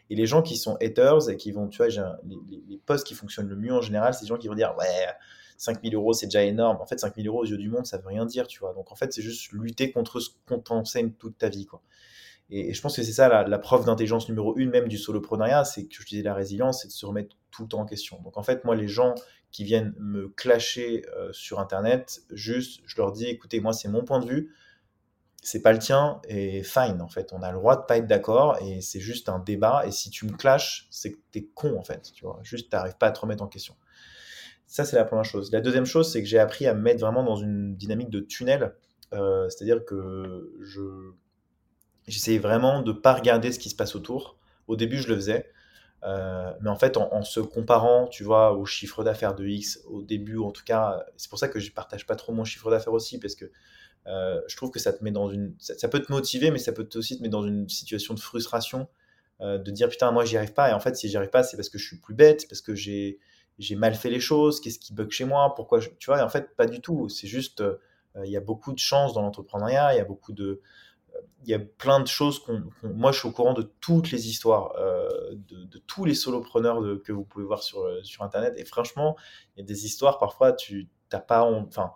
Et 0.08 0.14
les 0.14 0.26
gens 0.26 0.42
qui 0.42 0.56
sont 0.56 0.76
haters 0.80 1.28
et 1.28 1.36
qui 1.36 1.50
vont, 1.52 1.68
tu 1.68 1.78
vois, 1.78 1.88
les, 1.88 2.78
posts 2.86 3.06
qui 3.06 3.14
fonctionnent 3.14 3.48
le 3.48 3.56
mieux 3.56 3.72
en 3.72 3.80
général, 3.80 4.14
c'est 4.14 4.22
les 4.22 4.28
gens 4.28 4.36
qui 4.36 4.48
vont 4.48 4.54
dire, 4.54 4.74
ouais, 4.78 5.06
5000 5.58 5.94
euros, 5.94 6.12
c'est 6.12 6.26
déjà 6.26 6.44
énorme. 6.44 6.78
En 6.80 6.86
fait, 6.86 7.00
5000 7.00 7.26
euros 7.26 7.40
aux 7.40 7.46
yeux 7.46 7.56
du 7.56 7.68
monde, 7.68 7.86
ça 7.86 7.98
veut 7.98 8.06
rien 8.06 8.24
dire, 8.24 8.46
tu 8.46 8.60
vois. 8.60 8.72
Donc, 8.72 8.92
en 8.92 8.94
fait, 8.94 9.12
c'est 9.12 9.22
juste 9.22 9.50
lutter 9.52 9.90
contre 9.90 10.20
ce 10.20 10.30
qu'on 10.46 10.60
t'enseigne 10.60 11.10
toute 11.12 11.38
ta 11.38 11.48
vie, 11.48 11.66
quoi. 11.66 11.82
Et, 12.50 12.72
je 12.72 12.80
pense 12.80 12.96
que 12.96 13.02
c'est 13.02 13.12
ça 13.12 13.44
la, 13.44 13.58
preuve 13.58 13.84
d'intelligence 13.84 14.28
numéro 14.28 14.56
une 14.56 14.70
même 14.70 14.88
du 14.88 14.98
soloprenariat, 14.98 15.64
c'est 15.64 15.86
que 15.86 15.94
je 16.00 16.06
disais 16.06 16.22
la 16.22 16.34
résilience, 16.34 16.82
c'est 16.82 16.88
de 16.88 16.92
se 16.92 17.06
remettre 17.06 17.36
tout 17.50 17.62
le 17.62 17.68
temps 17.68 17.80
en 17.80 17.86
question. 17.86 18.20
Donc 18.22 18.36
en 18.36 18.42
fait, 18.42 18.64
moi, 18.64 18.76
les 18.76 18.88
gens 18.88 19.14
qui 19.50 19.64
viennent 19.64 19.94
me 19.98 20.28
clasher 20.28 21.04
euh, 21.16 21.32
sur 21.32 21.60
Internet, 21.60 22.22
juste, 22.30 22.82
je 22.84 22.96
leur 22.96 23.12
dis, 23.12 23.26
écoutez, 23.26 23.60
moi, 23.60 23.72
c'est 23.72 23.88
mon 23.88 24.04
point 24.04 24.20
de 24.20 24.26
vue, 24.26 24.54
c'est 25.42 25.62
pas 25.62 25.72
le 25.72 25.78
tien, 25.78 26.20
et 26.28 26.62
fine, 26.62 27.00
en 27.00 27.08
fait, 27.08 27.32
on 27.32 27.42
a 27.42 27.52
le 27.52 27.58
droit 27.58 27.76
de 27.76 27.86
pas 27.86 27.98
être 27.98 28.06
d'accord, 28.06 28.58
et 28.60 28.80
c'est 28.80 29.00
juste 29.00 29.28
un 29.28 29.38
débat, 29.38 29.84
et 29.86 29.92
si 29.92 30.10
tu 30.10 30.26
me 30.26 30.32
clashes, 30.32 30.88
c'est 30.90 31.12
que 31.12 31.18
t'es 31.30 31.48
con, 31.54 31.78
en 31.78 31.82
fait, 31.82 32.10
tu 32.12 32.24
vois, 32.24 32.40
juste 32.42 32.70
t'arrives 32.70 32.96
pas 32.96 33.06
à 33.06 33.12
te 33.12 33.20
remettre 33.20 33.44
en 33.44 33.46
question. 33.46 33.74
Ça, 34.66 34.84
c'est 34.84 34.96
la 34.96 35.04
première 35.04 35.24
chose. 35.24 35.52
La 35.52 35.60
deuxième 35.60 35.84
chose, 35.84 36.10
c'est 36.10 36.20
que 36.20 36.28
j'ai 36.28 36.40
appris 36.40 36.66
à 36.66 36.74
me 36.74 36.80
mettre 36.80 37.00
vraiment 37.00 37.22
dans 37.22 37.36
une 37.36 37.76
dynamique 37.76 38.10
de 38.10 38.20
tunnel, 38.20 38.74
euh, 39.12 39.48
c'est-à-dire 39.48 39.84
que 39.84 40.52
je 40.60 41.12
J'essayais 42.06 42.38
vraiment 42.38 42.82
de 42.82 42.92
ne 42.92 42.96
pas 42.96 43.14
regarder 43.14 43.52
ce 43.52 43.58
qui 43.58 43.70
se 43.70 43.76
passe 43.76 43.96
autour. 43.96 44.36
Au 44.68 44.76
début, 44.76 44.98
je 44.98 45.08
le 45.08 45.16
faisais. 45.16 45.50
Euh, 46.04 46.52
mais 46.60 46.70
en 46.70 46.76
fait, 46.76 46.96
en, 46.96 47.22
se 47.22 47.40
comparant, 47.40 48.06
tu 48.06 48.22
vois, 48.22 48.52
au 48.52 48.64
chiffre 48.64 49.02
d'affaires 49.02 49.34
de 49.34 49.46
X 49.46 49.80
au 49.86 50.02
début, 50.02 50.38
en 50.38 50.52
tout 50.52 50.62
cas, 50.64 51.04
c'est 51.16 51.28
pour 51.28 51.38
ça 51.38 51.48
que 51.48 51.58
je 51.58 51.72
partage 51.72 52.06
pas 52.06 52.14
trop 52.14 52.32
mon 52.32 52.44
chiffre 52.44 52.70
d'affaires 52.70 52.92
aussi, 52.92 53.18
parce 53.18 53.34
que 53.34 53.50
euh, 54.06 54.40
je 54.46 54.56
trouve 54.56 54.70
que 54.70 54.78
ça 54.78 54.92
te 54.92 55.02
met 55.02 55.10
dans 55.10 55.30
une, 55.30 55.54
ça, 55.58 55.88
peut 55.88 56.00
te 56.00 56.12
motiver, 56.12 56.50
mais 56.50 56.58
ça 56.58 56.72
peut 56.72 56.88
aussi 56.94 57.16
te 57.16 57.22
mettre 57.22 57.32
dans 57.32 57.46
une 57.46 57.68
situation 57.68 58.14
de 58.14 58.20
frustration, 58.20 58.86
euh, 59.40 59.58
de 59.58 59.70
dire 59.72 59.88
putain, 59.88 60.12
moi 60.12 60.24
j'y 60.24 60.36
arrive 60.36 60.52
pas, 60.52 60.70
et 60.70 60.72
en 60.72 60.80
fait, 60.80 60.96
si 60.96 61.08
j'y 61.08 61.16
arrive 61.16 61.30
pas, 61.30 61.42
c'est 61.42 61.56
parce 61.56 61.70
que 61.70 61.78
je 61.78 61.86
suis 61.86 61.96
plus 61.96 62.14
bête, 62.14 62.46
parce 62.48 62.60
que 62.60 62.74
j'ai 62.76 63.18
mal 63.74 63.94
fait 63.96 64.10
les 64.10 64.20
choses, 64.20 64.60
qu'est-ce 64.60 64.78
qui 64.78 64.92
bug 64.92 65.10
chez 65.10 65.24
moi, 65.24 65.54
pourquoi, 65.56 65.80
tu 65.80 66.06
vois, 66.06 66.20
et 66.20 66.22
en 66.22 66.28
fait, 66.28 66.54
pas 66.54 66.66
du 66.66 66.80
tout, 66.80 67.08
c'est 67.08 67.26
juste 67.26 67.64
il 68.24 68.30
y 68.30 68.36
a 68.36 68.40
beaucoup 68.40 68.72
de 68.72 68.78
chance 68.78 69.12
dans 69.12 69.20
l'entrepreneuriat, 69.22 69.94
il 69.94 69.98
y 69.98 70.00
a 70.00 70.04
beaucoup 70.04 70.32
de, 70.32 70.62
il 71.42 71.50
y 71.50 71.54
a 71.54 71.58
plein 71.60 72.00
de 72.00 72.08
choses 72.08 72.40
qu'on, 72.40 72.64
moi 72.82 73.12
je 73.12 73.20
suis 73.20 73.28
au 73.28 73.32
courant 73.32 73.54
de 73.54 73.62
toutes 73.80 74.10
les 74.10 74.28
histoires, 74.28 74.74
de, 75.32 75.78
tous 75.86 76.04
les 76.04 76.14
solopreneurs 76.14 76.82
que 77.04 77.12
vous 77.12 77.24
pouvez 77.24 77.44
voir 77.44 77.62
sur, 77.62 77.86
sur 78.04 78.24
internet. 78.24 78.54
Et 78.56 78.64
franchement, 78.64 79.16
il 79.54 79.60
y 79.60 79.62
a 79.62 79.64
des 79.64 79.86
histoires 79.86 80.18
parfois 80.18 80.52
tu 80.52 80.88
t'as 81.08 81.20
pas, 81.20 81.42
enfin, 81.44 81.92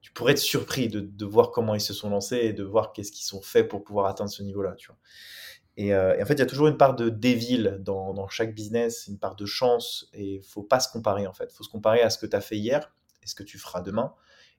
tu 0.00 0.12
pourrais 0.12 0.32
être 0.32 0.38
surpris 0.38 0.88
de, 0.88 1.00
de, 1.00 1.24
voir 1.24 1.50
comment 1.50 1.74
ils 1.74 1.80
se 1.80 1.94
sont 1.94 2.10
lancés 2.10 2.38
et 2.38 2.52
de 2.52 2.64
voir 2.64 2.92
qu'est-ce 2.92 3.12
qu'ils 3.12 3.24
sont 3.24 3.42
faits 3.42 3.68
pour 3.68 3.84
pouvoir 3.84 4.06
atteindre 4.06 4.30
ce 4.30 4.42
niveau-là, 4.42 4.74
tu 4.76 4.88
vois. 4.88 4.98
Euh, 5.78 6.16
et, 6.16 6.22
en 6.22 6.26
fait, 6.26 6.34
il 6.34 6.38
y 6.40 6.42
a 6.42 6.46
toujours 6.46 6.68
une 6.68 6.76
part 6.76 6.96
de 6.96 7.08
dévil 7.08 7.78
dans, 7.80 8.12
dans, 8.12 8.28
chaque 8.28 8.54
business, 8.54 9.06
une 9.06 9.18
part 9.18 9.36
de 9.36 9.46
chance, 9.46 10.08
et 10.12 10.36
il 10.36 10.42
faut 10.42 10.62
pas 10.62 10.80
se 10.80 10.90
comparer 10.90 11.26
en 11.26 11.32
fait. 11.32 11.48
Il 11.52 11.56
faut 11.56 11.64
se 11.64 11.68
comparer 11.68 12.02
à 12.02 12.10
ce 12.10 12.18
que 12.18 12.26
tu 12.26 12.34
as 12.34 12.40
fait 12.40 12.56
hier 12.56 12.92
et 13.22 13.26
ce 13.26 13.34
que 13.34 13.44
tu 13.44 13.58
feras 13.58 13.80
demain. 13.80 14.12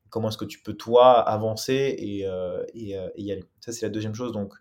Comment 0.09 0.29
est-ce 0.29 0.37
que 0.37 0.45
tu 0.45 0.61
peux 0.61 0.73
toi 0.73 1.19
avancer 1.19 1.95
et, 1.97 2.25
euh, 2.25 2.61
euh, 2.61 3.09
et 3.15 3.21
y 3.21 3.31
aller. 3.31 3.43
Ça, 3.59 3.71
c'est 3.71 3.85
la 3.85 3.89
deuxième 3.89 4.15
chose. 4.15 4.31
Donc, 4.31 4.53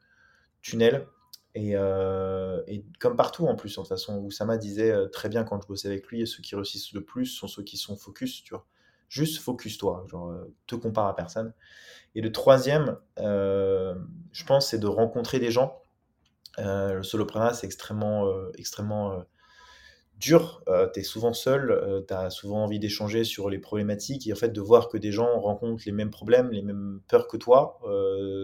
tunnel. 0.62 1.07
Et, 1.55 1.72
et, 1.72 2.84
comme 3.01 3.16
partout 3.16 3.46
en 3.46 3.57
plus, 3.57 3.70
de 3.70 3.74
toute 3.74 3.88
façon, 3.88 4.18
Oussama 4.18 4.59
disait 4.59 4.94
très 5.11 5.28
bien 5.28 5.42
quand 5.42 5.61
je 5.61 5.66
bossais 5.66 5.88
avec 5.88 6.07
lui, 6.07 6.24
ceux 6.24 6.40
qui 6.40 6.55
réussissent 6.55 6.92
le 6.92 7.05
plus 7.05 7.26
sont 7.26 7.49
ceux 7.49 7.64
qui 7.64 7.76
sont 7.76 7.96
focus, 7.96 8.44
tu. 8.44 8.55
Juste 9.09 9.42
focus-toi, 9.42 10.07
genre 10.09 10.32
te 10.66 10.76
compare 10.76 11.07
à 11.07 11.16
personne. 11.16 11.53
Et 12.14 12.20
le 12.20 12.30
troisième, 12.30 12.96
je 13.16 14.44
pense, 14.46 14.68
c'est 14.68 14.78
de 14.78 14.86
rencontrer 14.86 15.40
des 15.40 15.51
gens 15.51 15.82
euh, 16.59 16.94
le 16.94 17.03
solopreneur, 17.03 17.55
c'est 17.55 17.66
extrêmement, 17.66 18.26
euh, 18.26 19.22
extrêmement 20.18 20.60
euh, 20.68 20.86
dur. 20.86 20.92
tu 20.92 21.00
es 21.00 21.02
souvent 21.02 21.32
seul, 21.32 22.04
tu 22.06 22.14
as 22.14 22.30
souvent 22.30 22.64
envie 22.64 22.78
d'échanger 22.78 23.24
sur 23.24 23.50
les 23.50 23.58
problématiques 23.58 24.26
et 24.26 24.32
en 24.32 24.36
fait 24.36 24.50
de 24.50 24.60
voir 24.60 24.88
que 24.88 24.98
des 24.98 25.12
gens 25.12 25.38
rencontrent 25.40 25.82
les 25.86 25.92
mêmes 25.92 26.10
problèmes, 26.10 26.50
les 26.50 26.62
mêmes 26.62 27.00
peurs 27.08 27.28
que 27.28 27.36
toi, 27.36 27.80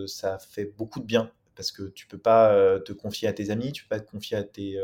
ça 0.06 0.38
fait 0.38 0.72
beaucoup 0.76 1.00
de 1.00 1.06
bien 1.06 1.30
parce 1.56 1.70
que 1.70 1.84
tu 1.90 2.06
peux 2.06 2.18
pas 2.18 2.80
te 2.80 2.92
confier 2.92 3.28
à 3.28 3.32
tes 3.32 3.50
amis, 3.50 3.72
tu 3.72 3.84
peux 3.84 3.96
pas 3.96 4.00
te 4.00 4.10
confier 4.10 4.36
à, 4.36 4.42
tes, 4.42 4.76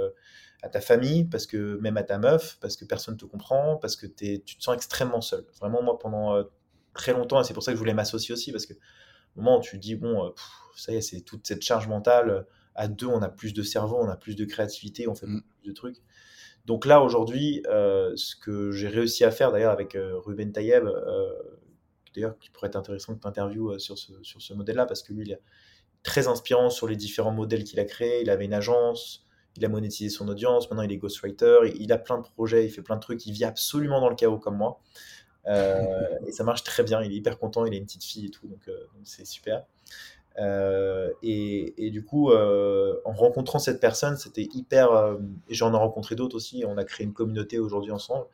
à 0.63 0.69
ta 0.69 0.81
famille, 0.81 1.25
parce 1.25 1.47
que 1.47 1.77
même 1.79 1.97
à 1.97 2.03
ta 2.03 2.19
meuf, 2.19 2.59
parce 2.61 2.77
que 2.77 2.85
personne 2.85 3.17
te 3.17 3.25
comprend, 3.25 3.77
parce 3.77 3.97
que 3.97 4.07
tu 4.07 4.41
te 4.41 4.63
sens 4.63 4.75
extrêmement 4.75 5.21
seul. 5.21 5.45
Vraiment, 5.61 5.83
moi, 5.83 5.99
pendant 5.99 6.45
très 6.95 7.13
longtemps, 7.13 7.41
et 7.41 7.45
c'est 7.45 7.55
pour 7.55 7.63
ça 7.63 7.73
que 7.73 7.77
je 7.77 7.81
voulais 7.81 7.95
m'associer 7.95 8.33
aussi, 8.33 8.53
parce 8.53 8.67
que 8.67 8.75
au 9.37 9.43
moment 9.43 9.59
où 9.59 9.63
tu 9.63 9.79
dis, 9.79 9.97
bon, 9.97 10.33
ça 10.77 10.93
y 10.93 10.97
est, 10.97 11.01
c'est 11.01 11.21
toute 11.21 11.47
cette 11.47 11.63
charge 11.63 11.89
mentale, 11.89 12.47
à 12.75 12.89
deux, 12.89 13.07
on 13.07 13.23
a 13.23 13.29
plus 13.29 13.53
de 13.53 13.63
cerveau, 13.63 13.99
on 14.01 14.09
a 14.09 14.17
plus 14.17 14.37
de 14.37 14.45
créativité, 14.45 15.09
on 15.09 15.15
fait 15.15 15.27
mm. 15.27 15.43
plus 15.43 15.69
de 15.69 15.75
trucs. 15.75 16.03
Donc 16.67 16.87
là, 16.87 17.03
aujourd'hui, 17.03 17.63
euh, 17.69 18.13
ce 18.17 18.37
que 18.37 18.71
j'ai 18.73 18.89
réussi 18.89 19.25
à 19.25 19.31
faire, 19.31 19.53
d'ailleurs, 19.53 19.73
avec 19.73 19.95
euh, 19.95 20.19
Ruben 20.19 20.53
Tayeb, 20.53 20.87
euh, 20.87 21.33
d'ailleurs, 22.15 22.39
qui 22.39 22.51
pourrait 22.51 22.69
être 22.69 22.77
intéressant 22.77 23.15
que 23.15 23.21
tu 23.21 23.29
interviewes 23.29 23.79
sur 23.79 23.99
ce, 23.99 24.13
sur 24.23 24.43
ce 24.43 24.55
modèle-là, 24.55 24.87
parce 24.87 25.03
que 25.03 25.13
lui, 25.13 25.23
il 25.25 25.33
est 25.33 25.41
très 26.03 26.29
inspirant 26.29 26.71
sur 26.71 26.87
les 26.87 26.97
différents 26.97 27.33
modèles 27.33 27.65
qu'il 27.65 27.81
a 27.81 27.85
créés. 27.85 28.23
Il 28.23 28.31
avait 28.31 28.45
une 28.45 28.55
agence, 28.55 29.27
il 29.57 29.65
a 29.65 29.69
monétisé 29.69 30.11
son 30.11 30.29
audience, 30.29 30.71
maintenant 30.71 30.83
il 30.83 30.93
est 30.93 30.97
ghostwriter, 30.97 31.73
il, 31.79 31.93
a 31.93 31.99
plein 31.99 32.19
de 32.19 32.23
projets, 32.23 32.65
il 32.65 32.71
fait 32.71 32.83
plein 32.83 32.97
de 32.97 33.01
trucs, 33.01 33.27
il 33.27 33.33
vit 33.33 33.45
absolument 33.45 34.01
dans 34.01 34.09
le 34.09 34.17
chaos 34.17 34.39
comme 34.39 34.57
moi. 34.57 34.81
et 35.47 36.33
ça 36.33 36.45
marche 36.45 36.63
très 36.63 36.83
bien, 36.85 37.03
il 37.03 37.13
est 37.13 37.17
hyper 37.17 37.39
content, 37.39 37.65
il 37.65 37.73
a 37.73 37.77
une 37.77 37.87
petite 37.87 38.05
fille 38.05 38.27
et 38.27 38.31
tout, 38.31 38.47
donc 38.47 38.71
c'est 39.05 39.27
super. 39.27 39.65
Euh, 40.39 41.11
et, 41.23 41.91
du 41.91 42.05
coup, 42.05 42.31
euh, 42.31 43.01
en 43.05 43.13
rencontrant 43.13 43.59
cette 43.59 43.81
personne, 43.81 44.17
c'était 44.17 44.49
hyper. 44.55 44.93
Euh, 44.93 45.17
et 45.49 45.55
j'en 45.55 45.73
ai 45.75 45.77
rencontré 45.77 46.15
d'autres 46.15 46.37
aussi. 46.37 46.65
On 46.67 46.77
a 46.77 46.85
créé 46.85 47.07
une 47.07 47.13
communauté 47.13 47.59
aujourd'hui 47.59 47.93
ensemble. 47.93 48.27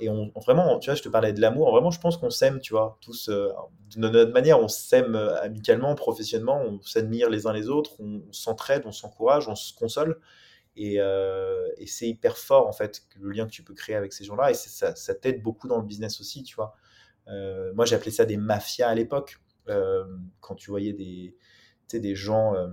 et 0.00 0.08
on, 0.08 0.32
vraiment, 0.36 0.78
tu 0.78 0.90
vois, 0.90 0.96
je 0.96 1.02
te 1.02 1.08
parlais 1.08 1.32
de 1.32 1.40
l'amour. 1.40 1.70
Vraiment, 1.70 1.90
je 1.90 2.00
pense 2.00 2.16
qu'on 2.16 2.30
s'aime, 2.30 2.60
tu 2.60 2.72
vois, 2.72 2.98
tous. 3.00 3.28
de 3.28 4.08
notre 4.08 4.32
manière, 4.32 4.60
on 4.60 4.68
s'aime 4.68 5.16
amicalement, 5.16 5.94
professionnellement. 5.94 6.60
On 6.62 6.80
s'admire 6.82 7.30
les 7.30 7.46
uns 7.46 7.52
les 7.52 7.68
autres. 7.68 7.92
On, 8.00 8.22
s'entraide, 8.32 8.82
on 8.86 8.92
s'encourage, 8.92 9.48
on 9.48 9.54
se 9.54 9.74
console. 9.74 10.18
Et, 10.76 10.98
c'est 11.86 12.08
hyper 12.08 12.36
fort, 12.38 12.66
en 12.68 12.72
fait, 12.72 13.02
le 13.20 13.30
lien 13.30 13.46
que 13.46 13.52
tu 13.52 13.62
peux 13.62 13.74
créer 13.74 13.96
avec 13.96 14.12
ces 14.12 14.24
gens-là. 14.24 14.50
Et 14.50 14.54
ça, 14.54 14.94
ça 14.94 15.14
t'aide 15.14 15.42
beaucoup 15.42 15.68
dans 15.68 15.78
le 15.78 15.86
business 15.86 16.20
aussi, 16.20 16.42
tu 16.42 16.56
vois. 16.56 16.74
moi, 17.74 17.92
appelé 17.92 18.10
ça 18.10 18.24
des 18.24 18.36
mafias 18.36 18.88
à 18.88 18.94
l'époque 18.94 19.38
quand 20.40 20.54
tu 20.54 20.70
voyais 20.70 20.92
des, 20.92 21.36
des 21.94 22.14
gens 22.14 22.54
euh, 22.54 22.68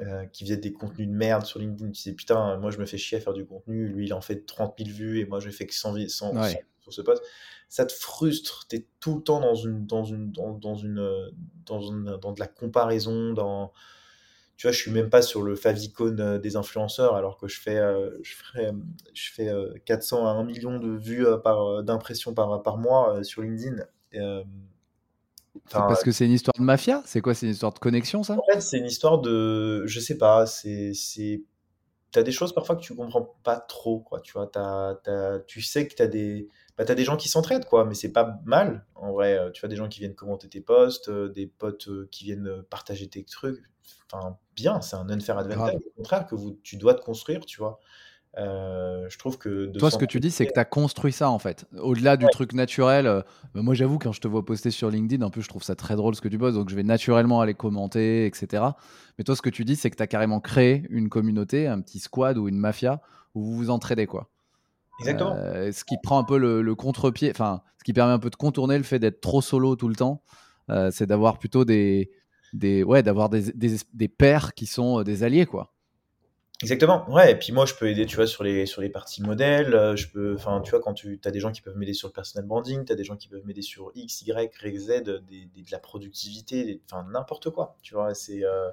euh, 0.00 0.26
qui 0.26 0.44
faisaient 0.44 0.56
des 0.56 0.72
contenus 0.72 1.08
de 1.08 1.12
merde 1.12 1.44
sur 1.44 1.58
LinkedIn, 1.58 1.86
tu 1.86 2.02
disais 2.02 2.12
putain, 2.12 2.56
moi 2.58 2.70
je 2.70 2.78
me 2.78 2.86
fais 2.86 2.98
chier 2.98 3.18
à 3.18 3.20
faire 3.20 3.32
du 3.32 3.44
contenu, 3.46 3.88
lui 3.88 4.06
il 4.06 4.14
en 4.14 4.20
fait 4.20 4.46
30 4.46 4.74
000 4.78 4.90
vues 4.90 5.20
et 5.20 5.26
moi 5.26 5.40
je 5.40 5.50
fais 5.50 5.66
que 5.66 5.74
100, 5.74 6.08
100, 6.08 6.34
sur 6.80 6.92
ce 6.92 7.02
poste. 7.02 7.22
Ça 7.68 7.84
te 7.84 7.92
frustre, 7.92 8.66
tu 8.68 8.76
es 8.76 8.86
tout 9.00 9.16
le 9.16 9.22
temps 9.22 9.40
dans 9.40 9.54
une 9.54 9.86
dans 9.86 10.04
une 10.04 10.30
dans, 10.30 10.52
dans 10.52 10.76
une 10.76 11.32
dans 11.64 11.80
une 11.80 12.16
dans 12.18 12.32
de 12.32 12.40
la 12.40 12.46
comparaison, 12.46 13.32
dans 13.32 13.72
tu 14.56 14.66
vois, 14.66 14.72
je 14.72 14.80
suis 14.80 14.90
même 14.90 15.10
pas 15.10 15.20
sur 15.20 15.42
le 15.42 15.54
favicon 15.54 16.38
des 16.38 16.56
influenceurs 16.56 17.14
alors 17.14 17.36
que 17.36 17.46
je 17.46 17.60
fais 17.60 17.80
je 18.22 18.34
ferais, 18.34 18.72
je 19.12 19.32
fais 19.32 19.52
400 19.84 20.26
à 20.26 20.30
1 20.30 20.44
million 20.44 20.78
de 20.78 20.96
vues 20.96 21.26
par 21.42 21.82
d'impressions 21.82 22.32
par 22.32 22.62
par 22.62 22.78
mois 22.78 23.22
sur 23.24 23.42
LinkedIn. 23.42 23.82
Parce 25.70 26.02
que 26.02 26.12
c'est 26.12 26.26
une 26.26 26.32
histoire 26.32 26.54
de 26.58 26.62
mafia? 26.62 27.02
C'est 27.06 27.20
quoi? 27.20 27.34
C'est 27.34 27.46
une 27.46 27.52
histoire 27.52 27.72
de 27.72 27.78
connexion, 27.78 28.22
ça? 28.22 28.34
En 28.34 28.52
fait, 28.52 28.60
c'est 28.60 28.78
une 28.78 28.86
histoire 28.86 29.20
de. 29.20 29.84
Je 29.86 30.00
sais 30.00 30.18
pas, 30.18 30.46
c'est. 30.46 30.92
Tu 32.12 32.18
as 32.18 32.22
des 32.22 32.32
choses 32.32 32.54
parfois 32.54 32.76
que 32.76 32.80
tu 32.80 32.94
comprends 32.94 33.36
pas 33.42 33.56
trop, 33.56 34.00
quoi. 34.00 34.20
Tu 34.20 34.32
vois, 34.32 34.50
tu 35.46 35.62
sais 35.62 35.86
que 35.88 35.94
tu 35.94 36.02
as 36.02 36.06
des. 36.06 36.48
Bah, 36.78 36.84
as 36.86 36.94
des 36.94 37.04
gens 37.04 37.16
qui 37.16 37.28
s'entraident, 37.28 37.64
quoi, 37.64 37.86
mais 37.86 37.94
c'est 37.94 38.12
pas 38.12 38.38
mal, 38.44 38.84
en 38.94 39.12
vrai. 39.12 39.38
Euh, 39.38 39.50
tu 39.50 39.60
vois, 39.60 39.68
des 39.68 39.76
gens 39.76 39.88
qui 39.88 40.00
viennent 40.00 40.14
commenter 40.14 40.48
tes 40.48 40.60
posts, 40.60 41.08
euh, 41.08 41.30
des 41.30 41.46
potes 41.46 41.88
euh, 41.88 42.06
qui 42.10 42.24
viennent 42.24 42.62
partager 42.68 43.08
tes 43.08 43.24
trucs. 43.24 43.64
Enfin, 44.12 44.36
bien, 44.54 44.82
c'est 44.82 44.96
un 44.96 45.08
unfair 45.08 45.38
advantage. 45.38 45.76
Au 45.76 45.96
contraire, 45.96 46.26
que 46.26 46.34
vous, 46.34 46.58
tu 46.62 46.76
dois 46.76 46.94
te 46.94 47.00
construire, 47.00 47.46
tu 47.46 47.58
vois? 47.58 47.80
Euh, 48.38 49.06
je 49.08 49.18
trouve 49.18 49.38
que. 49.38 49.66
Toi, 49.78 49.90
ce 49.90 49.96
que 49.96 50.04
tu 50.04 50.20
dis, 50.20 50.30
c'est 50.30 50.46
que 50.46 50.52
tu 50.52 50.60
as 50.60 50.64
construit 50.64 51.12
ça 51.12 51.30
en 51.30 51.38
fait. 51.38 51.64
Au-delà 51.78 52.16
du 52.16 52.26
truc 52.26 52.52
naturel, 52.52 53.06
euh, 53.06 53.22
moi 53.54 53.74
j'avoue, 53.74 53.98
quand 53.98 54.12
je 54.12 54.20
te 54.20 54.28
vois 54.28 54.44
poster 54.44 54.70
sur 54.70 54.90
LinkedIn, 54.90 55.24
en 55.24 55.30
plus, 55.30 55.42
je 55.42 55.48
trouve 55.48 55.62
ça 55.62 55.74
très 55.74 55.96
drôle 55.96 56.14
ce 56.14 56.20
que 56.20 56.28
tu 56.28 56.38
poses, 56.38 56.54
donc 56.54 56.68
je 56.68 56.76
vais 56.76 56.82
naturellement 56.82 57.40
aller 57.40 57.54
commenter, 57.54 58.26
etc. 58.26 58.62
Mais 59.16 59.24
toi, 59.24 59.34
ce 59.36 59.42
que 59.42 59.48
tu 59.48 59.64
dis, 59.64 59.76
c'est 59.76 59.90
que 59.90 59.96
tu 59.96 60.02
as 60.02 60.06
carrément 60.06 60.40
créé 60.40 60.84
une 60.90 61.08
communauté, 61.08 61.66
un 61.66 61.80
petit 61.80 61.98
squad 61.98 62.36
ou 62.36 62.48
une 62.48 62.58
mafia 62.58 63.00
où 63.34 63.42
vous 63.42 63.56
vous 63.56 63.70
entraidez, 63.70 64.06
quoi. 64.06 64.28
Exactement. 65.00 65.34
Euh, 65.36 65.72
ce 65.72 65.84
qui 65.84 65.96
prend 66.02 66.18
un 66.18 66.24
peu 66.24 66.38
le, 66.38 66.74
contre-pied, 66.74 67.30
enfin, 67.30 67.62
ce 67.78 67.84
qui 67.84 67.92
permet 67.94 68.12
un 68.12 68.18
peu 68.18 68.30
de 68.30 68.36
contourner 68.36 68.76
le 68.76 68.84
fait 68.84 68.98
d'être 68.98 69.20
trop 69.20 69.40
solo 69.40 69.76
tout 69.76 69.88
le 69.88 69.96
temps, 69.96 70.22
c'est 70.90 71.06
d'avoir 71.06 71.38
plutôt 71.38 71.64
des. 71.64 72.10
des 72.52 72.82
ouais, 72.82 73.02
d'avoir 73.02 73.30
des, 73.30 73.52
des, 73.52 73.76
des 73.94 74.08
pairs 74.08 74.52
qui 74.52 74.66
sont 74.66 75.02
des 75.04 75.22
alliés, 75.22 75.46
quoi. 75.46 75.75
Exactement, 76.62 77.04
ouais, 77.10 77.32
et 77.32 77.34
puis 77.34 77.52
moi 77.52 77.66
je 77.66 77.74
peux 77.74 77.86
aider, 77.86 78.06
tu 78.06 78.16
vois, 78.16 78.26
sur 78.26 78.42
les, 78.42 78.64
sur 78.64 78.80
les 78.80 78.88
parties 78.88 79.22
modèles, 79.22 79.74
euh, 79.74 79.94
je 79.94 80.08
peux, 80.08 80.34
enfin, 80.34 80.62
tu 80.62 80.70
vois, 80.70 80.80
quand 80.80 80.94
tu 80.94 81.20
as 81.22 81.30
des 81.30 81.38
gens 81.38 81.52
qui 81.52 81.60
peuvent 81.60 81.76
m'aider 81.76 81.92
sur 81.92 82.08
le 82.08 82.12
personal 82.14 82.46
branding, 82.46 82.86
tu 82.86 82.92
as 82.92 82.96
des 82.96 83.04
gens 83.04 83.16
qui 83.16 83.28
peuvent 83.28 83.44
m'aider 83.44 83.60
sur 83.60 83.92
X, 83.94 84.22
Y, 84.22 84.78
Z, 84.78 85.02
de 85.02 85.20
la 85.70 85.78
productivité, 85.78 86.80
enfin, 86.90 87.06
n'importe 87.12 87.50
quoi, 87.50 87.76
tu 87.82 87.92
vois, 87.92 88.14
c'est, 88.14 88.42
euh, 88.42 88.70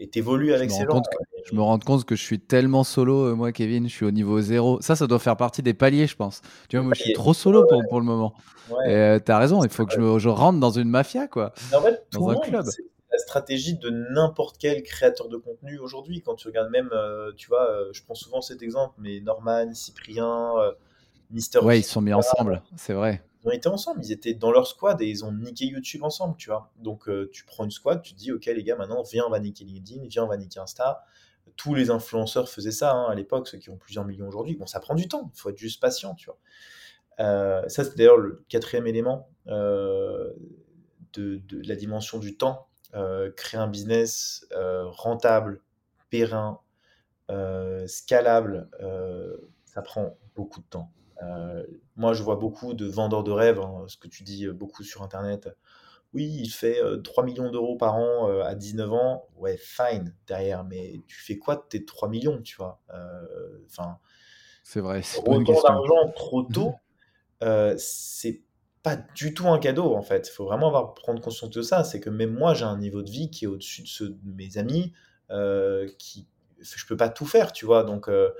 et 0.00 0.08
t'évolues 0.08 0.54
avec 0.54 0.72
ces 0.72 0.84
gens. 0.86 1.02
je 1.44 1.54
me 1.54 1.60
rends 1.60 1.78
compte 1.78 2.04
que 2.04 2.16
je 2.16 2.22
suis 2.22 2.40
tellement 2.40 2.82
solo, 2.82 3.26
euh, 3.26 3.34
moi, 3.34 3.52
Kevin, 3.52 3.88
je 3.88 3.94
suis 3.94 4.06
au 4.06 4.10
niveau 4.10 4.40
zéro. 4.40 4.80
Ça, 4.80 4.96
ça 4.96 5.06
doit 5.06 5.18
faire 5.18 5.36
partie 5.36 5.62
des 5.62 5.74
paliers, 5.74 6.06
je 6.06 6.16
pense. 6.16 6.40
Tu 6.70 6.76
vois, 6.76 6.84
moi, 6.84 6.94
je 6.96 7.02
suis 7.02 7.12
trop 7.12 7.34
solo 7.34 7.66
pour, 7.66 7.82
pour 7.86 8.00
le 8.00 8.06
moment. 8.06 8.32
Ouais. 8.70 9.16
Et 9.16 9.20
t'as 9.20 9.38
raison, 9.38 9.62
il 9.62 9.68
faut 9.68 9.84
que 9.84 9.92
je, 9.92 10.18
je, 10.18 10.28
rentre 10.30 10.58
dans 10.58 10.70
une 10.70 10.88
mafia, 10.88 11.28
quoi. 11.28 11.52
En 11.74 11.82
fait, 11.82 12.02
dans 12.12 12.30
un 12.30 12.36
club 12.36 12.64
la 13.10 13.18
stratégie 13.18 13.76
de 13.76 13.90
n'importe 13.90 14.56
quel 14.58 14.82
créateur 14.82 15.28
de 15.28 15.36
contenu 15.36 15.78
aujourd'hui. 15.78 16.22
Quand 16.22 16.36
tu 16.36 16.46
regardes 16.46 16.70
même, 16.70 16.90
euh, 16.92 17.32
tu 17.36 17.48
vois, 17.48 17.68
euh, 17.68 17.90
je 17.92 18.02
prends 18.02 18.14
souvent 18.14 18.40
cet 18.40 18.62
exemple, 18.62 18.94
mais 18.98 19.20
Norman, 19.20 19.74
Cyprien, 19.74 20.52
euh, 20.58 20.72
Mister. 21.30 21.58
Ouais, 21.60 21.80
ils 21.80 21.84
sont 21.84 22.00
mis 22.00 22.12
ensemble, 22.12 22.62
c'est 22.76 22.92
vrai. 22.92 23.22
Ils 23.42 23.48
ont 23.48 23.52
été 23.52 23.68
ensemble, 23.68 24.00
ils 24.04 24.12
étaient 24.12 24.34
dans 24.34 24.52
leur 24.52 24.66
squad 24.66 25.00
et 25.00 25.06
ils 25.06 25.24
ont 25.24 25.32
niqué 25.32 25.64
YouTube 25.64 26.04
ensemble, 26.04 26.36
tu 26.36 26.50
vois. 26.50 26.70
Donc 26.76 27.08
tu 27.32 27.44
prends 27.46 27.64
une 27.64 27.70
squad, 27.70 28.02
tu 28.02 28.12
te 28.12 28.18
dis, 28.18 28.32
ok 28.32 28.44
les 28.44 28.62
gars, 28.62 28.76
maintenant 28.76 29.02
viens, 29.02 29.24
on 29.26 29.30
va 29.30 29.40
niquer 29.40 29.64
LinkedIn, 29.64 30.02
viens, 30.08 30.24
on 30.24 30.28
va 30.28 30.36
niquer 30.36 30.60
Insta. 30.60 31.04
Tous 31.56 31.74
les 31.74 31.90
influenceurs 31.90 32.50
faisaient 32.50 32.70
ça 32.70 32.92
hein, 32.92 33.06
à 33.08 33.14
l'époque, 33.14 33.48
ceux 33.48 33.56
qui 33.56 33.70
ont 33.70 33.78
plusieurs 33.78 34.04
millions 34.04 34.28
aujourd'hui. 34.28 34.56
Bon, 34.56 34.66
ça 34.66 34.78
prend 34.78 34.94
du 34.94 35.08
temps, 35.08 35.30
il 35.34 35.40
faut 35.40 35.48
être 35.48 35.56
juste 35.56 35.80
patient, 35.80 36.14
tu 36.14 36.26
vois. 36.26 36.38
ça, 37.68 37.82
c'est 37.84 37.96
d'ailleurs 37.96 38.18
le 38.18 38.44
quatrième 38.50 38.86
élément 38.86 39.30
de, 39.46 40.36
de, 41.14 41.62
la 41.66 41.76
dimension 41.76 42.18
du 42.18 42.36
temps 42.36 42.68
créer 43.36 43.60
un 43.60 43.68
business 43.68 44.46
euh, 44.52 44.84
rentable, 44.86 45.62
périn, 46.10 46.60
euh, 47.30 47.86
scalable, 47.86 48.68
ça 49.64 49.82
prend 49.82 50.16
beaucoup 50.34 50.60
de 50.60 50.66
temps. 50.66 50.92
moi, 51.96 52.12
je 52.12 52.22
vois 52.22 52.36
beaucoup 52.36 52.74
de 52.74 52.86
vendeurs 52.86 53.24
de 53.24 53.30
rêves, 53.30 53.60
hein, 53.60 53.84
ce 53.86 53.96
que 53.96 54.08
tu 54.08 54.22
dis 54.22 54.48
beaucoup 54.48 54.82
sur 54.82 55.02
Internet. 55.02 55.48
Oui, 56.12 56.24
il 56.24 56.48
fait 56.48 56.80
3 57.04 57.22
millions 57.22 57.52
d'euros 57.52 57.76
par 57.76 57.94
an 57.94 58.40
à 58.40 58.56
19 58.56 58.92
ans. 58.92 59.28
Ouais, 59.36 59.56
fine, 59.56 60.12
derrière. 60.26 60.64
Mais 60.64 61.00
tu 61.06 61.16
fais 61.20 61.38
quoi 61.38 61.54
de 61.54 61.62
tes 61.62 61.84
3 61.84 62.08
millions, 62.08 62.42
tu 62.42 62.56
vois 62.56 62.80
Enfin, 63.66 63.98
C'est 64.64 64.80
vrai. 64.80 65.02
Autant 65.24 65.62
d'argent 65.62 66.12
trop 66.16 66.42
tôt, 66.42 66.74
c'est 67.78 68.42
pas 68.82 68.96
du 68.96 69.34
tout 69.34 69.48
un 69.48 69.58
cadeau 69.58 69.94
en 69.94 70.02
fait. 70.02 70.28
Il 70.28 70.32
faut 70.32 70.44
vraiment 70.46 70.68
avoir, 70.68 70.94
prendre 70.94 71.20
conscience 71.20 71.50
de 71.50 71.62
ça. 71.62 71.84
C'est 71.84 72.00
que 72.00 72.10
même 72.10 72.32
moi, 72.32 72.54
j'ai 72.54 72.64
un 72.64 72.78
niveau 72.78 73.02
de 73.02 73.10
vie 73.10 73.30
qui 73.30 73.44
est 73.44 73.48
au-dessus 73.48 73.82
de 73.82 73.88
ceux 73.88 74.10
de 74.10 74.18
mes 74.36 74.58
amis, 74.58 74.92
euh, 75.30 75.88
qui 75.98 76.26
je 76.60 76.86
peux 76.86 76.96
pas 76.96 77.08
tout 77.08 77.26
faire, 77.26 77.52
tu 77.52 77.64
vois. 77.66 77.84
Donc, 77.84 78.08
euh, 78.08 78.30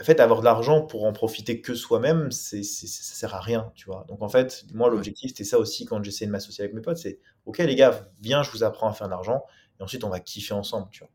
en 0.00 0.04
fait, 0.04 0.20
avoir 0.20 0.40
de 0.40 0.44
l'argent 0.44 0.82
pour 0.82 1.04
en 1.04 1.12
profiter 1.12 1.60
que 1.60 1.74
soi-même, 1.74 2.30
c'est, 2.32 2.62
ça 2.64 2.86
sert 3.14 3.34
à 3.34 3.40
rien, 3.40 3.70
tu 3.74 3.86
vois. 3.86 4.04
Donc, 4.08 4.22
en 4.22 4.28
fait, 4.28 4.64
moi, 4.74 4.90
l'objectif, 4.90 5.30
c'était 5.30 5.44
ça 5.44 5.58
aussi 5.58 5.84
quand 5.84 6.02
j'essayais 6.02 6.26
de 6.26 6.32
m'associer 6.32 6.64
avec 6.64 6.74
mes 6.74 6.80
potes, 6.80 6.96
c'est, 6.98 7.20
ok 7.46 7.58
les 7.58 7.74
gars, 7.76 8.08
viens, 8.20 8.42
je 8.42 8.50
vous 8.50 8.64
apprends 8.64 8.88
à 8.88 8.92
faire 8.94 9.06
de 9.06 9.12
l'argent, 9.12 9.44
et 9.78 9.82
ensuite, 9.82 10.02
on 10.04 10.08
va 10.08 10.18
kiffer 10.20 10.54
ensemble, 10.54 10.88
tu 10.90 11.00
vois. 11.00 11.10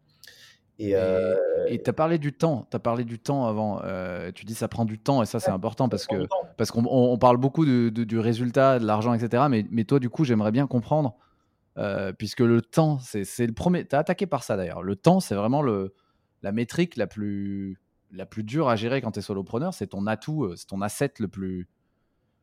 Et 0.79 0.91
euh, 0.95 1.35
tu 1.67 1.89
as 1.89 1.93
parlé 1.93 2.19
du 2.19 2.33
temps, 2.33 2.67
tu 2.69 2.75
as 2.75 2.79
parlé 2.79 3.03
du 3.03 3.17
temps 3.17 3.47
avant. 3.47 3.81
Euh, 3.83 4.31
tu 4.33 4.45
dis 4.45 4.53
ça 4.53 4.67
prend 4.67 4.85
du 4.85 4.99
temps 4.99 5.23
et 5.23 5.25
ça 5.25 5.39
c'est 5.39 5.49
important 5.49 5.89
parce 5.89 6.05
que 6.05 6.27
parce 6.55 6.69
qu'on 6.71 6.85
on 6.85 7.17
parle 7.17 7.37
beaucoup 7.37 7.65
de, 7.65 7.89
du 7.89 8.19
résultat, 8.19 8.77
de 8.77 8.85
l'argent, 8.85 9.13
etc. 9.13 9.45
Mais, 9.49 9.65
mais 9.71 9.85
toi 9.85 9.99
du 9.99 10.09
coup 10.09 10.23
j'aimerais 10.23 10.51
bien 10.51 10.67
comprendre 10.67 11.15
euh, 11.77 12.13
puisque 12.13 12.41
le 12.41 12.61
temps 12.61 12.99
c'est 12.99 13.47
le 13.47 13.53
premier. 13.53 13.87
Tu 13.87 13.95
as 13.95 13.99
attaqué 13.99 14.27
par 14.27 14.43
ça 14.43 14.55
d'ailleurs. 14.55 14.83
Le 14.83 14.95
temps 14.95 15.19
c'est 15.19 15.35
vraiment 15.35 15.63
le, 15.63 15.95
la 16.43 16.51
métrique 16.51 16.95
la 16.95 17.07
plus 17.07 17.79
la 18.11 18.25
plus 18.27 18.43
dure 18.43 18.69
à 18.69 18.75
gérer 18.75 19.01
quand 19.01 19.11
tu 19.11 19.19
es 19.19 19.23
solopreneur. 19.23 19.73
C'est 19.73 19.87
ton 19.87 20.05
atout, 20.05 20.53
c'est 20.55 20.67
ton 20.67 20.81
asset 20.81 21.13
le 21.19 21.27
plus 21.27 21.67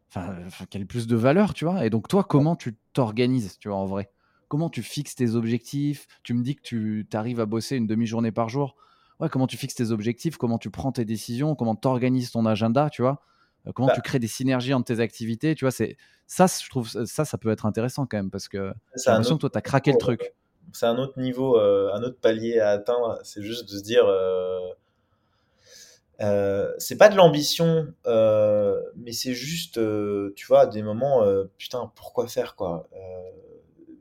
enfin 0.08 0.34
qui 0.70 0.76
a 0.76 0.80
le 0.80 0.86
plus 0.86 1.06
de 1.06 1.14
valeur, 1.16 1.54
tu 1.54 1.64
vois. 1.66 1.86
Et 1.86 1.90
donc 1.90 2.08
toi 2.08 2.24
comment 2.24 2.56
tu 2.56 2.76
t'organises, 2.94 3.58
tu 3.58 3.68
vois 3.68 3.78
en 3.78 3.86
vrai? 3.86 4.10
Comment 4.48 4.70
tu 4.70 4.82
fixes 4.82 5.14
tes 5.14 5.34
objectifs? 5.34 6.06
Tu 6.22 6.34
me 6.34 6.42
dis 6.42 6.56
que 6.56 6.62
tu 6.62 7.06
arrives 7.12 7.40
à 7.40 7.46
bosser 7.46 7.76
une 7.76 7.86
demi-journée 7.86 8.32
par 8.32 8.48
jour. 8.48 8.76
Ouais, 9.20 9.28
comment 9.28 9.46
tu 9.46 9.56
fixes 9.56 9.74
tes 9.74 9.90
objectifs? 9.90 10.36
Comment 10.36 10.58
tu 10.58 10.70
prends 10.70 10.92
tes 10.92 11.04
décisions? 11.04 11.54
Comment 11.54 11.76
tu 11.76 11.86
organises 11.86 12.32
ton 12.32 12.46
agenda 12.46 12.90
Tu 12.90 13.02
vois? 13.02 13.22
Euh, 13.66 13.72
Comment 13.72 13.88
bah 13.88 13.94
tu 13.94 14.02
crées 14.02 14.18
des 14.18 14.26
synergies 14.26 14.74
entre 14.74 14.86
tes 14.86 15.00
activités 15.00 15.54
Tu 15.54 15.64
vois, 15.64 15.70
c'est 15.70 15.96
ça, 16.26 16.46
je 16.46 16.68
trouve 16.68 16.88
ça, 16.88 17.24
ça 17.24 17.38
peut 17.38 17.50
être 17.50 17.66
intéressant 17.66 18.06
quand 18.06 18.16
même 18.16 18.30
parce 18.30 18.48
que 18.48 18.72
j'ai 18.96 19.10
l'impression 19.10 19.36
que 19.36 19.40
toi, 19.40 19.50
tu 19.50 19.58
as 19.58 19.62
craqué 19.62 19.92
le 19.92 19.98
truc. 19.98 20.34
C'est 20.72 20.86
un 20.86 20.98
autre 20.98 21.18
niveau, 21.18 21.58
euh, 21.58 21.92
un 21.92 22.02
autre 22.02 22.18
palier 22.18 22.58
à 22.58 22.70
atteindre. 22.70 23.20
C'est 23.22 23.42
juste 23.42 23.70
de 23.70 23.78
se 23.78 23.82
dire. 23.82 24.04
Euh, 24.06 24.58
c'est 26.78 26.96
pas 26.96 27.08
de 27.08 27.16
l'ambition, 27.16 27.92
mais 28.06 29.12
c'est 29.12 29.34
juste, 29.34 29.78
tu 30.34 30.46
vois, 30.46 30.66
des 30.66 30.82
moments, 30.82 31.22
putain, 31.58 31.92
pourquoi 31.94 32.26
faire 32.26 32.56
quoi? 32.56 32.88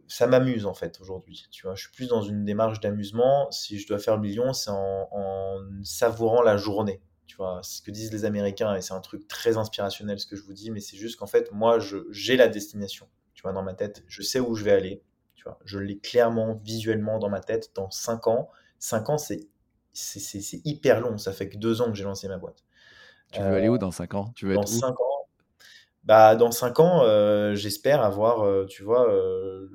Ça 0.07 0.27
m'amuse 0.27 0.65
en 0.65 0.73
fait 0.73 0.99
aujourd'hui. 1.01 1.47
Tu 1.51 1.63
vois, 1.63 1.75
je 1.75 1.83
suis 1.83 1.91
plus 1.91 2.07
dans 2.07 2.21
une 2.21 2.45
démarche 2.45 2.79
d'amusement. 2.79 3.49
Si 3.51 3.79
je 3.79 3.87
dois 3.87 3.99
faire 3.99 4.15
le 4.15 4.21
million, 4.21 4.53
c'est 4.53 4.71
en, 4.71 5.59
savourant 5.83 6.41
la 6.41 6.57
journée. 6.57 7.01
Tu 7.25 7.35
vois, 7.37 7.61
c'est 7.63 7.77
ce 7.77 7.81
que 7.81 7.91
disent 7.91 8.11
les 8.11 8.25
Américains 8.25 8.75
et 8.75 8.81
c'est 8.81 8.93
un 8.93 8.99
truc 8.99 9.27
très 9.27 9.57
inspirationnel 9.57 10.19
ce 10.19 10.27
que 10.27 10.35
je 10.35 10.43
vous 10.43 10.53
dis, 10.53 10.71
mais 10.71 10.81
c'est 10.81 10.97
juste 10.97 11.17
qu'en 11.17 11.27
fait, 11.27 11.51
moi, 11.51 11.79
j'ai 12.11 12.37
la 12.37 12.47
destination. 12.47 13.07
Tu 13.33 13.41
vois, 13.41 13.53
dans 13.53 13.63
ma 13.63 13.73
tête, 13.73 14.03
je 14.07 14.21
sais 14.21 14.39
où 14.39 14.55
je 14.55 14.63
vais 14.63 14.73
aller. 14.73 15.01
Tu 15.35 15.43
vois, 15.43 15.57
je 15.65 15.79
l'ai 15.79 15.97
clairement, 15.97 16.55
visuellement 16.63 17.19
dans 17.19 17.29
ma 17.29 17.39
tête. 17.39 17.71
Dans 17.75 17.89
5 17.89 18.27
ans, 18.27 18.49
5 18.79 19.09
ans, 19.09 19.17
c'est 19.17 19.47
c'est 19.93 20.61
hyper 20.65 21.01
long. 21.01 21.17
Ça 21.17 21.33
fait 21.33 21.49
que 21.49 21.57
2 21.57 21.81
ans 21.81 21.91
que 21.91 21.95
j'ai 21.95 22.03
lancé 22.03 22.27
ma 22.27 22.37
boîte. 22.37 22.63
Tu 23.31 23.39
veux 23.39 23.47
aller 23.47 23.69
où 23.69 23.77
dans 23.77 23.91
5 23.91 24.13
ans? 24.15 24.31
Tu 24.35 24.47
veux 24.47 24.55
dans 24.55 24.61
être 24.61 24.67
5 24.67 24.99
ans, 24.99 25.12
bah, 26.03 26.35
dans 26.35 26.51
5 26.51 26.79
ans, 26.79 27.03
euh, 27.03 27.55
j'espère 27.55 28.01
avoir, 28.03 28.41
euh, 28.41 28.65
tu 28.65 28.83
vois, 28.83 29.09
euh, 29.09 29.69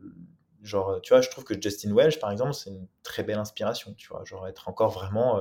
Genre, 0.63 1.01
tu 1.03 1.15
vois, 1.15 1.23
je 1.23 1.31
trouve 1.31 1.45
que 1.45 1.55
Justin 1.59 1.95
Welch, 1.95 2.19
par 2.19 2.31
exemple, 2.31 2.53
c'est 2.53 2.69
une 2.71 2.89
très 3.03 3.23
belle 3.23 3.39
inspiration, 3.39 3.95
tu 3.97 4.09
vois. 4.09 4.25
Genre, 4.25 4.47
être 4.49 4.69
encore 4.69 4.91
vraiment. 4.91 5.41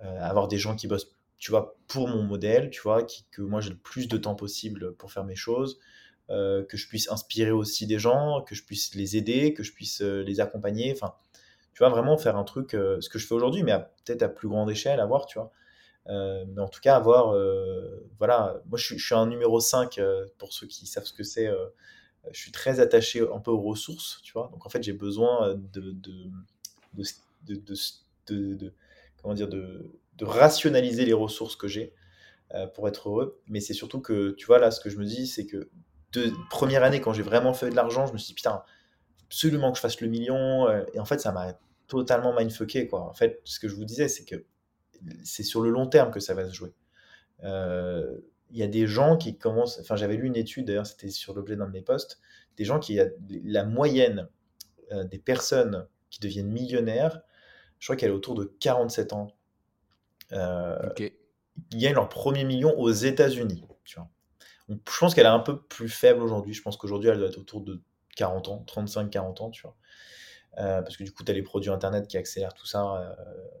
Avoir 0.00 0.48
des 0.48 0.58
gens 0.58 0.76
qui 0.76 0.86
bossent, 0.86 1.10
tu 1.38 1.50
vois, 1.50 1.76
pour 1.88 2.08
mon 2.08 2.22
modèle, 2.22 2.70
tu 2.70 2.80
vois, 2.82 3.02
que 3.32 3.42
moi 3.42 3.60
j'ai 3.60 3.70
le 3.70 3.78
plus 3.78 4.06
de 4.06 4.16
temps 4.16 4.36
possible 4.36 4.94
pour 4.96 5.10
faire 5.12 5.24
mes 5.24 5.34
choses, 5.34 5.80
que 6.28 6.66
je 6.76 6.88
puisse 6.88 7.10
inspirer 7.10 7.50
aussi 7.50 7.86
des 7.86 7.98
gens, 7.98 8.42
que 8.42 8.54
je 8.54 8.64
puisse 8.64 8.94
les 8.94 9.16
aider, 9.16 9.54
que 9.54 9.62
je 9.64 9.72
puisse 9.72 10.02
les 10.02 10.40
accompagner. 10.40 10.92
Enfin, 10.92 11.14
tu 11.72 11.78
vois, 11.78 11.88
vraiment 11.88 12.16
faire 12.18 12.36
un 12.36 12.44
truc, 12.44 12.72
ce 12.72 13.08
que 13.08 13.18
je 13.18 13.26
fais 13.26 13.34
aujourd'hui, 13.34 13.62
mais 13.64 13.74
peut-être 14.04 14.22
à 14.22 14.28
plus 14.28 14.48
grande 14.48 14.70
échelle, 14.70 15.00
à 15.00 15.06
voir, 15.06 15.26
tu 15.26 15.38
vois. 15.38 15.50
Mais 16.08 16.60
en 16.60 16.68
tout 16.68 16.80
cas, 16.80 16.96
avoir. 16.96 17.34
voilà, 18.18 18.60
moi 18.66 18.78
je 18.78 18.94
suis, 18.94 19.14
un 19.14 19.26
numéro 19.26 19.60
5 19.60 20.00
pour 20.38 20.52
ceux 20.52 20.66
qui 20.66 20.86
savent 20.86 21.04
ce 21.04 21.12
que 21.12 21.22
c'est 21.22 21.48
je 22.32 22.40
suis 22.40 22.52
très 22.52 22.80
attaché 22.80 23.20
un 23.20 23.38
peu 23.40 23.50
aux 23.50 23.60
ressources, 23.60 24.20
tu 24.22 24.32
vois. 24.32 24.48
Donc 24.52 24.66
en 24.66 24.68
fait, 24.68 24.82
j'ai 24.82 24.92
besoin 24.92 25.54
de, 25.54 25.96
comment 29.22 29.34
dire, 29.34 29.48
de, 29.48 29.90
rationaliser 30.20 31.04
les 31.04 31.12
ressources 31.12 31.54
que 31.54 31.68
j'ai 31.68 31.94
euh, 32.54 32.66
pour 32.66 32.88
être 32.88 33.08
heureux. 33.08 33.40
Mais 33.46 33.60
c'est 33.60 33.74
surtout 33.74 34.00
que, 34.00 34.32
tu 34.32 34.46
vois, 34.46 34.58
là, 34.58 34.70
ce 34.70 34.80
que 34.80 34.90
je 34.90 34.98
me 34.98 35.04
dis, 35.04 35.26
c'est 35.26 35.46
que 35.46 35.70
de 36.12 36.32
première 36.50 36.82
année, 36.82 37.00
quand 37.00 37.12
j'ai 37.12 37.22
vraiment 37.22 37.54
fait 37.54 37.70
de 37.70 37.76
l'argent, 37.76 38.06
je 38.06 38.12
me 38.12 38.18
suis 38.18 38.28
dit, 38.28 38.34
putain, 38.34 38.62
absolument 39.26 39.70
que 39.70 39.76
je 39.76 39.82
fasse 39.82 40.00
le 40.00 40.08
million. 40.08 40.68
Euh, 40.68 40.84
et 40.92 40.98
en 40.98 41.04
fait, 41.04 41.20
ça 41.20 41.30
m'a 41.30 41.58
totalement 41.86 42.34
mindfucké, 42.34 42.88
quoi. 42.88 43.02
En 43.02 43.14
fait, 43.14 43.40
ce 43.44 43.60
que 43.60 43.68
je 43.68 43.76
vous 43.76 43.84
disais, 43.84 44.08
c'est 44.08 44.24
que 44.24 44.44
c'est 45.24 45.42
sur 45.42 45.60
le 45.60 45.70
long 45.70 45.86
terme 45.86 46.10
que 46.10 46.20
ça 46.20 46.34
va 46.34 46.46
se 46.46 46.52
jouer. 46.54 46.74
Euh, 47.44 48.18
il 48.50 48.58
y 48.58 48.62
a 48.62 48.66
des 48.66 48.86
gens 48.86 49.16
qui 49.16 49.36
commencent, 49.36 49.78
enfin 49.80 49.96
j'avais 49.96 50.16
lu 50.16 50.26
une 50.26 50.36
étude, 50.36 50.66
d'ailleurs 50.66 50.86
c'était 50.86 51.10
sur 51.10 51.34
l'objet 51.34 51.56
d'un 51.56 51.66
de 51.66 51.72
mes 51.72 51.82
posts, 51.82 52.20
des 52.56 52.64
gens 52.64 52.78
qui, 52.78 52.98
la 53.44 53.64
moyenne 53.64 54.28
euh, 54.92 55.04
des 55.04 55.18
personnes 55.18 55.86
qui 56.10 56.20
deviennent 56.20 56.50
millionnaires, 56.50 57.20
je 57.78 57.86
crois 57.86 57.96
qu'elle 57.96 58.10
est 58.10 58.14
autour 58.14 58.34
de 58.34 58.44
47 58.44 59.12
ans. 59.12 59.36
Euh, 60.32 60.78
Ils 61.72 61.78
gagnent 61.78 61.94
leur 61.94 62.08
premier 62.08 62.44
million 62.44 62.76
aux 62.78 62.90
États-Unis. 62.90 63.64
Je 63.84 64.98
pense 64.98 65.14
qu'elle 65.14 65.26
est 65.26 65.30
un 65.30 65.38
peu 65.38 65.62
plus 65.62 65.88
faible 65.88 66.22
aujourd'hui. 66.22 66.52
Je 66.52 66.62
pense 66.62 66.76
qu'aujourd'hui 66.76 67.08
elle 67.08 67.18
doit 67.18 67.28
être 67.28 67.38
autour 67.38 67.62
de 67.62 67.80
40 68.16 68.48
ans, 68.48 68.64
35-40 68.66 69.42
ans, 69.42 69.50
tu 69.50 69.62
vois. 69.62 69.76
Euh, 70.58 70.82
parce 70.82 70.96
que 70.96 71.04
du 71.04 71.12
coup, 71.12 71.24
tu 71.24 71.30
as 71.30 71.34
les 71.34 71.42
produits 71.42 71.70
internet 71.70 72.08
qui 72.08 72.16
accélèrent 72.16 72.54
tout 72.54 72.66
ça, 72.66 72.96
euh, 72.96 73.14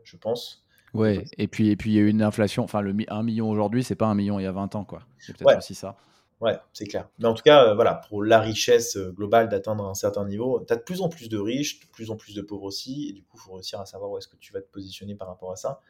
je 0.04 0.16
pense. 0.16 0.64
Ouais, 0.94 1.24
et 1.36 1.48
puis 1.48 1.68
et 1.70 1.76
puis 1.76 1.90
il 1.90 1.94
y 1.96 1.98
a 1.98 2.02
eu 2.02 2.08
une 2.08 2.22
inflation. 2.22 2.64
Enfin, 2.64 2.80
le 2.80 2.94
1 3.08 3.22
million 3.22 3.50
aujourd'hui, 3.50 3.84
c'est 3.84 3.94
pas 3.94 4.06
un 4.06 4.14
million 4.14 4.38
il 4.38 4.44
y 4.44 4.46
a 4.46 4.52
20 4.52 4.74
ans, 4.74 4.84
quoi. 4.84 5.00
C'est 5.18 5.36
peut-être 5.36 5.58
aussi 5.58 5.74
ça. 5.74 5.96
Ouais, 6.40 6.56
c'est 6.72 6.86
clair. 6.86 7.08
Mais 7.18 7.26
en 7.26 7.34
tout 7.34 7.42
cas, 7.42 7.66
euh, 7.66 7.74
voilà, 7.74 7.96
pour 8.08 8.22
la 8.22 8.38
richesse 8.38 8.96
euh, 8.96 9.10
globale 9.10 9.48
d'atteindre 9.48 9.84
un 9.84 9.94
certain 9.94 10.24
niveau, 10.24 10.64
tu 10.66 10.72
as 10.72 10.76
de 10.76 10.82
plus 10.82 11.00
en 11.00 11.08
plus 11.08 11.28
de 11.28 11.36
riches, 11.36 11.80
de 11.80 11.86
plus 11.86 12.10
en 12.12 12.16
plus 12.16 12.34
de 12.34 12.42
pauvres 12.42 12.62
aussi, 12.62 13.08
et 13.08 13.12
du 13.12 13.24
coup, 13.24 13.36
il 13.36 13.40
faut 13.40 13.52
réussir 13.54 13.80
à 13.80 13.86
savoir 13.86 14.10
où 14.12 14.18
est-ce 14.18 14.28
que 14.28 14.36
tu 14.36 14.52
vas 14.52 14.60
te 14.60 14.70
positionner 14.70 15.16
par 15.16 15.26
rapport 15.26 15.50
à 15.50 15.56
ça. 15.56 15.80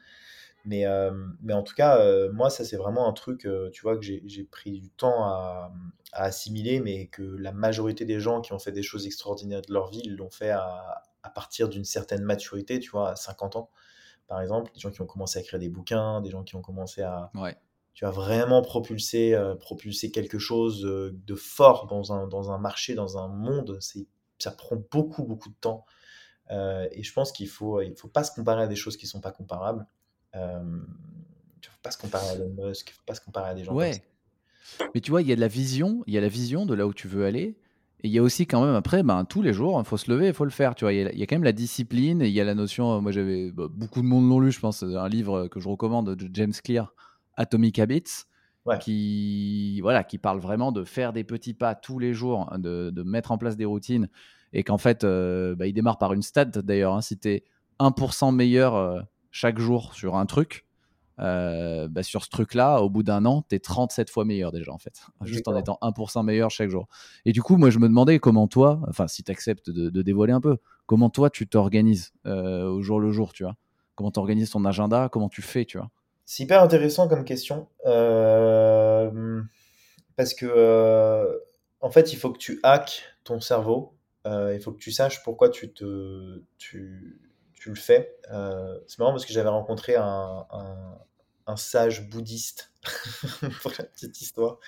Mais, 0.65 0.85
euh, 0.87 1.11
mais 1.41 1.53
en 1.53 1.61
tout 1.63 1.75
cas, 1.75 2.03
moi, 2.31 2.49
ça, 2.49 2.65
c'est 2.65 2.77
vraiment 2.77 3.07
un 3.07 3.13
truc, 3.13 3.47
tu 3.71 3.81
vois, 3.81 3.95
que 3.95 4.03
j'ai 4.03 4.43
pris 4.43 4.71
du 4.71 4.89
temps 4.89 5.23
à, 5.23 5.71
à, 6.13 6.23
assimiler, 6.23 6.79
mais 6.79 7.07
que 7.07 7.21
la 7.21 7.51
majorité 7.51 8.03
des 8.05 8.19
gens 8.19 8.41
qui 8.41 8.51
ont 8.51 8.59
fait 8.59 8.71
des 8.71 8.83
choses 8.83 9.05
extraordinaires 9.05 9.61
de 9.61 9.71
leur 9.71 9.89
vie, 9.89 10.03
l'ont 10.09 10.31
fait 10.31 10.49
à, 10.49 11.03
à 11.23 11.29
partir 11.29 11.69
d'une 11.69 11.85
certaine 11.85 12.23
maturité, 12.23 12.79
tu 12.79 12.89
vois, 12.89 13.11
à 13.11 13.15
50 13.15 13.55
ans 13.55 13.69
par 14.29 14.41
exemple, 14.41 14.71
des 14.73 14.79
gens 14.79 14.91
qui 14.91 15.01
ont 15.01 15.07
commencé 15.07 15.39
à 15.39 15.41
créer 15.41 15.59
des 15.59 15.69
bouquins, 15.69 16.21
des 16.21 16.29
gens 16.29 16.43
qui 16.43 16.55
ont 16.55 16.61
commencé 16.61 17.01
à, 17.01 17.31
tu 17.95 18.05
as 18.05 18.11
vraiment 18.11 18.61
propulser, 18.61 19.33
euh, 19.33 19.55
propulser 19.55 20.11
quelque 20.11 20.37
chose 20.37 20.85
euh, 20.85 21.19
de 21.25 21.35
fort 21.35 21.87
dans 21.87 22.13
un, 22.13 22.27
dans 22.27 22.51
un 22.51 22.59
marché, 22.59 22.93
dans 22.93 23.17
un 23.17 23.27
monde. 23.27 23.77
C'est, 23.81 24.07
ça 24.37 24.51
prend 24.51 24.77
beaucoup, 24.91 25.23
beaucoup 25.23 25.49
de 25.49 25.55
temps. 25.59 25.83
Euh, 26.51 26.87
et 26.91 27.01
je 27.01 27.11
pense 27.11 27.31
qu'il 27.31 27.49
faut, 27.49 27.81
il 27.81 27.95
faut 27.95 28.07
pas 28.07 28.23
se 28.23 28.31
comparer 28.31 28.61
à 28.61 28.67
des 28.67 28.75
choses 28.75 28.97
qui 28.97 29.07
sont 29.07 29.19
pas 29.19 29.31
comparables. 29.31 29.87
il 30.35 30.39
ne 30.39 31.65
faut 31.65 31.81
pas 31.81 31.91
se 31.91 31.97
comparer 31.97 32.29
à 32.29 32.33
Elon 32.35 32.53
Musk, 32.55 32.91
il 32.91 32.93
faut 32.93 33.03
pas 33.07 33.15
se 33.15 33.21
comparer 33.21 33.49
à 33.49 33.53
des 33.55 33.63
gens 33.63 33.73
ouais. 33.73 34.03
Mais 34.93 35.01
tu 35.01 35.09
vois, 35.09 35.23
il 35.23 35.27
y 35.27 35.31
a 35.31 35.35
de 35.35 35.41
la 35.41 35.47
vision, 35.47 36.03
il 36.05 36.13
y 36.13 36.17
a 36.19 36.21
la 36.21 36.29
vision 36.29 36.67
de 36.67 36.75
là 36.75 36.85
où 36.85 36.93
tu 36.93 37.07
veux 37.07 37.25
aller. 37.25 37.57
Et 38.01 38.07
il 38.07 38.11
y 38.11 38.19
a 38.19 38.23
aussi 38.23 38.47
quand 38.47 38.65
même 38.65 38.75
après, 38.75 39.03
ben, 39.03 39.25
tous 39.25 39.41
les 39.41 39.53
jours, 39.53 39.79
il 39.79 39.85
faut 39.85 39.97
se 39.97 40.09
lever, 40.09 40.27
il 40.27 40.33
faut 40.33 40.45
le 40.45 40.51
faire. 40.51 40.75
Tu 40.75 40.85
vois, 40.85 40.93
il 40.93 41.17
y, 41.17 41.23
a, 41.23 41.25
quand 41.25 41.35
même 41.35 41.43
la 41.43 41.51
discipline 41.51 42.21
et 42.21 42.27
il 42.27 42.33
y 42.33 42.39
a 42.39 42.45
la 42.45 42.55
notion. 42.55 42.97
Euh, 42.97 42.99
moi, 43.01 43.11
j'avais 43.11 43.51
bah, 43.51 43.67
beaucoup 43.69 44.01
de 44.01 44.07
monde 44.07 44.29
l'ont 44.29 44.39
lu, 44.39 44.51
je 44.51 44.59
pense, 44.59 44.83
un 44.83 45.09
livre 45.09 45.47
que 45.47 45.59
je 45.59 45.67
recommande 45.67 46.15
de 46.15 46.29
James 46.33 46.53
Clear, 46.63 46.93
Atomic 47.35 47.77
Habits, 47.79 48.23
qui 48.81 49.81
voilà, 49.81 50.03
qui 50.03 50.17
parle 50.17 50.39
vraiment 50.39 50.71
de 50.71 50.83
faire 50.83 51.11
des 51.11 51.23
petits 51.23 51.53
pas 51.53 51.75
tous 51.75 51.99
les 51.99 52.13
jours, 52.13 52.47
hein, 52.51 52.59
de, 52.59 52.91
de 52.91 53.03
mettre 53.03 53.31
en 53.31 53.37
place 53.37 53.57
des 53.57 53.65
routines 53.65 54.07
et 54.53 54.63
qu'en 54.63 54.77
fait, 54.77 55.03
euh, 55.03 55.55
bah, 55.55 55.67
il 55.67 55.73
démarre 55.73 55.97
par 55.97 56.13
une 56.13 56.21
stat 56.21 56.45
d'ailleurs. 56.45 56.93
Hein, 56.93 57.01
si 57.01 57.17
tu 57.17 57.29
es 57.29 57.43
1% 57.79 58.33
meilleur 58.33 58.75
euh, 58.75 59.01
chaque 59.31 59.59
jour 59.59 59.93
sur 59.93 60.15
un 60.15 60.25
truc, 60.25 60.65
euh, 61.19 61.87
bah, 61.89 62.03
sur 62.03 62.23
ce 62.23 62.29
truc-là, 62.29 62.81
au 62.81 62.89
bout 62.89 63.03
d'un 63.03 63.25
an, 63.25 63.43
tu 63.47 63.55
es 63.55 63.59
37 63.59 64.09
fois 64.09 64.23
meilleur 64.23 64.51
déjà, 64.51 64.71
en 64.71 64.77
fait, 64.77 65.01
juste 65.23 65.47
en 65.47 65.57
étant 65.57 65.77
1% 65.81 66.23
meilleur 66.23 66.49
chaque 66.49 66.69
jour. 66.69 66.87
Et 67.25 67.31
du 67.31 67.41
coup, 67.41 67.57
moi, 67.57 67.69
je 67.69 67.79
me 67.79 67.87
demandais 67.87 68.19
comment 68.19 68.47
toi, 68.47 68.79
enfin, 68.87 69.07
si 69.07 69.23
tu 69.23 69.31
acceptes 69.31 69.69
de, 69.69 70.01
dévoiler 70.01 70.33
un 70.33 70.41
peu, 70.41 70.57
comment 70.85 71.09
toi, 71.09 71.29
tu 71.29 71.47
t'organises 71.47 72.13
euh, 72.25 72.69
au 72.69 72.81
jour 72.81 72.99
le 72.99 73.11
jour, 73.11 73.33
tu 73.33 73.43
vois? 73.43 73.55
Comment 73.95 74.11
tu 74.11 74.19
organises 74.19 74.51
ton 74.51 74.63
agenda? 74.63 75.09
Comment 75.11 75.27
tu 75.27 75.41
fais, 75.41 75.65
tu 75.65 75.77
vois? 75.77 75.89
C'est 76.25 76.43
hyper 76.43 76.63
intéressant 76.63 77.09
comme 77.09 77.25
question. 77.25 77.67
Euh, 77.85 79.41
parce 80.15 80.33
que, 80.33 81.41
en 81.81 81.89
fait, 81.89 82.13
il 82.13 82.15
faut 82.17 82.31
que 82.31 82.37
tu 82.37 82.59
hackes 82.63 83.03
ton 83.25 83.41
cerveau. 83.41 83.97
il 84.25 84.59
faut 84.63 84.71
que 84.71 84.79
tu 84.79 84.91
saches 84.91 85.21
pourquoi 85.23 85.49
tu 85.49 85.73
te. 85.73 86.43
Tu, 86.57 87.19
tu 87.53 87.69
le 87.69 87.75
fais. 87.75 88.15
c'est 88.87 88.99
marrant 88.99 89.11
parce 89.11 89.25
que 89.25 89.33
j'avais 89.33 89.49
rencontré 89.49 89.97
un, 89.97 90.45
un 90.49 90.97
sage 91.55 92.09
bouddhiste, 92.09 92.71
pour 93.61 93.71
la 93.77 93.85
petite 93.85 94.21
histoire. 94.21 94.59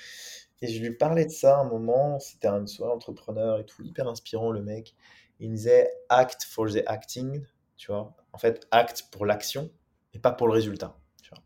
Et 0.61 0.67
je 0.67 0.81
lui 0.81 0.95
parlais 0.95 1.25
de 1.25 1.31
ça 1.31 1.59
un 1.59 1.63
moment, 1.63 2.19
c'était 2.19 2.47
un 2.47 2.67
soirée 2.67 2.93
entrepreneur 2.93 3.59
et 3.59 3.65
tout, 3.65 3.83
hyper 3.83 4.07
inspirant 4.07 4.51
le 4.51 4.61
mec. 4.61 4.95
Il 5.39 5.49
me 5.49 5.55
disait 5.55 5.91
act 6.09 6.43
for 6.43 6.69
the 6.69 6.83
acting, 6.85 7.43
tu 7.77 7.91
vois. 7.91 8.15
En 8.31 8.37
fait, 8.37 8.67
act 8.69 9.07
pour 9.11 9.25
l'action 9.25 9.71
et 10.13 10.19
pas 10.19 10.31
pour 10.31 10.47
le 10.47 10.53
résultat. 10.53 10.95
Tu 11.23 11.31
vois. 11.31 11.43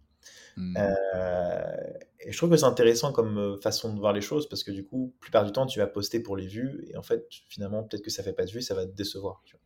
Hmm. 0.57 0.75
Euh, 0.77 1.93
et 2.19 2.31
je 2.31 2.37
trouve 2.37 2.49
que 2.49 2.57
c'est 2.57 2.65
intéressant 2.65 3.13
comme 3.13 3.37
euh, 3.37 3.57
façon 3.57 3.93
de 3.93 3.99
voir 3.99 4.11
les 4.11 4.21
choses 4.21 4.49
parce 4.49 4.63
que 4.63 4.71
du 4.71 4.85
coup, 4.85 5.13
la 5.15 5.19
plupart 5.21 5.45
du 5.45 5.53
temps, 5.53 5.65
tu 5.65 5.79
vas 5.79 5.87
poster 5.87 6.19
pour 6.19 6.35
les 6.35 6.47
vues 6.47 6.85
et 6.89 6.97
en 6.97 7.03
fait, 7.03 7.25
finalement, 7.47 7.83
peut-être 7.83 8.03
que 8.03 8.11
ça 8.11 8.21
fait 8.21 8.33
pas 8.33 8.43
de 8.43 8.51
vues, 8.51 8.61
ça 8.61 8.75
va 8.75 8.85
te 8.85 8.91
décevoir. 8.91 9.43
Tu 9.45 9.55
vois. 9.55 9.64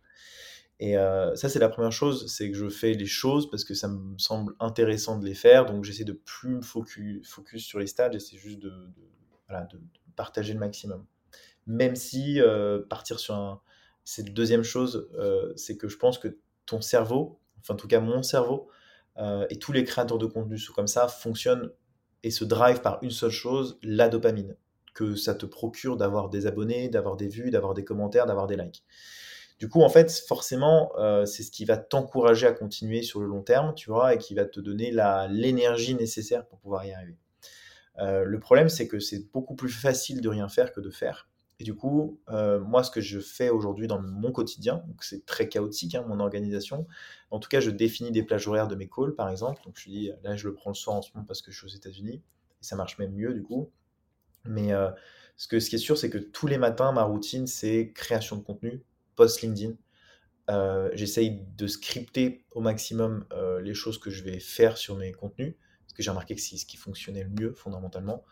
Et 0.80 0.98
euh, 0.98 1.36
ça, 1.36 1.50
c'est 1.50 1.60
la 1.60 1.68
première 1.68 1.92
chose, 1.92 2.32
c'est 2.34 2.50
que 2.50 2.58
je 2.58 2.70
fais 2.70 2.94
les 2.94 3.06
choses 3.06 3.50
parce 3.50 3.66
que 3.66 3.74
ça 3.74 3.90
me 3.90 4.18
semble 4.18 4.56
intéressant 4.62 5.20
de 5.20 5.26
les 5.26 5.34
faire. 5.34 5.66
Donc, 5.66 5.84
j'essaie 5.84 6.06
de 6.06 6.14
plus 6.14 6.56
me 6.56 6.62
focus, 6.62 7.28
sur 7.58 7.80
les 7.80 7.88
stades, 7.88 8.14
j'essaie 8.14 8.38
juste 8.38 8.60
de, 8.60 8.72
partager 10.16 10.54
le 10.54 10.60
maximum. 10.60 11.06
Même 11.68 11.96
si 11.96 12.40
euh, 12.40 12.82
partir 12.90 13.20
sur 13.20 13.36
un. 13.36 13.62
C'est 14.06 14.28
la 14.28 14.34
deuxième 14.34 14.64
chose, 14.64 15.10
euh, 15.20 15.54
c'est 15.56 15.78
que 15.78 15.88
je 15.88 15.98
pense 15.98 16.18
que 16.18 16.40
ton 16.66 16.82
cerveau, 16.82 17.40
enfin, 17.60 17.76
en 17.76 17.78
tout 17.78 17.88
cas, 17.88 18.00
mon 18.00 18.24
cerveau, 18.24 18.70
et 19.50 19.60
tous 19.60 19.74
les 19.74 19.84
créateurs 19.84 20.18
de 20.18 20.26
contenu 20.26 20.58
sont 20.58 20.72
comme 20.72 20.88
ça, 20.88 21.10
fonctionnent 21.10 21.70
et 22.24 22.32
se 22.32 22.46
drive 22.46 22.80
par 22.80 23.00
une 23.02 23.12
seule 23.12 23.32
chose, 23.32 23.78
la 23.84 24.08
dopamine. 24.08 24.56
Que 24.94 25.16
ça 25.16 25.36
te 25.36 25.46
procure 25.46 25.98
d'avoir 25.98 26.30
des 26.30 26.48
abonnés, 26.48 26.88
d'avoir 26.88 27.18
des 27.18 27.28
vues, 27.28 27.52
d'avoir 27.52 27.74
des 27.74 27.84
commentaires, 27.84 28.26
d'avoir 28.26 28.48
des 28.48 28.56
likes. 28.56 28.86
Du 29.60 29.68
coup, 29.68 29.82
en 29.82 29.89
fait, 29.89 30.10
forcément, 30.26 30.93
euh, 30.97 31.26
c'est 31.26 31.43
ce 31.43 31.51
qui 31.51 31.66
va 31.66 31.76
t'encourager 31.76 32.47
à 32.47 32.53
continuer 32.53 33.01
sur 33.03 33.20
le 33.20 33.28
long 33.28 33.41
terme, 33.41 33.76
tu 33.76 33.89
vois, 33.89 34.14
et 34.14 34.18
qui 34.18 34.34
va 34.34 34.45
te 34.45 34.62
donner 34.62 34.91
l'énergie 35.30 35.95
nécessaire 35.95 36.47
pour 36.47 36.60
pouvoir 36.60 36.86
y 36.86 36.93
arriver. 36.93 37.18
Euh, 37.97 38.24
le 38.24 38.39
problème, 38.39 38.70
c'est 38.70 38.88
que 38.88 38.99
c'est 38.99 39.30
beaucoup 39.34 39.55
plus 39.55 39.70
facile 39.70 40.22
de 40.22 40.30
rien 40.30 40.47
faire 40.47 40.72
que 40.72 40.80
de 40.80 40.89
faire. 40.89 41.28
Et 41.60 41.66
du 41.66 41.76
coup, 41.76 42.22
euh, 42.30 42.62
moi, 42.62 42.86
ce 42.86 42.91
que 42.91 43.01
je 43.01 43.20
fais 43.20 43.49
aujourd'hui 43.49 43.88
dans 43.88 44.01
mon 44.01 44.32
quotidien, 44.32 44.82
c'est 45.01 45.26
très 45.26 45.49
chaotique, 45.49 45.93
hein, 45.93 46.05
mon 46.07 46.22
organisation. 46.22 46.88
En 47.30 47.39
tout 47.39 47.49
cas, 47.49 47.60
je 47.60 47.70
définis 47.70 48.12
des 48.12 48.24
plages 48.24 48.47
horaires 48.47 48.70
de 48.70 48.76
mes 48.76 48.88
calls, 48.88 49.14
par 49.14 49.30
exemple. 49.30 49.62
Donc, 49.66 49.78
je 49.78 49.89
dis, 49.89 50.12
là, 50.24 50.38
je 50.38 50.47
le 50.47 50.53
prends 50.53 50.70
le 50.70 50.76
soir 50.76 50.95
en 50.95 51.01
ce 51.01 51.10
moment 51.14 51.26
parce 51.26 51.41
que 51.41 51.51
je 51.51 51.57
suis 51.57 51.66
aux 51.66 51.76
États-Unis. 51.78 52.22
Et 52.62 52.64
ça 52.64 52.78
marche 52.78 52.97
même 52.97 53.12
mieux, 53.12 53.34
du 53.34 53.43
coup. 53.43 53.70
Mais 54.45 54.72
ce, 55.36 55.49
que, 55.49 55.60
ce 55.60 55.70
qui 55.70 55.76
est 55.76 55.80
sûr, 55.80 55.97
c'est 55.97 56.10
que 56.10 56.18
tous 56.18 56.47
les 56.47 56.57
matins, 56.57 56.93
ma 56.93 57.03
routine, 57.03 57.45
c'est 57.45 57.91
création 57.93 58.38
de 58.38 58.41
contenu, 58.41 58.82
post 59.20 59.41
LinkedIn. 59.41 59.74
Euh, 60.49 60.89
j'essaye 60.93 61.45
de 61.57 61.67
scripter 61.67 62.45
au 62.51 62.61
maximum 62.61 63.26
euh, 63.34 63.59
les 63.59 63.74
choses 63.74 63.99
que 63.99 64.09
je 64.09 64.24
vais 64.24 64.39
faire 64.39 64.78
sur 64.78 64.95
mes 64.95 65.11
contenus, 65.11 65.55
parce 65.82 65.93
que 65.93 66.01
j'ai 66.01 66.09
remarqué 66.09 66.36
que 66.36 66.41
c'est 66.41 66.55
ce 66.55 66.65
qui 66.65 66.78
fonctionnait 66.78 67.26
le 67.26 67.30
mieux 67.30 67.51
fondamentalement, 67.51 68.24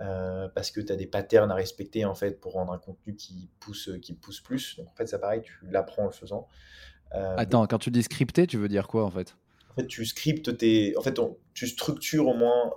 euh, 0.00 0.48
parce 0.48 0.70
que 0.70 0.80
tu 0.80 0.90
as 0.90 0.96
des 0.96 1.06
patterns 1.06 1.50
à 1.50 1.54
respecter 1.54 2.06
en 2.06 2.14
fait 2.14 2.40
pour 2.40 2.54
rendre 2.54 2.72
un 2.72 2.78
contenu 2.78 3.14
qui 3.14 3.50
pousse, 3.60 3.90
qui 4.00 4.14
pousse 4.14 4.40
plus. 4.40 4.76
Donc 4.78 4.88
en 4.88 4.94
fait, 4.94 5.06
ça 5.06 5.18
pareil, 5.18 5.42
tu 5.42 5.52
l'apprends 5.70 6.04
en 6.04 6.06
le 6.06 6.12
faisant. 6.12 6.48
Attends, 7.10 7.66
quand 7.66 7.78
tu 7.78 7.90
dis 7.90 8.02
scripter, 8.02 8.46
tu 8.46 8.56
veux 8.56 8.68
dire 8.68 8.88
quoi 8.88 9.04
en 9.04 9.10
fait? 9.10 9.36
En 9.70 9.74
fait, 9.74 9.86
tu 9.86 10.06
scriptes 10.06 10.56
tes. 10.56 10.96
En 10.96 11.02
fait, 11.02 11.20
tu 11.52 11.66
structures 11.68 12.26
au 12.26 12.34
moins. 12.34 12.72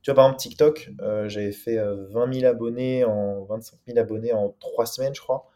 Tu 0.00 0.10
vois, 0.10 0.14
par 0.14 0.24
exemple, 0.24 0.40
TikTok, 0.40 0.90
j'avais 1.26 1.52
fait 1.52 1.76
20 1.76 2.32
000 2.32 2.46
abonnés 2.46 3.04
en 3.04 3.44
25 3.44 3.78
000 3.86 3.98
abonnés 3.98 4.32
en 4.32 4.56
3 4.58 4.86
semaines, 4.86 5.14
je 5.14 5.20
crois. 5.20 5.51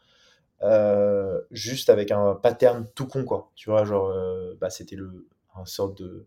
Euh, 0.63 1.41
juste 1.51 1.89
avec 1.89 2.11
un 2.11 2.35
pattern 2.35 2.87
tout 2.95 3.07
con, 3.07 3.23
quoi. 3.23 3.51
Tu 3.55 3.69
vois, 3.69 3.85
genre, 3.85 4.09
euh, 4.09 4.55
bah, 4.59 4.69
c'était 4.69 4.95
le, 4.95 5.27
un 5.55 5.65
sorte 5.65 5.97
de. 6.01 6.25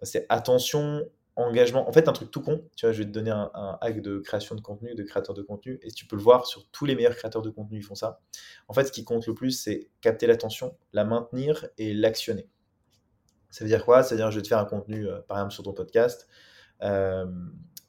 Bah, 0.00 0.06
c'est 0.06 0.26
attention, 0.28 1.02
engagement. 1.36 1.88
En 1.88 1.92
fait, 1.92 2.08
un 2.08 2.12
truc 2.12 2.30
tout 2.30 2.42
con. 2.42 2.62
Tu 2.76 2.86
vois, 2.86 2.92
je 2.92 2.98
vais 2.98 3.06
te 3.06 3.10
donner 3.10 3.30
un, 3.30 3.78
hack 3.80 4.00
de 4.00 4.18
création 4.18 4.54
de 4.54 4.60
contenu, 4.60 4.94
de 4.94 5.02
créateur 5.02 5.34
de 5.34 5.42
contenu, 5.42 5.78
et 5.82 5.90
tu 5.90 6.06
peux 6.06 6.16
le 6.16 6.22
voir 6.22 6.46
sur 6.46 6.68
tous 6.70 6.84
les 6.86 6.94
meilleurs 6.94 7.16
créateurs 7.16 7.42
de 7.42 7.50
contenu, 7.50 7.78
ils 7.78 7.84
font 7.84 7.94
ça. 7.94 8.20
En 8.68 8.74
fait, 8.74 8.84
ce 8.84 8.92
qui 8.92 9.04
compte 9.04 9.26
le 9.26 9.34
plus, 9.34 9.52
c'est 9.52 9.90
capter 10.00 10.26
l'attention, 10.26 10.76
la 10.92 11.04
maintenir 11.04 11.66
et 11.78 11.92
l'actionner. 11.92 12.48
Ça 13.50 13.64
veut 13.64 13.68
dire 13.68 13.84
quoi? 13.84 14.02
Ça 14.02 14.14
veut 14.14 14.20
dire, 14.20 14.30
je 14.30 14.36
vais 14.36 14.42
te 14.42 14.48
faire 14.48 14.58
un 14.58 14.64
contenu, 14.64 15.06
euh, 15.08 15.20
par 15.22 15.38
exemple, 15.38 15.54
sur 15.54 15.64
ton 15.64 15.72
podcast. 15.72 16.28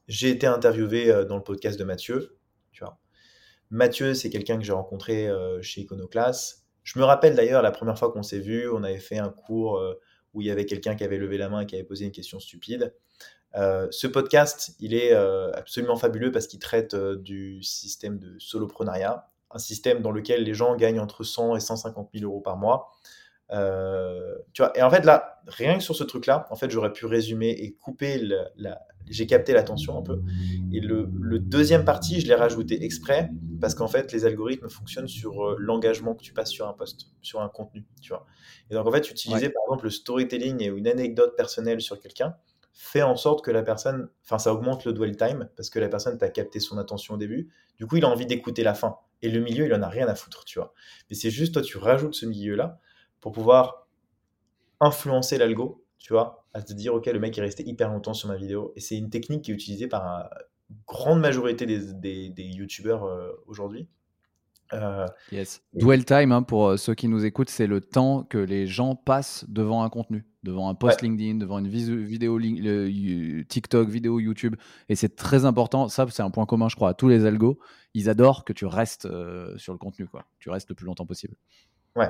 j'ai 0.07 0.29
été 0.29 0.47
interviewé 0.47 1.25
dans 1.25 1.37
le 1.37 1.43
podcast 1.43 1.79
de 1.79 1.83
Mathieu. 1.83 2.37
Mathieu, 3.73 4.13
c'est 4.13 4.29
quelqu'un 4.29 4.59
que 4.59 4.63
j'ai 4.63 4.71
rencontré 4.71 5.27
euh, 5.27 5.59
chez 5.63 5.81
Iconoclast. 5.81 6.63
Je 6.83 6.99
me 6.99 7.03
rappelle 7.03 7.35
d'ailleurs 7.35 7.63
la 7.63 7.71
première 7.71 7.97
fois 7.97 8.11
qu'on 8.11 8.21
s'est 8.21 8.37
vu, 8.37 8.69
on 8.69 8.83
avait 8.83 8.99
fait 8.99 9.17
un 9.17 9.29
cours 9.29 9.79
euh, 9.79 9.99
où 10.35 10.41
il 10.41 10.47
y 10.47 10.51
avait 10.51 10.67
quelqu'un 10.67 10.93
qui 10.93 11.03
avait 11.03 11.17
levé 11.17 11.39
la 11.39 11.49
main 11.49 11.61
et 11.61 11.65
qui 11.65 11.73
avait 11.73 11.83
posé 11.83 12.05
une 12.05 12.11
question 12.11 12.39
stupide. 12.39 12.93
Euh, 13.55 13.87
ce 13.89 14.05
podcast, 14.05 14.75
il 14.79 14.93
est 14.93 15.13
absolument 15.13 15.95
fabuleux 15.95 16.31
parce 16.31 16.45
qu'il 16.45 16.59
traite 16.59 16.95
du 16.95 17.63
système 17.63 18.19
de 18.19 18.37
soloprenariat, 18.37 19.25
un 19.49 19.57
système 19.57 20.03
dans 20.03 20.11
lequel 20.11 20.43
les 20.43 20.53
gens 20.53 20.75
gagnent 20.75 20.99
entre 20.99 21.23
100 21.23 21.55
et 21.55 21.59
150 21.59 22.11
000 22.13 22.29
euros 22.29 22.41
par 22.41 22.57
mois. 22.57 22.91
tu 23.49 24.61
vois, 24.61 24.77
et 24.77 24.83
en 24.83 24.91
fait 24.91 25.03
là, 25.03 25.41
rien 25.47 25.79
que 25.79 25.83
sur 25.83 25.95
ce 25.95 26.03
truc-là, 26.03 26.45
en 26.51 26.55
fait, 26.55 26.69
j'aurais 26.69 26.93
pu 26.93 27.07
résumer 27.07 27.49
et 27.49 27.73
couper 27.73 28.19
la, 28.55 28.79
j'ai 29.09 29.27
capté 29.27 29.53
l'attention 29.53 29.97
un 29.97 30.01
peu. 30.01 30.21
Et 30.71 30.79
le, 30.79 31.07
deuxième 31.39 31.85
partie, 31.85 32.21
je 32.21 32.27
l'ai 32.27 32.35
rajouté 32.35 32.83
exprès 32.83 33.29
parce 33.59 33.75
qu'en 33.75 33.87
fait, 33.87 34.11
les 34.11 34.25
algorithmes 34.25 34.69
fonctionnent 34.69 35.07
sur 35.07 35.43
euh, 35.43 35.55
l'engagement 35.57 36.15
que 36.15 36.23
tu 36.23 36.33
passes 36.33 36.49
sur 36.49 36.67
un 36.67 36.73
post, 36.73 37.07
sur 37.21 37.41
un 37.41 37.49
contenu, 37.49 37.85
tu 38.01 38.09
vois. 38.09 38.25
Et 38.69 38.73
donc, 38.73 38.85
en 38.87 38.91
fait, 38.91 39.09
utiliser 39.09 39.49
par 39.49 39.63
exemple 39.67 39.85
le 39.85 39.89
storytelling 39.89 40.61
et 40.61 40.67
une 40.67 40.87
anecdote 40.87 41.35
personnelle 41.35 41.81
sur 41.81 41.99
quelqu'un 41.99 42.35
fait 42.73 43.03
en 43.03 43.15
sorte 43.15 43.45
que 43.45 43.51
la 43.51 43.61
personne, 43.61 44.09
enfin, 44.23 44.39
ça 44.39 44.53
augmente 44.53 44.83
le 44.85 44.93
dwell 44.93 45.15
time 45.15 45.47
parce 45.55 45.69
que 45.69 45.79
la 45.79 45.89
personne 45.89 46.17
t'a 46.17 46.29
capté 46.29 46.59
son 46.59 46.77
attention 46.77 47.13
au 47.13 47.17
début. 47.17 47.49
Du 47.77 47.85
coup, 47.85 47.97
il 47.97 48.05
a 48.05 48.09
envie 48.09 48.25
d'écouter 48.25 48.63
la 48.63 48.73
fin. 48.73 48.97
Et 49.21 49.29
le 49.29 49.39
milieu, 49.39 49.65
il 49.65 49.73
en 49.73 49.81
a 49.81 49.89
rien 49.89 50.07
à 50.07 50.15
foutre, 50.15 50.43
tu 50.43 50.59
vois. 50.59 50.73
Mais 51.09 51.15
c'est 51.15 51.29
juste, 51.29 51.53
toi, 51.53 51.61
tu 51.61 51.77
rajoutes 51.77 52.15
ce 52.15 52.25
milieu-là 52.25 52.79
pour 53.21 53.31
pouvoir 53.31 53.87
influencer 54.81 55.37
l'algo 55.37 55.83
tu 56.03 56.11
vois, 56.11 56.42
à 56.53 56.61
te 56.61 56.73
dire, 56.73 56.93
ok, 56.93 57.07
le 57.07 57.19
mec 57.19 57.37
est 57.37 57.41
resté 57.41 57.67
hyper 57.67 57.89
longtemps 57.91 58.13
sur 58.13 58.29
ma 58.29 58.35
vidéo. 58.35 58.73
Et 58.75 58.79
c'est 58.79 58.97
une 58.97 59.09
technique 59.09 59.43
qui 59.43 59.51
est 59.51 59.55
utilisée 59.55 59.87
par 59.87 60.29
une 60.69 60.77
grande 60.87 61.19
majorité 61.19 61.65
des, 61.65 61.93
des, 61.93 62.29
des 62.29 62.43
youtubeurs 62.43 63.05
euh, 63.05 63.31
aujourd'hui. 63.47 63.87
Euh, 64.71 65.05
yes. 65.31 65.61
Dwell 65.73 66.05
time, 66.05 66.31
hein, 66.31 66.41
pour 66.41 66.67
euh, 66.67 66.77
ceux 66.77 66.95
qui 66.95 67.07
nous 67.07 67.25
écoutent, 67.25 67.49
c'est 67.49 67.67
le 67.67 67.81
temps 67.81 68.23
que 68.23 68.37
les 68.37 68.65
gens 68.65 68.95
passent 68.95 69.45
devant 69.47 69.83
un 69.83 69.89
contenu, 69.89 70.25
devant 70.43 70.69
un 70.69 70.73
post 70.73 71.01
LinkedIn, 71.01 71.35
devant 71.35 71.59
une 71.59 71.67
vidéo 71.67 72.39
TikTok, 73.47 73.89
vidéo 73.89 74.19
YouTube. 74.19 74.55
Et 74.89 74.95
c'est 74.95 75.15
très 75.15 75.45
important. 75.45 75.89
Ça, 75.89 76.07
c'est 76.09 76.23
un 76.23 76.31
point 76.31 76.45
commun, 76.45 76.69
je 76.69 76.75
crois, 76.75 76.89
à 76.89 76.93
tous 76.93 77.07
les 77.07 77.25
algos. 77.25 77.59
Ils 77.93 78.09
adorent 78.09 78.45
que 78.45 78.53
tu 78.53 78.65
restes 78.65 79.07
sur 79.57 79.73
le 79.73 79.79
contenu, 79.79 80.07
quoi. 80.07 80.25
Tu 80.39 80.49
restes 80.49 80.69
le 80.69 80.75
plus 80.75 80.85
longtemps 80.85 81.05
possible. 81.05 81.35
Ouais, 81.95 82.09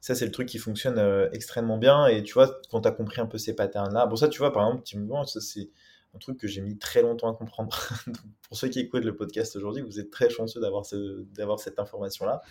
ça, 0.00 0.14
c'est 0.14 0.24
le 0.24 0.32
truc 0.32 0.48
qui 0.48 0.58
fonctionne 0.58 0.98
euh, 0.98 1.28
extrêmement 1.32 1.78
bien. 1.78 2.06
Et 2.06 2.22
tu 2.22 2.34
vois, 2.34 2.60
quand 2.70 2.82
tu 2.82 2.88
as 2.88 2.92
compris 2.92 3.20
un 3.20 3.26
peu 3.26 3.38
ces 3.38 3.54
patterns-là, 3.54 4.06
bon, 4.06 4.16
ça, 4.16 4.28
tu 4.28 4.38
vois, 4.38 4.52
par 4.52 4.66
exemple, 4.66 5.26
ça, 5.26 5.40
c'est 5.40 5.70
un 6.14 6.18
truc 6.18 6.38
que 6.38 6.48
j'ai 6.48 6.60
mis 6.60 6.78
très 6.78 7.02
longtemps 7.02 7.30
à 7.30 7.34
comprendre. 7.34 7.76
pour 8.48 8.56
ceux 8.56 8.68
qui 8.68 8.80
écoutent 8.80 9.04
le 9.04 9.16
podcast 9.16 9.56
aujourd'hui, 9.56 9.82
vous 9.82 10.00
êtes 10.00 10.10
très 10.10 10.30
chanceux 10.30 10.60
d'avoir 10.60 10.86
ce, 10.86 11.24
cette 11.58 11.78
information-là. 11.78 12.42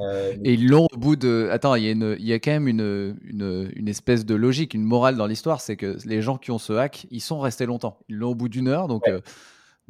Euh, 0.00 0.34
et 0.42 0.54
ils 0.54 0.68
l'ont 0.68 0.86
au 0.90 0.96
bout 0.96 1.16
de. 1.16 1.48
Attends, 1.50 1.74
il 1.74 1.84
y, 1.84 1.88
a 1.88 1.90
une, 1.90 2.16
il 2.18 2.24
y 2.24 2.32
a 2.32 2.38
quand 2.38 2.52
même 2.52 2.68
une, 2.68 3.18
une, 3.24 3.70
une, 3.74 3.88
espèce 3.88 4.24
de 4.24 4.34
logique, 4.34 4.72
une 4.72 4.84
morale 4.84 5.16
dans 5.16 5.26
l'histoire, 5.26 5.60
c'est 5.60 5.76
que 5.76 5.98
les 6.06 6.22
gens 6.22 6.38
qui 6.38 6.50
ont 6.50 6.58
ce 6.58 6.72
hack, 6.72 7.06
ils 7.10 7.20
sont 7.20 7.40
restés 7.40 7.66
longtemps. 7.66 7.98
Ils 8.08 8.16
l'ont 8.16 8.30
au 8.30 8.34
bout 8.34 8.48
d'une 8.48 8.68
heure, 8.68 8.88
donc. 8.88 9.06
Euh, 9.08 9.20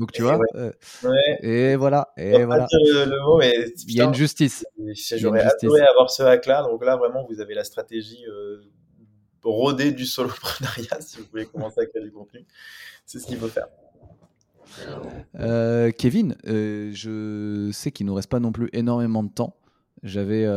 donc 0.03 0.11
tu 0.11 0.23
vois, 0.23 0.41
euh, 0.57 0.73
et 1.43 1.77
voilà, 1.77 2.09
et 2.17 2.43
voilà. 2.43 2.67
Le, 2.73 3.25
mot, 3.25 3.39
mais, 3.39 3.73
il 3.87 3.95
y 3.95 4.01
a 4.01 4.05
une 4.05 4.15
justice. 4.15 4.67
J'aurais 5.15 5.43
adoré 5.43 5.81
avoir 5.83 6.11
ce 6.11 6.25
hack-là. 6.25 6.65
Donc 6.65 6.85
là, 6.85 6.97
vraiment, 6.97 7.25
vous 7.31 7.41
avez 7.41 7.55
la 7.55 7.63
stratégie 7.63 8.25
euh, 8.27 8.65
rodée 9.45 9.93
du 9.93 10.05
soloprenariat 10.05 10.97
si 11.01 11.19
vous 11.19 11.27
voulez 11.31 11.47
commencer 11.47 11.83
à 11.83 11.87
créer 11.87 12.03
du 12.03 12.11
contenu. 12.11 12.45
C'est 13.07 13.21
ce 13.21 13.29
qu'il 13.29 13.37
faut 13.37 13.47
faire. 13.47 13.69
Euh, 15.39 15.93
Kevin, 15.93 16.35
je 16.45 17.71
sais 17.73 17.93
qu'il 17.93 18.07
nous 18.07 18.15
reste 18.15 18.29
pas 18.29 18.41
non 18.41 18.51
plus 18.51 18.71
énormément 18.73 19.23
de 19.23 19.31
temps. 19.31 19.55
J'avais 20.03 20.49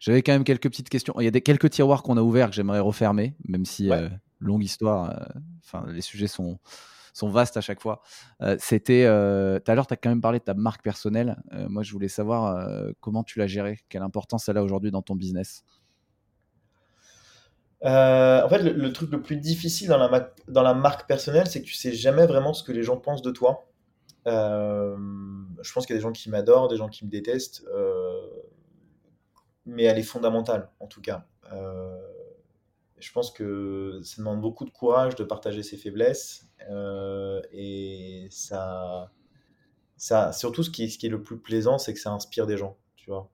j'avais 0.00 0.22
quand 0.22 0.32
même 0.32 0.42
quelques 0.42 0.68
petites 0.68 0.88
questions. 0.88 1.14
Il 1.20 1.24
y 1.24 1.28
a 1.28 1.30
des, 1.30 1.40
quelques 1.40 1.70
tiroirs 1.70 2.02
qu'on 2.02 2.16
a 2.16 2.20
ouverts 2.20 2.48
que 2.48 2.56
j'aimerais 2.56 2.80
refermer, 2.80 3.36
même 3.46 3.64
si 3.64 3.90
longue 4.40 4.64
histoire. 4.64 5.30
Enfin, 5.62 5.86
les 5.88 6.00
sujets 6.00 6.26
sont 6.26 6.58
sont 7.16 7.30
vastes 7.30 7.56
à 7.56 7.60
chaque 7.60 7.80
fois. 7.80 8.02
Euh, 8.42 8.56
c'était 8.60 9.04
euh, 9.06 9.58
tout 9.58 9.70
à 9.70 9.74
l'heure, 9.74 9.86
tu 9.86 9.94
as 9.94 9.96
quand 9.96 10.10
même 10.10 10.20
parlé 10.20 10.38
de 10.38 10.44
ta 10.44 10.54
marque 10.54 10.82
personnelle. 10.82 11.36
Euh, 11.52 11.66
moi, 11.68 11.82
je 11.82 11.92
voulais 11.92 12.08
savoir 12.08 12.68
comment 13.00 13.24
tu 13.24 13.38
l'as 13.38 13.46
gérée, 13.46 13.78
quelle 13.88 14.02
importance 14.02 14.48
elle 14.48 14.58
a 14.58 14.62
aujourd'hui 14.62 14.90
dans 14.90 15.02
ton 15.02 15.14
business? 15.14 15.64
en 17.82 18.48
fait, 18.48 18.62
le, 18.62 18.92
truc 18.92 19.12
le 19.12 19.22
plus 19.22 19.36
difficile 19.36 19.88
dans 19.88 19.98
la, 19.98 20.32
dans 20.48 20.62
la 20.62 20.74
marque 20.74 21.06
personnelle, 21.06 21.46
c'est 21.46 21.60
que 21.60 21.66
tu 21.66 21.74
sais 21.74 21.92
jamais 21.92 22.26
vraiment 22.26 22.52
ce 22.52 22.64
que 22.64 22.72
les 22.72 22.82
gens 22.82 22.96
pensent 22.96 23.22
de 23.22 23.30
toi. 23.30 23.68
je 24.26 25.72
pense 25.72 25.86
qu'il 25.86 25.94
y 25.94 25.96
a 25.96 26.00
des 26.00 26.02
gens 26.02 26.12
qui 26.12 26.28
m'adorent, 26.28 26.68
des 26.68 26.76
gens 26.76 26.88
qui 26.88 27.04
me 27.04 27.10
détestent, 27.10 27.64
mais 29.66 29.84
elle 29.84 29.98
est 29.98 30.02
fondamentale 30.02 30.68
en 30.80 30.86
tout 30.88 31.00
cas. 31.00 31.26
Je 32.98 33.12
pense 33.12 33.30
que 33.30 34.00
ça 34.02 34.16
demande 34.18 34.40
beaucoup 34.40 34.64
de 34.64 34.70
courage 34.70 35.16
de 35.16 35.24
partager 35.24 35.62
ses 35.62 35.76
faiblesses, 35.76 36.48
euh, 36.70 37.40
et 37.52 38.28
ça, 38.30 39.12
ça, 39.96 40.32
surtout 40.32 40.62
ce 40.62 40.70
qui, 40.70 40.90
ce 40.90 40.98
qui 40.98 41.06
est 41.06 41.10
le 41.10 41.22
plus 41.22 41.38
plaisant, 41.38 41.78
c'est 41.78 41.92
que 41.92 42.00
ça 42.00 42.12
inspire 42.12 42.46
des 42.46 42.56
gens, 42.56 42.76
tu 42.96 43.10
vois. 43.10 43.30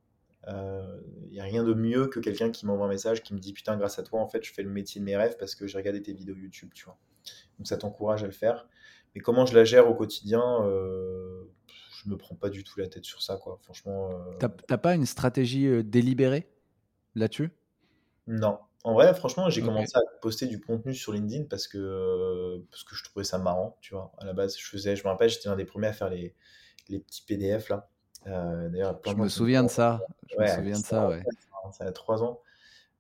Il 0.49 0.55
euh, 0.55 1.01
n'y 1.31 1.41
a 1.41 1.45
rien 1.45 1.63
de 1.63 1.73
mieux 1.73 2.09
que 2.09 2.19
quelqu'un 2.19 2.51
qui 2.51 2.67
m'envoie 2.67 2.87
un 2.87 2.89
message 2.89 3.23
qui 3.23 3.33
me 3.33 3.39
dit 3.39 3.53
putain 3.53 3.77
grâce 3.77 4.01
à 4.01 4.03
toi 4.03 4.21
en 4.21 4.27
fait 4.27 4.43
je 4.43 4.53
fais 4.53 4.65
le 4.65 4.71
métier 4.71 5.01
de 5.01 5.05
mes 5.05 5.17
rêves 5.17 5.37
parce 5.39 5.55
que 5.55 5.69
j'ai 5.69 5.79
regardé 5.79 6.03
tes 6.03 6.13
vidéos 6.13 6.35
YouTube 6.35 6.71
tu 6.75 6.85
vois. 6.85 6.99
Donc 7.59 7.69
ça 7.69 7.77
t'encourage 7.77 8.25
à 8.25 8.27
le 8.27 8.33
faire. 8.33 8.67
Mais 9.15 9.21
comment 9.21 9.47
je 9.47 9.55
la 9.55 9.65
gère 9.65 9.89
au 9.89 9.95
quotidien 9.95 10.43
euh, 10.65 11.45
je 11.69 12.11
me 12.11 12.17
prends 12.17 12.35
pas 12.35 12.49
du 12.49 12.65
tout 12.65 12.81
la 12.81 12.89
tête 12.89 13.05
sur 13.05 13.23
ça 13.23 13.37
quoi. 13.37 13.61
Franchement 13.63 14.11
euh... 14.11 14.49
t'as 14.67 14.79
pas 14.79 14.97
une 14.97 15.07
stratégie 15.07 15.69
euh, 15.69 15.85
délibérée 15.85 16.49
là-dessus? 17.15 17.51
Non 18.27 18.59
en 18.85 18.95
vrai 18.95 19.15
franchement 19.15 19.49
j'ai 19.49 19.63
commencé 19.63 19.97
à 19.97 20.01
poster 20.21 20.47
du 20.47 20.61
contenu 20.61 20.95
sur 20.95 21.13
LinkedIn 21.13 21.45
parce 21.45 21.69
que 21.69 22.63
parce 22.71 22.85
que 22.85 22.95
je 22.97 23.05
trouvais 23.05 23.25
ça 23.25 23.39
marrant 23.39 23.77
tu 23.81 23.95
vois 23.95 24.13
à 24.19 24.25
la 24.25 24.33
base 24.33 24.57
je 24.59 24.67
faisais 24.67 24.97
je 24.97 25.05
me 25.05 25.09
rappelle 25.09 25.29
j'étais 25.31 25.49
l'un 25.49 25.57
des 25.57 25.65
premiers 25.65 25.89
à 25.89 25.93
faire 25.93 26.11
les 26.11 26.35
les 26.89 26.99
petits 26.99 27.23
PDF 27.27 27.69
là 27.69 27.89
euh, 28.27 28.69
d'ailleurs, 28.69 29.01
je 29.07 29.15
me 29.15 29.29
souviens 29.29 29.63
de 29.65 29.69
ça. 29.69 30.01
Je 30.29 30.41
me 30.41 30.47
souviens 30.47 30.79
de 30.79 30.85
ça, 30.85 31.09
ouais. 31.09 31.23
Ça 31.73 31.85
a 31.85 31.93
trois 31.93 32.23
ans. 32.23 32.41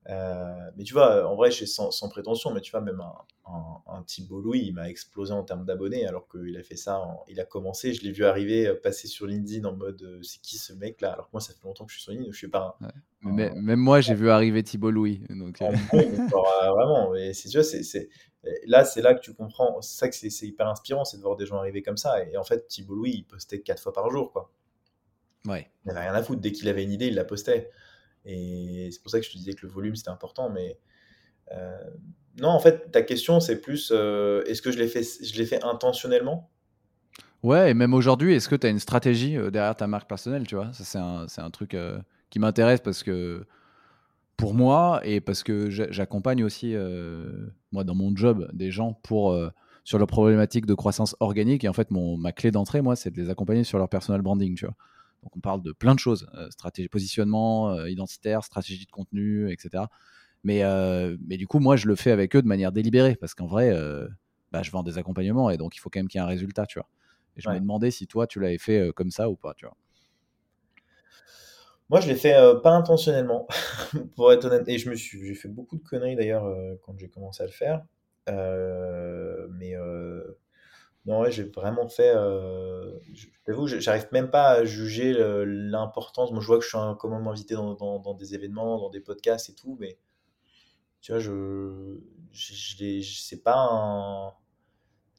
Euh, 0.08 0.70
mais 0.76 0.82
tu 0.82 0.94
vois, 0.94 1.28
en 1.28 1.36
vrai, 1.36 1.52
sans, 1.52 1.90
sans, 1.92 2.08
prétention, 2.08 2.52
mais 2.52 2.60
tu 2.60 2.72
vois, 2.72 2.80
même 2.80 3.00
un, 3.00 3.82
un, 3.86 4.02
Thibault 4.02 4.40
Louis, 4.40 4.62
il 4.66 4.74
m'a 4.74 4.88
explosé 4.88 5.32
en 5.32 5.44
termes 5.44 5.64
d'abonnés, 5.64 6.06
alors 6.06 6.26
qu'il 6.28 6.56
a 6.56 6.62
fait 6.62 6.76
ça, 6.76 7.00
il 7.28 7.38
a 7.38 7.44
commencé, 7.44 7.92
je 7.92 8.02
l'ai 8.02 8.10
vu 8.10 8.24
arriver, 8.24 8.66
euh, 8.66 8.74
passer 8.74 9.06
sur 9.06 9.26
LinkedIn 9.26 9.64
en 9.68 9.76
mode 9.76 10.20
c'est 10.22 10.40
qui 10.40 10.58
ce 10.58 10.72
mec 10.72 11.00
là 11.00 11.12
Alors 11.12 11.26
que 11.26 11.32
moi, 11.34 11.40
ça 11.40 11.52
fait 11.52 11.64
longtemps 11.64 11.84
que 11.84 11.92
je 11.92 11.98
suis 11.98 12.02
sur 12.02 12.12
LinkedIn, 12.12 12.32
je 12.32 12.36
suis 12.36 12.48
pas 12.48 12.78
mais, 13.22 13.50
Même 13.54 13.78
moi, 13.78 14.00
j'ai 14.00 14.14
vu 14.14 14.30
arriver 14.30 14.62
Thibault 14.62 14.90
Louis. 14.90 15.22
Donc... 15.30 15.58
vraiment, 15.60 17.10
mais 17.12 17.32
c'est, 17.32 17.52
vois, 17.52 17.62
c'est, 17.62 18.08
là, 18.66 18.84
c'est 18.84 19.02
là 19.02 19.14
que 19.14 19.20
tu 19.20 19.34
comprends, 19.34 19.80
c'est 19.80 19.98
ça 19.98 20.08
que 20.08 20.14
c'est, 20.14 20.46
hyper 20.46 20.68
inspirant, 20.68 21.04
c'est 21.04 21.16
de 21.16 21.22
voir 21.22 21.36
des 21.36 21.46
gens 21.46 21.58
arriver 21.58 21.82
comme 21.82 21.96
ça. 21.96 22.24
Et 22.24 22.36
en 22.36 22.44
fait, 22.44 22.66
Thibault 22.66 22.96
Louis, 22.96 23.12
il 23.14 23.24
postait 23.24 23.60
quatre 23.60 23.82
fois 23.82 23.92
par 23.92 24.10
jour, 24.10 24.32
quoi. 24.32 24.50
Ouais. 25.46 25.70
Il 25.84 25.88
n'avait 25.88 26.00
rien 26.00 26.14
à 26.14 26.22
foutre. 26.22 26.40
Dès 26.40 26.52
qu'il 26.52 26.68
avait 26.68 26.84
une 26.84 26.92
idée, 26.92 27.08
il 27.08 27.14
la 27.14 27.24
postait. 27.24 27.70
Et 28.24 28.88
c'est 28.92 29.02
pour 29.02 29.10
ça 29.10 29.18
que 29.18 29.26
je 29.26 29.32
te 29.32 29.36
disais 29.36 29.54
que 29.54 29.66
le 29.66 29.72
volume, 29.72 29.96
c'était 29.96 30.10
important. 30.10 30.50
Mais 30.50 30.78
euh, 31.52 31.76
non, 32.40 32.48
en 32.48 32.60
fait, 32.60 32.90
ta 32.90 33.02
question, 33.02 33.40
c'est 33.40 33.60
plus 33.60 33.92
euh, 33.92 34.44
est-ce 34.44 34.62
que 34.62 34.70
je 34.70 34.78
l'ai 34.78 34.88
fait, 34.88 35.02
je 35.02 35.44
fait 35.44 35.62
intentionnellement? 35.64 36.50
Ouais, 37.42 37.72
et 37.72 37.74
même 37.74 37.92
aujourd'hui, 37.92 38.34
est-ce 38.34 38.48
que 38.48 38.54
tu 38.54 38.68
as 38.68 38.70
une 38.70 38.78
stratégie 38.78 39.36
euh, 39.36 39.50
derrière 39.50 39.74
ta 39.74 39.88
marque 39.88 40.08
personnelle 40.08 40.46
tu 40.46 40.54
vois? 40.54 40.72
Ça, 40.72 40.84
c'est 40.84 40.98
un, 40.98 41.26
un, 41.44 41.50
truc 41.50 41.76
qui 42.32 42.40
m'intéresse 42.40 42.80
parce 42.80 43.04
que 43.04 43.46
pour 44.36 44.54
moi 44.54 45.00
et 45.04 45.20
parce 45.20 45.44
que 45.44 45.70
j'accompagne 45.70 46.42
aussi, 46.42 46.74
moi, 47.70 47.84
dans 47.84 47.94
mon 47.94 48.16
job, 48.16 48.48
des 48.52 48.72
gens 48.72 48.94
pour 49.04 49.38
sur 49.84 49.98
leur 49.98 50.06
problématique 50.06 50.66
de 50.66 50.74
croissance 50.74 51.16
organique. 51.20 51.64
Et 51.64 51.68
en 51.68 51.72
fait, 51.72 51.90
mon, 51.90 52.16
ma 52.16 52.32
clé 52.32 52.50
d'entrée, 52.50 52.82
moi, 52.82 52.96
c'est 52.96 53.10
de 53.10 53.20
les 53.20 53.30
accompagner 53.30 53.64
sur 53.64 53.78
leur 53.78 53.88
personal 53.88 54.22
branding, 54.22 54.54
tu 54.54 54.64
vois. 54.64 54.74
Donc 55.22 55.36
on 55.36 55.40
parle 55.40 55.62
de 55.62 55.72
plein 55.72 55.94
de 55.94 56.00
choses, 56.00 56.28
euh, 56.34 56.50
stratégie, 56.50 56.88
positionnement 56.88 57.70
euh, 57.70 57.88
identitaire, 57.88 58.42
stratégie 58.42 58.86
de 58.86 58.90
contenu, 58.90 59.52
etc. 59.52 59.84
Mais, 60.42 60.64
euh, 60.64 61.16
mais 61.26 61.36
du 61.36 61.46
coup, 61.46 61.60
moi, 61.60 61.76
je 61.76 61.86
le 61.86 61.94
fais 61.94 62.10
avec 62.10 62.34
eux 62.34 62.42
de 62.42 62.48
manière 62.48 62.72
délibérée, 62.72 63.14
parce 63.14 63.34
qu'en 63.34 63.46
vrai, 63.46 63.72
bah, 64.50 64.62
je 64.62 64.70
vends 64.70 64.82
des 64.82 64.98
accompagnements, 64.98 65.50
et 65.50 65.56
donc 65.56 65.76
il 65.76 65.78
faut 65.78 65.90
quand 65.90 66.00
même 66.00 66.08
qu'il 66.08 66.18
y 66.18 66.22
ait 66.22 66.24
un 66.24 66.28
résultat, 66.28 66.66
tu 66.66 66.78
vois. 66.78 66.88
Et 67.36 67.40
je 67.40 67.48
me 67.48 67.58
demandais 67.58 67.90
si 67.90 68.06
toi, 68.06 68.26
tu 68.26 68.40
l'avais 68.40 68.58
fait 68.58 68.90
comme 68.94 69.10
ça 69.10 69.30
ou 69.30 69.36
pas, 69.36 69.54
tu 69.54 69.64
vois. 69.64 69.76
Moi, 71.92 72.00
je 72.00 72.08
l'ai 72.08 72.16
fait 72.16 72.34
pas 72.62 72.70
intentionnellement, 72.70 73.46
pour 74.16 74.32
être 74.32 74.46
honnête. 74.46 74.66
Et 74.66 74.78
je 74.78 74.90
me 74.90 74.96
suis, 74.96 75.24
j'ai 75.24 75.34
fait 75.34 75.48
beaucoup 75.48 75.76
de 75.76 75.82
conneries 75.82 76.16
d'ailleurs 76.16 76.44
quand 76.82 76.98
j'ai 76.98 77.08
commencé 77.08 77.44
à 77.44 77.46
le 77.46 77.52
faire. 77.52 77.84
mais 78.28 79.76
non, 81.04 81.20
ouais, 81.20 81.32
j'ai 81.32 81.44
vraiment 81.44 81.88
fait. 81.88 82.12
Euh, 82.14 82.98
je 83.12 83.26
j'arrive 83.80 84.06
même 84.12 84.30
pas 84.30 84.50
à 84.50 84.64
juger 84.64 85.14
l'importance. 85.44 86.30
Moi, 86.30 86.40
je 86.40 86.46
vois 86.46 86.58
que 86.58 86.64
je 86.64 86.68
suis 86.68 86.78
un 86.78 86.94
commandement 86.94 87.32
invité 87.32 87.54
dans, 87.54 88.14
des 88.14 88.34
événements, 88.34 88.78
dans 88.78 88.90
des 88.90 89.00
podcasts 89.00 89.50
et 89.50 89.54
tout, 89.54 89.76
mais 89.80 89.98
tu 91.00 91.12
vois, 91.12 91.18
je, 91.20 91.98
je, 92.32 92.54
je 92.54 93.20
c'est 93.20 93.42
pas 93.42 93.56
un. 93.56 94.32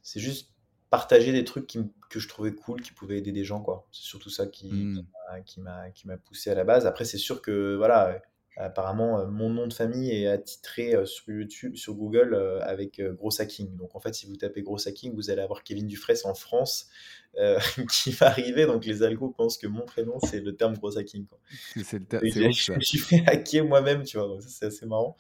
C'est 0.04 0.22
juste 0.22 0.53
partager 0.94 1.32
des 1.32 1.44
trucs 1.44 1.66
qui, 1.66 1.80
que 2.12 2.20
je 2.20 2.28
trouvais 2.28 2.54
cool, 2.54 2.80
qui 2.80 2.92
pouvaient 2.92 3.18
aider 3.18 3.32
des 3.32 3.44
gens, 3.44 3.62
quoi. 3.62 3.88
C'est 3.92 4.04
surtout 4.04 4.30
ça 4.30 4.46
qui, 4.46 4.72
mmh. 4.72 5.04
qui 5.44 5.60
m'a 5.60 5.90
qui 5.90 6.06
m'a 6.06 6.18
poussé 6.18 6.52
à 6.52 6.54
la 6.54 6.64
base. 6.64 6.86
Après, 6.86 7.04
c'est 7.04 7.18
sûr 7.18 7.42
que, 7.42 7.76
voilà 7.76 8.22
Apparemment, 8.56 9.20
euh, 9.20 9.26
mon 9.26 9.50
nom 9.50 9.66
de 9.66 9.74
famille 9.74 10.12
est 10.12 10.28
attitré 10.28 10.94
euh, 10.94 11.08
sur 11.08 11.34
YouTube, 11.34 11.76
sur 11.76 11.96
Google 11.96 12.36
euh, 12.36 12.60
avec 12.62 13.02
Gros 13.02 13.42
Hacking. 13.42 13.76
Donc 13.78 13.96
en 13.96 14.00
fait, 14.00 14.14
si 14.14 14.28
vous 14.28 14.36
tapez 14.36 14.62
Gros 14.62 14.88
Hacking, 14.88 15.16
vous 15.16 15.32
allez 15.32 15.42
avoir 15.42 15.64
Kevin 15.64 15.88
Dufresne 15.88 16.18
en 16.26 16.36
France 16.36 16.90
qui 17.92 18.12
va 18.12 18.28
arriver. 18.28 18.68
Donc 18.68 18.86
les 18.86 19.02
algos 19.02 19.30
pensent 19.30 19.58
que 19.58 19.66
mon 19.66 19.86
prénom, 19.86 20.20
c'est 20.30 20.42
le 20.42 20.56
terme 20.56 20.78
Gros 20.78 20.96
Hacking. 21.00 21.26
C'est 21.84 21.98
le 21.98 22.06
terme. 22.06 22.24
Je, 22.24 22.74
me 22.74 22.82
suis 22.82 23.00
fait 23.00 23.24
hacker 23.26 23.66
moi-même, 23.66 24.04
tu 24.04 24.18
vois. 24.18 24.28
Donc 24.28 24.44
ça, 24.44 24.50
c'est 24.50 24.66
assez 24.68 24.86
marrant. 24.86 25.18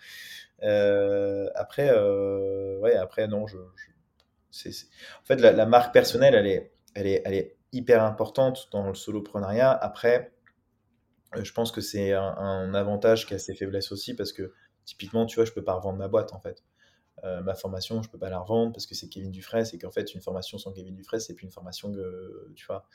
après, 1.56 1.90
ouais, 2.82 2.96
après, 2.96 3.28
non, 3.28 3.48
je. 3.48 3.58
En 4.54 5.26
fait, 5.26 5.38
la, 5.38 5.52
la, 5.52 5.66
marque 5.66 5.94
personnelle, 5.94 6.36
elle 6.36 6.48
est, 6.48 6.74
elle, 6.94 7.08
est, 7.08 7.22
elle 7.26 7.34
est 7.34 7.58
hyper 7.72 8.04
importante 8.04 8.70
dans 8.72 8.88
le 8.88 8.94
soloprenariat. 8.94 9.72
Après, 9.72 10.32
euh, 11.36 11.44
je 11.44 11.54
pense 11.54 11.72
que 11.72 11.82
c'est 11.82 12.14
un, 12.14 12.74
avantage 12.74 13.26
qui 13.26 13.34
a 13.34 13.40
ses 13.40 13.56
faiblesses 13.56 13.92
aussi 13.92 14.16
parce 14.16 14.32
que 14.32 14.54
typiquement, 14.86 15.26
tu 15.26 15.36
vois, 15.36 15.46
je 15.46 15.52
peux 15.52 15.64
pas 15.64 15.74
revendre 15.74 15.98
ma 15.98 16.08
boîte 16.08 16.34
en 16.34 16.40
fait. 16.40 16.64
Euh, 17.24 17.42
ma 17.42 17.56
formation, 17.56 18.02
je 18.02 18.10
peux 18.10 18.18
pas 18.18 18.30
la 18.30 18.40
revendre 18.40 18.74
parce 18.74 18.86
que 18.86 18.96
c'est 18.96 19.08
Kevin 19.08 19.32
Dufresne 19.32 19.66
et 19.74 19.78
qu'en 19.78 19.92
fait, 19.92 20.14
une 20.14 20.22
formation 20.22 20.58
sans 20.58 20.72
Kevin 20.72 20.96
Dufresne, 20.96 21.20
c'est 21.20 21.36
plus 21.36 21.46
une 21.46 21.52
formation 21.52 21.92
que 21.92 22.52
tu 22.56 22.66
vois. 22.66 22.88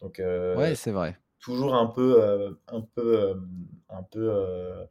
Donc, 0.00 0.20
euh, 0.20 0.56
ouais, 0.56 0.74
c'est 0.74 0.92
vrai. 0.92 1.18
Toujours 1.40 1.74
un 1.74 1.86
peu, 1.86 2.58
un 2.68 2.80
peu, 2.80 3.40
un 3.88 4.02
peu. 4.02 4.86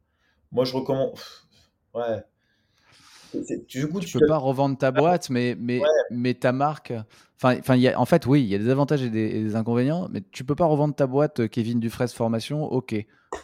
moi, 0.52 0.64
je 0.64 0.76
recommande. 0.76 1.14
Ouais, 1.94 2.24
du 3.68 3.88
coup, 3.88 4.00
tu 4.00 4.18
peux 4.18 4.28
pas 4.28 4.38
revendre 4.38 4.78
ta 4.78 4.92
boîte, 4.92 5.30
mais, 5.30 5.56
mais, 5.60 5.82
mais 6.12 6.34
ta 6.34 6.52
marque. 6.52 6.94
Enfin, 7.36 7.58
enfin, 7.60 7.80
en 7.96 8.06
fait, 8.06 8.26
oui, 8.26 8.42
il 8.42 8.48
y 8.48 8.56
a 8.56 8.58
des 8.58 8.70
avantages 8.70 9.04
et 9.04 9.10
des, 9.10 9.56
inconvénients, 9.56 10.08
mais 10.12 10.24
tu 10.32 10.44
peux 10.44 10.56
pas 10.56 10.66
revendre 10.66 10.96
ta 10.96 11.06
boîte 11.06 11.42
euh, 11.42 11.48
Kevin 11.48 11.80
Dufresne 11.80 12.08
Formation, 12.08 12.64
ok, 12.64 12.96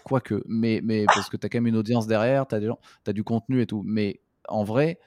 quoique, 0.04 0.44
mais, 0.48 0.82
mais 0.84 1.06
parce 1.06 1.30
que 1.30 1.38
tu 1.38 1.46
as 1.46 1.50
quand 1.50 1.60
même 1.60 1.68
une 1.68 1.76
audience 1.76 2.08
derrière, 2.08 2.48
tu 2.48 2.56
as, 2.56 2.60
as, 3.06 3.14
du 3.14 3.24
contenu 3.24 3.62
et 3.62 3.68
tout. 3.68 3.84
Mais 3.86 4.22
en 4.50 4.64
vrai, 4.64 5.00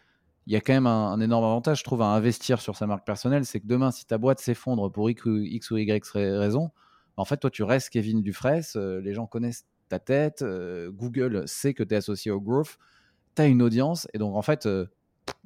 il 0.47 0.53
y 0.53 0.57
a 0.57 0.61
quand 0.61 0.73
même 0.73 0.87
un, 0.87 1.21
énorme 1.21 1.45
avantage, 1.45 1.81
je 1.81 1.85
trouve, 1.85 2.03
à 2.03 2.07
investir 2.07 2.61
sur 2.61 2.77
sa 2.77 2.87
marque 2.87 3.05
personnelle. 3.05 3.45
C'est 3.45 3.61
que 3.61 3.67
demain, 3.67 3.91
si 3.91 4.07
ta 4.07 4.19
boîte 4.19 4.39
s'effondre 4.39 4.91
pour 4.93 5.11
X 5.11 5.25
ou, 5.25 5.39
X 5.39 5.71
ou 5.73 5.79
Y 5.79 6.13
raison, 6.15 6.71
en 7.17 7.25
fait, 7.25 7.39
toi, 7.39 7.51
tu 7.51 7.65
restes 7.65 7.91
Kevin 7.91 8.23
Dufresne, 8.23 8.63
euh, 8.77 9.01
les 9.01 9.15
gens 9.15 9.27
connaissent 9.27 9.67
ta 9.89 9.99
tête, 9.99 10.43
euh, 10.43 10.91
Google 10.93 11.45
sait 11.47 11.75
que 11.75 11.83
tu 11.83 11.95
es 11.95 11.97
associé 11.97 12.31
au 12.31 12.41
growth 12.41 12.79
tu 13.37 13.43
as 13.43 13.47
une 13.47 13.63
audience 13.63 14.09
et 14.13 14.19
donc 14.19 14.35
en 14.35 14.43
fait, 14.43 14.67
euh, 14.67 14.87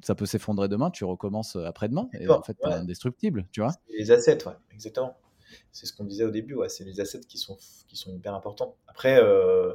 ça 0.01 0.15
peut 0.15 0.25
s'effondrer 0.25 0.67
demain, 0.67 0.89
tu 0.89 1.03
recommences 1.03 1.55
euh, 1.55 1.65
après-demain 1.65 2.09
et 2.13 2.27
en 2.27 2.41
fait, 2.41 2.55
tu 2.61 2.67
es 2.67 2.73
indestructible, 2.73 3.45
tu 3.51 3.61
vois. 3.61 3.71
Les 3.89 4.11
assets, 4.11 4.45
ouais, 4.47 4.53
exactement. 4.73 5.17
C'est 5.71 5.85
ce 5.85 5.93
qu'on 5.93 6.05
disait 6.05 6.23
au 6.23 6.31
début, 6.31 6.55
ouais, 6.55 6.69
c'est 6.69 6.85
les 6.85 6.99
assets 7.01 7.21
qui 7.21 7.37
sont, 7.37 7.57
qui 7.87 7.97
sont 7.97 8.13
hyper 8.13 8.33
importants. 8.33 8.77
Après, 8.87 9.19
euh, 9.21 9.73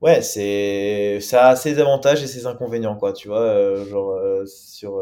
ouais, 0.00 0.22
c'est 0.22 1.20
ça 1.20 1.48
a 1.48 1.56
ses 1.56 1.78
avantages 1.78 2.22
et 2.22 2.26
ses 2.26 2.46
inconvénients, 2.46 2.96
quoi, 2.96 3.12
tu 3.12 3.28
vois. 3.28 3.84
genre, 3.84 4.18
sur. 4.46 5.00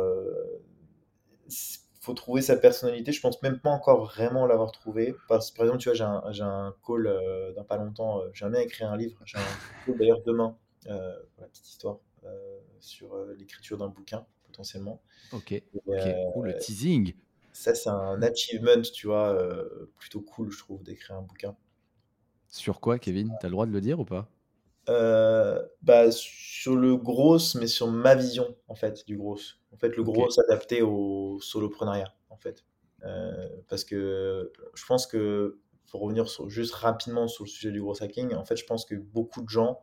faut 2.01 2.12
trouver 2.12 2.43
sa 2.43 2.57
personnalité. 2.57 3.11
Je 3.11 3.23
pense 3.23 3.40
même 3.43 3.59
pas 3.59 3.70
encore 3.70 4.05
vraiment 4.05 4.47
l'avoir 4.47 4.70
trouvé. 4.70 5.15
Parce, 5.28 5.51
par 5.51 5.65
exemple, 5.65 5.81
tu 5.81 5.89
vois, 5.89 5.94
j'ai 6.31 6.43
un, 6.43 6.47
un, 6.47 6.74
call 6.86 7.11
dans 7.57 7.65
pas 7.65 7.78
longtemps. 7.78 8.20
J'ai 8.35 8.40
jamais 8.40 8.62
écrit 8.65 8.85
un 8.85 8.99
livre. 8.99 9.19
J'ai 9.24 9.39
un 9.39 9.86
call 9.86 9.97
d'ailleurs 9.97 10.20
demain 10.27 10.59
euh, 10.88 11.16
la 11.38 11.46
petite 11.46 11.68
histoire 11.68 11.98
euh, 12.24 12.59
sur 12.80 13.14
euh, 13.14 13.34
l'écriture 13.38 13.78
d'un 13.78 13.88
bouquin 13.88 14.26
potentiellement. 14.44 15.00
Ok, 15.32 15.62
le 15.86 16.59
teasing. 16.59 17.14
Ça, 17.52 17.74
c'est 17.74 17.90
un 17.90 18.20
achievement, 18.22 18.82
tu 18.82 19.06
vois, 19.06 19.38
plutôt 19.98 20.20
cool, 20.20 20.50
je 20.50 20.59
trouve, 20.59 20.82
d'écrire 20.82 21.16
un 21.16 21.22
bouquin. 21.22 21.54
Sur 22.48 22.80
quoi, 22.80 22.98
Kevin? 22.98 23.34
Tu 23.40 23.46
as 23.46 23.48
le 23.48 23.52
droit 23.52 23.66
de 23.66 23.72
le 23.72 23.80
dire 23.80 24.00
ou 24.00 24.04
pas? 24.04 24.28
Bah, 25.82 26.10
Sur 26.10 26.76
le 26.76 26.96
gros, 26.96 27.38
mais 27.56 27.66
sur 27.66 27.88
ma 27.88 28.14
vision, 28.14 28.56
en 28.68 28.74
fait, 28.74 29.06
du 29.06 29.16
gros. 29.16 29.38
En 29.72 29.76
fait, 29.76 29.96
le 29.96 30.02
gros 30.02 30.28
adapté 30.40 30.82
au 30.82 31.38
soloprenariat, 31.40 32.14
en 32.30 32.36
fait. 32.36 32.64
parce 33.68 33.84
que 33.84 34.52
je 34.74 34.86
pense 34.86 35.06
que, 35.06 35.59
pour 35.86 36.00
revenir 36.00 36.26
juste 36.48 36.74
rapidement 36.74 37.28
sur 37.28 37.44
le 37.44 37.50
sujet 37.50 37.70
du 37.70 37.80
gros 37.82 38.02
hacking, 38.02 38.34
en 38.34 38.44
fait, 38.44 38.56
je 38.56 38.64
pense 38.64 38.86
que 38.86 38.94
beaucoup 38.94 39.42
de 39.42 39.48
gens 39.48 39.82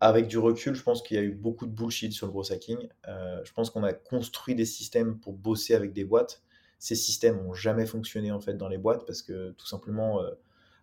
avec 0.00 0.28
du 0.28 0.38
recul, 0.38 0.74
je 0.74 0.82
pense 0.82 1.02
qu'il 1.02 1.16
y 1.16 1.20
a 1.20 1.22
eu 1.22 1.32
beaucoup 1.32 1.66
de 1.66 1.72
bullshit 1.72 2.12
sur 2.12 2.26
le 2.26 2.32
gros 2.32 2.52
hacking. 2.52 2.88
Euh, 3.08 3.40
je 3.44 3.52
pense 3.52 3.70
qu'on 3.70 3.82
a 3.82 3.92
construit 3.92 4.54
des 4.54 4.66
systèmes 4.66 5.18
pour 5.18 5.32
bosser 5.32 5.74
avec 5.74 5.92
des 5.92 6.04
boîtes. 6.04 6.42
Ces 6.78 6.94
systèmes 6.94 7.42
n'ont 7.42 7.54
jamais 7.54 7.86
fonctionné 7.86 8.30
en 8.30 8.40
fait 8.40 8.54
dans 8.54 8.68
les 8.68 8.76
boîtes 8.76 9.06
parce 9.06 9.22
que 9.22 9.52
tout 9.52 9.66
simplement 9.66 10.20
euh, 10.20 10.30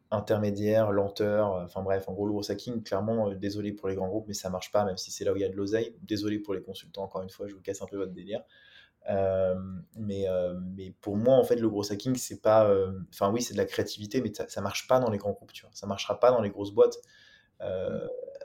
intermédiaire, 0.09 0.91
lenteur, 0.91 1.53
enfin 1.63 1.83
bref, 1.83 2.09
en 2.09 2.13
gros 2.13 2.25
le 2.25 2.31
gros 2.31 2.49
hacking, 2.49 2.81
clairement, 2.81 3.31
désolé 3.33 3.71
pour 3.71 3.87
les 3.87 3.95
grands 3.95 4.07
groupes, 4.07 4.25
mais 4.27 4.33
ça 4.33 4.49
marche 4.49 4.71
pas, 4.71 4.83
même 4.83 4.97
si 4.97 5.11
c'est 5.11 5.25
là 5.25 5.33
où 5.33 5.35
il 5.35 5.41
y 5.41 5.45
a 5.45 5.49
de 5.49 5.55
l'oseille. 5.55 5.95
Désolé 6.01 6.39
pour 6.39 6.55
les 6.55 6.61
consultants, 6.61 7.03
encore 7.03 7.21
une 7.21 7.29
fois, 7.29 7.47
je 7.47 7.53
vous 7.53 7.61
casse 7.61 7.81
un 7.83 7.85
peu 7.85 7.97
votre 7.97 8.13
délire. 8.13 8.41
mais, 9.95 10.25
mais 10.75 10.93
pour 11.01 11.17
moi, 11.17 11.35
en 11.35 11.43
fait, 11.43 11.55
le 11.55 11.69
gros 11.69 11.91
hacking, 11.91 12.15
c'est 12.15 12.41
pas. 12.41 12.71
Enfin, 13.11 13.31
oui, 13.31 13.41
c'est 13.41 13.53
de 13.53 13.59
la 13.59 13.65
créativité, 13.65 14.21
mais 14.21 14.33
ça, 14.33 14.47
ça 14.47 14.61
marche 14.61 14.87
pas 14.87 14.99
dans 14.99 15.09
les 15.09 15.17
grands 15.17 15.31
groupes, 15.31 15.53
tu 15.53 15.63
vois. 15.63 15.71
Ça 15.73 15.87
marchera 15.87 16.19
pas 16.19 16.31
dans 16.31 16.41
les 16.41 16.49
grosses 16.49 16.73
boîtes. 16.73 16.97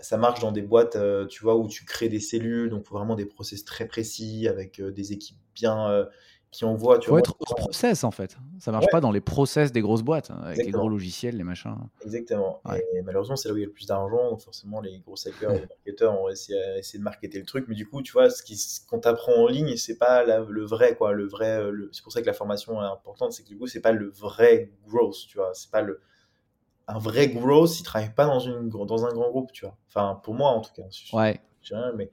Ça 0.01 0.17
marche 0.17 0.41
dans 0.41 0.53
des 0.53 0.63
boîtes, 0.63 0.97
tu 1.29 1.43
vois, 1.43 1.57
où 1.57 1.69
tu 1.69 1.85
crées 1.85 2.09
des 2.09 2.21
cellules, 2.21 2.71
donc 2.71 2.89
vraiment 2.89 3.17
des 3.17 3.27
process 3.27 3.65
très 3.65 3.87
précis 3.87 4.49
avec 4.49 4.81
des 4.81 5.13
équipes 5.13 5.39
bien 5.55 6.07
qui 6.51 6.65
envoie. 6.65 6.99
Tu 6.99 7.09
faut 7.09 7.19
être 7.19 7.37
au 7.39 7.55
process 7.55 8.05
en 8.05 8.11
fait. 8.11 8.37
Ça 8.59 8.73
marche 8.73 8.87
pas 8.91 9.01
dans 9.01 9.11
les 9.11 9.21
process 9.21 9.73
des 9.73 9.81
grosses 9.81 10.03
boîtes, 10.03 10.31
hein, 10.31 10.41
avec 10.43 10.65
les 10.65 10.71
gros 10.71 10.89
logiciels, 10.89 11.37
les 11.37 11.45
machins. 11.45 11.77
Exactement. 12.05 12.63
Et 12.75 13.03
malheureusement, 13.03 13.37
c'est 13.37 13.49
là 13.49 13.55
où 13.55 13.59
il 13.59 13.61
y 13.61 13.65
a 13.65 13.67
le 13.67 13.73
plus 13.73 13.87
d'argent. 13.87 14.31
Donc 14.31 14.41
forcément, 14.41 14.81
les 14.81 14.99
gros 15.01 15.15
hackers, 15.27 15.53
les 15.53 15.61
marketeurs 15.87 16.21
ont 16.21 16.29
essayé, 16.29 16.59
de 16.95 17.03
marketer 17.03 17.39
le 17.39 17.45
truc. 17.45 17.67
Mais 17.69 17.75
du 17.75 17.87
coup, 17.87 18.03
tu 18.03 18.13
vois, 18.13 18.31
ce 18.31 18.87
qu'on 18.87 18.99
t'apprend 18.99 19.35
en 19.35 19.47
ligne, 19.47 19.77
c'est 19.77 19.99
pas 19.99 20.25
le 20.25 20.65
vrai, 20.65 20.97
quoi. 20.97 21.13
Le 21.13 21.27
vrai, 21.27 21.61
c'est 21.93 22.03
pour 22.03 22.13
ça 22.13 22.21
que 22.21 22.27
la 22.27 22.33
formation 22.33 22.81
est 22.83 22.87
importante, 22.87 23.33
c'est 23.33 23.43
que 23.43 23.49
du 23.49 23.59
coup, 23.59 23.67
c'est 23.67 23.81
pas 23.81 23.93
le 23.93 24.09
vrai 24.09 24.71
growth, 24.87 25.27
tu 25.29 25.39
vois. 25.39 25.51
C'est 25.55 25.71
pas 25.71 25.83
le 25.83 26.01
un 26.89 26.99
vrai 26.99 27.29
growth, 27.29 27.79
il 27.79 27.83
travaille 27.83 28.13
pas 28.15 28.27
dans 28.27 28.41
une 28.41 28.69
dans 28.71 29.05
un 29.05 29.13
grand 29.13 29.31
groupe, 29.31 29.53
tu 29.53 29.67
vois. 29.67 29.77
Enfin, 29.89 30.21
pour 30.25 30.35
moi 30.35 30.51
en 30.51 30.63
tout 30.63 30.73
cas. 30.75 30.83
ouais. 31.13 31.41
mais 31.95 32.11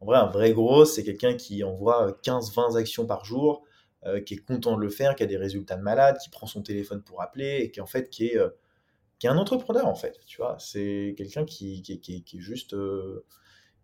en 0.00 0.06
vrai, 0.06 0.18
un 0.18 0.26
vrai 0.26 0.52
growth, 0.52 0.88
c'est 0.88 1.04
quelqu'un 1.04 1.34
qui 1.34 1.64
envoie 1.64 2.18
15-20 2.22 2.76
actions 2.76 3.06
par 3.06 3.24
jour 3.24 3.62
euh, 4.04 4.20
qui 4.20 4.34
est 4.34 4.38
content 4.38 4.76
de 4.76 4.82
le 4.82 4.90
faire, 4.90 5.14
qui 5.14 5.22
a 5.22 5.26
des 5.26 5.36
résultats 5.36 5.76
de 5.76 5.82
malade, 5.82 6.18
qui 6.22 6.28
prend 6.28 6.46
son 6.46 6.62
téléphone 6.62 7.02
pour 7.02 7.22
appeler 7.22 7.60
et 7.62 7.70
qui 7.70 7.80
en 7.80 7.86
fait 7.86 8.10
qui 8.10 8.26
est, 8.26 8.36
euh, 8.36 8.50
qui 9.18 9.26
est 9.26 9.30
un 9.30 9.38
entrepreneur 9.38 9.86
en 9.86 9.94
fait. 9.94 10.18
Tu 10.26 10.38
vois, 10.38 10.56
c'est 10.58 11.14
quelqu'un 11.16 11.44
qui, 11.44 11.82
qui, 11.82 12.00
qui, 12.00 12.22
qui, 12.22 12.36
est 12.36 12.40
juste 12.40 12.74
euh, 12.74 13.24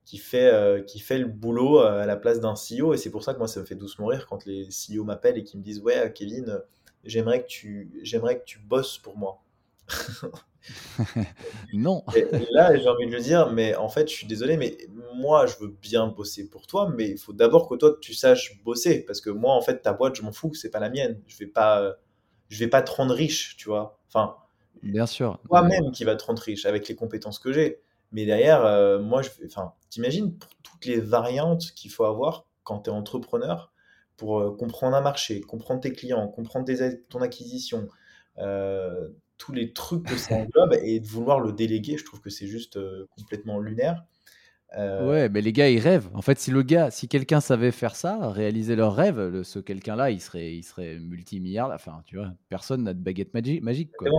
qui 0.05 0.19
fait, 0.19 0.85
qui 0.87 0.99
fait 0.99 1.19
le 1.19 1.27
boulot 1.27 1.79
à 1.79 2.05
la 2.07 2.17
place 2.17 2.41
d'un 2.41 2.55
CEO 2.55 2.93
et 2.93 2.97
c'est 2.97 3.11
pour 3.11 3.23
ça 3.23 3.33
que 3.33 3.39
moi 3.39 3.47
ça 3.47 3.61
me 3.61 3.65
fait 3.65 3.77
doucement 3.77 4.07
rire 4.07 4.27
quand 4.29 4.45
les 4.47 4.69
CEO 4.69 5.05
m'appellent 5.05 5.39
et 5.39 5.45
qui 5.45 5.57
me 5.57 5.63
disent 5.63 5.81
ouais 5.81 6.13
Kevin, 6.13 6.61
j'aimerais 7.05 7.43
que 7.43 7.47
tu 7.47 8.01
j'aimerais 8.03 8.41
que 8.41 8.45
tu 8.45 8.59
bosses 8.59 8.99
pour 8.99 9.17
moi. 9.17 9.41
non. 11.73 12.05
Et, 12.15 12.27
là, 12.51 12.77
j'ai 12.77 12.89
envie 12.89 13.07
de 13.07 13.15
lui 13.15 13.23
dire, 13.23 13.51
mais 13.51 13.75
en 13.75 13.89
fait, 13.89 14.09
je 14.09 14.15
suis 14.15 14.27
désolé, 14.27 14.57
mais 14.57 14.77
moi, 15.15 15.47
je 15.47 15.57
veux 15.59 15.69
bien 15.69 16.07
bosser 16.07 16.49
pour 16.49 16.67
toi, 16.67 16.93
mais 16.97 17.11
il 17.11 17.19
faut 17.19 17.33
d'abord 17.33 17.69
que 17.69 17.75
toi, 17.75 17.97
tu 18.01 18.15
saches 18.15 18.63
bosser, 18.65 19.05
parce 19.05 19.21
que 19.21 19.31
moi, 19.31 19.55
en 19.55 19.61
fait, 19.61 19.83
ta 19.83 19.93
boîte, 19.93 20.15
je 20.15 20.23
m'en 20.23 20.33
fous, 20.33 20.55
c'est 20.55 20.71
pas 20.71 20.81
la 20.81 20.91
mienne. 20.91 21.21
Je 21.27 21.37
vais 21.39 21.47
pas, 21.47 21.97
je 22.49 22.59
vais 22.59 22.69
pas 22.69 22.83
te 22.83 22.91
rendre 22.91 23.15
riche, 23.15 23.57
tu 23.57 23.69
vois. 23.69 23.99
Enfin, 24.09 24.37
bien 24.83 25.07
sûr. 25.07 25.39
Toi-même 25.49 25.91
qui 25.93 26.05
va 26.05 26.17
te 26.17 26.25
rendre 26.25 26.43
riche 26.43 26.67
avec 26.67 26.89
les 26.89 26.95
compétences 26.95 27.39
que 27.39 27.53
j'ai. 27.53 27.81
Mais 28.13 28.27
derrière, 28.27 28.65
euh, 28.65 28.99
moi, 28.99 29.23
je, 29.23 29.31
enfin, 29.47 29.73
t'imagines 29.89 30.37
pour 30.37 30.51
toutes 30.63 30.85
les 30.85 31.01
variantes 31.01 31.73
qu'il 31.75 31.91
faut 31.91 32.05
avoir 32.05 32.47
quand 32.63 32.81
tu 32.81 32.91
es 32.91 32.93
entrepreneur 32.93 33.73
pour 34.17 34.39
euh, 34.39 34.55
comprendre 34.55 34.97
un 34.97 35.01
marché, 35.01 35.41
comprendre 35.41 35.81
tes 35.81 35.93
clients, 35.93 36.29
comprendre 36.29 36.71
ton 37.09 37.23
acquisition, 37.23 37.89
euh, 38.39 39.09
tous 39.43 39.53
les 39.53 39.73
trucs 39.73 40.05
que 40.05 40.17
ça 40.17 40.37
englobe 40.37 40.75
et 40.85 41.01
de 41.01 41.07
vouloir 41.07 41.41
le 41.41 41.53
déléguer, 41.53 41.99
je 41.99 42.05
trouve 42.05 42.21
que 42.21 42.31
c'est 42.31 42.47
juste 42.47 42.77
euh, 42.77 43.09
complètement 43.17 43.59
lunaire. 43.59 44.05
Euh, 44.79 45.11
ouais, 45.11 45.29
mais 45.29 45.41
les 45.41 45.53
gars, 45.53 45.69
ils 45.69 45.81
rêvent. 45.81 46.09
En 46.15 46.23
fait, 46.23 46.39
si 46.39 46.53
le 46.53 46.63
gars, 46.63 46.93
si 46.93 47.09
quelqu'un 47.09 47.41
savait 47.41 47.73
faire 47.73 47.97
ça, 47.97 48.31
réaliser 48.31 48.77
leur 48.77 48.95
rêve, 48.95 49.43
ce 49.43 49.59
quelqu'un-là, 49.59 50.13
il 50.13 50.21
serait, 50.21 50.55
il 50.55 50.63
serait 50.63 50.97
multimilliard. 50.97 51.73
Enfin, 51.73 52.03
tu 52.07 52.17
vois, 52.17 52.33
personne 52.49 52.85
n'a 52.85 52.95
de 52.95 53.01
baguette 53.01 53.35
magique. 53.35 53.91
Quoi. 53.99 54.11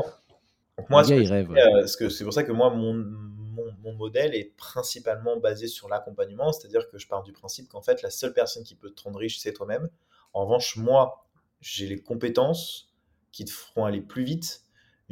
moi, 0.89 1.09
euh, 1.09 1.87
c'est 1.87 2.23
pour 2.25 2.33
ça 2.33 2.43
que 2.43 2.51
moi, 2.51 2.69
mon, 2.69 2.93
mon, 2.93 3.65
mon, 3.81 3.93
modèle 3.93 4.35
est 4.35 4.53
principalement 4.57 5.37
basé 5.37 5.67
sur 5.67 5.87
l'accompagnement, 5.87 6.51
c'est-à-dire 6.51 6.89
que 6.89 6.97
je 6.97 7.07
pars 7.07 7.23
du 7.23 7.31
principe 7.31 7.69
qu'en 7.69 7.81
fait, 7.81 8.01
la 8.01 8.09
seule 8.09 8.33
personne 8.33 8.63
qui 8.63 8.75
peut 8.75 8.89
te 8.89 9.03
rendre 9.03 9.19
riche, 9.19 9.39
c'est 9.39 9.53
toi-même. 9.53 9.89
En 10.33 10.45
revanche, 10.45 10.75
moi, 10.75 11.25
j'ai 11.61 11.87
les 11.87 12.01
compétences 12.01 12.93
qui 13.31 13.45
te 13.45 13.51
feront 13.51 13.85
aller 13.85 14.01
plus 14.01 14.25
vite 14.25 14.62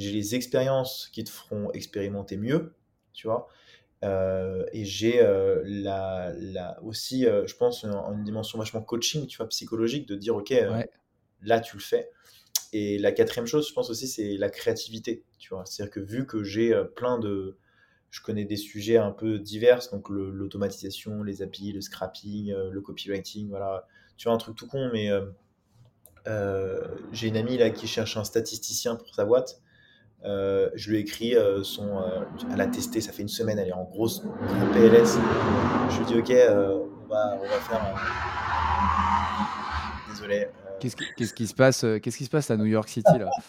j'ai 0.01 0.11
les 0.11 0.35
expériences 0.35 1.09
qui 1.11 1.23
te 1.23 1.29
feront 1.29 1.71
expérimenter 1.71 2.37
mieux, 2.37 2.73
tu 3.13 3.27
vois. 3.27 3.47
Euh, 4.03 4.65
et 4.73 4.83
j'ai 4.83 5.21
euh, 5.21 5.61
la, 5.63 6.33
la, 6.35 6.81
aussi, 6.83 7.27
euh, 7.27 7.45
je 7.45 7.55
pense, 7.55 7.83
une, 7.83 8.23
dimension 8.23 8.57
vachement 8.57 8.81
coaching, 8.81 9.27
tu 9.27 9.37
vois, 9.37 9.47
psychologique, 9.49 10.07
de 10.07 10.15
dire, 10.15 10.35
OK, 10.35 10.53
là, 11.43 11.59
tu 11.59 11.77
le 11.77 11.81
fais. 11.81 12.09
Et 12.73 12.97
la 12.97 13.11
quatrième 13.11 13.47
chose, 13.47 13.67
je 13.67 13.73
pense 13.73 13.89
aussi, 13.89 14.07
c'est 14.07 14.37
la 14.37 14.49
créativité, 14.49 15.23
tu 15.37 15.53
vois. 15.53 15.65
C'est-à-dire 15.65 15.91
que 15.91 15.99
vu 15.99 16.25
que 16.25 16.43
j'ai 16.43 16.79
plein 16.95 17.19
de... 17.19 17.57
Je 18.09 18.21
connais 18.21 18.43
des 18.43 18.57
sujets 18.57 18.97
un 18.97 19.11
peu 19.11 19.39
divers, 19.39 19.79
donc 19.91 20.09
l'automatisation, 20.09 21.23
les 21.23 21.41
API, 21.41 21.71
le 21.71 21.79
scrapping, 21.79 22.53
le 22.53 22.81
copywriting, 22.81 23.49
voilà. 23.49 23.87
Tu 24.17 24.27
vois, 24.27 24.33
un 24.33 24.37
truc 24.37 24.57
tout 24.57 24.67
con, 24.67 24.89
mais 24.91 25.09
j'ai 27.13 27.27
une 27.27 27.37
amie 27.37 27.57
là 27.57 27.69
qui 27.69 27.87
cherche 27.87 28.17
un 28.17 28.25
statisticien 28.25 28.95
pour 28.95 29.15
sa 29.15 29.25
boîte. 29.25 29.61
Euh, 30.23 30.69
je 30.75 30.91
lui 30.91 30.97
ai 30.97 30.99
écrit 31.01 31.35
euh, 31.35 31.63
son. 31.63 31.99
Euh, 31.99 32.21
elle 32.53 32.61
a 32.61 32.67
testé, 32.67 33.01
ça 33.01 33.11
fait 33.11 33.23
une 33.23 33.27
semaine, 33.27 33.57
elle 33.57 33.69
est 33.69 33.73
en 33.73 33.85
grosse 33.85 34.21
PLS. 34.73 35.17
Je 35.89 35.97
lui 35.97 36.03
ai 36.03 36.05
dit, 36.05 36.19
ok, 36.19 36.31
on, 37.03 37.07
va, 37.07 37.39
on 37.39 37.47
va 37.47 37.59
faire. 37.59 37.95
Désolé. 40.09 40.47
Qu'est-ce 40.79 41.33
qui, 41.33 41.47
se 41.47 41.53
passe 41.53 41.85
Qu'est-ce 42.01 42.17
qui 42.17 42.25
se 42.25 42.29
passe 42.29 42.51
à 42.51 42.57
New 42.57 42.65
York 42.65 42.89
City 42.89 43.17
là? 43.17 43.29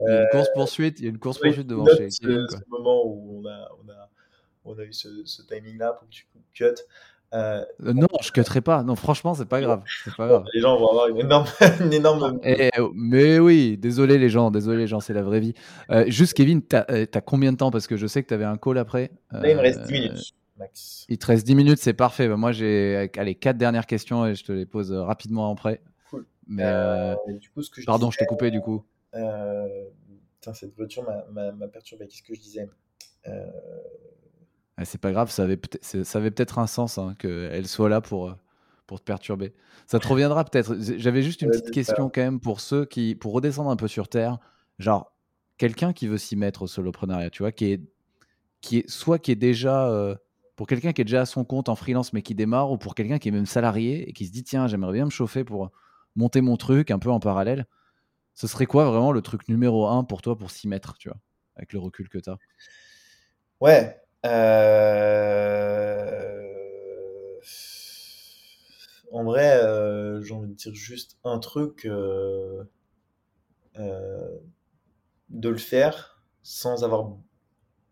Il 0.00 0.08
y 0.08 0.12
a 0.12 0.20
une 0.22 0.28
course 0.30 0.48
poursuite, 0.54 1.00
il 1.00 1.04
y 1.04 1.06
a 1.06 1.10
une 1.10 1.18
course 1.18 1.38
poursuite 1.38 1.66
devant 1.66 1.86
chez. 1.86 2.10
C'est 2.10 2.26
le 2.26 2.46
moment 2.68 3.06
où 3.06 3.40
on 3.40 3.46
a, 3.48 3.68
on 3.82 3.88
a, 3.88 4.10
on 4.66 4.78
a 4.78 4.84
eu 4.84 4.92
ce, 4.92 5.24
ce 5.24 5.40
timing 5.42 5.78
là 5.78 5.94
pour 5.94 6.06
que 6.06 6.12
tu 6.12 6.26
cut. 6.52 6.74
Euh, 7.34 7.62
euh, 7.84 7.92
non, 7.92 8.08
je 8.22 8.32
cutterai 8.32 8.60
pas. 8.60 8.82
Non, 8.82 8.94
franchement, 8.94 9.34
c'est 9.34 9.48
pas 9.48 9.60
grave. 9.60 9.82
Pas 10.16 10.28
grave. 10.28 10.44
Les 10.54 10.60
gens 10.60 10.78
vont 10.78 10.88
avoir 10.88 11.08
une 11.08 11.18
énorme, 11.18 11.46
une 11.80 11.92
énorme. 11.92 12.40
Eh, 12.42 12.70
mais 12.94 13.38
oui, 13.38 13.76
désolé 13.76 14.18
les 14.18 14.30
gens, 14.30 14.50
désolé 14.50 14.78
les 14.78 14.86
gens, 14.86 15.00
c'est 15.00 15.12
la 15.12 15.22
vraie 15.22 15.40
vie. 15.40 15.54
Euh, 15.90 16.04
juste 16.08 16.34
Kevin, 16.34 16.62
t'as 16.62 16.84
as 16.88 17.20
combien 17.20 17.52
de 17.52 17.58
temps? 17.58 17.70
Parce 17.70 17.86
que 17.86 17.96
je 17.96 18.06
sais 18.06 18.22
que 18.22 18.28
tu 18.28 18.34
avais 18.34 18.44
un 18.44 18.56
call 18.56 18.78
après. 18.78 19.10
Là, 19.30 19.50
il 19.50 19.56
me 19.56 19.60
reste 19.60 19.82
10 19.82 19.92
minutes. 19.92 20.34
Max. 20.58 21.06
Il 21.08 21.18
te 21.18 21.26
reste 21.26 21.46
10 21.46 21.54
minutes, 21.54 21.78
c'est 21.78 21.92
parfait. 21.92 22.28
Bah, 22.28 22.36
moi, 22.36 22.52
j'ai 22.52 23.10
les 23.22 23.34
quatre 23.34 23.58
dernières 23.58 23.86
questions 23.86 24.26
et 24.26 24.34
je 24.34 24.44
te 24.44 24.52
les 24.52 24.66
pose 24.66 24.90
rapidement 24.92 25.52
après. 25.52 25.82
Cool. 26.10 26.26
Mais 26.46 26.72
du 27.40 27.50
coup, 27.50 27.62
ce 27.62 27.70
que 27.70 27.80
je 27.80 27.86
Pardon, 27.86 28.10
je 28.10 28.18
t'ai 28.18 28.26
coupé 28.26 28.50
du 28.50 28.60
coup. 28.60 28.84
Putain, 29.12 30.54
cette 30.54 30.74
voiture 30.76 31.04
m'a 31.32 31.68
perturbé. 31.68 32.06
Qu'est-ce 32.06 32.22
que 32.22 32.34
je 32.34 32.40
disais? 32.40 32.68
Ah, 34.78 34.84
c'est 34.84 35.00
pas 35.00 35.10
grave, 35.10 35.28
ça 35.28 35.42
avait 35.42 35.56
peut-être 35.56 36.60
un 36.60 36.68
sens 36.68 36.98
hein, 36.98 37.16
qu'elle 37.18 37.66
soit 37.66 37.88
là 37.88 38.00
pour, 38.00 38.28
euh, 38.28 38.34
pour 38.86 39.00
te 39.00 39.04
perturber. 39.04 39.52
Ça 39.88 39.98
te 39.98 40.06
reviendra 40.06 40.44
peut-être. 40.44 40.76
J'avais 40.78 41.22
juste 41.22 41.42
une 41.42 41.50
petite 41.50 41.72
question 41.72 42.08
quand 42.08 42.20
même 42.20 42.38
pour 42.38 42.60
ceux 42.60 42.84
qui, 42.84 43.16
pour 43.16 43.32
redescendre 43.32 43.70
un 43.70 43.76
peu 43.76 43.88
sur 43.88 44.06
terre, 44.06 44.38
genre 44.78 45.12
quelqu'un 45.56 45.92
qui 45.92 46.06
veut 46.06 46.16
s'y 46.16 46.36
mettre 46.36 46.62
au 46.62 46.68
soloprenariat, 46.68 47.28
tu 47.28 47.42
vois, 47.42 47.50
qui 47.50 47.72
est, 47.72 47.82
qui 48.60 48.78
est 48.78 48.88
soit 48.88 49.18
qui 49.18 49.32
est 49.32 49.36
déjà, 49.36 49.88
euh, 49.88 50.14
pour 50.54 50.68
quelqu'un 50.68 50.92
qui 50.92 51.00
est 51.00 51.04
déjà 51.04 51.22
à 51.22 51.26
son 51.26 51.44
compte 51.44 51.68
en 51.68 51.74
freelance 51.74 52.12
mais 52.12 52.22
qui 52.22 52.36
démarre, 52.36 52.70
ou 52.70 52.78
pour 52.78 52.94
quelqu'un 52.94 53.18
qui 53.18 53.30
est 53.30 53.32
même 53.32 53.46
salarié 53.46 54.08
et 54.08 54.12
qui 54.12 54.26
se 54.26 54.30
dit 54.30 54.44
tiens 54.44 54.68
j'aimerais 54.68 54.92
bien 54.92 55.06
me 55.06 55.10
chauffer 55.10 55.42
pour 55.42 55.72
monter 56.14 56.40
mon 56.40 56.56
truc 56.56 56.92
un 56.92 57.00
peu 57.00 57.10
en 57.10 57.18
parallèle. 57.18 57.66
Ce 58.34 58.46
serait 58.46 58.66
quoi 58.66 58.84
vraiment 58.84 59.10
le 59.10 59.22
truc 59.22 59.48
numéro 59.48 59.88
un 59.88 60.04
pour 60.04 60.22
toi 60.22 60.38
pour 60.38 60.52
s'y 60.52 60.68
mettre, 60.68 60.96
tu 60.98 61.08
vois, 61.08 61.18
avec 61.56 61.72
le 61.72 61.80
recul 61.80 62.08
que 62.08 62.18
tu 62.18 62.30
as 62.30 62.38
Ouais, 63.60 64.00
euh, 64.26 65.40
en 69.12 69.24
vrai, 69.24 69.62
euh, 69.62 70.22
j'ai 70.22 70.34
envie 70.34 70.48
de 70.48 70.54
dire 70.54 70.74
juste 70.74 71.18
un 71.24 71.38
truc, 71.38 71.86
euh, 71.86 72.64
de 75.28 75.48
le 75.48 75.56
faire 75.58 76.22
sans 76.42 76.84
avoir 76.84 77.16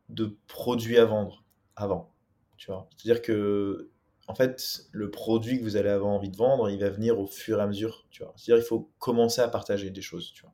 de 0.08 0.36
produit 0.48 0.98
à 0.98 1.04
vendre 1.04 1.44
avant, 1.76 2.14
tu 2.56 2.70
vois? 2.70 2.88
C'est-à-dire 2.96 3.22
que, 3.22 3.90
en 4.28 4.34
fait, 4.34 4.86
le 4.92 5.10
produit 5.10 5.58
que 5.58 5.64
vous 5.64 5.76
allez 5.76 5.90
avoir 5.90 6.12
envie 6.12 6.30
de 6.30 6.36
vendre, 6.36 6.70
il 6.70 6.80
va 6.80 6.90
venir 6.90 7.18
au 7.20 7.26
fur 7.26 7.58
et 7.58 7.62
à 7.62 7.66
mesure, 7.66 8.06
tu 8.10 8.22
vois? 8.22 8.32
C'est-à-dire, 8.36 8.64
il 8.64 8.68
faut 8.68 8.90
commencer 8.98 9.40
à 9.42 9.48
partager 9.48 9.90
des 9.90 10.02
choses, 10.02 10.32
tu 10.32 10.42
vois? 10.42 10.52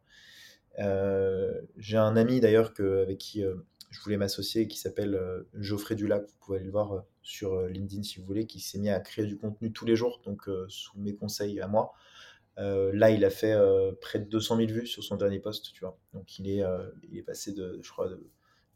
j'ai 1.76 1.98
un 1.98 2.16
ami 2.16 2.40
d'ailleurs 2.40 2.72
que 2.72 3.02
avec 3.02 3.18
qui, 3.18 3.44
je 3.92 4.00
voulais 4.00 4.16
m'associer, 4.16 4.66
qui 4.66 4.78
s'appelle 4.78 5.14
euh, 5.14 5.42
Geoffrey 5.54 5.94
Dulac. 5.94 6.22
Vous 6.22 6.34
pouvez 6.40 6.56
aller 6.56 6.66
le 6.66 6.72
voir 6.72 6.92
euh, 6.92 7.00
sur 7.22 7.52
euh, 7.52 7.68
LinkedIn 7.68 8.02
si 8.02 8.18
vous 8.18 8.24
voulez, 8.24 8.46
qui 8.46 8.58
s'est 8.58 8.78
mis 8.78 8.88
à 8.88 8.98
créer 9.00 9.26
du 9.26 9.36
contenu 9.36 9.70
tous 9.70 9.84
les 9.84 9.96
jours, 9.96 10.22
donc 10.24 10.48
sous 10.68 10.98
mes 10.98 11.14
conseils 11.14 11.60
à 11.60 11.68
moi. 11.68 11.92
là, 12.56 13.10
il 13.10 13.24
a 13.24 13.30
fait 13.30 13.54
près 14.00 14.18
de 14.18 14.24
200 14.24 14.56
000 14.56 14.68
vues 14.70 14.86
sur 14.86 15.04
son 15.04 15.16
dernier 15.16 15.38
post, 15.38 15.72
tu 15.72 15.80
vois. 15.80 15.98
Donc, 16.14 16.38
il 16.38 16.48
est, 16.48 17.22
passé 17.22 17.52
de, 17.52 17.78
je 17.82 17.90
crois, 17.90 18.08
de 18.08 18.18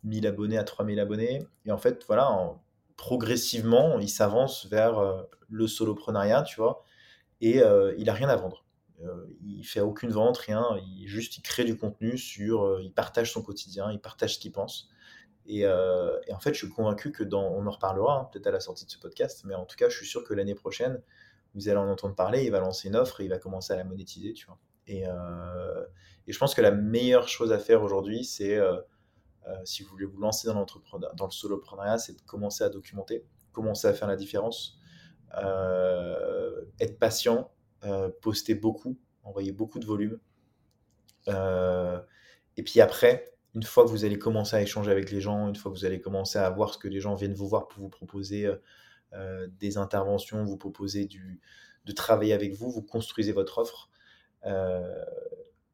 1000 0.05 0.27
abonnés 0.27 0.59
à 0.59 0.65
3000 0.65 1.01
abonnés. 1.01 1.43
Et 1.65 1.73
en 1.73 1.79
fait, 1.79 2.05
voilà, 2.07 2.55
progressivement, 2.97 3.99
il 3.99 4.09
s'avance 4.09 4.67
vers 4.67 5.27
le 5.49 5.67
soloprenariat, 5.67 6.43
tu 6.43 6.57
vois. 6.57 6.85
Et 7.41 7.63
il 7.99 8.11
a 8.11 8.13
rien 8.13 8.29
à 8.29 8.37
vendre. 8.37 8.65
il 9.43 9.65
fait 9.65 9.81
aucune 9.81 10.11
vente, 10.11 10.39
rien. 10.39 10.79
Il 10.99 11.09
juste, 11.09 11.39
il 11.39 11.43
crée 11.43 11.65
du 11.65 11.77
contenu 11.77 12.19
sur, 12.19 12.81
il 12.81 12.93
partage 12.93 13.33
son 13.33 13.43
quotidien, 13.43 13.91
il 13.91 14.01
partage 14.01 14.35
ce 14.35 14.39
qu'il 14.39 14.53
pense. 14.53 14.91
Euh, 15.49 16.19
et, 16.27 16.33
en 16.33 16.41
fait, 16.41 16.55
je 16.55 16.59
suis 16.59 16.69
convaincu 16.69 17.13
que 17.13 17.23
dans, 17.23 17.45
on 17.45 17.67
en 17.67 17.71
reparlera 17.71 18.21
hein, 18.21 18.29
peut-être 18.33 18.47
à 18.49 18.51
la 18.51 18.61
sortie 18.61 18.85
de 18.85 18.91
ce 18.91 18.99
podcast, 18.99 19.43
mais 19.45 19.55
en 19.55 19.65
tout 19.65 19.77
cas, 19.77 19.89
je 19.89 19.97
suis 19.97 20.07
sûr 20.07 20.25
que 20.25 20.35
l'année 20.35 20.55
prochaine, 20.55 21.01
vous 21.55 21.69
allez 21.69 21.79
en 21.79 21.89
entendre 21.89 22.15
parler, 22.15 22.45
il 22.45 22.51
va 22.51 22.61
lancer 22.61 22.89
une 22.89 22.97
offre 22.97 23.21
et 23.21 23.25
il 23.25 23.31
va 23.31 23.39
commencer 23.39 23.73
à 23.73 23.77
la 23.77 23.85
monétiser, 23.85 24.33
tu 24.33 24.47
vois. 24.47 24.59
Et, 24.89 25.03
et 25.03 26.33
je 26.33 26.39
pense 26.39 26.55
que 26.55 26.61
la 26.61 26.71
meilleure 26.71 27.29
chose 27.29 27.53
à 27.53 27.59
faire 27.59 27.83
aujourd'hui, 27.83 28.25
c'est 28.25 28.61
si 29.65 29.83
vous 29.83 29.89
voulez 29.89 30.05
vous 30.05 30.21
lancer 30.21 30.47
dans, 30.47 30.67
dans 31.15 31.25
le 31.25 31.31
soloprenariat, 31.31 31.99
c'est 31.99 32.13
de 32.13 32.21
commencer 32.23 32.63
à 32.63 32.69
documenter, 32.69 33.25
commencer 33.53 33.89
à 33.89 33.95
faire 33.95 34.07
la 34.07 34.17
différence, 34.17 34.79
être 35.35 36.99
patient, 37.01 37.51
poster 38.21 38.55
beaucoup, 38.55 38.99
envoyer 39.25 39.51
beaucoup 39.51 39.79
de 39.79 39.87
volume. 39.87 40.21
et 41.27 42.63
puis 42.63 42.81
après, 42.81 43.36
une 43.57 43.63
fois 43.63 43.85
que 43.85 43.89
vous 43.89 44.05
allez 44.05 44.19
commencer 44.19 44.55
à 44.55 44.61
échanger 44.61 44.91
avec 44.93 45.11
les 45.11 45.23
gens, 45.23 45.49
une 45.49 45.57
fois 45.57 45.73
que 45.73 45.79
vous 45.79 45.87
allez 45.87 46.01
commencer 46.01 46.39
à 46.39 46.49
voir 46.51 46.75
ce 46.75 46.79
que 46.79 46.89
les 46.89 47.01
gens 47.01 47.15
viennent 47.15 47.33
vous 47.33 47.49
voir 47.49 47.67
pour 47.69 47.83
vous 47.83 47.89
proposer 47.89 48.47
euh, 49.15 49.49
des 49.61 49.79
interventions, 49.79 50.45
vous 50.45 50.59
proposer 50.59 51.07
du, 51.07 51.41
de 51.87 51.93
travailler 51.93 52.35
avec 52.35 52.53
vous, 52.53 52.71
vous 52.71 52.83
construisez 52.83 53.33
votre 53.33 53.57
offre. 53.57 53.89
Euh, 54.45 55.05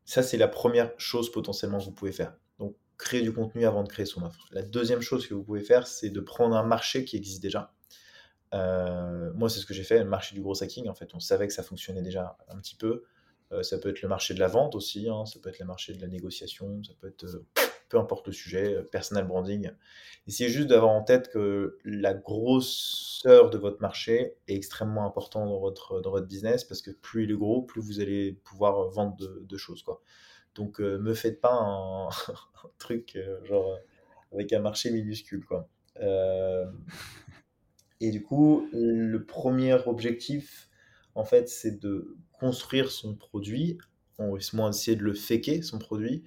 ça, 0.04 0.22
c'est 0.22 0.36
la 0.36 0.46
première 0.46 0.92
chose 0.96 1.32
potentiellement 1.32 1.78
que 1.78 1.84
vous 1.84 1.92
pouvez 1.92 2.12
faire. 2.12 2.36
Donc, 2.60 2.76
créer 2.98 3.22
du 3.22 3.32
contenu 3.32 3.66
avant 3.66 3.82
de 3.82 3.88
créer 3.88 4.06
son 4.06 4.22
offre. 4.22 4.46
La 4.52 4.62
deuxième 4.62 5.00
chose 5.00 5.26
que 5.26 5.34
vous 5.34 5.42
pouvez 5.42 5.62
faire, 5.62 5.88
c'est 5.88 6.10
de 6.10 6.20
prendre 6.20 6.54
un 6.54 6.62
marché 6.62 7.04
qui 7.04 7.16
existe 7.16 7.42
déjà. 7.42 7.74
Euh, 8.54 9.32
moi, 9.34 9.50
c'est 9.50 9.58
ce 9.58 9.66
que 9.66 9.74
j'ai 9.74 9.82
fait, 9.82 9.98
le 9.98 10.08
marché 10.08 10.36
du 10.36 10.40
gros 10.40 10.62
hacking. 10.62 10.88
En 10.88 10.94
fait, 10.94 11.14
on 11.14 11.20
savait 11.20 11.48
que 11.48 11.52
ça 11.52 11.64
fonctionnait 11.64 12.02
déjà 12.02 12.36
un 12.48 12.58
petit 12.58 12.76
peu. 12.76 13.02
ça 13.62 13.76
peut 13.78 13.88
être 13.88 14.02
le 14.02 14.08
marché 14.08 14.34
de 14.34 14.40
la 14.40 14.48
vente 14.48 14.76
aussi, 14.76 15.08
hein. 15.08 15.26
ça 15.26 15.40
peut 15.40 15.48
être 15.48 15.58
le 15.58 15.66
marché 15.66 15.92
de 15.92 16.00
la 16.00 16.06
négociation, 16.06 16.82
ça 16.84 16.92
peut 17.00 17.08
être 17.08 17.26
peu 17.92 17.98
importe 17.98 18.26
le 18.26 18.32
sujet, 18.32 18.74
euh, 18.74 18.82
personal 18.82 19.26
branding. 19.26 19.70
Essayez 20.26 20.48
juste 20.48 20.68
d'avoir 20.68 20.92
en 20.92 21.02
tête 21.02 21.28
que 21.28 21.76
la 21.84 22.14
grosseur 22.14 23.50
de 23.50 23.58
votre 23.58 23.82
marché 23.82 24.34
est 24.48 24.54
extrêmement 24.54 25.04
importante 25.04 25.46
dans 25.46 25.60
votre, 25.60 26.00
dans 26.00 26.10
votre 26.10 26.26
business 26.26 26.64
parce 26.64 26.80
que 26.80 26.90
plus 26.90 27.24
il 27.24 27.32
est 27.32 27.36
gros, 27.36 27.60
plus 27.60 27.82
vous 27.82 28.00
allez 28.00 28.32
pouvoir 28.44 28.88
vendre 28.88 29.16
de, 29.18 29.56
choses. 29.58 29.82
Quoi. 29.82 30.00
Donc, 30.54 30.80
euh, 30.80 30.96
me 30.98 31.12
faites 31.12 31.38
pas 31.42 31.52
un, 31.52 32.08
truc 32.78 33.16
euh, 33.16 33.44
genre 33.44 33.76
avec 34.32 34.54
un 34.54 34.60
marché 34.60 34.90
minuscule. 34.90 35.44
Quoi. 35.44 35.68
et 38.00 38.10
du 38.10 38.22
coup, 38.22 38.66
le 38.72 39.18
premier 39.26 39.74
objectif, 39.86 40.70
en 41.14 41.26
fait, 41.26 41.50
c'est 41.50 41.78
de 41.78 42.16
construire 42.32 42.90
son 42.90 43.14
produit, 43.14 43.76
on 44.16 44.32
va 44.32 44.68
essayer 44.70 44.96
de 44.96 45.02
le 45.02 45.12
faker, 45.12 45.62
son 45.62 45.78
produit, 45.78 46.24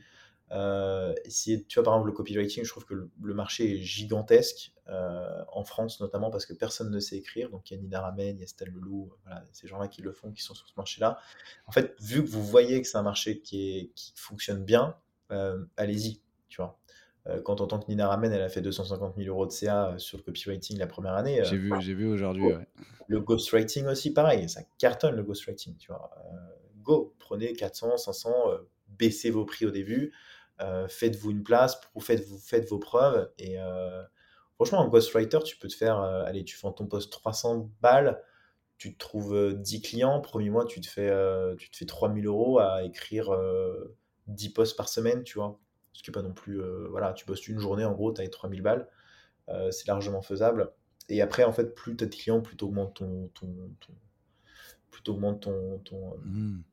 euh, 0.52 1.14
si, 1.28 1.66
tu 1.66 1.80
vois, 1.80 1.84
par 1.84 1.94
exemple, 1.96 2.10
le 2.10 2.14
copywriting, 2.14 2.64
je 2.64 2.70
trouve 2.70 2.86
que 2.86 2.94
le, 2.94 3.34
marché 3.34 3.76
est 3.76 3.82
gigantesque, 3.82 4.74
euh, 4.88 5.44
en 5.52 5.64
France 5.64 6.00
notamment, 6.00 6.30
parce 6.30 6.46
que 6.46 6.54
personne 6.54 6.92
ne 6.92 7.00
sait 7.00 7.18
écrire. 7.18 7.50
Donc, 7.50 7.70
il 7.70 7.76
y 7.76 7.78
a 7.78 7.82
Nina 7.82 8.02
Ramen, 8.02 8.38
il 8.38 8.42
y 8.42 8.44
a 8.44 8.48
Stella 8.48 8.72
Leloup, 8.72 9.12
voilà, 9.24 9.44
ces 9.52 9.68
gens-là 9.68 9.88
qui 9.88 10.02
le 10.02 10.12
font, 10.12 10.32
qui 10.32 10.44
sont 10.44 10.54
sur 10.54 10.68
ce 10.68 10.74
marché-là. 10.78 11.18
En 11.68 11.72
fait, 11.72 11.96
vu 12.00 12.24
que 12.24 12.30
vous 12.30 12.44
voyez 12.44 12.82
que 12.82 12.88
c'est 12.88 12.98
un 12.98 13.04
marché 13.04 13.40
qui, 13.42 13.78
est, 13.78 13.92
qui 13.96 14.14
fonctionne 14.16 14.64
bien, 14.64 14.96
euh, 15.32 15.66
allez-y, 15.78 16.22
tu 16.48 16.62
vois. 16.62 16.78
quand 17.44 17.60
on 17.60 17.64
entend 17.64 17.80
que 17.80 17.88
Nina 17.88 18.08
Ramen, 18.08 18.32
elle 18.32 18.44
a 18.44 18.50
fait 18.50 18.62
250 18.62 19.16
000 19.18 19.28
euros 19.30 19.48
de 19.48 19.52
CA 19.52 19.96
sur 19.98 20.20
le 20.20 20.24
copywriting 20.24 20.78
la 20.78 20.88
première 20.88 21.16
année. 21.16 21.42
J'ai 21.44 21.58
vu, 21.58 21.74
j'ai 21.80 21.96
vu 21.96 22.08
aujourd'hui. 22.08 22.46
Ouais. 22.46 22.68
Le 23.08 23.20
ghostwriting 23.20 23.88
aussi, 23.88 24.14
pareil, 24.14 24.48
ça 24.48 24.62
cartonne 24.78 25.16
le 25.16 25.24
ghostwriting, 25.24 25.76
tu 25.78 25.88
vois. 25.88 26.12
go, 26.84 27.16
prenez 27.18 27.54
400, 27.54 27.98
500, 27.98 28.32
baissez 28.98 29.30
vos 29.30 29.46
prix 29.46 29.66
au 29.66 29.72
début. 29.72 30.14
Euh, 30.62 30.88
faites-vous 30.88 31.32
une 31.32 31.44
place, 31.44 31.80
faites-vous 32.00 32.38
faites 32.38 32.70
vos 32.70 32.80
preuves. 32.80 33.30
Et 33.38 33.60
euh, 33.60 34.04
franchement, 34.56 34.80
en 34.80 34.88
ghostwriter, 34.88 35.40
tu 35.44 35.58
peux 35.58 35.68
te 35.68 35.76
faire, 35.76 36.02
euh, 36.02 36.24
allez, 36.26 36.44
tu 36.44 36.56
fais 36.56 36.68
ton 36.76 36.88
poste 36.88 37.12
300 37.12 37.72
balles, 37.82 38.22
tu 38.78 38.94
te 38.94 39.00
trouves 39.00 39.54
10 39.54 39.82
clients, 39.82 40.22
premier 40.22 40.50
mois, 40.50 40.66
tu 40.66 40.82
te 40.82 40.88
fais, 40.88 41.12
tu 41.58 41.70
te 41.70 41.78
fais 41.78 41.86
3000 41.86 42.26
euros 42.28 42.60
à 42.60 42.84
écrire 42.84 43.32
10 44.28 44.50
posts 44.50 44.78
par 44.78 44.90
semaine, 44.90 45.24
tu 45.24 45.38
vois. 45.38 45.60
Ce 45.94 46.04
qui 46.04 46.10
n'est 46.10 46.14
pas 46.14 46.22
non 46.22 46.34
plus, 46.34 46.62
voilà, 46.90 47.14
tu 47.14 47.26
bosses 47.26 47.48
une 47.48 47.60
journée, 47.60 47.86
en 47.86 47.94
gros, 47.94 48.14
tu 48.14 48.22
as 48.22 48.28
3000 48.28 48.62
balles. 48.62 48.90
c'est 49.72 49.88
largement 49.88 50.22
faisable. 50.22 50.72
Et 51.08 51.22
après, 51.22 51.44
en 51.44 51.54
fait, 51.54 51.74
plus 51.76 51.96
tu 51.96 52.04
as 52.04 52.08
de 52.08 52.16
clients, 52.16 52.42
plus 52.42 52.58
tu 52.58 52.66
augmentes 52.66 52.96
ton, 52.96 53.30
ton, 53.34 53.48
plus 54.90 55.04
ton, 55.04 55.38
ton, 55.38 56.18
mmh. 56.24 56.64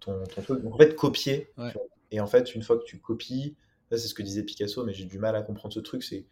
Ton, 0.00 0.24
ton, 0.24 0.42
truc. 0.42 0.62
Donc, 0.62 0.74
en 0.74 0.78
fait, 0.78 0.94
copier. 0.94 1.50
Et 2.10 2.20
en 2.20 2.26
fait, 2.26 2.54
une 2.54 2.62
fois 2.62 2.78
que 2.78 2.84
tu 2.84 2.98
copies, 2.98 3.56
c'est 3.90 4.08
ce 4.08 4.14
que 4.14 4.22
disait 4.22 4.42
Picasso, 4.42 4.84
mais 4.84 4.92
j'ai 4.92 5.04
du 5.04 5.18
mal 5.18 5.36
à 5.36 5.42
comprendre 5.42 5.74
ce 5.74 5.80
truc, 5.80 6.02
c'est 6.02 6.26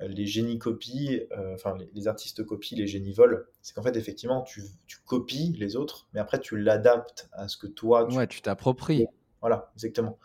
euh, 0.00 0.08
les 0.08 0.26
génies 0.26 0.58
copient, 0.58 1.20
euh, 1.32 1.54
enfin 1.54 1.76
les, 1.94 2.08
artistes 2.08 2.44
copient, 2.44 2.76
les 2.76 2.86
génies 2.86 3.12
volent. 3.12 3.38
C'est 3.62 3.74
qu'en 3.74 3.82
fait, 3.82 3.96
effectivement, 3.96 4.42
tu, 4.42 4.62
tu, 4.86 4.98
copies 5.06 5.54
les 5.58 5.76
autres, 5.76 6.08
mais 6.12 6.20
après 6.20 6.40
tu 6.40 6.56
l'adaptes 6.56 7.28
à 7.32 7.46
ce 7.48 7.56
que 7.56 7.66
toi. 7.66 8.06
Tu... 8.08 8.16
Ouais, 8.16 8.26
tu 8.26 8.42
t'appropries. 8.42 9.06
Voilà, 9.40 9.70
exactement. 9.74 10.18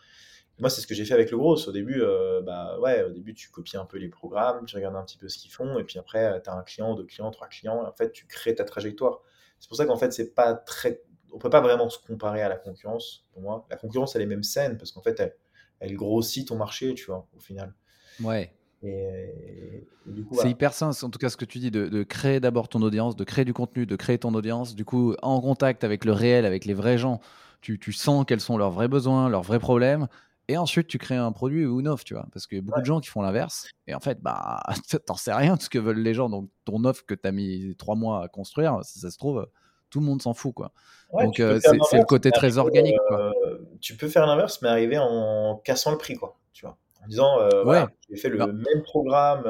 Moi, 0.58 0.70
c'est 0.70 0.82
ce 0.82 0.88
que 0.88 0.96
j'ai 0.96 1.06
fait 1.06 1.14
avec 1.14 1.32
le 1.32 1.38
gros. 1.38 1.56
Au 1.56 1.72
début, 1.72 2.02
euh, 2.02 2.42
bah 2.42 2.80
ouais, 2.80 3.04
au 3.04 3.12
début, 3.12 3.34
tu 3.34 3.50
copies 3.50 3.78
un 3.78 3.86
peu 3.86 3.98
les 3.98 4.10
programmes, 4.10 4.66
tu 4.66 4.76
regardes 4.76 4.96
un 4.96 5.04
petit 5.04 5.18
peu 5.18 5.30
ce 5.30 5.38
qu'ils 5.38 5.52
font, 5.52 5.80
et 5.80 5.84
puis 5.86 6.00
après, 6.00 6.42
tu 6.42 6.50
as 6.50 6.54
un 6.54 6.64
client, 6.64 6.96
deux 6.96 7.06
clients, 7.06 7.32
trois 7.32 7.48
clients, 7.48 7.86
et 7.86 7.88
en 7.88 7.94
fait, 7.94 8.12
tu 8.12 8.26
crées 8.26 8.56
ta 8.56 8.66
trajectoire. 8.66 9.22
C'est 9.60 9.68
pour 9.70 9.78
ça 9.78 9.86
qu'en 9.86 9.96
fait, 9.98 10.12
c'est 10.12 10.34
pas 10.34 10.54
très 10.54 11.02
on 11.34 11.38
peut 11.38 11.50
pas 11.50 11.62
vraiment 11.62 11.90
se 11.90 12.00
comparer 12.00 12.42
à 12.42 12.50
la 12.50 12.58
concurrence, 12.58 13.26
pour 13.34 13.42
moi. 13.42 13.66
La 13.70 13.78
concurrence, 13.78 14.16
elle 14.16 14.22
est 14.22 14.28
même 14.28 14.44
saine, 14.44 14.78
parce 14.78 14.92
qu'en 14.92 15.02
fait, 15.02 15.36
elle, 15.80 15.96
grossit 15.96 16.48
ton 16.48 16.58
marché, 16.58 16.94
tu 16.94 17.06
vois, 17.06 17.28
au 17.36 17.40
final. 17.40 17.74
Ouais. 18.22 18.54
c'est 18.82 20.50
hyper 20.50 20.74
sain, 20.74 20.92
en 21.02 21.10
tout 21.10 21.20
cas, 21.20 21.30
ce 21.30 21.38
que 21.38 21.46
tu 21.46 21.60
dis, 21.60 21.72
de, 21.72 22.04
créer 22.04 22.40
d'abord 22.40 22.70
ton 22.70 22.82
audience, 22.82 23.16
de 23.16 23.24
créer 23.24 23.46
du 23.46 23.54
contenu, 23.54 23.86
de 23.86 23.96
créer 23.96 24.18
ton 24.18 24.34
audience, 24.34 24.76
du 24.76 24.86
coup, 24.86 25.16
en 25.22 25.42
contact 25.42 25.84
avec 25.84 26.06
le 26.06 26.12
réel, 26.12 26.46
avec 26.46 26.66
les 26.66 26.74
vrais 26.74 26.98
gens, 26.98 27.20
tu, 27.62 27.80
sens 27.92 28.26
quels 28.28 28.42
sont 28.42 28.58
leurs 28.58 28.72
vrais 28.72 28.88
besoins, 28.88 29.30
leurs 29.30 29.44
vrais 29.44 29.60
problèmes, 29.60 30.08
et 30.48 30.58
ensuite 30.58 30.88
tu 30.88 30.98
crées 30.98 31.16
un 31.16 31.32
produit 31.32 31.66
ou 31.66 31.80
une 31.80 31.88
offre, 31.88 32.04
tu 32.04 32.16
vois. 32.16 32.26
Parce 32.34 32.48
qu'il 32.48 32.58
y 32.58 32.62
a 32.62 32.64
beaucoup 32.64 32.80
de 32.80 32.86
gens 32.86 33.00
qui 33.00 33.10
font 33.10 33.22
l'inverse, 33.22 33.70
et 33.86 33.94
en 33.94 34.00
fait, 34.00 34.22
bah, 34.22 34.62
t'en 35.06 35.16
sais 35.16 35.34
rien 35.34 35.56
de 35.56 35.62
ce 35.62 35.70
que 35.70 35.78
veulent 35.78 36.02
les 36.02 36.14
gens, 36.14 36.30
donc 36.30 36.50
ton 36.66 36.84
offre 36.86 37.06
que 37.06 37.14
tu 37.14 37.28
as 37.28 37.32
mis 37.32 37.76
trois 37.78 37.96
mois 37.96 38.24
à 38.24 38.28
construire, 38.28 38.80
si 38.84 39.00
ça 39.00 39.12
se 39.12 39.18
trouve, 39.18 39.48
tout 39.90 40.00
le 40.00 40.06
monde 40.06 40.22
s'en 40.22 40.34
fout, 40.34 40.54
quoi. 40.54 40.72
Donc 41.14 41.40
euh, 41.40 41.60
c'est 41.90 41.98
le 41.98 42.06
côté 42.06 42.32
très 42.32 42.58
organique. 42.58 42.98
Quoi. 43.08 43.34
Euh, 43.46 43.58
tu 43.82 43.96
peux 43.96 44.08
faire 44.08 44.28
l'inverse, 44.28 44.62
mais 44.62 44.70
arriver 44.70 44.98
en 45.00 45.60
cassant 45.64 45.92
le 45.92 45.98
prix, 45.98 46.16
quoi. 46.16 46.38
Tu 46.54 46.66
vois, 46.66 46.78
en 47.04 47.08
disant, 47.08 47.40
euh, 47.40 47.64
ouais. 47.64 47.86
j'ai 48.10 48.18
fait 48.18 48.30
le 48.30 48.38
bah 48.38 48.48
même 48.48 48.84
programme, 48.84 49.44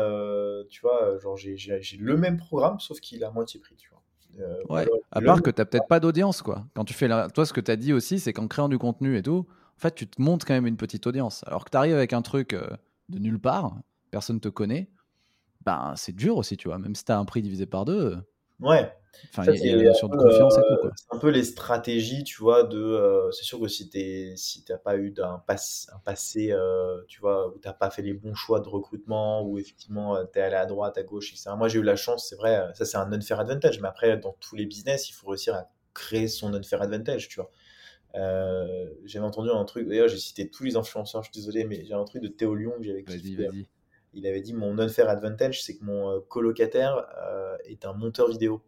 tu 0.70 0.82
vois, 0.82 1.18
genre 1.20 1.36
j'ai 1.38 1.98
le 1.98 2.18
même 2.18 2.38
programme, 2.38 2.80
sauf 2.80 3.00
qu'il 3.00 3.24
à 3.24 3.32
moitié 3.32 3.60
prix, 3.60 3.76
tu 3.76 3.90
vois. 3.90 4.48
ouais. 4.70 4.88
à 5.12 5.22
part 5.22 5.42
que 5.42 5.50
tu 5.50 5.60
n'as 5.60 5.66
peut-être 5.66 5.88
pas 5.88 6.00
d'audience, 6.00 6.42
quoi. 6.42 6.66
Quand 6.76 6.86
tu 6.86 6.94
fais 6.94 7.08
la... 7.08 7.30
toi, 7.30 7.46
ce 7.46 7.54
que 7.54 7.62
tu 7.62 7.72
as 7.72 7.76
dit 7.76 7.94
aussi, 7.94 8.20
c'est 8.20 8.34
qu'en 8.34 8.48
créant 8.48 8.70
du 8.70 8.78
contenu 8.78 9.18
et 9.18 9.24
tout, 9.24 9.46
en 9.78 9.82
fait, 9.82 9.96
tu 9.96 10.08
te 10.08 10.22
montes 10.22 10.46
quand 10.46 10.54
même 10.54 10.68
une 10.68 10.78
petite 10.78 11.08
audience. 11.08 11.44
Alors 11.48 11.66
que 11.66 11.70
tu 11.70 11.78
arrives 11.78 11.96
avec 11.96 12.14
un 12.14 12.22
truc 12.22 12.56
de 13.10 13.20
nulle 13.20 13.40
part, 13.40 13.76
personne 14.12 14.40
te 14.40 14.50
connaît, 14.50 14.90
ben 15.66 15.94
c'est 15.96 16.16
dur 16.16 16.38
aussi, 16.38 16.58
tu 16.58 16.68
vois. 16.68 16.78
Même 16.78 16.96
si 16.96 17.04
tu 17.04 17.12
as 17.12 17.18
un 17.18 17.26
prix 17.26 17.42
divisé 17.42 17.66
par 17.66 17.86
deux. 17.86 18.18
Ouais. 18.60 18.92
Enfin, 19.32 19.52
il 19.52 19.66
y 19.66 19.72
a 19.72 19.76
la 19.76 19.84
notion 19.84 20.08
de 20.08 20.16
confiance 20.16 20.58
et 20.58 20.62
tout. 20.62 20.88
Euh, 20.88 20.92
c'est 20.96 21.16
un 21.16 21.20
peu 21.20 21.30
les 21.30 21.44
stratégies, 21.44 22.24
tu 22.24 22.42
vois, 22.42 22.64
de. 22.64 22.80
Euh, 22.80 23.32
c'est 23.32 23.44
sûr 23.44 23.60
que 23.60 23.68
si 23.68 23.90
tu 23.90 24.32
si 24.36 24.64
t'as 24.64 24.78
pas 24.78 24.98
eu 24.98 25.12
d'un 25.12 25.44
un 25.48 26.00
passé, 26.04 26.52
euh, 26.52 27.02
tu 27.08 27.20
vois, 27.20 27.50
où 27.50 27.60
t'as 27.60 27.74
pas 27.74 27.90
fait 27.90 28.02
les 28.02 28.14
bons 28.14 28.34
choix 28.34 28.60
de 28.60 28.70
recrutement, 28.70 29.44
où 29.44 29.58
effectivement 29.58 30.18
tu 30.26 30.40
es 30.40 30.42
allé 30.42 30.56
à 30.56 30.66
droite, 30.66 30.98
à 30.98 31.04
gauche, 31.04 31.32
etc. 31.32 31.52
Moi, 31.58 31.68
j'ai 31.68 31.80
eu 31.80 31.84
la 31.84 31.96
chance, 31.96 32.28
c'est 32.30 32.36
vrai, 32.36 32.68
ça 32.74 32.86
c'est 32.86 32.98
un 32.98 33.12
unfair 33.12 33.40
advantage, 33.40 33.80
mais 33.82 33.88
après, 33.88 34.18
dans 34.18 34.36
tous 34.40 34.56
les 34.56 34.66
business, 34.66 35.10
il 35.10 35.14
faut 35.14 35.30
réussir 35.30 35.56
à 35.56 35.70
créer 35.94 36.28
son 36.28 36.54
unfair 36.54 36.82
advantage, 36.82 37.28
tu 37.28 37.40
vois. 37.40 37.52
j'avais 39.06 39.26
entendu 39.26 39.50
un 39.50 39.66
truc, 39.66 39.88
d'ailleurs, 39.88 40.08
j'ai 40.08 40.18
cité 40.18 40.50
tous 40.50 40.64
les 40.64 40.76
influenceurs, 40.76 41.24
je 41.24 41.32
suis 41.32 41.40
désolé, 41.40 41.66
mais 41.66 41.86
j'ai 41.86 41.94
un 41.94 42.06
truc 42.06 42.22
de 42.22 42.28
Théo 42.28 42.56
Lyon 42.56 42.74
que 42.80 42.84
j'avais 42.84 43.06
il 44.14 44.28
avait 44.28 44.42
dit 44.42 44.54
mon 44.54 44.80
unfair 44.80 45.10
advantage, 45.10 45.64
c'est 45.64 45.78
que 45.78 45.84
mon 45.84 46.22
colocataire 46.22 47.06
euh, 47.22 47.58
est 47.66 47.86
un 47.86 47.94
monteur 47.94 48.30
vidéo. 48.30 48.62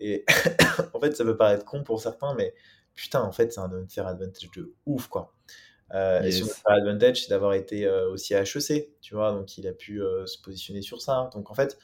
Et 0.00 0.24
en 0.94 1.00
fait, 1.00 1.16
ça 1.16 1.24
peut 1.24 1.36
paraître 1.36 1.64
con 1.64 1.82
pour 1.82 2.00
certains, 2.00 2.34
mais 2.34 2.54
putain, 2.94 3.22
en 3.22 3.32
fait, 3.32 3.52
c'est 3.52 3.60
un 3.60 3.72
unfair 3.72 4.06
advantage 4.06 4.50
de 4.56 4.74
ouf, 4.86 5.08
quoi. 5.08 5.34
Euh, 5.92 6.22
et 6.22 6.30
son 6.30 6.44
unfair 6.44 6.72
advantage, 6.72 7.22
c'est 7.22 7.30
d'avoir 7.30 7.54
été 7.54 7.88
aussi 7.88 8.34
à 8.34 8.42
HEC, 8.42 8.90
tu 9.00 9.14
vois, 9.14 9.32
donc 9.32 9.58
il 9.58 9.66
a 9.66 9.72
pu 9.72 10.00
se 10.24 10.40
positionner 10.40 10.82
sur 10.82 11.00
ça. 11.02 11.30
Donc 11.34 11.50
en 11.50 11.54
fait, 11.54 11.78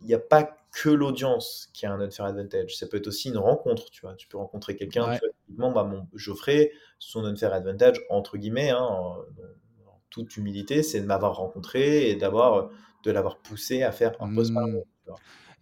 il 0.00 0.06
n'y 0.06 0.14
a 0.14 0.18
pas 0.18 0.58
que 0.72 0.88
l'audience 0.88 1.70
qui 1.72 1.86
a 1.86 1.92
un 1.92 2.00
unfair 2.00 2.26
advantage. 2.26 2.76
Ça 2.76 2.86
peut 2.88 2.96
être 2.96 3.06
aussi 3.06 3.28
une 3.28 3.38
rencontre, 3.38 3.90
tu 3.90 4.00
vois. 4.00 4.14
Tu 4.14 4.26
peux 4.26 4.38
rencontrer 4.38 4.74
quelqu'un, 4.74 5.08
ouais. 5.08 5.20
typiquement, 5.46 5.70
bah, 5.70 5.84
mon 5.84 6.08
Geoffrey, 6.14 6.72
son 6.98 7.24
unfair 7.24 7.52
advantage, 7.54 8.04
entre 8.10 8.36
guillemets, 8.36 8.70
hein, 8.70 9.16
toute 10.10 10.36
humilité, 10.36 10.82
c'est 10.82 11.00
de 11.00 11.06
m'avoir 11.06 11.36
rencontré 11.36 12.10
et 12.10 12.16
d'avoir 12.16 12.70
de 13.04 13.10
l'avoir 13.10 13.38
poussé 13.38 13.82
à 13.82 13.92
faire 13.92 14.12
un 14.20 14.34
post 14.34 14.52
mmh. 14.52 14.82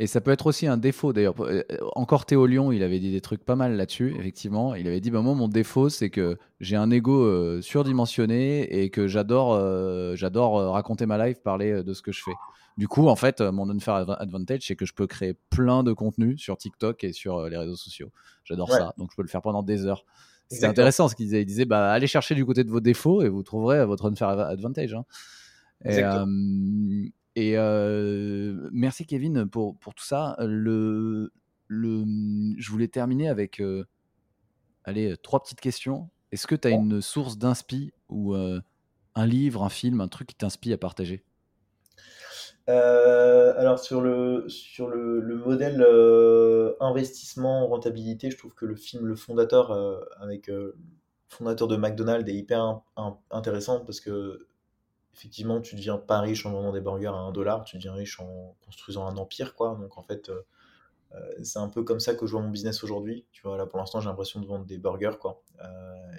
Et 0.03 0.09
ça 0.09 0.21
peut 0.21 0.33
être 0.33 0.49
aussi 0.49 0.67
un 0.67 0.79
défaut 0.79 1.13
d'ailleurs. 1.13 1.37
Euh, 1.39 1.63
encore 1.95 2.27
Théo 2.27 2.47
Lyon, 2.47 2.73
il 2.73 2.83
avait 2.83 2.99
dit 2.99 3.13
des 3.13 3.21
trucs 3.21 3.45
pas 3.45 3.55
mal 3.55 3.77
là-dessus, 3.77 4.17
effectivement. 4.19 4.75
Il 4.75 4.89
avait 4.89 5.01
dit 5.01 5.13
bah, 5.13 5.21
Moi, 5.21 5.37
mon 5.37 5.47
défaut, 5.47 5.91
c'est 5.91 6.11
que 6.11 6.39
j'ai 6.59 6.75
un 6.75 6.91
ego 6.91 7.23
euh, 7.23 7.63
surdimensionné 7.63 8.83
et 8.83 8.91
que 8.91 9.07
j'adore 9.07 9.55
euh, 9.55 10.17
j'adore 10.17 10.55
raconter 10.73 11.07
ma 11.07 11.25
life, 11.25 11.41
parler 11.45 11.85
de 11.85 11.93
ce 11.95 12.03
que 12.03 12.11
je 12.11 12.21
fais. 12.21 12.35
Du 12.77 12.89
coup, 12.89 13.07
en 13.07 13.15
fait, 13.15 13.41
mon 13.41 13.71
unfair 13.71 13.95
advantage, 13.95 14.63
c'est 14.67 14.75
que 14.75 14.87
je 14.87 14.93
peux 14.93 15.07
créer 15.07 15.35
plein 15.51 15.85
de 15.85 15.93
contenu 15.93 16.37
sur 16.37 16.57
TikTok 16.57 17.05
et 17.05 17.13
sur 17.13 17.49
les 17.49 17.57
réseaux 17.57 17.77
sociaux. 17.77 18.11
J'adore 18.43 18.73
ça, 18.73 18.95
donc 18.99 19.11
je 19.13 19.17
peux 19.17 19.23
le 19.23 19.29
faire 19.29 19.43
pendant 19.43 19.63
des 19.63 19.87
heures. 19.87 20.05
C'est 20.49 20.67
intéressant 20.67 21.07
ce 21.07 21.15
qu'il 21.15 21.27
disait. 21.27 21.43
Il 21.43 21.47
disait 21.47 21.65
bah, 21.65 21.93
allez 21.93 22.09
chercher 22.09 22.35
du 22.35 22.45
côté 22.45 22.65
de 22.65 22.71
vos 22.71 22.81
défauts 22.81 23.23
et 23.23 23.29
vous 23.29 23.45
trouverez 23.45 23.87
votre 23.87 24.11
unfair 24.11 24.31
advantage. 24.31 24.95
Hein. 24.95 25.05
Et, 25.85 26.03
et 27.37 27.57
merci 28.73 29.07
Kevin 29.07 29.49
pour, 29.49 29.77
pour 29.79 29.95
tout 29.95 30.05
ça. 30.05 30.37
Le, 30.41 31.33
le, 31.69 32.05
je 32.59 32.71
voulais 32.71 32.89
terminer 32.89 33.29
avec 33.29 33.63
allez, 34.85 35.17
trois 35.23 35.43
petites 35.43 35.61
questions. 35.61 36.11
Est-ce 36.31 36.47
que 36.47 36.55
tu 36.55 36.69
as 36.69 36.71
une 36.71 37.01
source 37.01 37.39
d'inspi 37.39 37.93
ou 38.09 38.35
un 38.35 39.27
livre, 39.27 39.63
un 39.63 39.69
film, 39.69 40.01
un 40.01 40.09
truc 40.09 40.29
qui 40.29 40.35
t'inspire 40.35 40.75
à 40.75 40.79
partager? 40.79 41.25
Alors 42.67 43.79
sur 43.79 44.01
le, 44.01 44.49
sur 44.49 44.89
le, 44.89 45.21
le 45.21 45.37
modèle 45.37 45.85
investissement 46.81 47.67
rentabilité, 47.67 48.31
je 48.31 48.39
trouve 48.39 48.55
que 48.55 48.67
le 48.67 48.77
film 48.77 49.07
Le 49.07 49.17
Fondateur 49.17 49.73
avec 50.21 50.51
fondateur 51.29 51.67
de 51.67 51.77
McDonald's 51.77 52.29
est 52.31 52.35
hyper 52.35 52.83
intéressant 53.31 53.81
parce 53.81 54.01
que 54.01 54.47
effectivement 55.15 55.61
tu 55.61 55.77
deviens 55.77 55.99
pas 55.99 56.21
riche 56.21 56.47
en 56.47 56.53
vendant 56.53 56.73
des 56.73 56.81
burgers 56.81 57.07
à 57.07 57.13
un 57.13 57.33
dollar, 57.33 57.65
tu 57.65 57.77
deviens 57.77 57.95
riche 57.95 58.21
en 58.21 58.57
construisant 58.65 59.07
un 59.07 59.17
empire 59.17 59.55
quoi. 59.55 59.77
Donc 59.81 59.99
en 59.99 60.03
fait 60.03 60.31
c'est 61.43 61.59
un 61.59 61.69
peu 61.69 61.83
comme 61.83 62.01
ça 62.01 62.15
que 62.15 62.27
je 62.27 62.33
vois 62.33 62.41
mon 62.41 62.49
business 62.49 62.83
aujourd'hui. 62.83 63.27
Tu 63.33 63.43
vois 63.43 63.59
là 63.59 63.67
pour 63.67 63.79
l'instant 63.79 64.01
j'ai 64.01 64.09
l'impression 64.09 64.41
de 64.41 64.47
vendre 64.47 64.65
des 64.65 64.79
burgers 64.79 65.19
quoi. 65.21 65.43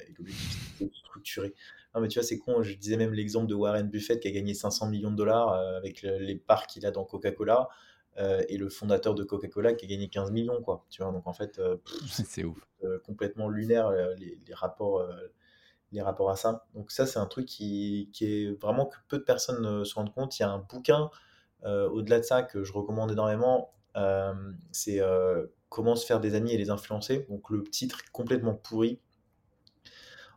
et 0.08 0.14
l'objectif 0.18 0.76
c'est 0.78 0.86
de 0.86 0.94
structurer. 0.94 1.54
Non, 1.96 2.02
mais 2.02 2.08
tu 2.08 2.20
vois, 2.20 2.28
c'est 2.28 2.40
con. 2.40 2.64
Je 2.64 2.74
disais 2.74 2.98
même 2.98 3.14
l'exemple 3.14 3.48
de 3.48 3.54
Warren 3.54 3.88
Buffett 3.88 4.20
qui 4.20 4.28
a 4.28 4.32
gagné 4.32 4.54
500 4.54 4.90
millions 4.90 5.12
de 5.12 5.16
dollars 5.16 5.54
euh, 5.54 5.78
avec 5.78 6.02
les 6.02 6.36
parts 6.36 6.68
qu'il 6.68 6.86
a 6.86 6.92
dans 6.92 7.06
Coca-Cola 7.06 7.70
euh, 8.18 8.42
et 8.50 8.58
le 8.58 8.70
fondateur 8.70 9.14
de 9.14 9.24
Coca-Cola 9.24 9.74
qui 9.74 9.86
a 9.86 9.88
gagné 9.88 10.10
15 10.10 10.32
millions, 10.32 10.62
quoi. 10.62 10.86
Tu 10.90 11.04
vois, 11.04 11.12
donc 11.12 11.28
en 11.28 11.34
fait, 11.34 11.60
euh, 11.60 11.78
c'est 12.08 12.44
ouf. 12.44 12.60
complètement 13.04 13.48
lunaire 13.48 13.92
les, 14.18 14.38
rapports, 14.54 15.08
les 15.94 16.02
rapports 16.02 16.30
à 16.30 16.36
ça. 16.36 16.66
Donc 16.76 16.92
ça, 16.92 17.06
c'est 17.06 17.20
un 17.20 17.26
truc 17.26 17.46
qui, 17.46 18.10
qui, 18.14 18.26
est 18.26 18.62
vraiment 18.62 18.88
que 18.88 18.98
peu 19.08 19.18
de 19.18 19.24
personnes 19.24 19.86
se 19.86 19.96
rendent 19.96 20.14
compte. 20.14 20.38
Il 20.38 20.42
y 20.42 20.46
a 20.46 20.50
un 20.50 20.60
bouquin 20.60 21.10
au-delà 21.66 22.20
de 22.20 22.26
ça 22.26 22.44
que 22.44 22.64
je 22.64 22.74
recommande 22.74 23.12
énormément. 23.12 23.74
c'est 24.72 25.00
Comment 25.74 25.96
se 25.96 26.06
faire 26.06 26.20
des 26.20 26.36
amis 26.36 26.54
et 26.54 26.58
les 26.58 26.70
influencer. 26.70 27.26
Donc 27.30 27.50
le 27.50 27.64
titre 27.64 28.02
est 28.06 28.12
complètement 28.12 28.54
pourri. 28.54 29.00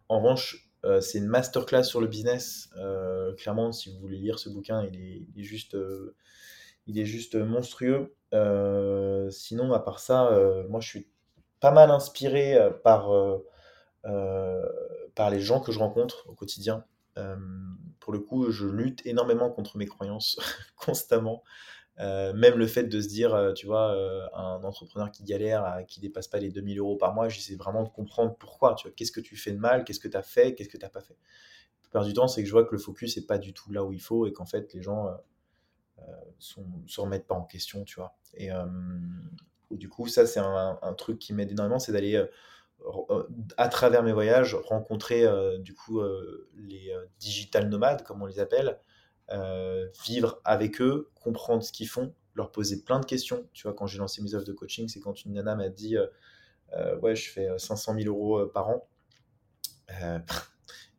En 0.09 0.19
revanche, 0.21 0.71
euh, 0.87 1.03
c'est 1.03 1.19
une 1.19 1.27
masterclass 1.27 1.85
sur 1.85 2.01
le 2.01 2.07
business. 2.07 2.71
Euh, 2.79 3.35
clairement, 3.35 3.71
si 3.71 3.93
vous 3.93 3.99
voulez 3.99 4.17
lire 4.17 4.39
ce 4.39 4.49
bouquin, 4.49 4.83
il 4.85 5.27
est, 5.37 5.43
juste, 5.43 5.75
euh, 5.75 6.15
il 6.87 6.99
est 6.99 7.05
juste 7.05 7.35
monstrueux. 7.35 8.15
sinon, 9.31 9.73
à 9.75 9.81
part 9.81 9.99
ça, 9.99 10.31
moi, 10.71 10.81
je 10.81 10.89
suis 10.89 11.09
pas 11.61 11.71
mal 11.71 11.91
inspiré 11.91 12.59
par, 12.83 13.11
par 15.17 15.31
les 15.31 15.41
gens 15.41 15.61
que 15.61 15.73
je 15.73 15.81
rencontre 15.81 16.29
au 16.29 16.35
quotidien. 16.35 16.85
pour 17.99 18.13
le 18.13 18.21
coup, 18.21 18.51
je 18.53 18.67
lutte 18.67 19.05
énormément 19.05 19.51
contre 19.51 19.77
mes 19.79 19.87
croyances 19.87 20.39
constamment. 20.77 21.43
Euh, 21.99 22.35
même 22.35 22.59
le 22.59 22.67
fait 22.67 22.85
de 22.85 23.01
se 23.01 23.09
dire, 23.09 23.35
euh, 23.35 23.53
tu 23.53 23.67
vois, 23.67 23.95
euh, 23.95 24.27
un 24.35 24.63
entrepreneur 24.65 25.11
qui 25.11 25.25
galère, 25.25 25.83
qui 25.89 26.01
dépasse 26.01 26.29
pas 26.29 26.39
les 26.39 26.51
2000 26.51 26.79
euros 26.79 26.97
par 26.97 27.15
mois, 27.15 27.29
j'essaie 27.29 27.55
vraiment 27.55 27.85
de 27.85 27.89
comprendre 27.89 28.37
pourquoi. 28.37 28.75
Tu 28.75 28.87
vois, 28.87 28.95
qu'est-ce 28.95 29.13
que 29.13 29.21
tu 29.21 29.37
fais 29.37 29.53
de 29.53 29.59
mal, 29.59 29.85
qu'est-ce 29.85 30.01
que 30.01 30.09
tu 30.09 30.17
as 30.17 30.23
fait, 30.23 30.55
qu'est-ce 30.55 30.69
que 30.69 30.77
tu 30.77 30.85
n'as 30.85 30.91
pas 30.91 31.01
fait? 31.01 31.15
La 31.15 31.83
plupart 31.83 32.05
du 32.05 32.13
temps, 32.13 32.29
c'est 32.29 32.43
que 32.43 32.47
je 32.47 32.53
vois 32.53 32.65
que 32.65 32.73
le 32.73 32.79
focus 32.79 33.17
n'est 33.17 33.25
pas 33.25 33.39
du 33.39 33.55
tout 33.55 33.73
là 33.73 33.83
où 33.85 33.93
il 33.93 34.01
faut 34.01 34.27
et 34.27 34.33
qu'en 34.33 34.45
fait, 34.47 34.75
les 34.75 34.83
gens 34.83 35.09
ne 35.99 36.87
se 36.87 37.01
remettent 37.01 37.27
pas 37.27 37.35
en 37.35 37.45
question, 37.45 37.85
tu 37.85 37.97
vois. 37.97 38.15
Et 38.35 38.51
du 39.71 39.89
coup, 39.89 40.07
ça, 40.09 40.27
c'est 40.27 40.41
un, 40.41 40.95
truc 40.99 41.19
qui 41.19 41.33
m'aide 41.33 41.51
énormément, 41.53 41.79
c'est 41.79 41.93
d'aller 41.93 42.23
à 43.57 43.69
travers 43.69 44.03
mes 44.03 44.13
voyages, 44.13 44.55
rencontrer 44.55 45.27
du 45.59 45.75
coup 45.75 46.01
les 46.55 46.93
digital 47.19 47.69
nomades, 47.69 48.03
comme 48.05 48.23
on 48.23 48.27
les 48.27 48.39
appelle, 48.39 48.79
euh, 49.33 49.89
vivre 50.05 50.41
avec 50.45 50.81
eux, 50.81 51.11
comprendre 51.21 51.63
ce 51.63 51.73
qu'ils 51.73 51.89
font, 51.89 52.15
leur 52.35 52.53
poser 52.53 52.83
plein 52.83 53.01
de 53.01 53.07
questions. 53.07 53.49
Tu 53.53 53.65
vois, 53.65 53.75
quand 53.75 53.87
j'ai 53.87 53.99
lancé 53.99 54.23
mes 54.23 54.35
offres 54.35 54.47
de 54.47 54.53
coaching, 54.53 54.89
c'est 54.89 55.01
quand 55.01 55.25
une 55.25 55.33
nana 55.33 55.57
m'a 55.57 55.69
dit 55.69 55.97
euh, 55.97 56.07
euh, 56.75 56.97
Ouais, 57.01 57.17
je 57.17 57.31
fais 57.31 57.49
500 57.59 57.95
000 58.01 58.07
euros 58.07 58.47
par 58.47 58.69
an. 58.69 58.89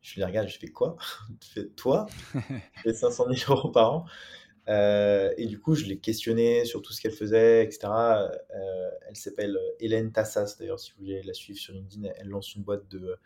je 0.02 0.14
lui 0.16 0.24
regarde, 0.24 0.48
je 0.48 0.58
fais 0.58 0.68
quoi? 0.68 0.96
Tu 1.40 1.50
fais 1.50 1.68
toi? 1.68 2.06
Tu 2.34 2.82
fais 2.82 2.92
500 2.92 3.32
000 3.32 3.52
euros 3.52 3.70
par 3.70 3.92
an 3.92 4.06
et 4.68 5.46
du 5.46 5.58
coup, 5.58 5.74
je 5.74 5.86
l'ai 5.86 5.98
questionné 5.98 6.64
sur 6.64 6.82
tout 6.82 6.92
ce 6.92 7.00
qu'elle 7.00 7.12
faisait, 7.12 7.64
etc. 7.64 7.88
elle 9.08 9.16
s'appelle 9.16 9.58
Hélène 9.80 10.12
Tassas, 10.12 10.56
d'ailleurs, 10.58 10.78
si 10.78 10.92
vous 10.92 10.98
voulez 10.98 11.22
la 11.22 11.34
suivre 11.34 11.58
sur 11.58 11.72
LinkedIn, 11.72 12.08
elle 12.16 12.28
lance 12.28 12.54
une 12.54 12.62
boîte 12.62 12.86
de 12.88 13.18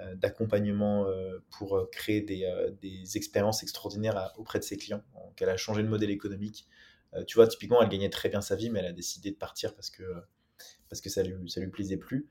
euh, 0.00 0.14
d'accompagnement 0.14 1.06
euh, 1.06 1.38
pour 1.50 1.76
euh, 1.76 1.86
créer 1.92 2.22
des, 2.22 2.50
des 2.80 3.18
expériences 3.18 3.62
extraordinaires 3.62 4.32
auprès 4.38 4.58
de 4.58 4.64
ses 4.64 4.78
clients. 4.78 5.02
Donc, 5.14 5.42
elle 5.42 5.50
a 5.50 5.58
changé 5.58 5.82
de 5.82 5.88
modèle 5.88 6.10
économique. 6.10 6.66
tu 7.26 7.34
vois, 7.34 7.46
typiquement, 7.46 7.82
elle 7.82 7.90
gagnait 7.90 8.08
très 8.08 8.30
bien 8.30 8.40
sa 8.40 8.56
vie, 8.56 8.70
mais 8.70 8.80
elle 8.80 8.86
a 8.86 8.92
décidé 8.92 9.32
de 9.32 9.36
partir 9.36 9.74
parce 9.74 9.90
que, 9.90 10.02
parce 10.88 11.02
que 11.02 11.10
ça 11.10 11.22
lui, 11.22 11.50
ça 11.50 11.60
lui 11.60 11.68
plaisait 11.68 11.98
plus. 11.98 12.26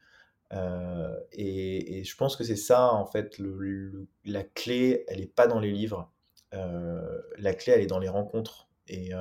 et, 1.31 2.03
je 2.03 2.15
pense 2.15 2.35
que 2.35 2.43
c'est 2.43 2.55
ça, 2.55 2.91
en 2.93 3.05
fait, 3.05 3.37
le, 3.37 4.07
la 4.25 4.43
clé, 4.43 5.05
elle 5.07 5.19
n'est 5.19 5.27
pas 5.27 5.45
dans 5.45 5.59
les 5.59 5.71
livres. 5.71 6.11
La 6.51 7.53
clé, 7.53 7.73
elle 7.73 7.81
est 7.81 7.87
dans 7.87 7.99
les 7.99 8.09
rencontres 8.09 8.69
et 8.87 9.11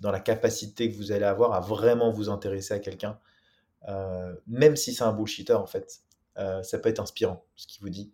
dans 0.00 0.10
la 0.10 0.20
capacité 0.20 0.90
que 0.90 0.96
vous 0.96 1.12
allez 1.12 1.24
avoir 1.24 1.52
à 1.52 1.60
vraiment 1.60 2.10
vous 2.10 2.28
intéresser 2.28 2.74
à 2.74 2.78
quelqu'un, 2.78 3.18
même 4.46 4.76
si 4.76 4.94
c'est 4.94 5.04
un 5.04 5.12
bullshitter, 5.12 5.54
en 5.54 5.66
fait. 5.66 6.02
Euh, 6.38 6.62
ça 6.62 6.78
peut 6.78 6.88
être 6.88 7.00
inspirant, 7.00 7.44
ce 7.56 7.66
qu'il 7.66 7.82
vous 7.82 7.90
dit. 7.90 8.12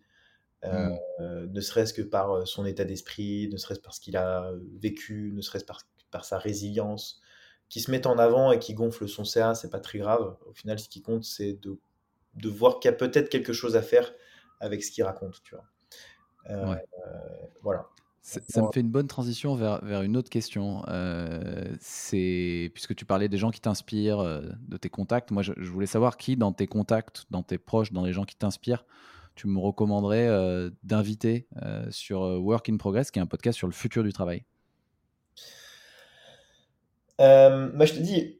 Euh, 0.65 0.89
mmh. 1.19 1.45
ne 1.51 1.61
serait-ce 1.61 1.93
que 1.93 2.01
par 2.01 2.31
euh, 2.31 2.45
son 2.45 2.65
état 2.65 2.83
d'esprit, 2.83 3.47
ne 3.49 3.55
serait-ce 3.55 3.79
parce 3.79 3.99
qu'il 3.99 4.17
a 4.17 4.51
vécu, 4.77 5.31
ne 5.33 5.41
serait-ce 5.41 5.63
par, 5.63 5.83
par, 6.11 6.25
sa 6.25 6.37
résilience, 6.37 7.21
qui 7.69 7.79
se 7.79 7.89
met 7.89 8.05
en 8.05 8.17
avant 8.17 8.51
et 8.51 8.59
qui 8.59 8.73
gonfle 8.73 9.07
son 9.07 9.23
CA, 9.23 9.55
c'est 9.55 9.69
pas 9.69 9.79
très 9.79 9.99
grave. 9.99 10.35
Au 10.45 10.53
final, 10.53 10.79
ce 10.79 10.89
qui 10.89 11.01
compte, 11.01 11.23
c'est 11.23 11.53
de, 11.53 11.79
de, 12.35 12.49
voir 12.49 12.79
qu'il 12.79 12.91
y 12.91 12.93
a 12.93 12.97
peut-être 12.97 13.29
quelque 13.29 13.53
chose 13.53 13.77
à 13.77 13.81
faire 13.81 14.11
avec 14.59 14.83
ce 14.83 14.91
qu'il 14.91 15.03
raconte, 15.05 15.41
tu 15.43 15.55
vois. 15.55 16.81
voilà. 17.61 17.87
Ça 18.21 18.61
me 18.61 18.71
fait 18.71 18.81
une 18.81 18.89
bonne 18.89 19.07
transition 19.07 19.55
vers, 19.55 19.83
vers 19.83 20.01
une 20.01 20.17
autre 20.17 20.29
question. 20.29 20.83
Euh, 20.87 21.65
c'est 21.79 22.69
puisque 22.73 22.95
tu 22.95 23.05
parlais 23.05 23.29
des 23.29 23.37
gens 23.37 23.49
qui 23.49 23.61
t'inspirent, 23.61 24.19
euh, 24.19 24.41
de 24.67 24.77
tes 24.77 24.89
contacts. 24.89 25.31
Moi, 25.31 25.41
je, 25.41 25.53
voulais 25.53 25.87
savoir 25.87 26.17
qui, 26.17 26.35
dans 26.35 26.51
tes 26.51 26.67
contacts, 26.67 27.25
dans 27.31 27.43
tes 27.43 27.57
proches, 27.57 27.91
dans 27.91 28.03
les 28.03 28.13
gens 28.13 28.25
qui 28.25 28.35
t'inspirent, 28.35 28.85
tu 29.35 29.47
me 29.47 29.59
recommanderais 29.59 30.27
euh, 30.27 30.69
d'inviter 30.83 31.47
sur 31.89 32.21
Work 32.21 32.69
in 32.69 32.77
Progress, 32.77 33.09
qui 33.09 33.19
est 33.19 33.21
un 33.21 33.27
podcast 33.27 33.57
sur 33.57 33.67
le 33.67 33.73
futur 33.73 34.03
du 34.03 34.13
travail? 34.13 34.43
moi, 37.19 37.85
je 37.85 37.93
te 37.93 37.99
dis, 37.99 38.39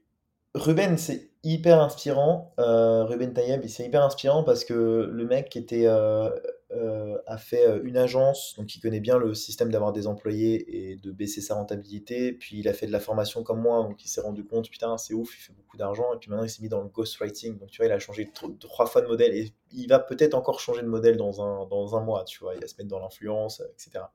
Ruben, 0.56 0.98
c'est 0.98 1.32
hyper 1.44 1.82
inspirant. 1.82 2.54
Ruben 2.58 3.34
Tayeb, 3.34 3.66
c'est 3.68 3.86
hyper 3.86 4.04
inspirant 4.04 4.44
parce 4.44 4.66
que 4.66 5.10
le 5.12 5.26
mec 5.26 5.50
qui 5.50 5.58
était 5.58 5.88
euh, 6.72 7.18
a 7.26 7.38
fait 7.38 7.68
euh, 7.68 7.82
une 7.84 7.98
agence, 7.98 8.54
donc 8.56 8.76
il 8.76 8.80
connaît 8.80 9.00
bien 9.00 9.18
le 9.18 9.34
système 9.34 9.72
d'avoir 9.72 9.92
des 9.92 10.06
employés 10.06 10.92
et 10.92 10.96
de 10.98 11.12
baisser 11.12 11.42
sa 11.42 11.56
rentabilité. 11.56 12.32
Puis 12.32 12.60
il 12.60 12.68
a 12.68 12.74
fait 12.74 12.86
de 12.86 12.92
la 12.92 13.00
formation 13.00 13.42
comme 13.42 13.60
moi, 13.60 13.82
donc 13.82 14.06
il 14.06 14.08
s'est 14.08 14.22
rendu 14.22 14.46
compte, 14.46 14.70
putain, 14.70 14.96
c'est 14.98 15.16
ouf, 15.16 15.36
il 15.36 15.42
fait 15.42 15.54
beaucoup 15.54 15.78
d'argent. 15.78 16.14
Et 16.14 16.18
puis 16.18 16.30
maintenant 16.30 16.44
il 16.44 16.50
s'est 16.50 16.62
mis 16.62 16.70
dans 16.70 16.82
le 16.82 16.90
ghostwriting. 16.90 17.58
Donc 17.58 17.72
tu 17.72 17.78
vois, 17.78 17.88
il 17.88 17.92
a 17.92 17.98
changé 17.98 18.32
trois 18.60 18.86
fois 18.86 19.02
de 19.02 19.08
modèle 19.08 19.34
et 19.34 19.52
il 19.72 19.88
va 19.88 19.98
peut-être 19.98 20.36
encore 20.36 20.60
changer 20.60 20.84
de 20.84 20.88
modèle 20.88 21.18
dans 21.18 21.42
un, 21.42 21.66
dans 21.66 21.96
un 21.96 22.02
mois, 22.02 22.24
tu 22.24 22.40
vois. 22.40 22.54
Il 22.54 22.62
va 22.62 22.68
se 22.68 22.76
mettre 22.78 22.90
dans 22.90 23.00
l'influence, 23.00 23.64
etc. 23.74 24.06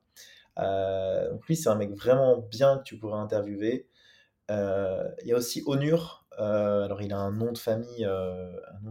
Euh, 0.57 1.31
donc 1.31 1.45
lui, 1.47 1.57
c'est 1.57 1.67
un 1.67 1.75
mec 1.75 1.91
vraiment 1.91 2.37
bien 2.37 2.77
que 2.77 2.83
tu 2.83 2.97
pourrais 2.97 3.19
interviewer. 3.19 3.89
il 4.49 5.27
y 5.27 5.33
a 5.33 5.35
aussi 5.35 5.61
Onur. 5.65 6.24
Alors 6.37 7.01
il 7.01 7.13
a 7.13 7.17
un 7.17 7.31
nom 7.31 7.51
de 7.51 7.57
famille, 7.57 8.07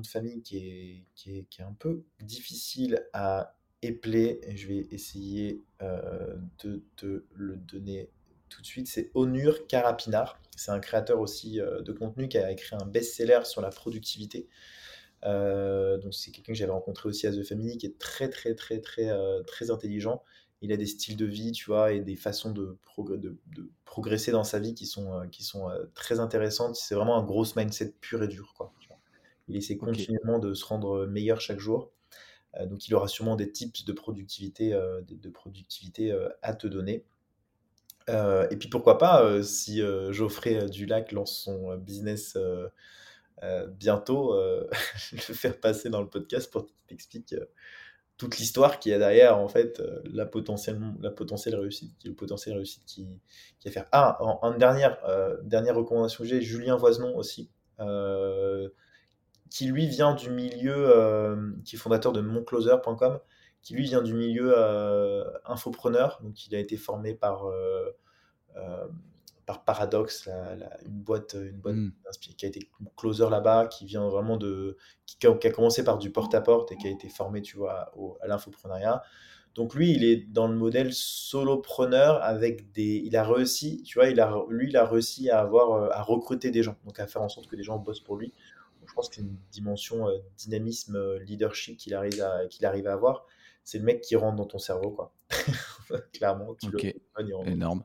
famille 0.07 0.43
qui 0.43 1.07
est, 1.27 1.61
un 1.61 1.75
peu 1.79 2.05
difficile 2.21 3.07
à 3.13 3.57
épeler. 3.83 4.41
Et 4.45 4.57
je 4.57 4.69
vais 4.69 4.87
essayer 4.91 5.63
de 5.81 6.85
te 6.97 7.25
le 7.35 7.57
donner 7.57 8.11
tout 8.49 8.61
de 8.61 8.67
suite. 8.67 8.87
C'est 8.87 9.11
Onur 9.15 9.67
Karapinar. 9.67 10.41
C'est 10.57 10.71
un 10.71 10.81
créateur 10.81 11.21
aussi 11.21 11.57
de 11.59 11.93
contenu 11.93 12.29
qui 12.29 12.39
a 12.39 12.51
écrit 12.51 12.77
un 12.81 12.87
best-seller 12.87 13.41
sur 13.45 13.61
la 13.61 13.71
productivité. 13.71 14.49
donc 15.23 16.15
c'est 16.15 16.31
quelqu'un 16.31 16.53
que 16.53 16.59
j'avais 16.59 16.73
rencontré 16.73 17.09
aussi 17.09 17.27
à 17.27 17.33
The 17.33 17.43
Family 17.43 17.79
qui 17.79 17.87
est 17.87 17.99
très 17.99 18.29
très 18.29 18.55
très 18.55 18.81
très 18.81 19.11
très 19.47 19.71
intelligent 19.71 20.23
il 20.65 20.73
a 20.73 20.79
des 20.79 20.87
styles 20.87 21.19
de 21.19 21.27
vie, 21.27 21.53
tu 21.53 21.67
vois, 21.67 21.93
et 21.93 22.01
des 22.01 22.17
façons 22.17 22.51
de, 22.51 22.79
de, 22.99 23.71
progresser 23.85 24.33
dans 24.33 24.45
sa 24.45 24.59
vie 24.59 24.75
qui 24.75 24.87
sont, 24.87 25.13
euh, 25.13 25.27
qui 25.27 25.45
sont 25.45 25.69
euh, 25.69 25.85
très 25.95 26.21
intéressantes. 26.21 26.75
C'est 26.75 26.95
vraiment 26.95 27.19
un 27.19 27.23
gros 27.23 27.45
mindset 27.55 27.95
pur 28.01 28.23
et 28.23 28.29
dur, 28.29 28.55
quoi. 28.57 28.73
Il 29.47 29.57
essaie 29.57 29.77
continuellement 29.77 30.39
de 30.39 30.55
se 30.55 30.65
rendre 30.65 31.05
meilleur 31.05 31.39
chaque 31.43 31.61
jour. 31.61 31.93
Euh, 32.57 32.65
donc, 32.65 32.89
il 32.89 32.95
aura 32.95 33.09
sûrement 33.09 33.37
des 33.37 33.53
tips 33.53 33.85
de 33.85 33.93
productivité, 33.93 34.71
de, 34.71 35.29
productivité 35.29 36.17
à 36.41 36.55
te 36.55 36.67
donner. 36.67 37.05
et 38.09 38.57
puis 38.59 38.71
pourquoi 38.71 38.97
pas, 38.97 39.43
si 39.43 39.83
Geoffrey 40.13 40.71
Dulac 40.71 41.13
lance 41.13 41.37
son 41.37 41.77
business 41.77 42.39
bientôt, 43.69 44.33
le 45.13 45.19
faire 45.19 45.61
passer 45.61 45.91
dans 45.91 46.01
le 46.01 46.09
podcast 46.09 46.51
pour 46.51 46.65
qu'il 46.65 46.77
t'explique 46.87 47.35
toute 48.17 48.39
l'histoire 48.39 48.79
qu'il 48.79 48.93
y 48.93 48.95
a 48.95 48.99
derrière, 48.99 49.39
en 49.39 49.49
fait, 49.49 49.83
la, 50.05 50.27
potentielle, 50.27 50.81
la 51.01 51.11
potentielle 51.11 51.57
réussite, 51.57 51.93
le 52.05 52.15
potentiel 52.15 52.57
réussite 52.57 52.85
qui, 52.87 53.09
qui 53.59 53.69
a 53.69 53.71
faire. 53.71 53.87
Ah, 53.93 54.17
en, 54.21 54.57
dernière, 54.57 54.99
dernière 55.43 55.75
recommandation 55.75 56.23
que 56.23 56.31
j'ai, 56.31 56.41
Julien 56.41 56.77
Voisenon 56.77 57.17
aussi, 57.17 57.51
qui 59.51 59.67
lui 59.67 59.89
vient 59.89 60.15
du 60.15 60.31
milieu, 60.31 61.55
qui 61.65 61.75
est 61.75 61.79
fondateur 61.79 62.13
de 62.13 62.21
moncloser.com, 62.21 63.19
qui 63.63 63.75
lui 63.75 63.83
vient 63.83 64.03
du 64.03 64.15
milieu 64.15 64.55
infopreneur, 65.45 66.21
donc 66.23 66.47
il 66.47 66.55
a 66.55 66.61
été 66.61 66.77
formé 66.77 67.15
par 67.15 67.47
par 69.47 69.65
Paradox, 69.65 70.29
une 70.85 71.03
boîte, 71.03 71.35
une 71.35 71.61
boîte 71.61 71.77
hmm. 71.77 71.93
qui 72.21 72.45
a 72.47 72.49
été 72.49 72.69
closer 72.97 73.29
là-bas, 73.31 73.67
qui 73.67 73.87
vient 73.87 74.09
vraiment 74.09 74.37
de, 74.37 74.77
qui, 75.07 75.27
a, 75.27 75.51
commencé 75.51 75.85
par 75.85 75.99
du 75.99 76.11
porte-à-porte 76.11 76.73
et 76.73 76.77
qui 76.77 76.87
a 76.87 76.91
été 76.91 77.09
formé, 77.09 77.43
tu 77.43 77.57
vois, 77.57 77.93
à 78.21 78.27
l'infoprenariat. 78.27 79.03
Donc 79.55 79.75
lui, 79.75 79.93
il 79.93 80.05
est 80.05 80.17
dans 80.17 80.49
le 80.49 80.57
modèle 80.57 80.93
solopreneur 80.93 82.23
avec 82.23 82.73
des, 82.73 83.01
il 83.05 83.17
a 83.17 83.25
réussi, 83.25 83.83
tu 83.85 83.99
vois, 83.99 84.09
il 84.09 84.19
a, 84.21 84.45
lui, 84.49 84.69
il 84.69 84.77
a 84.77 84.85
réussi 84.85 85.31
à 85.31 85.41
avoir, 85.41 85.73
euh, 85.73 85.89
à 85.93 86.03
recruter 86.03 86.51
des 86.51 86.65
gens, 86.65 86.77
donc 86.85 86.99
à 86.99 87.07
faire 87.07 87.23
en 87.23 87.29
sorte 87.29 87.47
que 87.47 87.55
les 87.55 87.63
gens 87.63 87.79
bossent 87.79 88.01
pour 88.01 88.17
lui. 88.17 88.33
je 88.85 88.93
pense 88.93 89.09
que 89.09 89.17
c'est 89.17 89.23
une 89.23 89.37
dimension 89.53 90.09
euh, 90.09 90.19
dynamisme, 90.37 90.97
euh, 90.97 91.21
leadership 91.21 91.77
qu'il 91.77 91.95
arrive 91.95 92.21
à, 92.21 92.47
qu'il 92.49 92.67
arrive 92.67 92.89
à 92.89 92.95
avoir. 92.95 93.27
C'est 93.63 93.79
le 93.79 93.85
mec 93.85 94.01
qui 94.01 94.17
rentre 94.17 94.37
dans 94.37 94.45
ton 94.45 94.59
cerveau, 94.59 94.91
quoi. 94.91 95.15
Clairement. 96.13 96.55
Tu 96.57 96.69
Énorme. 97.47 97.85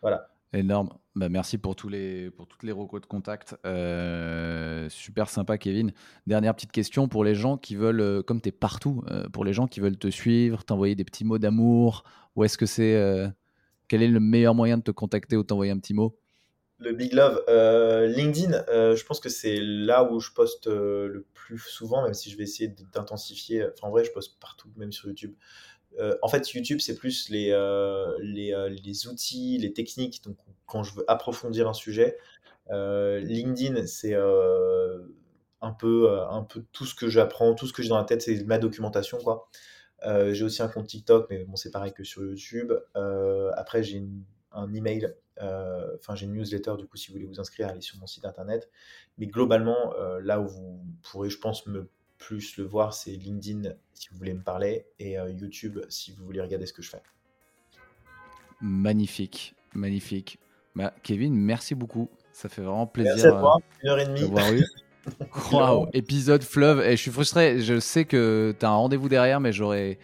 Voilà. 0.00 0.30
Énorme. 0.52 0.90
Bah, 1.16 1.28
merci 1.28 1.56
pour, 1.56 1.74
tous 1.76 1.88
les, 1.88 2.30
pour 2.30 2.46
toutes 2.46 2.62
les 2.62 2.72
recos 2.72 3.00
de 3.00 3.06
contact. 3.06 3.56
Euh, 3.64 4.88
super 4.90 5.28
sympa, 5.28 5.58
Kevin. 5.58 5.92
Dernière 6.26 6.54
petite 6.54 6.72
question 6.72 7.08
pour 7.08 7.24
les 7.24 7.34
gens 7.34 7.56
qui 7.56 7.74
veulent, 7.74 8.00
euh, 8.00 8.22
comme 8.22 8.40
tu 8.40 8.50
es 8.50 8.52
partout, 8.52 9.02
euh, 9.10 9.28
pour 9.30 9.44
les 9.44 9.52
gens 9.52 9.66
qui 9.66 9.80
veulent 9.80 9.96
te 9.96 10.08
suivre, 10.08 10.64
t'envoyer 10.64 10.94
des 10.94 11.04
petits 11.04 11.24
mots 11.24 11.38
d'amour, 11.38 12.04
ou 12.36 12.44
est-ce 12.44 12.58
que 12.58 12.66
c'est. 12.66 13.32
quel 13.88 14.02
est 14.02 14.08
le 14.08 14.20
meilleur 14.20 14.54
moyen 14.54 14.76
de 14.76 14.82
te 14.82 14.90
contacter 14.90 15.36
ou 15.36 15.42
t'envoyer 15.42 15.72
un 15.72 15.78
petit 15.78 15.94
mot? 15.94 16.18
Le 16.78 16.92
Big 16.92 17.14
Love. 17.14 17.42
LinkedIn, 18.14 18.52
je 18.68 19.04
pense 19.04 19.18
que 19.18 19.30
c'est 19.30 19.56
là 19.58 20.04
où 20.04 20.20
je 20.20 20.30
poste 20.32 20.66
le 20.66 21.26
plus 21.32 21.58
souvent, 21.58 22.04
même 22.04 22.12
si 22.12 22.30
je 22.30 22.36
vais 22.36 22.42
essayer 22.44 22.68
d'intensifier. 22.92 23.66
En 23.80 23.90
vrai, 23.90 24.04
je 24.04 24.12
poste 24.12 24.38
partout, 24.38 24.68
même 24.76 24.92
sur 24.92 25.08
YouTube. 25.08 25.32
Euh, 25.98 26.16
en 26.22 26.28
fait, 26.28 26.52
YouTube, 26.52 26.80
c'est 26.80 26.94
plus 26.94 27.28
les, 27.30 27.50
euh, 27.50 28.16
les, 28.20 28.52
euh, 28.52 28.68
les, 28.68 29.06
outils, 29.06 29.58
les 29.58 29.72
techniques. 29.72 30.22
Donc, 30.24 30.36
quand 30.66 30.82
je 30.82 30.94
veux 30.94 31.04
approfondir 31.10 31.68
un 31.68 31.74
sujet, 31.74 32.18
LinkedIn, 32.70 33.86
c'est 33.86 34.14
un, 34.14 35.72
peu, 35.72 36.20
un 36.30 36.42
peu 36.42 36.64
tout 36.72 36.84
ce 36.84 36.94
que 36.94 37.08
j'apprends, 37.08 37.54
tout 37.54 37.66
ce 37.66 37.72
que 37.72 37.82
j'ai 37.82 37.88
dans 37.88 37.98
la 37.98 38.04
tête, 38.04 38.22
c'est 38.22 38.44
ma 38.44 38.58
documentation. 38.58 39.18
quoi. 39.18 39.48
j'ai 40.04 40.44
aussi 40.44 40.62
un 40.62 40.68
compte 40.68 40.88
TikTok, 40.88 41.28
mais 41.30 41.44
bon, 41.44 41.56
c'est 41.56 41.70
pareil 41.70 41.92
que 41.92 42.04
sur 42.04 42.24
YouTube. 42.24 42.72
après, 43.54 43.82
j'ai 43.84 44.02
un 44.52 44.72
email, 44.74 45.14
enfin, 45.38 46.16
j'ai 46.16 46.26
une 46.26 46.34
newsletter, 46.34 46.74
du 46.78 46.86
coup, 46.86 46.96
si 46.96 47.08
vous 47.08 47.14
voulez 47.14 47.26
vous 47.26 47.40
inscrire, 47.40 47.68
allez 47.68 47.80
sur 47.80 47.98
mon 47.98 48.06
site 48.06 48.24
internet. 48.24 48.68
Mais 49.18 49.26
globalement, 49.26 49.94
là 50.20 50.40
où 50.40 50.48
vous 50.48 50.84
pourrez, 51.02 51.30
je 51.30 51.38
pense, 51.38 51.66
me 51.66 51.88
plus 52.18 52.56
le 52.56 52.64
voir, 52.64 52.94
c'est 52.94 53.12
LinkedIn 53.12 53.70
si 53.94 54.08
vous 54.10 54.18
voulez 54.18 54.34
me 54.34 54.42
parler 54.42 54.86
et 54.98 55.18
euh, 55.18 55.30
YouTube 55.30 55.78
si 55.88 56.12
vous 56.12 56.24
voulez 56.24 56.40
regarder 56.40 56.66
ce 56.66 56.72
que 56.72 56.82
je 56.82 56.90
fais. 56.90 57.02
Magnifique, 58.60 59.54
magnifique. 59.74 60.38
Bah, 60.74 60.92
Kevin, 61.02 61.34
merci 61.34 61.74
beaucoup. 61.74 62.08
Ça 62.32 62.48
fait 62.48 62.62
vraiment 62.62 62.86
plaisir. 62.86 63.14
Merci 63.14 63.26
à 63.28 63.32
toi. 63.32 63.58
Une 63.82 63.88
heure 63.88 63.98
et 63.98 64.06
demie. 64.06 64.62
Waouh, 65.52 65.88
épisode 65.92 66.42
fleuve. 66.42 66.80
Et 66.82 66.92
je 66.92 67.02
suis 67.02 67.10
frustré. 67.10 67.60
Je 67.60 67.80
sais 67.80 68.04
que 68.04 68.54
tu 68.58 68.66
as 68.66 68.68
un 68.68 68.74
rendez-vous 68.74 69.08
derrière, 69.08 69.40
mais 69.40 69.52
j'aurais, 69.52 69.98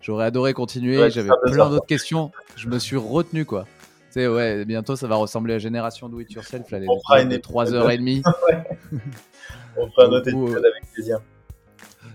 j'aurais 0.00 0.26
adoré 0.26 0.54
continuer. 0.54 1.10
J'avais 1.10 1.30
plein 1.44 1.68
d'autres 1.70 1.86
questions. 1.86 2.32
Je 2.56 2.68
me 2.68 2.78
suis 2.78 2.96
retenu, 2.96 3.44
quoi. 3.44 3.64
Tu 4.08 4.20
sais, 4.20 4.26
ouais, 4.26 4.64
bientôt 4.64 4.96
ça 4.96 5.06
va 5.06 5.16
ressembler 5.16 5.54
à 5.54 5.58
Génération 5.58 6.08
Do 6.08 6.18
It 6.20 6.32
Yourself. 6.32 6.70
Là, 6.70 6.78
les 6.78 6.86
On 6.88 6.98
fera 7.00 7.20
une 7.20 7.34
3h30. 7.34 8.22
On 9.76 9.90
fera 9.90 10.06
un 10.06 10.10
autre 10.10 10.28
épisode 10.28 10.64
avec 10.64 10.92
plaisir. 10.92 11.20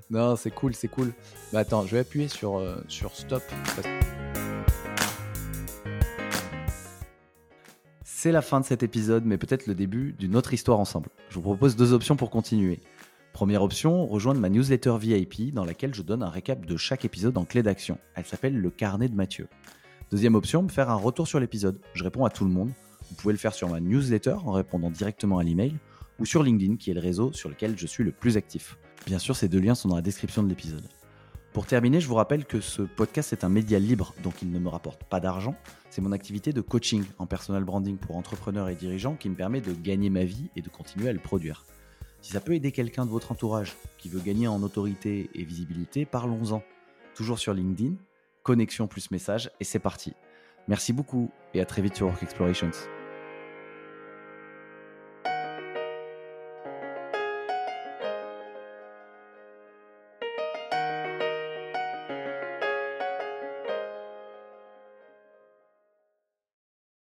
Non, 0.10 0.36
c'est 0.36 0.52
cool, 0.52 0.76
c'est 0.76 0.88
cool. 0.88 1.14
Mais 1.52 1.60
attends, 1.60 1.86
je 1.86 1.92
vais 1.92 2.00
appuyer 2.00 2.28
sur, 2.28 2.58
euh, 2.58 2.84
sur 2.88 3.16
stop. 3.16 3.44
C'est 8.04 8.32
la 8.32 8.42
fin 8.42 8.62
de 8.62 8.66
cet 8.66 8.84
épisode, 8.84 9.26
mais 9.26 9.38
peut-être 9.38 9.68
le 9.68 9.76
début 9.76 10.14
d'une 10.14 10.36
autre 10.36 10.54
histoire 10.54 10.80
ensemble. 10.80 11.10
Je 11.30 11.36
vous 11.36 11.42
propose 11.42 11.76
deux 11.76 11.94
options 11.94 12.16
pour 12.16 12.30
continuer. 12.30 12.80
Première 13.34 13.64
option, 13.64 14.06
rejoindre 14.06 14.40
ma 14.40 14.50
newsletter 14.50 14.96
VIP 15.00 15.54
dans 15.54 15.66
laquelle 15.66 15.94
je 15.94 16.04
donne 16.04 16.22
un 16.22 16.30
récap 16.30 16.66
de 16.66 16.78
chaque 16.78 17.04
épisode 17.04 17.38
en 17.38 17.46
clé 17.46 17.64
d'action. 17.64 17.98
Elle 18.16 18.26
s'appelle 18.26 18.56
le 18.56 18.70
carnet 18.70 19.10
de 19.10 19.16
Mathieu. 19.16 19.48
Deuxième 20.12 20.36
option, 20.36 20.70
faire 20.70 20.92
un 20.92 20.96
retour 20.96 21.28
sur 21.28 21.40
l'épisode. 21.40 21.80
Je 21.96 22.04
réponds 22.04 22.26
à 22.26 22.30
tout 22.30 22.46
le 22.46 22.52
monde. 22.52 22.72
Vous 23.10 23.16
pouvez 23.16 23.34
le 23.34 23.40
faire 23.40 23.54
sur 23.54 23.68
ma 23.70 23.80
newsletter 23.80 24.36
en 24.46 24.52
répondant 24.52 24.92
directement 24.92 25.40
à 25.40 25.44
l'email 25.44 25.76
ou 26.20 26.26
sur 26.26 26.44
LinkedIn 26.44 26.76
qui 26.76 26.92
est 26.92 26.94
le 26.94 27.00
réseau 27.00 27.34
sur 27.34 27.50
lequel 27.50 27.78
je 27.78 27.88
suis 27.88 28.04
le 28.04 28.12
plus 28.12 28.38
actif. 28.38 28.78
Bien 29.06 29.20
sûr, 29.20 29.36
ces 29.36 29.50
deux 29.50 29.60
liens 29.60 29.76
sont 29.76 29.90
dans 29.90 29.96
la 29.96 30.02
description 30.02 30.44
de 30.44 30.50
l'épisode. 30.50 30.88
Pour 31.52 31.68
terminer, 31.68 32.00
je 32.00 32.08
vous 32.08 32.16
rappelle 32.16 32.46
que 32.46 32.62
ce 32.62 32.82
podcast 32.82 33.32
est 33.32 33.44
un 33.44 33.50
média 33.50 33.78
libre, 33.78 34.16
donc 34.24 34.42
il 34.42 34.52
ne 34.52 34.58
me 34.58 34.70
rapporte 34.70 35.04
pas 35.04 35.20
d'argent. 35.20 35.56
C'est 35.92 36.02
mon 36.02 36.12
activité 36.12 36.52
de 36.52 36.62
coaching 36.62 37.04
en 37.20 37.28
personal 37.28 37.64
branding 37.64 37.98
pour 37.98 38.16
entrepreneurs 38.16 38.70
et 38.70 38.76
dirigeants 38.76 39.16
qui 39.16 39.30
me 39.30 39.36
permet 39.36 39.62
de 39.62 39.72
gagner 39.74 40.10
ma 40.10 40.24
vie 40.24 40.50
et 40.56 40.62
de 40.62 40.70
continuer 40.70 41.10
à 41.10 41.14
le 41.14 41.20
produire. 41.20 41.66
Si 42.22 42.32
ça 42.32 42.40
peut 42.40 42.56
aider 42.56 42.72
quelqu'un 42.72 43.06
de 43.06 43.12
votre 43.12 43.32
entourage 43.32 43.76
qui 44.00 44.10
veut 44.10 44.22
gagner 44.22 44.48
en 44.48 44.64
autorité 44.64 45.30
et 45.36 45.44
visibilité, 45.44 46.06
parlons-en. 46.06 46.64
Toujours 47.14 47.38
sur 47.38 47.54
LinkedIn, 47.54 47.96
connexion 48.42 48.88
plus 48.88 49.12
message, 49.12 49.52
et 49.60 49.64
c'est 49.64 49.78
parti. 49.78 50.14
Merci 50.68 50.94
beaucoup 50.94 51.30
et 51.54 51.62
à 51.62 51.66
très 51.66 51.82
vite 51.82 51.96
sur 51.96 52.08
Work 52.08 52.24
Explorations. 52.24 52.72